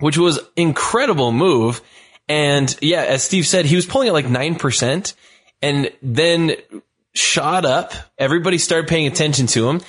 which 0.00 0.18
was 0.18 0.38
incredible 0.56 1.32
move. 1.32 1.80
And 2.28 2.76
yeah, 2.82 3.02
as 3.02 3.22
Steve 3.22 3.46
said, 3.46 3.64
he 3.66 3.76
was 3.76 3.86
pulling 3.86 4.08
at 4.08 4.14
like 4.14 4.28
nine 4.28 4.56
percent, 4.56 5.14
and 5.62 5.90
then 6.02 6.56
shot 7.14 7.64
up. 7.64 7.92
Everybody 8.18 8.58
started 8.58 8.88
paying 8.88 9.06
attention 9.06 9.46
to 9.48 9.68
him. 9.70 9.80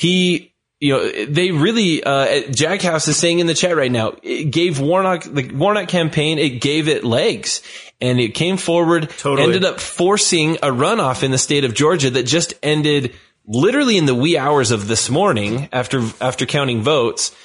He, 0.00 0.54
you 0.80 0.94
know, 0.94 1.26
they 1.26 1.50
really, 1.50 2.02
uh, 2.02 2.50
Jack 2.52 2.80
House 2.80 3.06
is 3.06 3.18
saying 3.18 3.38
in 3.38 3.46
the 3.46 3.52
chat 3.52 3.76
right 3.76 3.92
now, 3.92 4.14
it 4.22 4.44
gave 4.44 4.80
Warnock, 4.80 5.24
the 5.24 5.52
Warnock 5.52 5.88
campaign, 5.88 6.38
it 6.38 6.62
gave 6.62 6.88
it 6.88 7.04
legs 7.04 7.60
and 8.00 8.18
it 8.18 8.30
came 8.30 8.56
forward, 8.56 9.10
Totally. 9.10 9.42
ended 9.42 9.62
up 9.62 9.78
forcing 9.78 10.56
a 10.56 10.68
runoff 10.68 11.22
in 11.22 11.32
the 11.32 11.36
state 11.36 11.64
of 11.64 11.74
Georgia 11.74 12.08
that 12.08 12.22
just 12.22 12.54
ended 12.62 13.14
literally 13.44 13.98
in 13.98 14.06
the 14.06 14.14
wee 14.14 14.38
hours 14.38 14.70
of 14.70 14.88
this 14.88 15.10
morning 15.10 15.68
after, 15.70 16.00
after 16.18 16.46
counting 16.46 16.80
votes 16.80 17.36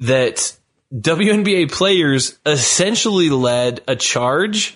that 0.00 0.56
WNBA 0.90 1.70
players 1.70 2.38
essentially 2.46 3.28
led 3.28 3.82
a 3.86 3.96
charge 3.96 4.74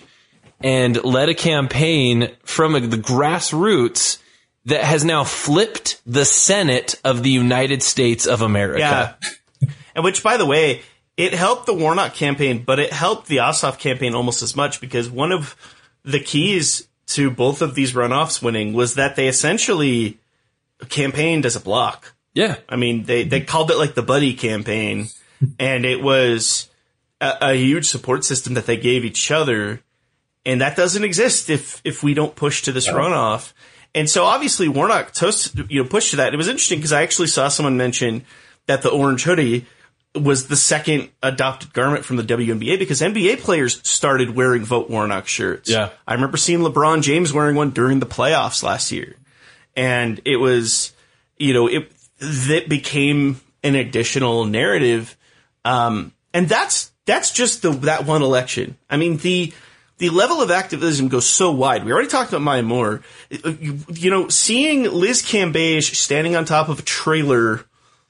and 0.61 1.03
led 1.03 1.29
a 1.29 1.33
campaign 1.33 2.29
from 2.43 2.73
the 2.73 2.97
grassroots 2.97 4.19
that 4.65 4.83
has 4.83 5.03
now 5.03 5.23
flipped 5.23 6.01
the 6.05 6.25
Senate 6.25 6.99
of 7.03 7.23
the 7.23 7.29
United 7.29 7.83
States 7.83 8.25
of 8.25 8.41
America. 8.41 9.17
Yeah. 9.61 9.69
And 9.95 10.03
which, 10.03 10.23
by 10.23 10.37
the 10.37 10.45
way, 10.45 10.81
it 11.17 11.33
helped 11.33 11.65
the 11.65 11.73
Warnock 11.73 12.13
campaign, 12.13 12.63
but 12.65 12.79
it 12.79 12.91
helped 12.91 13.27
the 13.27 13.37
Ossoff 13.37 13.77
campaign 13.77 14.15
almost 14.15 14.41
as 14.41 14.55
much 14.55 14.81
because 14.81 15.09
one 15.09 15.31
of 15.31 15.55
the 16.03 16.19
keys 16.19 16.87
to 17.07 17.29
both 17.29 17.61
of 17.61 17.75
these 17.75 17.93
runoffs 17.93 18.41
winning 18.41 18.73
was 18.73 18.95
that 18.95 19.15
they 19.15 19.27
essentially 19.27 20.17
campaigned 20.89 21.45
as 21.45 21.55
a 21.55 21.59
block. 21.59 22.13
Yeah. 22.33 22.57
I 22.67 22.77
mean, 22.77 23.03
they, 23.03 23.23
they 23.23 23.41
called 23.41 23.69
it 23.69 23.77
like 23.77 23.93
the 23.93 24.01
buddy 24.01 24.33
campaign 24.33 25.09
and 25.59 25.85
it 25.85 26.01
was 26.01 26.69
a, 27.21 27.37
a 27.41 27.53
huge 27.53 27.87
support 27.87 28.25
system 28.25 28.55
that 28.55 28.65
they 28.65 28.77
gave 28.77 29.05
each 29.05 29.29
other. 29.29 29.81
And 30.45 30.61
that 30.61 30.75
doesn't 30.75 31.03
exist 31.03 31.49
if, 31.49 31.81
if 31.83 32.01
we 32.01 32.13
don't 32.13 32.35
push 32.35 32.63
to 32.63 32.71
this 32.71 32.89
runoff. 32.89 33.53
And 33.95 34.09
so 34.09 34.25
obviously 34.25 34.67
Warnock 34.67 35.13
toast, 35.13 35.55
you 35.69 35.83
know, 35.83 35.89
pushed 35.89 36.11
to 36.11 36.15
that. 36.17 36.33
It 36.33 36.37
was 36.37 36.47
interesting 36.47 36.79
because 36.79 36.93
I 36.93 37.03
actually 37.03 37.27
saw 37.27 37.47
someone 37.47 37.77
mention 37.77 38.25
that 38.65 38.81
the 38.81 38.89
orange 38.89 39.23
hoodie 39.23 39.65
was 40.15 40.47
the 40.47 40.55
second 40.55 41.09
adopted 41.21 41.73
garment 41.73 42.05
from 42.05 42.17
the 42.17 42.23
WNBA 42.23 42.77
because 42.77 43.01
NBA 43.01 43.39
players 43.39 43.87
started 43.87 44.35
wearing 44.35 44.63
Vote 44.63 44.89
Warnock 44.89 45.27
shirts. 45.27 45.69
Yeah. 45.69 45.89
I 46.07 46.13
remember 46.13 46.37
seeing 46.37 46.59
LeBron 46.59 47.01
James 47.01 47.33
wearing 47.33 47.55
one 47.55 47.71
during 47.71 47.99
the 47.99 48.05
playoffs 48.05 48.63
last 48.63 48.91
year. 48.91 49.15
And 49.75 50.21
it 50.25 50.37
was, 50.37 50.93
you 51.37 51.53
know, 51.53 51.67
it, 51.67 51.91
that 52.19 52.69
became 52.69 53.41
an 53.63 53.75
additional 53.75 54.45
narrative. 54.45 55.17
Um, 55.65 56.13
and 56.33 56.47
that's, 56.47 56.91
that's 57.05 57.31
just 57.31 57.63
the, 57.63 57.71
that 57.71 58.05
one 58.05 58.21
election. 58.21 58.77
I 58.89 58.97
mean, 58.97 59.17
the, 59.17 59.51
the 59.97 60.09
level 60.09 60.41
of 60.41 60.51
activism 60.51 61.07
goes 61.07 61.27
so 61.27 61.51
wide. 61.51 61.85
We 61.85 61.91
already 61.91 62.07
talked 62.07 62.29
about 62.29 62.41
Maya 62.41 62.63
Moore. 62.63 63.01
You, 63.29 63.79
you 63.89 64.09
know, 64.09 64.27
seeing 64.27 64.83
Liz 64.83 65.21
Cambage 65.23 65.95
standing 65.95 66.35
on 66.35 66.45
top 66.45 66.69
of 66.69 66.79
a 66.79 66.83
trailer 66.83 67.65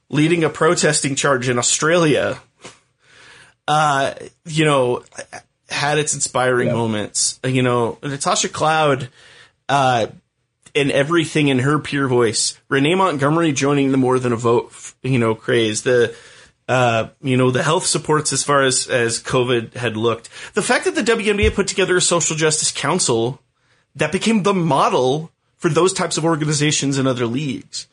leading 0.09 0.43
a 0.43 0.49
protesting 0.49 1.15
charge 1.15 1.49
in 1.49 1.57
Australia, 1.57 2.39
uh, 3.67 4.13
you 4.45 4.65
know, 4.65 5.03
had 5.69 5.97
its 5.97 6.13
inspiring 6.13 6.71
moments. 6.71 7.39
You 7.43 7.63
know, 7.63 7.97
Natasha 8.03 8.49
Cloud, 8.49 9.09
uh, 9.67 10.07
and 10.75 10.91
everything 10.91 11.49
in 11.49 11.59
her 11.59 11.79
pure 11.79 12.07
voice. 12.07 12.59
Renee 12.69 12.95
Montgomery 12.95 13.51
joining 13.51 13.91
the 13.91 13.97
more 13.97 14.19
than 14.19 14.33
a 14.33 14.35
vote, 14.35 14.73
you 15.03 15.19
know, 15.19 15.35
craze. 15.35 15.83
The, 15.83 16.15
uh, 16.73 17.09
you 17.21 17.37
know, 17.37 17.51
the 17.51 17.61
health 17.61 17.85
supports 17.85 18.33
as 18.33 18.43
far 18.43 18.63
as, 18.63 18.87
as 18.87 19.21
COVID 19.21 19.75
had 19.75 19.95
looked. 19.95 20.27
The 20.55 20.63
fact 20.63 20.85
that 20.85 20.95
the 20.95 21.03
WNBA 21.03 21.53
put 21.53 21.67
together 21.67 21.95
a 21.95 22.01
social 22.01 22.35
justice 22.35 22.71
council 22.71 23.39
that 23.93 24.11
became 24.11 24.41
the 24.41 24.55
model 24.55 25.31
for 25.57 25.69
those 25.69 25.93
types 25.93 26.17
of 26.17 26.25
organizations 26.25 26.97
and 26.97 27.07
other 27.07 27.27
leagues. 27.27 27.87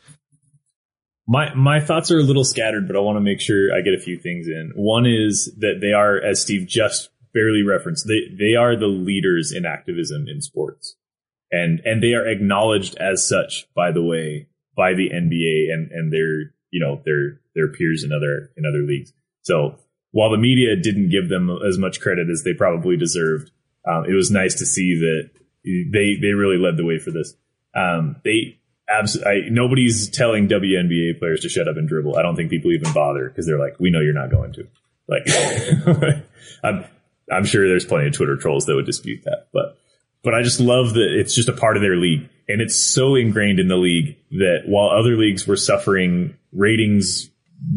My 1.27 1.53
my 1.53 1.79
thoughts 1.79 2.09
are 2.09 2.17
a 2.17 2.23
little 2.23 2.43
scattered, 2.43 2.87
but 2.87 2.95
I 2.95 3.01
want 3.01 3.17
to 3.17 3.21
make 3.21 3.39
sure 3.39 3.71
I 3.71 3.81
get 3.81 3.93
a 3.93 4.01
few 4.01 4.17
things 4.17 4.47
in. 4.47 4.71
One 4.73 5.05
is 5.05 5.53
that 5.59 5.77
they 5.79 5.93
are, 5.93 6.19
as 6.19 6.41
Steve 6.41 6.67
just 6.67 7.11
barely 7.35 7.61
referenced, 7.61 8.07
they 8.07 8.35
they 8.35 8.55
are 8.55 8.75
the 8.75 8.87
leaders 8.87 9.53
in 9.55 9.63
activism 9.63 10.25
in 10.27 10.41
sports, 10.41 10.95
and 11.51 11.81
and 11.85 12.01
they 12.01 12.13
are 12.13 12.27
acknowledged 12.27 12.95
as 12.97 13.29
such. 13.29 13.67
By 13.75 13.91
the 13.91 14.03
way, 14.03 14.47
by 14.75 14.95
the 14.95 15.11
NBA 15.11 15.71
and 15.71 15.91
and 15.91 16.11
their 16.11 16.55
you 16.71 16.83
know 16.83 17.01
their 17.05 17.39
their 17.55 17.67
peers 17.71 18.03
in 18.03 18.11
other 18.11 18.51
in 18.57 18.65
other 18.65 18.83
leagues. 18.83 19.13
So 19.43 19.75
while 20.11 20.31
the 20.31 20.37
media 20.37 20.75
didn't 20.75 21.09
give 21.09 21.29
them 21.29 21.49
as 21.67 21.77
much 21.77 22.01
credit 22.01 22.29
as 22.29 22.43
they 22.43 22.53
probably 22.53 22.97
deserved, 22.97 23.51
um, 23.89 24.05
it 24.05 24.13
was 24.13 24.29
nice 24.29 24.55
to 24.55 24.65
see 24.65 24.99
that 24.99 25.29
they 25.63 26.17
they 26.21 26.33
really 26.33 26.57
led 26.57 26.77
the 26.77 26.85
way 26.85 26.99
for 26.99 27.11
this. 27.11 27.33
Um, 27.75 28.17
they 28.23 28.59
abs- 28.89 29.21
I, 29.23 29.49
nobody's 29.49 30.09
telling 30.09 30.47
WNBA 30.47 31.19
players 31.19 31.41
to 31.41 31.49
shut 31.49 31.67
up 31.67 31.77
and 31.77 31.87
dribble. 31.87 32.17
I 32.17 32.21
don't 32.21 32.35
think 32.35 32.49
people 32.49 32.71
even 32.71 32.91
bother 32.93 33.29
because 33.29 33.45
they're 33.45 33.59
like, 33.59 33.79
we 33.79 33.91
know 33.91 34.01
you're 34.01 34.13
not 34.13 34.31
going 34.31 34.53
to. 34.53 34.67
Like, 35.07 35.23
I'm 36.63 36.85
I'm 37.31 37.45
sure 37.45 37.67
there's 37.67 37.85
plenty 37.85 38.07
of 38.07 38.13
Twitter 38.13 38.37
trolls 38.37 38.65
that 38.65 38.75
would 38.75 38.85
dispute 38.85 39.23
that, 39.23 39.47
but 39.53 39.77
but 40.23 40.33
I 40.35 40.43
just 40.43 40.59
love 40.59 40.93
that 40.93 41.17
it's 41.17 41.33
just 41.33 41.49
a 41.49 41.53
part 41.53 41.77
of 41.77 41.81
their 41.81 41.95
league, 41.95 42.29
and 42.47 42.61
it's 42.61 42.75
so 42.75 43.15
ingrained 43.15 43.59
in 43.59 43.67
the 43.67 43.77
league 43.77 44.17
that 44.31 44.63
while 44.65 44.89
other 44.89 45.15
leagues 45.15 45.47
were 45.47 45.55
suffering 45.55 46.37
ratings 46.51 47.29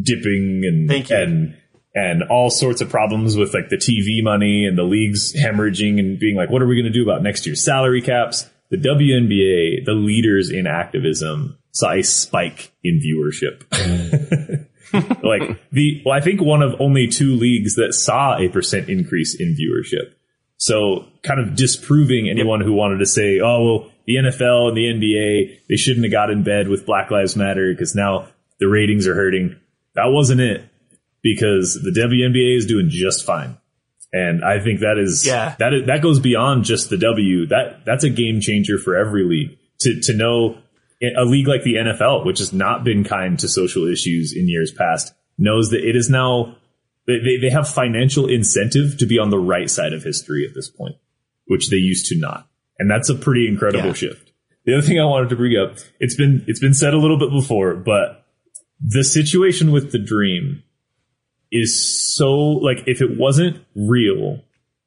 dipping 0.02 0.62
and 0.64 1.10
and 1.10 1.56
and 1.94 2.22
all 2.24 2.50
sorts 2.50 2.80
of 2.80 2.90
problems 2.90 3.36
with 3.36 3.54
like 3.54 3.68
the 3.68 3.76
TV 3.76 4.22
money 4.22 4.66
and 4.66 4.76
the 4.76 4.82
leagues 4.82 5.32
hemorrhaging 5.34 6.00
and 6.00 6.18
being 6.18 6.36
like, 6.36 6.50
what 6.50 6.60
are 6.60 6.66
we 6.66 6.74
going 6.74 6.92
to 6.92 6.98
do 6.98 7.08
about 7.08 7.22
next 7.22 7.46
year's 7.46 7.64
salary 7.64 8.02
caps? 8.02 8.48
The 8.70 8.76
WNBA, 8.78 9.84
the 9.84 9.92
leaders 9.92 10.50
in 10.50 10.66
activism, 10.66 11.56
saw 11.70 11.92
a 11.92 12.02
spike 12.02 12.72
in 12.82 13.00
viewership. 13.00 13.62
like 15.22 15.60
the, 15.70 16.02
well, 16.04 16.16
I 16.16 16.20
think 16.20 16.40
one 16.40 16.62
of 16.62 16.80
only 16.80 17.06
two 17.06 17.36
leagues 17.36 17.76
that 17.76 17.92
saw 17.92 18.36
a 18.38 18.48
percent 18.48 18.88
increase 18.88 19.38
in 19.38 19.54
viewership. 19.54 20.14
So 20.56 21.06
kind 21.22 21.40
of 21.40 21.54
disproving 21.54 22.28
anyone 22.28 22.60
who 22.60 22.72
wanted 22.72 22.98
to 22.98 23.06
say, 23.06 23.38
oh, 23.40 23.64
well, 23.64 23.90
the 24.06 24.16
NFL 24.16 24.68
and 24.68 24.76
the 24.76 24.84
NBA, 24.84 25.60
they 25.68 25.76
shouldn't 25.76 26.04
have 26.04 26.12
got 26.12 26.30
in 26.30 26.42
bed 26.42 26.68
with 26.68 26.86
Black 26.86 27.10
Lives 27.10 27.36
Matter 27.36 27.72
because 27.72 27.94
now 27.94 28.28
the 28.60 28.68
ratings 28.68 29.06
are 29.06 29.14
hurting. 29.14 29.56
That 29.94 30.06
wasn't 30.08 30.40
it 30.40 30.62
because 31.22 31.74
the 31.82 31.90
WNBA 31.90 32.56
is 32.56 32.66
doing 32.66 32.88
just 32.90 33.24
fine. 33.24 33.56
And 34.12 34.44
I 34.44 34.60
think 34.60 34.80
that 34.80 34.96
is, 34.98 35.26
Yeah. 35.26 35.56
that 35.58 35.74
is, 35.74 35.86
that 35.86 36.02
goes 36.02 36.20
beyond 36.20 36.64
just 36.64 36.90
the 36.90 36.96
W. 36.98 37.46
That, 37.46 37.84
that's 37.84 38.04
a 38.04 38.10
game 38.10 38.40
changer 38.40 38.78
for 38.78 38.96
every 38.96 39.24
league 39.24 39.58
to, 39.80 40.00
to 40.02 40.14
know 40.16 40.58
a 41.16 41.24
league 41.24 41.48
like 41.48 41.62
the 41.64 41.74
NFL, 41.74 42.24
which 42.24 42.38
has 42.38 42.52
not 42.52 42.84
been 42.84 43.04
kind 43.04 43.38
to 43.40 43.48
social 43.48 43.86
issues 43.90 44.32
in 44.36 44.48
years 44.48 44.72
past, 44.72 45.12
knows 45.36 45.70
that 45.70 45.84
it 45.84 45.96
is 45.96 46.08
now, 46.08 46.56
they, 47.06 47.18
they- 47.40 47.50
have 47.50 47.68
financial 47.68 48.26
incentive 48.28 48.96
to 48.98 49.06
be 49.06 49.18
on 49.18 49.30
the 49.30 49.38
right 49.38 49.68
side 49.68 49.92
of 49.92 50.02
history 50.04 50.46
at 50.48 50.54
this 50.54 50.70
point, 50.70 50.94
which 51.46 51.68
they 51.70 51.76
used 51.76 52.06
to 52.06 52.18
not. 52.18 52.46
And 52.78 52.90
that's 52.90 53.08
a 53.10 53.14
pretty 53.14 53.46
incredible 53.48 53.88
Yeah. 53.88 53.92
shift. 53.94 54.32
The 54.64 54.78
other 54.78 54.86
thing 54.86 54.98
I 55.00 55.04
wanted 55.04 55.28
to 55.30 55.36
bring 55.36 55.56
up, 55.58 55.76
it's 56.00 56.14
been, 56.14 56.44
it's 56.46 56.60
been 56.60 56.72
said 56.74 56.94
a 56.94 56.98
little 56.98 57.18
bit 57.18 57.30
before, 57.30 57.74
but 57.74 58.23
the 58.80 59.04
situation 59.04 59.72
with 59.72 59.92
the 59.92 59.98
dream 59.98 60.62
is 61.52 62.14
so 62.16 62.32
like 62.34 62.82
if 62.86 63.00
it 63.00 63.16
wasn't 63.18 63.64
real 63.74 64.40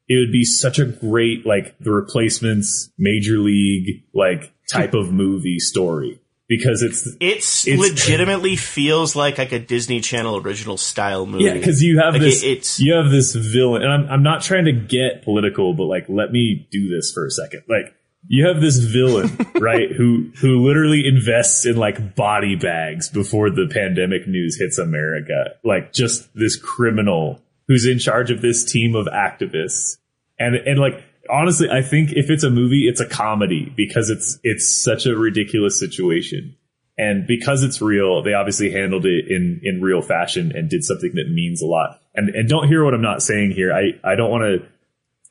it 0.09 0.15
would 0.19 0.31
be 0.31 0.43
such 0.43 0.79
a 0.79 0.85
great 0.85 1.45
like 1.45 1.77
the 1.79 1.91
replacements 1.91 2.89
major 2.97 3.37
league 3.37 4.03
like 4.13 4.51
type 4.71 4.93
of 4.93 5.11
movie 5.11 5.59
story 5.59 6.19
because 6.49 6.81
it's 6.81 7.07
It's, 7.19 7.67
It's- 7.67 7.89
legitimately 7.89 8.55
feels 8.55 9.15
like 9.15 9.37
like 9.37 9.51
a 9.51 9.59
Disney 9.59 9.99
Channel 10.01 10.37
original 10.37 10.77
style 10.77 11.25
movie. 11.25 11.45
yeah 11.45 11.53
because 11.53 11.81
you 11.83 11.99
have 11.99 12.13
Like, 12.13 12.21
this 12.23 12.43
it- 12.43 12.47
it's 12.57 12.79
you 12.79 12.93
have 12.95 13.09
this 13.11 13.33
villain 13.33 13.83
and 13.83 13.91
I'm, 13.91 14.09
I'm 14.09 14.23
not 14.23 14.41
trying 14.41 14.65
to 14.65 14.73
get 14.73 15.23
political 15.23 15.73
but 15.73 15.85
like 15.85 16.05
let 16.09 16.31
me 16.31 16.67
do 16.71 16.89
this 16.89 17.11
for 17.13 17.25
a 17.25 17.31
second 17.31 17.63
like 17.69 17.93
you 18.27 18.47
have 18.47 18.61
this 18.61 18.77
villain 18.77 19.29
right 19.59 19.91
who 19.91 20.31
who 20.39 20.65
literally 20.65 21.05
invests 21.05 21.65
in 21.65 21.75
like 21.75 22.15
body 22.15 22.55
bags 22.55 23.09
before 23.09 23.49
the 23.49 23.67
pandemic 23.71 24.27
news 24.27 24.57
hits 24.59 24.77
america 24.77 25.55
like 25.63 25.93
just 25.93 26.29
this 26.35 26.55
criminal 26.55 27.41
who's 27.67 27.85
in 27.85 27.99
charge 27.99 28.31
of 28.31 28.41
this 28.41 28.63
team 28.63 28.95
of 28.95 29.07
activists 29.07 29.97
and 30.39 30.55
and 30.55 30.79
like 30.79 31.03
honestly 31.29 31.69
i 31.69 31.81
think 31.81 32.11
if 32.13 32.29
it's 32.29 32.43
a 32.43 32.49
movie 32.49 32.87
it's 32.87 33.01
a 33.01 33.07
comedy 33.07 33.71
because 33.75 34.09
it's 34.09 34.39
it's 34.43 34.83
such 34.83 35.05
a 35.05 35.15
ridiculous 35.15 35.79
situation 35.79 36.55
And 36.99 37.27
because 37.27 37.63
it's 37.63 37.79
real, 37.79 38.23
they 38.23 38.33
obviously 38.33 38.71
handled 38.71 39.05
it 39.05 39.29
in, 39.29 39.61
in 39.63 39.81
real 39.81 40.01
fashion 40.01 40.51
and 40.55 40.67
did 40.67 40.83
something 40.83 41.11
that 41.13 41.29
means 41.31 41.61
a 41.61 41.67
lot. 41.67 42.01
And, 42.15 42.29
and 42.29 42.49
don't 42.49 42.67
hear 42.67 42.83
what 42.83 42.95
I'm 42.95 43.03
not 43.03 43.21
saying 43.21 43.51
here. 43.51 43.71
I, 43.71 43.99
I 44.03 44.15
don't 44.15 44.31
want 44.31 44.43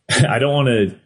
to, 0.08 0.30
I 0.30 0.38
don't 0.38 0.54
want 0.54 0.68
to 0.68 1.00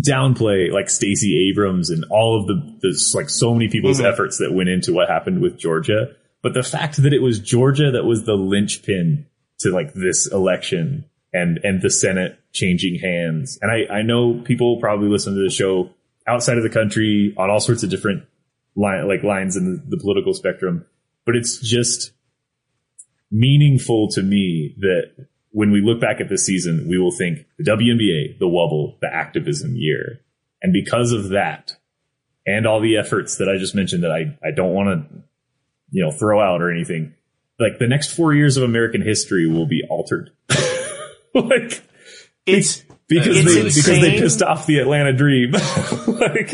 downplay 0.00 0.72
like 0.72 0.90
Stacey 0.90 1.48
Abrams 1.50 1.90
and 1.90 2.04
all 2.10 2.40
of 2.40 2.46
the, 2.46 2.54
the 2.80 3.12
like 3.14 3.30
so 3.30 3.52
many 3.54 3.68
people's 3.68 4.00
Mhm. 4.00 4.12
efforts 4.12 4.38
that 4.38 4.52
went 4.52 4.68
into 4.68 4.92
what 4.92 5.08
happened 5.08 5.40
with 5.40 5.56
Georgia. 5.58 6.14
But 6.42 6.52
the 6.54 6.62
fact 6.64 7.02
that 7.02 7.12
it 7.12 7.22
was 7.22 7.38
Georgia 7.38 7.90
that 7.92 8.04
was 8.04 8.24
the 8.24 8.34
linchpin 8.34 9.26
to 9.60 9.70
like 9.70 9.94
this 9.94 10.26
election 10.30 11.04
and, 11.32 11.58
and 11.62 11.80
the 11.80 11.90
Senate 11.90 12.38
changing 12.52 12.98
hands. 12.98 13.58
And 13.62 13.70
I, 13.70 13.98
I 13.98 14.02
know 14.02 14.40
people 14.44 14.78
probably 14.80 15.08
listen 15.08 15.34
to 15.34 15.42
the 15.42 15.50
show 15.50 15.90
outside 16.26 16.56
of 16.58 16.64
the 16.64 16.70
country 16.70 17.32
on 17.36 17.50
all 17.50 17.60
sorts 17.60 17.82
of 17.82 17.90
different 17.90 18.24
line, 18.76 19.06
like 19.08 19.22
lines 19.22 19.56
in 19.56 19.64
the, 19.88 19.96
the 19.96 20.00
political 20.02 20.34
spectrum, 20.34 20.84
but 21.24 21.36
it's 21.36 21.58
just 21.60 22.10
meaningful 23.30 24.08
to 24.10 24.22
me 24.22 24.74
that 24.78 25.26
when 25.54 25.70
we 25.70 25.80
look 25.80 26.00
back 26.00 26.20
at 26.20 26.28
this 26.28 26.44
season, 26.44 26.88
we 26.88 26.98
will 26.98 27.12
think 27.12 27.46
the 27.58 27.64
WNBA, 27.64 28.40
the 28.40 28.46
Wubble, 28.46 28.98
the 28.98 29.06
activism 29.06 29.76
year. 29.76 30.20
And 30.60 30.72
because 30.72 31.12
of 31.12 31.28
that 31.28 31.76
and 32.44 32.66
all 32.66 32.80
the 32.80 32.96
efforts 32.96 33.36
that 33.36 33.48
I 33.48 33.56
just 33.56 33.72
mentioned 33.72 34.02
that 34.02 34.10
I, 34.10 34.36
I 34.44 34.50
don't 34.50 34.74
want 34.74 34.88
to, 34.88 35.22
you 35.92 36.04
know, 36.04 36.10
throw 36.10 36.40
out 36.40 36.60
or 36.60 36.72
anything, 36.72 37.14
like 37.60 37.78
the 37.78 37.86
next 37.86 38.10
four 38.10 38.34
years 38.34 38.56
of 38.56 38.64
American 38.64 39.00
history 39.00 39.48
will 39.48 39.66
be 39.66 39.84
altered. 39.88 40.32
like 41.34 41.84
it's 42.46 42.82
because 43.06 43.36
it's 43.36 43.54
they, 43.54 43.62
because 43.62 44.00
they 44.00 44.18
pissed 44.18 44.42
off 44.42 44.66
the 44.66 44.80
Atlanta 44.80 45.12
dream. 45.12 45.52
like, 46.08 46.52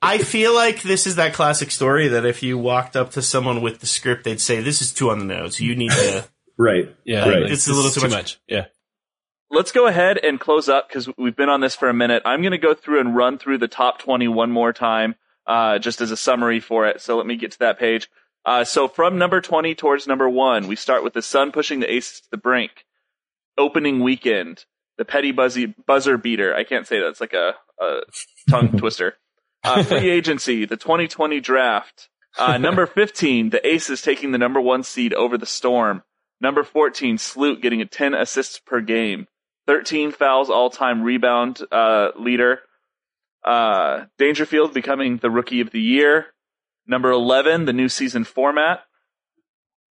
I 0.00 0.18
feel 0.18 0.54
like 0.54 0.82
this 0.82 1.08
is 1.08 1.16
that 1.16 1.34
classic 1.34 1.72
story 1.72 2.06
that 2.06 2.24
if 2.24 2.44
you 2.44 2.58
walked 2.58 2.94
up 2.94 3.10
to 3.12 3.22
someone 3.22 3.60
with 3.60 3.80
the 3.80 3.86
script, 3.86 4.22
they'd 4.22 4.40
say, 4.40 4.60
"This 4.60 4.80
is 4.80 4.92
too 4.92 5.10
on 5.10 5.18
the 5.18 5.24
nose. 5.24 5.58
You 5.58 5.74
need 5.74 5.90
to." 5.90 6.24
Right. 6.60 6.94
Yeah, 7.04 7.24
Like, 7.24 7.40
like, 7.44 7.52
it's 7.52 7.66
a 7.68 7.72
little 7.72 7.86
is 7.86 7.94
too 7.94 8.08
much. 8.08 8.38
Yeah. 8.46 8.66
Let's 9.50 9.72
go 9.72 9.86
ahead 9.86 10.18
and 10.18 10.38
close 10.38 10.68
up 10.68 10.88
because 10.88 11.08
we've 11.16 11.34
been 11.34 11.48
on 11.48 11.62
this 11.62 11.74
for 11.74 11.88
a 11.88 11.94
minute. 11.94 12.22
I'm 12.26 12.42
going 12.42 12.52
to 12.52 12.58
go 12.58 12.74
through 12.74 13.00
and 13.00 13.16
run 13.16 13.38
through 13.38 13.58
the 13.58 13.66
top 13.66 13.98
20 13.98 14.28
one 14.28 14.52
more 14.52 14.74
time, 14.74 15.14
uh, 15.46 15.78
just 15.78 16.02
as 16.02 16.10
a 16.10 16.18
summary 16.18 16.60
for 16.60 16.86
it. 16.86 17.00
So 17.00 17.16
let 17.16 17.24
me 17.24 17.36
get 17.36 17.52
to 17.52 17.58
that 17.60 17.78
page. 17.78 18.10
Uh, 18.44 18.64
so 18.64 18.88
from 18.88 19.16
number 19.16 19.40
20 19.40 19.74
towards 19.74 20.06
number 20.06 20.28
one, 20.28 20.68
we 20.68 20.76
start 20.76 21.02
with 21.02 21.14
the 21.14 21.22
Sun 21.22 21.52
pushing 21.52 21.80
the 21.80 21.90
Aces 21.90 22.20
to 22.20 22.28
the 22.30 22.36
brink. 22.36 22.84
Opening 23.56 24.00
weekend, 24.00 24.66
the 24.98 25.06
Peddy 25.06 25.32
buzzy, 25.32 25.74
buzzer 25.86 26.18
beater. 26.18 26.54
I 26.54 26.64
can't 26.64 26.86
say 26.86 27.00
that. 27.00 27.08
It's 27.08 27.22
like 27.22 27.32
a, 27.32 27.54
a 27.82 28.00
tongue 28.50 28.68
twister. 28.76 29.14
Uh, 29.64 29.82
free 29.82 30.10
agency, 30.10 30.66
the 30.66 30.76
2020 30.76 31.40
draft. 31.40 32.10
Uh, 32.38 32.58
number 32.58 32.84
15, 32.86 33.48
the 33.48 33.66
Aces 33.66 34.02
taking 34.02 34.32
the 34.32 34.38
number 34.38 34.60
one 34.60 34.82
seed 34.82 35.14
over 35.14 35.38
the 35.38 35.46
Storm. 35.46 36.02
Number 36.40 36.64
14, 36.64 37.18
Sloot 37.18 37.60
getting 37.60 37.82
a 37.82 37.86
10 37.86 38.14
assists 38.14 38.58
per 38.58 38.80
game. 38.80 39.26
13 39.66 40.10
Fowles 40.12 40.50
all 40.50 40.70
time 40.70 41.02
rebound 41.02 41.60
uh, 41.70 42.08
leader. 42.18 42.60
Uh, 43.44 44.06
Dangerfield 44.18 44.74
becoming 44.74 45.18
the 45.18 45.30
rookie 45.30 45.60
of 45.60 45.70
the 45.70 45.80
year. 45.80 46.26
Number 46.86 47.10
11, 47.10 47.66
the 47.66 47.72
new 47.72 47.88
season 47.88 48.24
format. 48.24 48.80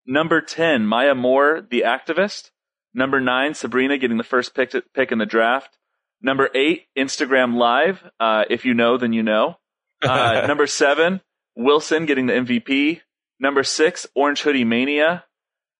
Number 0.05 0.41
10, 0.41 0.85
Maya 0.85 1.15
Moore, 1.15 1.65
the 1.69 1.83
activist. 1.85 2.49
Number 2.93 3.21
9, 3.21 3.53
Sabrina 3.53 3.97
getting 3.97 4.17
the 4.17 4.23
first 4.23 4.55
pick, 4.55 4.73
pick 4.93 5.11
in 5.11 5.19
the 5.19 5.25
draft. 5.25 5.77
Number 6.21 6.49
8, 6.53 6.85
Instagram 6.97 7.55
Live. 7.55 8.03
Uh, 8.19 8.43
if 8.49 8.65
you 8.65 8.73
know, 8.73 8.97
then 8.97 9.13
you 9.13 9.23
know. 9.23 9.59
Uh, 10.01 10.43
number 10.47 10.67
7, 10.67 11.21
Wilson 11.55 12.05
getting 12.05 12.25
the 12.25 12.33
MVP. 12.33 13.01
Number 13.39 13.63
6, 13.63 14.07
Orange 14.15 14.41
Hoodie 14.41 14.65
Mania. 14.65 15.25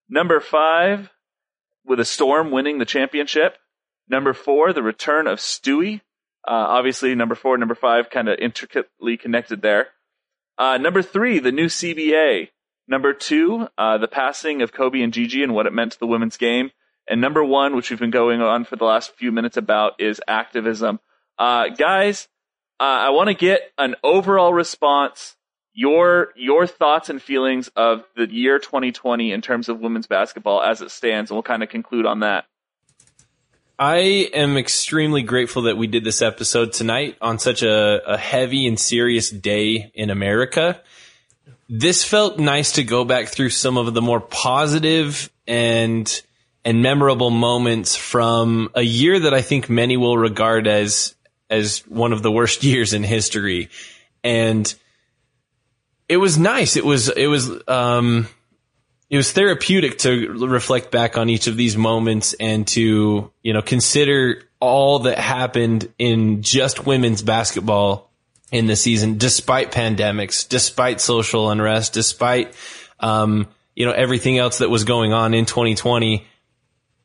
Number 0.10 0.40
5, 0.40 1.10
with 1.86 2.00
a 2.00 2.06
Storm 2.06 2.52
winning 2.52 2.80
the 2.80 2.86
championship. 2.86 3.58
Number 4.08 4.34
4, 4.34 4.74
the 4.74 4.84
return 4.84 5.28
of 5.28 5.40
Stewie. 5.40 6.02
Uh, 6.48 6.52
obviously, 6.54 7.14
number 7.16 7.36
4 7.36 7.58
number 7.58 7.76
5 7.76 8.10
kind 8.10 8.28
of 8.28 8.40
intricately 8.40 9.18
connected 9.18 9.62
there. 9.62 9.90
Uh, 10.60 10.78
number 10.78 11.02
three, 11.02 11.40
the 11.40 11.54
new 11.54 11.68
CBA. 11.68 12.50
Number 12.86 13.14
two, 13.14 13.70
uh, 13.78 13.98
the 13.98 14.10
passing 14.10 14.62
of 14.62 14.74
Kobe 14.74 15.02
and 15.02 15.14
Gigi 15.14 15.42
and 15.42 15.54
what 15.54 15.68
it 15.68 15.74
meant 15.74 15.94
to 15.94 16.00
the 16.00 16.08
women's 16.08 16.36
game. 16.36 16.72
And 17.08 17.22
number 17.22 17.44
one, 17.44 17.76
which 17.76 17.90
we've 17.90 18.00
been 18.00 18.12
going 18.12 18.42
on 18.42 18.66
for 18.66 18.76
the 18.76 18.84
last 18.84 19.16
few 19.16 19.32
minutes 19.32 19.56
about, 19.56 19.94
is 20.00 20.22
activism. 20.28 21.00
Uh, 21.38 21.70
guys, 21.70 22.28
uh, 22.80 22.84
I 22.84 23.10
want 23.12 23.30
to 23.30 23.36
get 23.36 23.62
an 23.78 23.96
overall 24.04 24.54
response, 24.54 25.38
your 25.80 26.34
your 26.36 26.68
thoughts 26.68 27.10
and 27.10 27.22
feelings 27.22 27.70
of 27.74 28.04
the 28.18 28.30
year 28.30 28.60
2020 28.60 29.32
in 29.32 29.42
terms 29.42 29.70
of 29.70 29.80
women's 29.80 30.08
basketball 30.08 30.62
as 30.62 30.82
it 30.82 30.92
stands, 30.92 31.32
and 31.32 31.38
we'll 31.38 31.44
kind 31.44 31.64
of 31.64 31.70
conclude 31.70 32.06
on 32.06 32.20
that. 32.20 32.44
I 33.80 34.30
am 34.34 34.58
extremely 34.58 35.22
grateful 35.22 35.62
that 35.64 35.78
we 35.78 35.88
did 35.88 36.04
this 36.04 36.22
episode 36.22 36.74
tonight 36.74 37.16
on 37.22 37.40
such 37.40 37.64
a, 37.64 38.02
a 38.06 38.18
heavy 38.18 38.68
and 38.68 38.78
serious 38.78 39.30
day 39.30 39.90
in 39.94 40.10
America. 40.10 40.82
This 41.70 42.04
felt 42.04 42.40
nice 42.40 42.74
to 42.74 42.84
go 42.84 43.06
back 43.06 43.30
through 43.30 43.52
some 43.52 43.78
of 43.78 43.94
the 43.94 44.02
more 44.02 44.20
positive 44.20 45.32
and 45.48 46.22
and 46.66 46.82
memorable 46.82 47.30
moments 47.30 47.96
from 47.96 48.70
a 48.76 48.82
year 48.82 49.18
that 49.18 49.34
I 49.34 49.42
think 49.42 49.70
many 49.70 49.96
will 49.96 50.18
regard 50.18 50.68
as 50.68 51.16
as 51.50 51.88
one 51.88 52.12
of 52.12 52.22
the 52.22 52.34
worst 52.34 52.64
years 52.66 52.94
in 52.94 53.04
history. 53.04 53.70
And 54.26 54.76
it 56.10 56.18
was 56.18 56.38
nice. 56.38 56.76
It 56.76 56.84
was 56.84 57.08
it 57.08 57.28
was 57.28 57.50
um 57.68 58.28
it 59.10 59.18
was 59.18 59.32
therapeutic 59.32 60.00
to 60.00 60.28
reflect 60.48 60.92
back 60.92 61.18
on 61.18 61.30
each 61.30 61.48
of 61.48 61.56
these 61.56 61.78
moments 61.78 62.34
and 62.40 62.68
to, 62.70 63.32
you 63.42 63.54
know, 63.54 63.62
consider 63.62 64.44
all 64.60 65.00
that 65.00 65.18
happened 65.18 65.92
in 65.98 66.44
just 66.44 66.86
women's 66.86 67.22
basketball 67.22 68.12
in 68.52 68.68
the 68.68 68.76
season, 68.76 69.18
despite 69.18 69.72
pandemics, 69.72 70.48
despite 70.48 71.02
social 71.02 71.50
unrest, 71.50 71.94
despite, 71.94 72.54
um, 73.00 73.48
you 73.76 73.86
know, 73.86 73.92
everything 73.92 74.38
else 74.38 74.60
that 74.60 74.70
was 74.70 74.84
going 74.84 75.14
on 75.14 75.34
in 75.34 75.46
2020. 75.46 76.26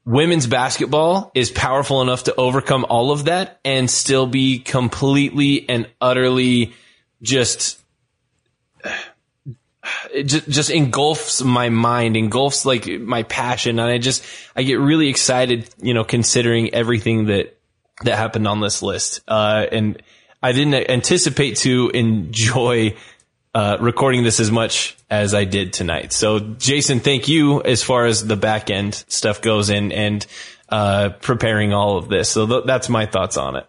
Women's 0.04 0.46
basketball 0.46 1.30
is 1.34 1.50
powerful 1.50 2.02
enough 2.02 2.24
to 2.24 2.34
overcome 2.34 2.84
all 2.86 3.12
of 3.12 3.26
that 3.26 3.60
and 3.64 3.90
still 3.90 4.26
be 4.26 4.58
completely 4.58 5.66
and 5.68 5.88
utterly 6.02 6.74
just 7.22 7.80
it 10.14 10.24
just, 10.24 10.48
just 10.48 10.70
engulfs 10.70 11.42
my 11.42 11.68
mind, 11.68 12.16
engulfs 12.16 12.64
like 12.64 12.86
my 12.86 13.24
passion. 13.24 13.78
And 13.78 13.88
I 13.88 13.98
just, 13.98 14.24
I 14.54 14.62
get 14.62 14.78
really 14.78 15.08
excited, 15.08 15.68
you 15.82 15.92
know, 15.92 16.04
considering 16.04 16.72
everything 16.72 17.26
that, 17.26 17.58
that 18.04 18.16
happened 18.16 18.46
on 18.46 18.60
this 18.60 18.82
list. 18.82 19.22
Uh, 19.26 19.66
and 19.70 20.02
I 20.42 20.52
didn't 20.52 20.74
anticipate 20.90 21.56
to 21.58 21.90
enjoy, 21.90 22.96
uh, 23.54 23.76
recording 23.80 24.24
this 24.24 24.40
as 24.40 24.50
much 24.50 24.96
as 25.10 25.34
I 25.34 25.44
did 25.44 25.72
tonight. 25.72 26.12
So 26.12 26.38
Jason, 26.38 27.00
thank 27.00 27.28
you 27.28 27.62
as 27.62 27.82
far 27.82 28.06
as 28.06 28.26
the 28.26 28.36
back 28.36 28.70
end 28.70 28.94
stuff 29.08 29.42
goes 29.42 29.68
and, 29.70 29.92
and, 29.92 30.26
uh, 30.68 31.10
preparing 31.20 31.72
all 31.72 31.98
of 31.98 32.08
this. 32.08 32.28
So 32.28 32.46
th- 32.46 32.64
that's 32.66 32.88
my 32.88 33.06
thoughts 33.06 33.36
on 33.36 33.56
it. 33.56 33.66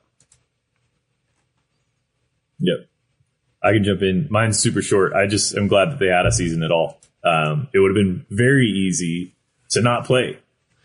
Yep. 2.59 2.87
I 3.65 3.73
can 3.73 3.83
jump 3.83 4.03
in. 4.03 4.27
Mine's 4.29 4.59
super 4.59 4.81
short. 4.81 5.13
I 5.13 5.25
just 5.25 5.55
am 5.57 5.67
glad 5.67 5.91
that 5.91 5.99
they 5.99 6.07
had 6.07 6.27
a 6.27 6.31
season 6.31 6.61
at 6.61 6.71
all. 6.71 7.01
Um, 7.23 7.67
it 7.73 7.79
would 7.79 7.89
have 7.89 7.95
been 7.95 8.25
very 8.29 8.67
easy 8.67 9.35
to 9.71 9.81
not 9.81 10.05
play. 10.05 10.37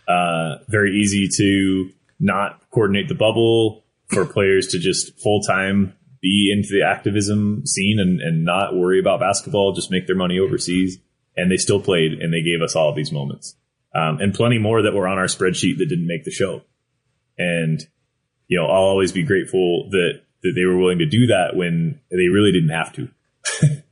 Uh, 0.09 0.57
very 0.69 0.97
easy 0.97 1.29
to 1.37 1.91
not 2.19 2.61
coordinate 2.71 3.09
the 3.09 3.15
bubble 3.15 3.85
for 4.09 4.25
players 4.25 4.69
to 4.69 4.79
just 4.79 5.21
full 5.21 5.43
time 5.43 5.95
be 6.23 6.53
into 6.55 6.71
the 6.73 6.87
activism 6.87 7.67
scene 7.67 7.99
and, 7.99 8.21
and 8.21 8.45
not 8.45 8.75
worry 8.75 8.99
about 8.99 9.21
basketball, 9.21 9.73
just 9.73 9.91
make 9.91 10.07
their 10.07 10.17
money 10.17 10.39
overseas. 10.39 10.99
And 11.37 11.51
they 11.51 11.57
still 11.57 11.81
played 11.81 12.13
and 12.15 12.33
they 12.33 12.43
gave 12.43 12.63
us 12.63 12.75
all 12.75 12.95
these 12.95 13.13
moments. 13.13 13.57
Um, 13.95 14.21
and 14.21 14.35
plenty 14.35 14.59
more 14.59 14.83
that 14.83 14.95
were 14.95 15.07
on 15.09 15.19
our 15.19 15.27
spreadsheet 15.27 15.79
that 15.79 15.89
didn't 15.89 16.07
make 16.07 16.25
the 16.25 16.31
show. 16.31 16.63
And, 17.39 17.81
you 18.49 18.59
know, 18.59 18.67
I'll 18.67 18.83
always 18.83 19.13
be 19.13 19.23
grateful 19.23 19.89
that 19.91 20.23
that 20.43 20.53
they 20.55 20.65
were 20.65 20.79
willing 20.79 20.99
to 20.99 21.07
do 21.07 21.27
that 21.27 21.55
when 21.55 22.01
they 22.11 22.29
really 22.29 22.53
didn't 22.53 22.71
have 22.71 22.93
to. 22.95 23.09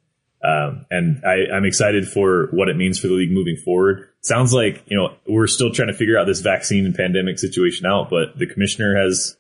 um, 0.43 0.87
and 0.91 1.23
I, 1.25 1.55
I'm 1.55 1.65
excited 1.65 2.09
for 2.09 2.49
what 2.53 2.69
it 2.69 2.77
means 2.77 2.99
for 2.99 3.09
the 3.09 3.15
league 3.15 3.33
moving 3.33 3.57
forward. 3.57 4.09
Sounds 4.21 4.53
like, 4.53 4.83
you 4.87 4.97
know, 4.97 5.15
we're 5.27 5.47
still 5.47 5.73
trying 5.73 5.89
to 5.89 5.95
figure 5.95 6.19
out 6.19 6.27
this 6.27 6.41
vaccine 6.41 6.87
and 6.87 6.95
pandemic 6.95 7.39
situation 7.39 7.87
out, 7.87 8.11
but 8.11 8.39
the 8.39 8.47
commissioner 8.47 8.97
has 8.97 9.37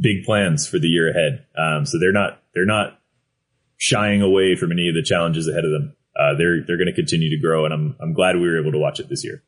big 0.00 0.24
plans 0.24 0.66
for 0.66 0.78
the 0.78 0.86
year 0.86 1.10
ahead. 1.10 1.44
Um, 1.56 1.84
so 1.84 1.98
they're 1.98 2.12
not, 2.12 2.42
they're 2.54 2.64
not 2.64 2.98
shying 3.76 4.22
away 4.22 4.56
from 4.56 4.72
any 4.72 4.88
of 4.88 4.94
the 4.94 5.02
challenges 5.02 5.48
ahead 5.48 5.64
of 5.64 5.70
them. 5.70 5.96
Uh, 6.18 6.34
they're, 6.36 6.64
they're 6.66 6.78
going 6.78 6.88
to 6.88 6.94
continue 6.94 7.30
to 7.30 7.40
grow 7.40 7.64
and 7.64 7.72
I'm, 7.72 7.96
I'm 8.00 8.12
glad 8.12 8.36
we 8.36 8.42
were 8.42 8.60
able 8.60 8.72
to 8.72 8.78
watch 8.78 8.98
it 9.00 9.08
this 9.08 9.24
year. 9.24 9.42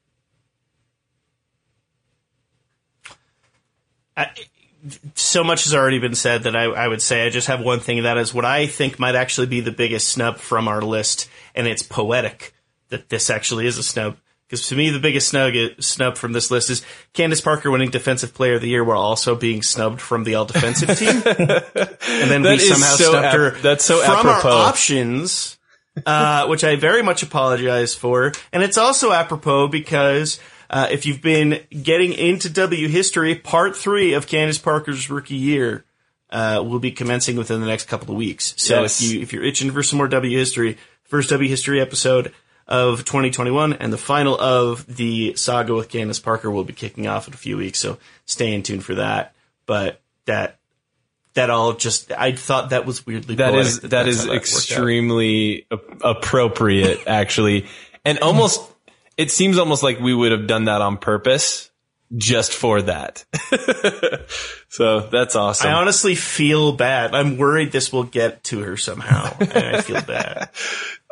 So 5.15 5.45
much 5.45 5.65
has 5.65 5.75
already 5.75 5.99
been 5.99 6.15
said 6.15 6.45
that 6.45 6.57
I, 6.57 6.65
I 6.65 6.89
would 6.89 7.03
say 7.03 7.27
I 7.27 7.31
just 7.31 7.49
have 7.49 7.61
one 7.61 7.81
thing, 7.81 7.99
and 7.99 8.07
that 8.07 8.19
is 8.19 8.33
what 8.33 8.45
I 8.45 8.67
think 8.67 8.99
might 8.99 9.15
actually 9.15 9.47
be 9.47 9.61
the 9.61 9.73
biggest 9.73 10.09
snub 10.09 10.39
from 10.39 10.69
our 10.69 10.83
list, 10.83 11.29
and 11.55 11.67
it's 11.67 11.83
poetic 11.83 12.55
that 12.89 13.09
this 13.09 13.31
actually 13.31 13.67
is 13.67 13.79
a 13.79 13.83
snub. 13.83 14.17
Because 14.47 14.67
to 14.69 14.75
me, 14.75 14.91
the 14.91 14.99
biggest 14.99 15.29
snub, 15.29 15.55
snub 15.79 16.17
from 16.17 16.33
this 16.33 16.51
list 16.51 16.71
is 16.71 16.85
Candace 17.13 17.41
Parker 17.41 17.71
winning 17.71 17.91
Defensive 17.91 18.35
Player 18.35 18.55
of 18.55 18.63
the 18.63 18.69
Year 18.69 18.83
while 18.83 18.99
also 18.99 19.37
being 19.37 19.63
snubbed 19.63 20.01
from 20.01 20.25
the 20.25 20.35
All 20.35 20.45
Defensive 20.45 20.99
Team, 20.99 21.23
and 21.25 22.31
then 22.31 22.43
That 22.43 22.53
we 22.53 22.59
somehow 22.59 22.95
so 22.97 23.11
snubbed 23.11 23.27
ap- 23.27 23.35
her 23.35 23.51
that's 23.61 23.85
so 23.85 24.01
from 24.03 24.27
apropos. 24.27 24.49
our 24.49 24.69
options, 24.69 25.57
uh, 26.05 26.47
which 26.49 26.65
I 26.65 26.75
very 26.75 27.03
much 27.03 27.23
apologize 27.23 27.95
for. 27.95 28.33
And 28.53 28.63
it's 28.65 28.77
also 28.79 29.13
apropos 29.13 29.69
because 29.69 30.41
uh, 30.71 30.87
if 30.91 31.05
you've 31.05 31.21
been 31.21 31.61
getting 31.83 32.13
into 32.13 32.49
W 32.49 32.89
history, 32.89 33.35
part 33.35 33.77
three 33.77 34.13
of 34.15 34.27
Candace 34.29 34.57
Parker's 34.59 35.11
rookie 35.11 35.35
year 35.35 35.85
uh, 36.31 36.63
will 36.65 36.79
be 36.79 36.93
commencing 36.93 37.37
within 37.37 37.61
the 37.61 37.67
next 37.67 37.89
couple 37.89 38.11
of 38.13 38.17
weeks. 38.17 38.55
So 38.57 38.83
Yes. 38.83 39.03
if 39.03 39.11
you 39.13 39.21
if 39.21 39.33
you're 39.33 39.43
itching 39.45 39.73
for 39.73 39.83
some 39.83 39.97
more 39.97 40.07
W 40.09 40.39
history, 40.39 40.79
first 41.03 41.29
W 41.31 41.51
history 41.51 41.81
episode 41.81 42.33
of 42.69 43.01
2021 43.05 43.73
and 43.73 43.93
the 43.93 43.99
final 43.99 44.39
of 44.41 44.87
the 44.87 45.35
saga 45.35 45.75
with 45.75 45.89
Candace 45.89 46.21
Parker 46.21 46.49
will 46.53 46.63
be 46.63 46.73
kicking 46.73 47.09
off 47.09 47.27
in 47.27 47.35
a 47.35 47.37
few 47.37 47.57
weeks. 47.57 47.81
So 47.81 47.99
stay 48.27 48.55
in 48.55 48.63
tune 48.63 48.81
for 48.81 48.95
that. 48.95 49.35
But 49.67 50.01
that 50.27 50.59
that 51.35 51.51
all 51.51 51.73
just 51.73 52.13
I 52.13 52.31
thought 52.33 52.71
that 52.71 52.87
was 52.87 53.05
weirdly 53.05 53.35
That 53.37 53.57
is 53.57 53.81
that 53.81 53.91
that 53.91 54.07
extremely 54.33 55.67
a- 55.71 55.79
appropriate, 56.03 57.01
actually, 57.09 57.67
and 58.05 58.21
almost. 58.21 58.61
It 59.21 59.31
seems 59.31 59.59
almost 59.59 59.83
like 59.83 60.01
we 60.01 60.15
would 60.15 60.33
have 60.33 60.47
done 60.47 60.65
that 60.65 60.81
on 60.81 60.97
purpose, 60.97 61.71
just 62.17 62.55
for 62.55 62.81
that. 62.81 63.23
so 64.69 65.01
that's 65.01 65.37
awesome. 65.37 65.69
I 65.69 65.75
honestly 65.75 66.15
feel 66.15 66.73
bad. 66.73 67.15
I'm 67.15 67.37
worried 67.37 67.71
this 67.71 67.93
will 67.93 68.05
get 68.05 68.43
to 68.45 68.61
her 68.61 68.79
somehow, 68.79 69.37
and 69.39 69.77
I 69.77 69.81
feel 69.83 70.03
bad. 70.03 70.49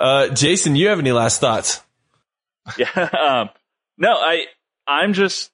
Uh, 0.00 0.28
Jason, 0.28 0.76
you 0.76 0.86
have 0.90 1.00
any 1.00 1.10
last 1.10 1.40
thoughts? 1.40 1.82
Yeah. 2.78 2.86
Um, 2.94 3.50
no, 3.96 4.12
I 4.12 4.44
I'm 4.86 5.12
just 5.12 5.50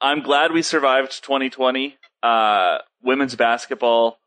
I'm 0.00 0.22
glad 0.22 0.50
we 0.50 0.62
survived 0.62 1.22
2020. 1.22 1.96
Uh, 2.20 2.78
women's 3.00 3.36
basketball 3.36 4.18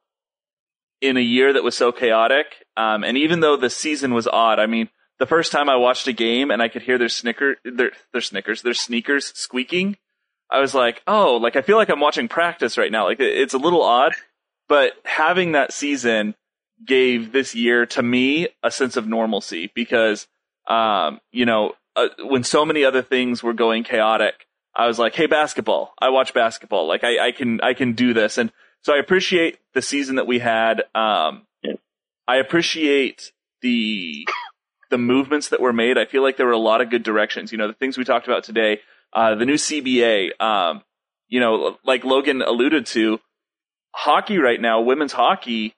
in 1.02 1.18
a 1.18 1.22
year 1.22 1.52
that 1.52 1.64
was 1.64 1.76
so 1.76 1.92
chaotic. 1.92 2.46
Um, 2.78 3.04
and 3.04 3.18
even 3.18 3.42
though 3.42 3.58
the 3.58 3.70
season 3.70 4.14
was 4.14 4.28
odd, 4.28 4.60
I 4.60 4.68
mean, 4.68 4.88
the 5.20 5.26
first 5.26 5.52
time 5.52 5.70
I 5.70 5.76
watched 5.76 6.08
a 6.08 6.14
game 6.14 6.52
and 6.52 6.62
I 6.62 6.68
could 6.68 6.82
hear 6.82 6.98
their 6.98 7.10
snicker 7.10 7.56
their 7.64 7.92
their 8.12 8.22
snickers 8.22 8.62
their 8.62 8.74
sneakers 8.74 9.32
squeaking, 9.36 9.98
I 10.50 10.60
was 10.60 10.74
like, 10.74 11.02
oh, 11.08 11.38
like 11.38 11.56
I 11.56 11.62
feel 11.62 11.78
like 11.78 11.90
I'm 11.90 12.00
watching 12.00 12.28
practice 12.28 12.78
right 12.78 12.92
now. 12.92 13.06
Like 13.06 13.20
it's 13.20 13.54
a 13.54 13.60
little 13.60 13.82
odd, 13.82 14.14
but 14.68 14.94
having 15.04 15.54
that 15.54 15.74
season 15.74 16.36
gave 16.86 17.32
this 17.32 17.56
year 17.56 17.86
to 17.86 18.04
me 18.04 18.48
a 18.62 18.72
sense 18.72 18.98
of 18.98 19.08
normalcy 19.08 19.72
because, 19.74 20.28
um, 20.68 21.20
you 21.32 21.46
know, 21.46 21.74
uh, 21.96 22.10
when 22.26 22.44
so 22.44 22.66
many 22.66 22.84
other 22.84 23.02
things 23.02 23.44
were 23.44 23.54
going 23.54 23.84
chaotic, 23.84 24.48
I 24.76 24.88
was 24.88 24.98
like, 24.98 25.16
hey, 25.16 25.28
basketball. 25.28 25.94
I 26.00 26.10
watch 26.10 26.34
basketball. 26.34 26.88
Like 26.88 27.04
I, 27.04 27.28
I 27.28 27.32
can 27.32 27.62
I 27.62 27.74
can 27.74 27.94
do 27.94 28.14
this, 28.14 28.38
and 28.38 28.52
so 28.82 28.94
I 28.94 28.98
appreciate 28.98 29.60
the 29.74 29.82
season 29.82 30.16
that 30.16 30.28
we 30.28 30.40
had. 30.40 30.84
Um, 30.96 31.46
I 32.28 32.38
appreciate 32.38 33.32
the 33.62 34.26
the 34.94 34.98
movements 35.00 35.50
that 35.50 35.60
were 35.60 35.74
made. 35.74 35.98
I 35.98 36.06
feel 36.06 36.22
like 36.22 36.38
there 36.38 36.46
were 36.46 36.52
a 36.52 36.58
lot 36.60 36.80
of 36.80 36.92
good 36.92 37.02
directions. 37.02 37.52
You 37.52 37.58
know, 37.58 37.66
the 37.66 37.74
things 37.74 37.98
we 37.98 38.04
talked 38.04 38.28
about 38.28 38.44
today, 38.44 38.80
uh, 39.12 39.34
the 39.34 39.44
new 39.44 39.56
CBA. 39.56 40.40
Um, 40.40 40.84
you 41.28 41.40
know, 41.40 41.80
like 41.84 42.04
Logan 42.04 42.44
alluded 42.44 42.86
to, 42.88 43.20
hockey 43.90 44.38
right 44.38 44.62
now, 44.62 44.82
women's 44.82 45.12
hockey, 45.14 45.74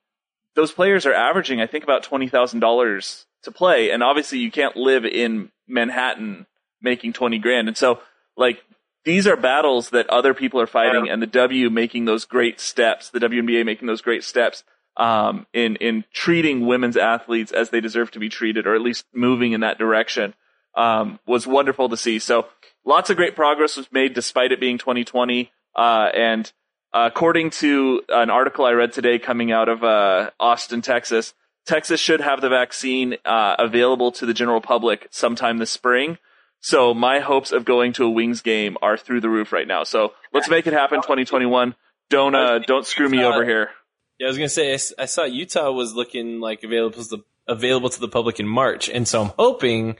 those 0.53 0.73
players 0.73 1.05
are 1.05 1.13
averaging, 1.13 1.61
I 1.61 1.65
think, 1.65 1.85
about 1.85 2.03
twenty 2.03 2.27
thousand 2.27 2.59
dollars 2.59 3.25
to 3.43 3.51
play, 3.51 3.89
and 3.91 4.03
obviously 4.03 4.39
you 4.39 4.51
can't 4.51 4.75
live 4.75 5.05
in 5.05 5.49
Manhattan 5.65 6.45
making 6.81 7.13
twenty 7.13 7.39
grand, 7.39 7.69
and 7.69 7.77
so 7.77 8.01
like 8.35 8.61
these 9.05 9.27
are 9.27 9.37
battles 9.37 9.91
that 9.91 10.09
other 10.09 10.33
people 10.33 10.59
are 10.59 10.67
fighting, 10.67 11.07
and 11.09 11.21
the 11.21 11.27
W 11.27 11.69
making 11.69 12.03
those 12.03 12.25
great 12.25 12.59
steps, 12.59 13.09
the 13.09 13.19
WNBA 13.19 13.63
making 13.63 13.87
those 13.87 14.01
great 14.01 14.25
steps 14.25 14.65
um, 14.97 15.45
in 15.53 15.75
in 15.77 16.05
treating 16.13 16.65
women's 16.65 16.97
athletes 16.97 17.51
as 17.51 17.69
they 17.69 17.81
deserve 17.81 18.11
to 18.11 18.19
be 18.19 18.29
treated, 18.29 18.67
or 18.67 18.75
at 18.75 18.81
least 18.81 19.05
moving 19.13 19.51
in 19.51 19.61
that 19.61 19.77
direction, 19.77 20.33
um, 20.75 21.19
was 21.25 21.45
wonderful 21.45 21.89
to 21.89 21.97
see. 21.97 22.19
So 22.19 22.47
lots 22.85 23.09
of 23.09 23.17
great 23.17 23.35
progress 23.35 23.77
was 23.77 23.91
made 23.91 24.13
despite 24.13 24.51
it 24.51 24.59
being 24.59 24.77
2020, 24.77 25.51
uh, 25.75 26.09
and 26.15 26.51
uh, 26.93 27.09
according 27.11 27.49
to 27.49 28.01
an 28.09 28.29
article 28.29 28.65
I 28.65 28.71
read 28.71 28.93
today 28.93 29.19
coming 29.19 29.51
out 29.51 29.67
of 29.67 29.83
uh, 29.83 30.31
Austin, 30.39 30.81
Texas, 30.81 31.33
Texas 31.65 31.99
should 31.99 32.21
have 32.21 32.41
the 32.41 32.49
vaccine 32.49 33.17
uh, 33.25 33.55
available 33.59 34.11
to 34.13 34.25
the 34.25 34.33
general 34.33 34.61
public 34.61 35.07
sometime 35.11 35.57
this 35.57 35.71
spring. 35.71 36.17
So 36.61 36.93
my 36.93 37.19
hopes 37.19 37.51
of 37.51 37.65
going 37.65 37.93
to 37.93 38.05
a 38.05 38.09
Wings 38.09 38.41
game 38.41 38.77
are 38.81 38.97
through 38.97 39.21
the 39.21 39.29
roof 39.29 39.51
right 39.51 39.67
now. 39.67 39.83
So 39.83 40.13
let's 40.33 40.49
make 40.49 40.67
it 40.67 40.73
happen 40.73 40.97
2021. 41.01 41.75
Don't 42.09 42.35
uh, 42.35 42.59
don't 42.59 42.85
screw 42.85 43.09
me 43.09 43.23
over 43.23 43.43
here. 43.43 43.69
Yeah, 44.19 44.27
I 44.27 44.29
was 44.29 44.37
gonna 44.37 44.49
say 44.49 44.73
I 44.97 45.05
saw 45.05 45.23
Utah 45.23 45.71
was 45.71 45.93
looking 45.93 46.39
like 46.39 46.63
available 46.63 47.03
to 47.03 47.17
the 47.17 47.23
available 47.47 47.89
to 47.89 47.99
the 47.99 48.07
public 48.07 48.39
in 48.39 48.47
March, 48.47 48.89
and 48.89 49.07
so 49.07 49.23
I'm 49.23 49.31
hoping 49.37 49.97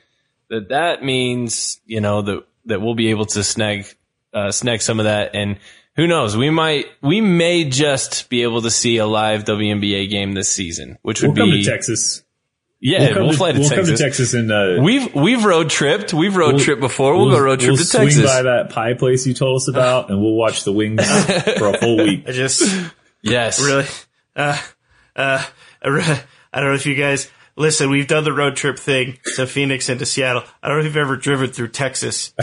that 0.50 0.70
that 0.70 1.04
means 1.04 1.80
you 1.86 2.02
know 2.02 2.22
that 2.22 2.46
that 2.66 2.82
we'll 2.82 2.96
be 2.96 3.10
able 3.10 3.26
to 3.28 3.44
snag 3.44 3.86
uh, 4.34 4.52
snag 4.52 4.82
some 4.82 5.00
of 5.00 5.06
that, 5.06 5.36
and 5.36 5.58
who 5.96 6.08
knows, 6.08 6.36
we 6.38 6.50
might 6.50 6.86
we 7.02 7.22
may 7.22 7.66
just 7.66 8.30
be 8.30 8.44
able 8.44 8.62
to 8.62 8.72
see 8.72 8.98
a 8.98 9.06
live 9.06 9.44
WNBA 9.46 10.10
game 10.10 10.34
this 10.34 10.50
season, 10.50 10.98
which 11.02 11.22
would 11.22 11.30
We'll 11.30 11.38
come 11.48 11.52
be 11.52 11.64
to 11.64 11.70
Texas. 11.70 12.22
Yeah, 12.82 13.14
come 13.14 13.24
we'll, 13.24 13.34
fly 13.34 13.54
to 13.54 13.60
we'll 13.60 13.70
Texas. 13.70 13.88
come 13.90 13.98
to 13.98 14.04
Texas 14.04 14.34
and 14.34 14.52
uh, 14.52 14.78
We've 14.82 15.14
we've 15.16 15.44
road 15.44 15.70
tripped. 15.70 16.14
We've 16.14 16.36
road 16.36 16.56
we'll- 16.56 16.64
tripped 16.64 16.82
before. 16.82 17.18
We'll, 17.18 17.32
go 17.32 17.40
road 17.40 17.60
trip 17.60 17.70
we'll 17.72 17.78
to 17.78 17.86
swing 17.86 18.08
Texas. 18.10 18.26
by 18.26 18.44
that 18.44 18.70
pie 18.70 18.94
place 18.94 19.26
you 19.26 19.34
told 19.34 19.58
us 19.58 19.68
about, 19.68 20.10
and 20.10 20.22
we'll 20.22 20.36
watch 20.36 20.64
the 20.66 20.72
wings 20.72 21.02
for 21.58 21.68
a 21.68 21.78
whole 21.80 21.98
week. 21.98 22.26
I 22.28 22.32
just 22.32 22.62
yes, 23.26 23.64
really. 23.64 23.86
Uh, 24.36 24.58
uh, 25.16 25.44
I 25.82 26.60
don't 26.60 26.70
know 26.70 26.76
if 26.76 26.86
you 26.86 26.96
guys 26.96 27.30
listen. 27.56 27.90
We've 27.90 28.08
done 28.08 28.24
the 28.24 28.34
road 28.34 28.56
trip 28.56 28.80
thing 28.80 29.18
to 29.36 29.48
Phoenix 29.48 29.90
and 29.90 30.00
to 30.00 30.06
Seattle. 30.06 30.44
I 30.62 30.68
don't 30.68 30.78
know 30.78 30.82
if 30.82 30.86
you've 30.86 30.98
ever 30.98 31.18
driven 31.18 31.52
through 31.52 31.70
Texas. 31.70 32.34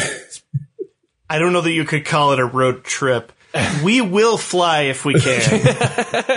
I 1.29 1.39
don't 1.39 1.53
know 1.53 1.63
that 1.63 1.73
you 1.73 1.85
could 1.85 2.05
call 2.05 2.33
it 2.33 2.39
a 2.39 2.45
road 2.45 2.85
trip. 2.85 3.33
We 3.83 4.01
will 4.01 4.39
fly 4.39 4.83
if 4.83 5.05
we 5.05 5.15
can. 5.15 5.63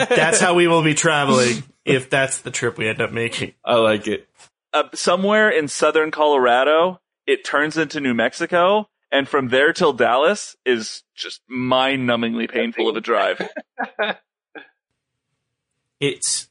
that's 0.10 0.40
how 0.40 0.54
we 0.54 0.68
will 0.68 0.84
be 0.84 0.94
traveling 0.94 1.64
if 1.86 2.10
that's 2.10 2.42
the 2.42 2.52
trip 2.52 2.78
we 2.78 2.88
end 2.88 3.02
up 3.02 3.12
making. 3.12 3.54
I 3.64 3.76
like 3.76 4.08
it. 4.08 4.28
Uh, 4.74 4.84
somewhere 4.94 5.50
in 5.50 5.68
southern 5.68 6.12
Colorado, 6.12 7.00
it 7.26 7.46
turns 7.46 7.78
into 7.78 8.02
New 8.02 8.14
Mexico, 8.14 8.90
and 9.12 9.28
from 9.28 9.48
there 9.48 9.72
till 9.72 9.94
Dallas 9.94 10.58
is 10.66 11.04
just 11.16 11.42
mind-numbingly 11.48 12.52
painful 12.52 12.90
of 12.90 12.98
a 12.98 13.02
drive. 13.02 13.42
It's 16.08 16.48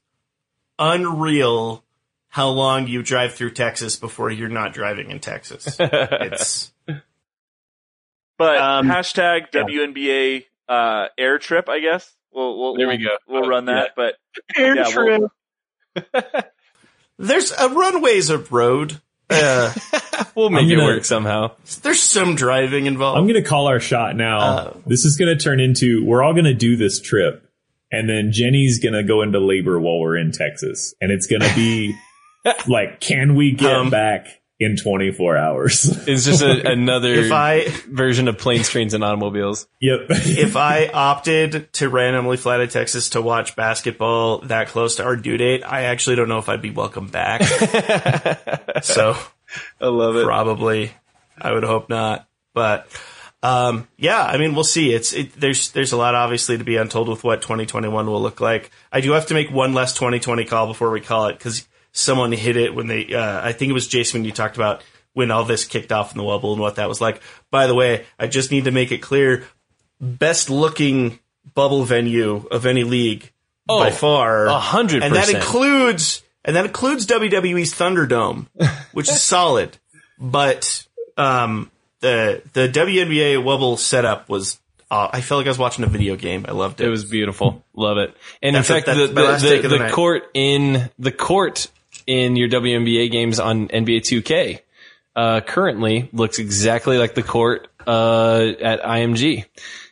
unreal 0.79 1.85
how 2.29 2.49
long 2.49 2.89
you 2.89 3.03
drive 3.03 3.35
through 3.35 3.53
Texas 3.53 3.97
before 3.97 4.31
you're 4.31 4.49
not 4.49 4.73
driving 4.75 5.11
in 5.11 5.21
Texas. 5.21 5.77
It's 5.81 6.73
But 8.37 8.59
Um, 8.59 8.89
hashtag 8.89 9.51
WNBA 9.53 10.45
uh, 10.69 11.07
air 11.17 11.39
trip, 11.39 11.69
I 11.69 11.79
guess. 11.79 12.11
We'll, 12.33 12.59
we'll 12.59 12.77
There 12.77 12.89
we 12.89 12.97
go. 12.99 13.17
We'll 13.29 13.49
run 13.49 13.67
that, 13.67 13.91
but 13.95 14.17
Air 14.57 14.75
yeah, 14.77 14.89
we'll- 14.97 15.31
trip. 15.95 16.25
there's 17.19 17.53
a 17.53 17.69
runway's 17.69 18.31
a 18.31 18.39
road. 18.39 19.01
Uh, 19.31 19.73
we'll 20.35 20.51
make 20.51 20.65
I'm 20.65 20.71
it 20.73 20.85
work 20.85 21.05
somehow. 21.05 21.53
there's 21.83 22.03
some 22.03 22.35
driving 22.35 22.87
involved. 22.87 23.19
I'm 23.19 23.27
going 23.29 23.43
to 23.43 23.49
call 23.49 23.69
our 23.69 23.81
shot 23.81 24.17
now. 24.17 24.39
Uh, 24.41 24.77
this 24.87 25.05
is 25.05 25.17
going 25.17 25.37
to 25.37 25.43
turn 25.43 25.61
into 25.61 26.05
we're 26.05 26.23
all 26.23 26.33
going 26.33 26.45
to 26.45 26.55
do 26.55 26.77
this 26.77 27.01
trip, 27.01 27.49
and 27.95 28.09
then 28.09 28.31
Jenny's 28.33 28.81
going 28.81 28.95
to 28.95 29.03
go 29.03 29.23
into 29.23 29.39
labor 29.41 29.79
while 29.81 29.99
we're 30.01 30.17
in 30.17 30.33
Texas, 30.33 30.95
and 31.01 31.11
it's 31.13 31.27
going 31.27 31.43
to 31.43 31.55
be 31.55 31.95
like, 32.69 33.01
can 33.01 33.35
we 33.37 33.53
get 33.53 33.73
Um, 33.73 33.91
back 33.91 34.27
in 34.61 34.77
24 34.77 35.37
hours? 35.37 35.85
It's 36.09 36.25
just 36.25 36.43
a, 36.43 36.71
another 36.73 37.13
If 37.15 37.33
I- 37.33 37.67
version 37.89 38.29
of 38.29 38.39
planes, 38.39 38.69
trains, 38.69 38.93
and 38.95 39.03
automobiles. 39.03 39.67
yep. 39.81 40.01
if 40.11 40.55
I 40.57 40.87
opted 40.89 41.73
to 41.75 41.89
randomly 41.89 42.37
fly 42.37 42.59
to 42.59 42.67
Texas 42.67 43.11
to 43.11 43.23
watch 43.23 43.57
basketball 43.57 44.39
that 44.43 44.69
close 44.69 44.97
to 44.97 45.05
our 45.05 45.17
due 45.17 45.37
date, 45.39 45.63
I 45.65 45.85
actually 45.85 46.17
don't 46.17 46.29
know 46.29 46.39
if 46.39 46.49
I'd 46.49 46.63
be 46.63 46.71
welcome 46.71 47.09
back. 47.09 47.43
so 48.83 49.17
I 49.81 49.87
love 49.87 50.17
it. 50.17 50.25
probably, 50.25 50.91
I 51.41 51.53
would 51.53 51.65
hope 51.65 51.89
not. 51.89 52.29
But 52.55 52.87
um, 53.45 53.87
yeah, 53.99 54.23
I 54.25 54.39
mean, 54.39 54.55
we'll 54.55 54.65
see. 54.65 54.95
It's 54.95 55.13
it, 55.13 55.39
there's 55.39 55.71
there's 55.73 55.93
a 55.93 55.97
lot 55.99 56.15
obviously 56.15 56.57
to 56.57 56.65
be 56.65 56.77
untold 56.77 57.09
with 57.09 57.23
what 57.23 57.43
2021 57.43 58.07
will 58.07 58.23
look 58.23 58.41
like. 58.41 58.71
I 58.91 59.01
do 59.03 59.13
have 59.13 59.27
to 59.27 59.35
make 59.35 59.51
one 59.51 59.75
less 59.75 59.93
2020 59.93 60.47
call 60.47 60.67
before 60.67 60.91
we 60.91 61.01
call 61.03 61.27
it 61.27 61.39
because 61.39 61.69
someone 61.93 62.33
hit 62.33 62.57
it 62.57 62.75
when 62.75 62.87
they. 62.87 63.15
Uh, 63.15 63.47
I 63.47 63.53
think 63.53 63.69
it 63.69 63.75
was 63.75 63.87
Jason 63.87 64.21
when 64.21 64.25
you 64.25 64.33
talked 64.33 64.57
about 64.57 64.83
when 65.13 65.31
all 65.31 65.45
this 65.45 65.67
kicked 65.67 65.93
off 65.93 66.13
in 66.13 66.19
the 66.19 66.25
Wubble 66.25 66.53
and 66.53 66.61
what 66.61 66.77
that 66.77 66.89
was 66.89 67.03
like. 67.03 67.21
By 67.51 67.67
the 67.67 67.75
way, 67.75 68.07
I 68.19 68.29
just 68.29 68.51
need 68.51 68.65
to 68.65 68.71
make 68.71 68.93
it 68.93 69.03
clear: 69.03 69.45
best 70.01 70.49
looking 70.49 71.19
bubble 71.55 71.85
venue 71.85 72.47
of 72.51 72.65
any 72.65 72.85
league 72.85 73.31
Oh, 73.69 73.79
by 73.79 73.91
far. 73.91 74.47
a 74.47 74.59
hundred 74.59 75.03
And 75.03 75.15
that 75.15 75.29
includes 75.29 76.23
and 76.45 76.57
that 76.57 76.67
includes 76.67 77.07
WWE's 77.07 77.75
Thunderdome, 77.75 78.47
which 78.93 79.09
is 79.09 79.23
solid. 79.23 79.77
But 80.19 80.87
um, 81.17 81.71
the 82.05 82.43
the 82.53 82.69
WNBA 82.69 83.43
Wubble 83.43 83.79
setup 83.79 84.29
was. 84.29 84.61
Uh, 84.91 85.09
I 85.13 85.23
felt 85.23 85.39
like 85.39 85.47
I 85.47 85.51
was 85.51 85.59
watching 85.59 85.83
a 85.83 85.89
video 85.89 86.15
game. 86.15 86.45
I 86.47 86.53
loved 86.53 86.81
it. 86.81 86.87
It 86.87 86.91
was 86.91 87.07
beautiful. 87.07 87.65
Love 87.75 87.97
it. 87.97 88.15
And 88.43 88.55
That's 88.55 88.69
in 88.69 88.77
fact, 88.77 88.87
the, 88.87 89.07
the, 89.07 89.63
the, 89.63 89.69
the 89.69 89.91
court 89.91 90.25
in 90.35 90.91
the 90.99 91.11
court 91.11 91.69
in 92.07 92.37
your 92.37 92.49
WNBA 92.49 93.11
games 93.11 93.41
on 93.41 93.69
NBA 93.69 94.03
2K 94.03 94.61
uh, 95.17 95.41
currently 95.41 96.11
looks 96.13 96.39
exactly 96.39 96.99
like 96.99 97.15
the 97.15 97.23
court 97.23 97.67
uh, 97.87 98.53
at 98.61 98.83
IMG. 98.83 99.47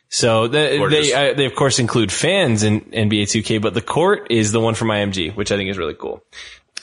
So 0.09 0.47
the, 0.47 0.87
they 0.91 1.11
uh, 1.11 1.33
they 1.33 1.45
of 1.45 1.55
course 1.55 1.79
include 1.79 2.11
fans 2.11 2.61
in 2.61 2.81
NBA 2.81 3.23
2K, 3.23 3.59
but 3.59 3.73
the 3.73 3.81
court 3.81 4.27
is 4.29 4.51
the 4.51 4.59
one 4.59 4.75
from 4.75 4.89
IMG, 4.89 5.35
which 5.35 5.51
I 5.51 5.57
think 5.57 5.71
is 5.71 5.77
really 5.79 5.95
cool. 5.95 6.23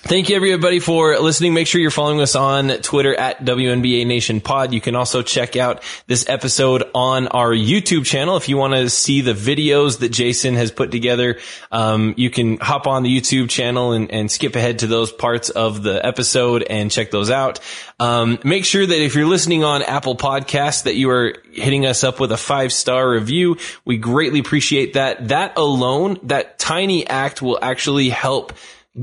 Thank 0.02 0.30
you 0.30 0.36
everybody 0.36 0.80
for 0.80 1.18
listening. 1.18 1.52
Make 1.52 1.66
sure 1.66 1.78
you're 1.78 1.90
following 1.90 2.22
us 2.22 2.34
on 2.34 2.68
Twitter 2.68 3.14
at 3.14 3.44
WNBA 3.44 4.06
Nation 4.06 4.40
Pod. 4.40 4.72
You 4.72 4.80
can 4.80 4.96
also 4.96 5.20
check 5.20 5.56
out 5.56 5.82
this 6.06 6.26
episode 6.26 6.84
on 6.94 7.28
our 7.28 7.50
YouTube 7.50 8.06
channel. 8.06 8.38
If 8.38 8.48
you 8.48 8.56
want 8.56 8.72
to 8.72 8.88
see 8.88 9.20
the 9.20 9.34
videos 9.34 9.98
that 9.98 10.08
Jason 10.08 10.54
has 10.54 10.72
put 10.72 10.90
together, 10.90 11.38
um, 11.70 12.14
you 12.16 12.30
can 12.30 12.56
hop 12.56 12.86
on 12.86 13.02
the 13.02 13.14
YouTube 13.14 13.50
channel 13.50 13.92
and, 13.92 14.10
and 14.10 14.30
skip 14.30 14.56
ahead 14.56 14.78
to 14.80 14.86
those 14.86 15.12
parts 15.12 15.50
of 15.50 15.82
the 15.82 16.04
episode 16.04 16.62
and 16.62 16.90
check 16.90 17.10
those 17.10 17.30
out. 17.30 17.60
Um, 18.00 18.38
make 18.42 18.64
sure 18.64 18.84
that 18.84 19.00
if 19.02 19.14
you're 19.14 19.28
listening 19.28 19.64
on 19.64 19.82
Apple 19.82 20.16
Podcasts 20.16 20.84
that 20.84 20.96
you 20.96 21.10
are 21.10 21.34
hitting 21.52 21.84
us 21.84 22.04
up 22.04 22.18
with 22.18 22.32
a 22.32 22.38
five 22.38 22.72
star 22.72 23.08
review. 23.08 23.58
We 23.84 23.98
greatly 23.98 24.40
appreciate 24.40 24.94
that. 24.94 25.28
That 25.28 25.58
alone, 25.58 26.18
that 26.24 26.58
tiny 26.58 27.06
act 27.06 27.42
will 27.42 27.58
actually 27.60 28.08
help 28.08 28.54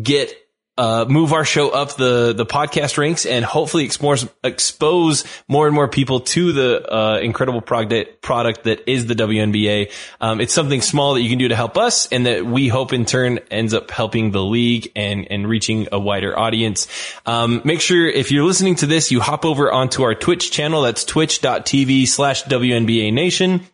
get 0.01 0.46
uh, 0.77 1.05
move 1.07 1.33
our 1.33 1.45
show 1.45 1.69
up 1.69 1.95
the 1.95 2.33
the 2.33 2.45
podcast 2.45 2.97
ranks 2.97 3.25
and 3.25 3.43
hopefully 3.43 3.83
expose 3.83 4.27
expose 4.43 5.23
more 5.47 5.65
and 5.65 5.73
more 5.73 5.87
people 5.87 6.19
to 6.21 6.51
the 6.51 6.93
uh, 6.93 7.19
incredible 7.19 7.61
product 7.61 8.21
product 8.21 8.63
that 8.63 8.89
is 8.89 9.07
the 9.07 9.15
WNBA. 9.15 9.91
Um, 10.21 10.41
it's 10.41 10.53
something 10.53 10.81
small 10.81 11.15
that 11.15 11.21
you 11.21 11.29
can 11.29 11.39
do 11.39 11.47
to 11.47 11.55
help 11.55 11.77
us, 11.77 12.07
and 12.11 12.25
that 12.25 12.45
we 12.45 12.67
hope 12.67 12.93
in 12.93 13.05
turn 13.05 13.39
ends 13.49 13.73
up 13.73 13.91
helping 13.91 14.31
the 14.31 14.43
league 14.43 14.91
and 14.95 15.27
and 15.31 15.47
reaching 15.47 15.87
a 15.91 15.99
wider 15.99 16.37
audience. 16.37 16.87
Um, 17.25 17.61
make 17.63 17.81
sure 17.81 18.07
if 18.07 18.31
you're 18.31 18.45
listening 18.45 18.75
to 18.75 18.85
this, 18.85 19.11
you 19.11 19.19
hop 19.19 19.45
over 19.45 19.71
onto 19.71 20.03
our 20.03 20.15
Twitch 20.15 20.51
channel. 20.51 20.81
That's 20.83 21.03
twitch.tv 21.05 22.07
slash 22.07 22.43
WNBA 22.43 23.13
Nation. 23.13 23.67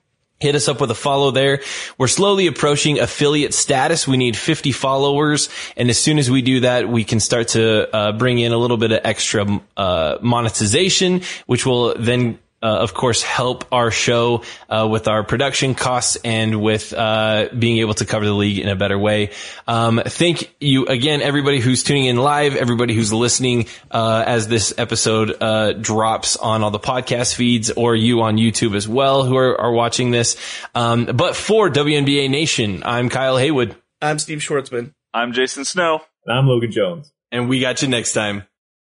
Hit 0.43 0.55
us 0.55 0.67
up 0.67 0.81
with 0.81 0.91
a 0.91 0.95
follow 0.95 1.31
there. 1.31 1.61
We're 1.97 2.09
slowly 2.09 2.47
approaching 2.47 2.99
affiliate 2.99 3.53
status. 3.53 4.05
We 4.05 4.17
need 4.17 4.35
50 4.35 4.73
followers. 4.73 5.47
And 5.77 5.89
as 5.89 5.97
soon 5.97 6.19
as 6.19 6.29
we 6.29 6.41
do 6.41 6.59
that, 6.59 6.89
we 6.89 7.05
can 7.05 7.21
start 7.21 7.47
to 7.49 7.87
uh, 7.95 8.11
bring 8.11 8.39
in 8.39 8.51
a 8.51 8.57
little 8.57 8.75
bit 8.75 8.91
of 8.91 8.99
extra 9.05 9.61
uh, 9.77 10.17
monetization, 10.21 11.21
which 11.45 11.65
will 11.65 11.95
then 11.97 12.39
uh, 12.63 12.77
of 12.77 12.93
course, 12.93 13.21
help 13.21 13.65
our 13.73 13.91
show 13.91 14.43
uh, 14.69 14.87
with 14.89 15.09
our 15.09 15.23
production 15.23 15.75
costs 15.75 16.15
and 16.23 16.61
with 16.61 16.93
uh, 16.93 17.49
being 17.57 17.79
able 17.79 17.93
to 17.95 18.05
cover 18.05 18.25
the 18.25 18.33
league 18.33 18.57
in 18.57 18.69
a 18.69 18.75
better 18.75 18.97
way. 18.97 19.31
Um, 19.67 20.01
thank 20.05 20.55
you 20.61 20.85
again, 20.85 21.21
everybody 21.21 21.59
who's 21.59 21.83
tuning 21.83 22.05
in 22.05 22.15
live, 22.15 22.55
everybody 22.55 22.93
who's 22.95 23.11
listening 23.11 23.67
uh, 23.91 24.23
as 24.25 24.47
this 24.47 24.73
episode 24.77 25.35
uh, 25.41 25.73
drops 25.73 26.37
on 26.37 26.63
all 26.63 26.71
the 26.71 26.79
podcast 26.79 27.35
feeds, 27.35 27.69
or 27.69 27.95
you 27.95 28.21
on 28.21 28.37
YouTube 28.37 28.75
as 28.75 28.87
well 28.87 29.25
who 29.25 29.35
are, 29.35 29.59
are 29.59 29.73
watching 29.73 30.11
this. 30.11 30.37
Um, 30.73 31.05
but 31.05 31.35
for 31.35 31.69
WNBA 31.69 32.29
Nation, 32.29 32.83
I'm 32.85 33.09
Kyle 33.09 33.37
Haywood. 33.37 33.75
I'm 34.01 34.19
Steve 34.19 34.39
Schwartzman. 34.39 34.93
I'm 35.13 35.33
Jason 35.33 35.65
Snow. 35.65 36.01
And 36.25 36.37
I'm 36.37 36.47
Logan 36.47 36.71
Jones. 36.71 37.11
And 37.31 37.49
we 37.49 37.59
got 37.59 37.81
you 37.81 37.89
next 37.89 38.13
time. 38.13 38.43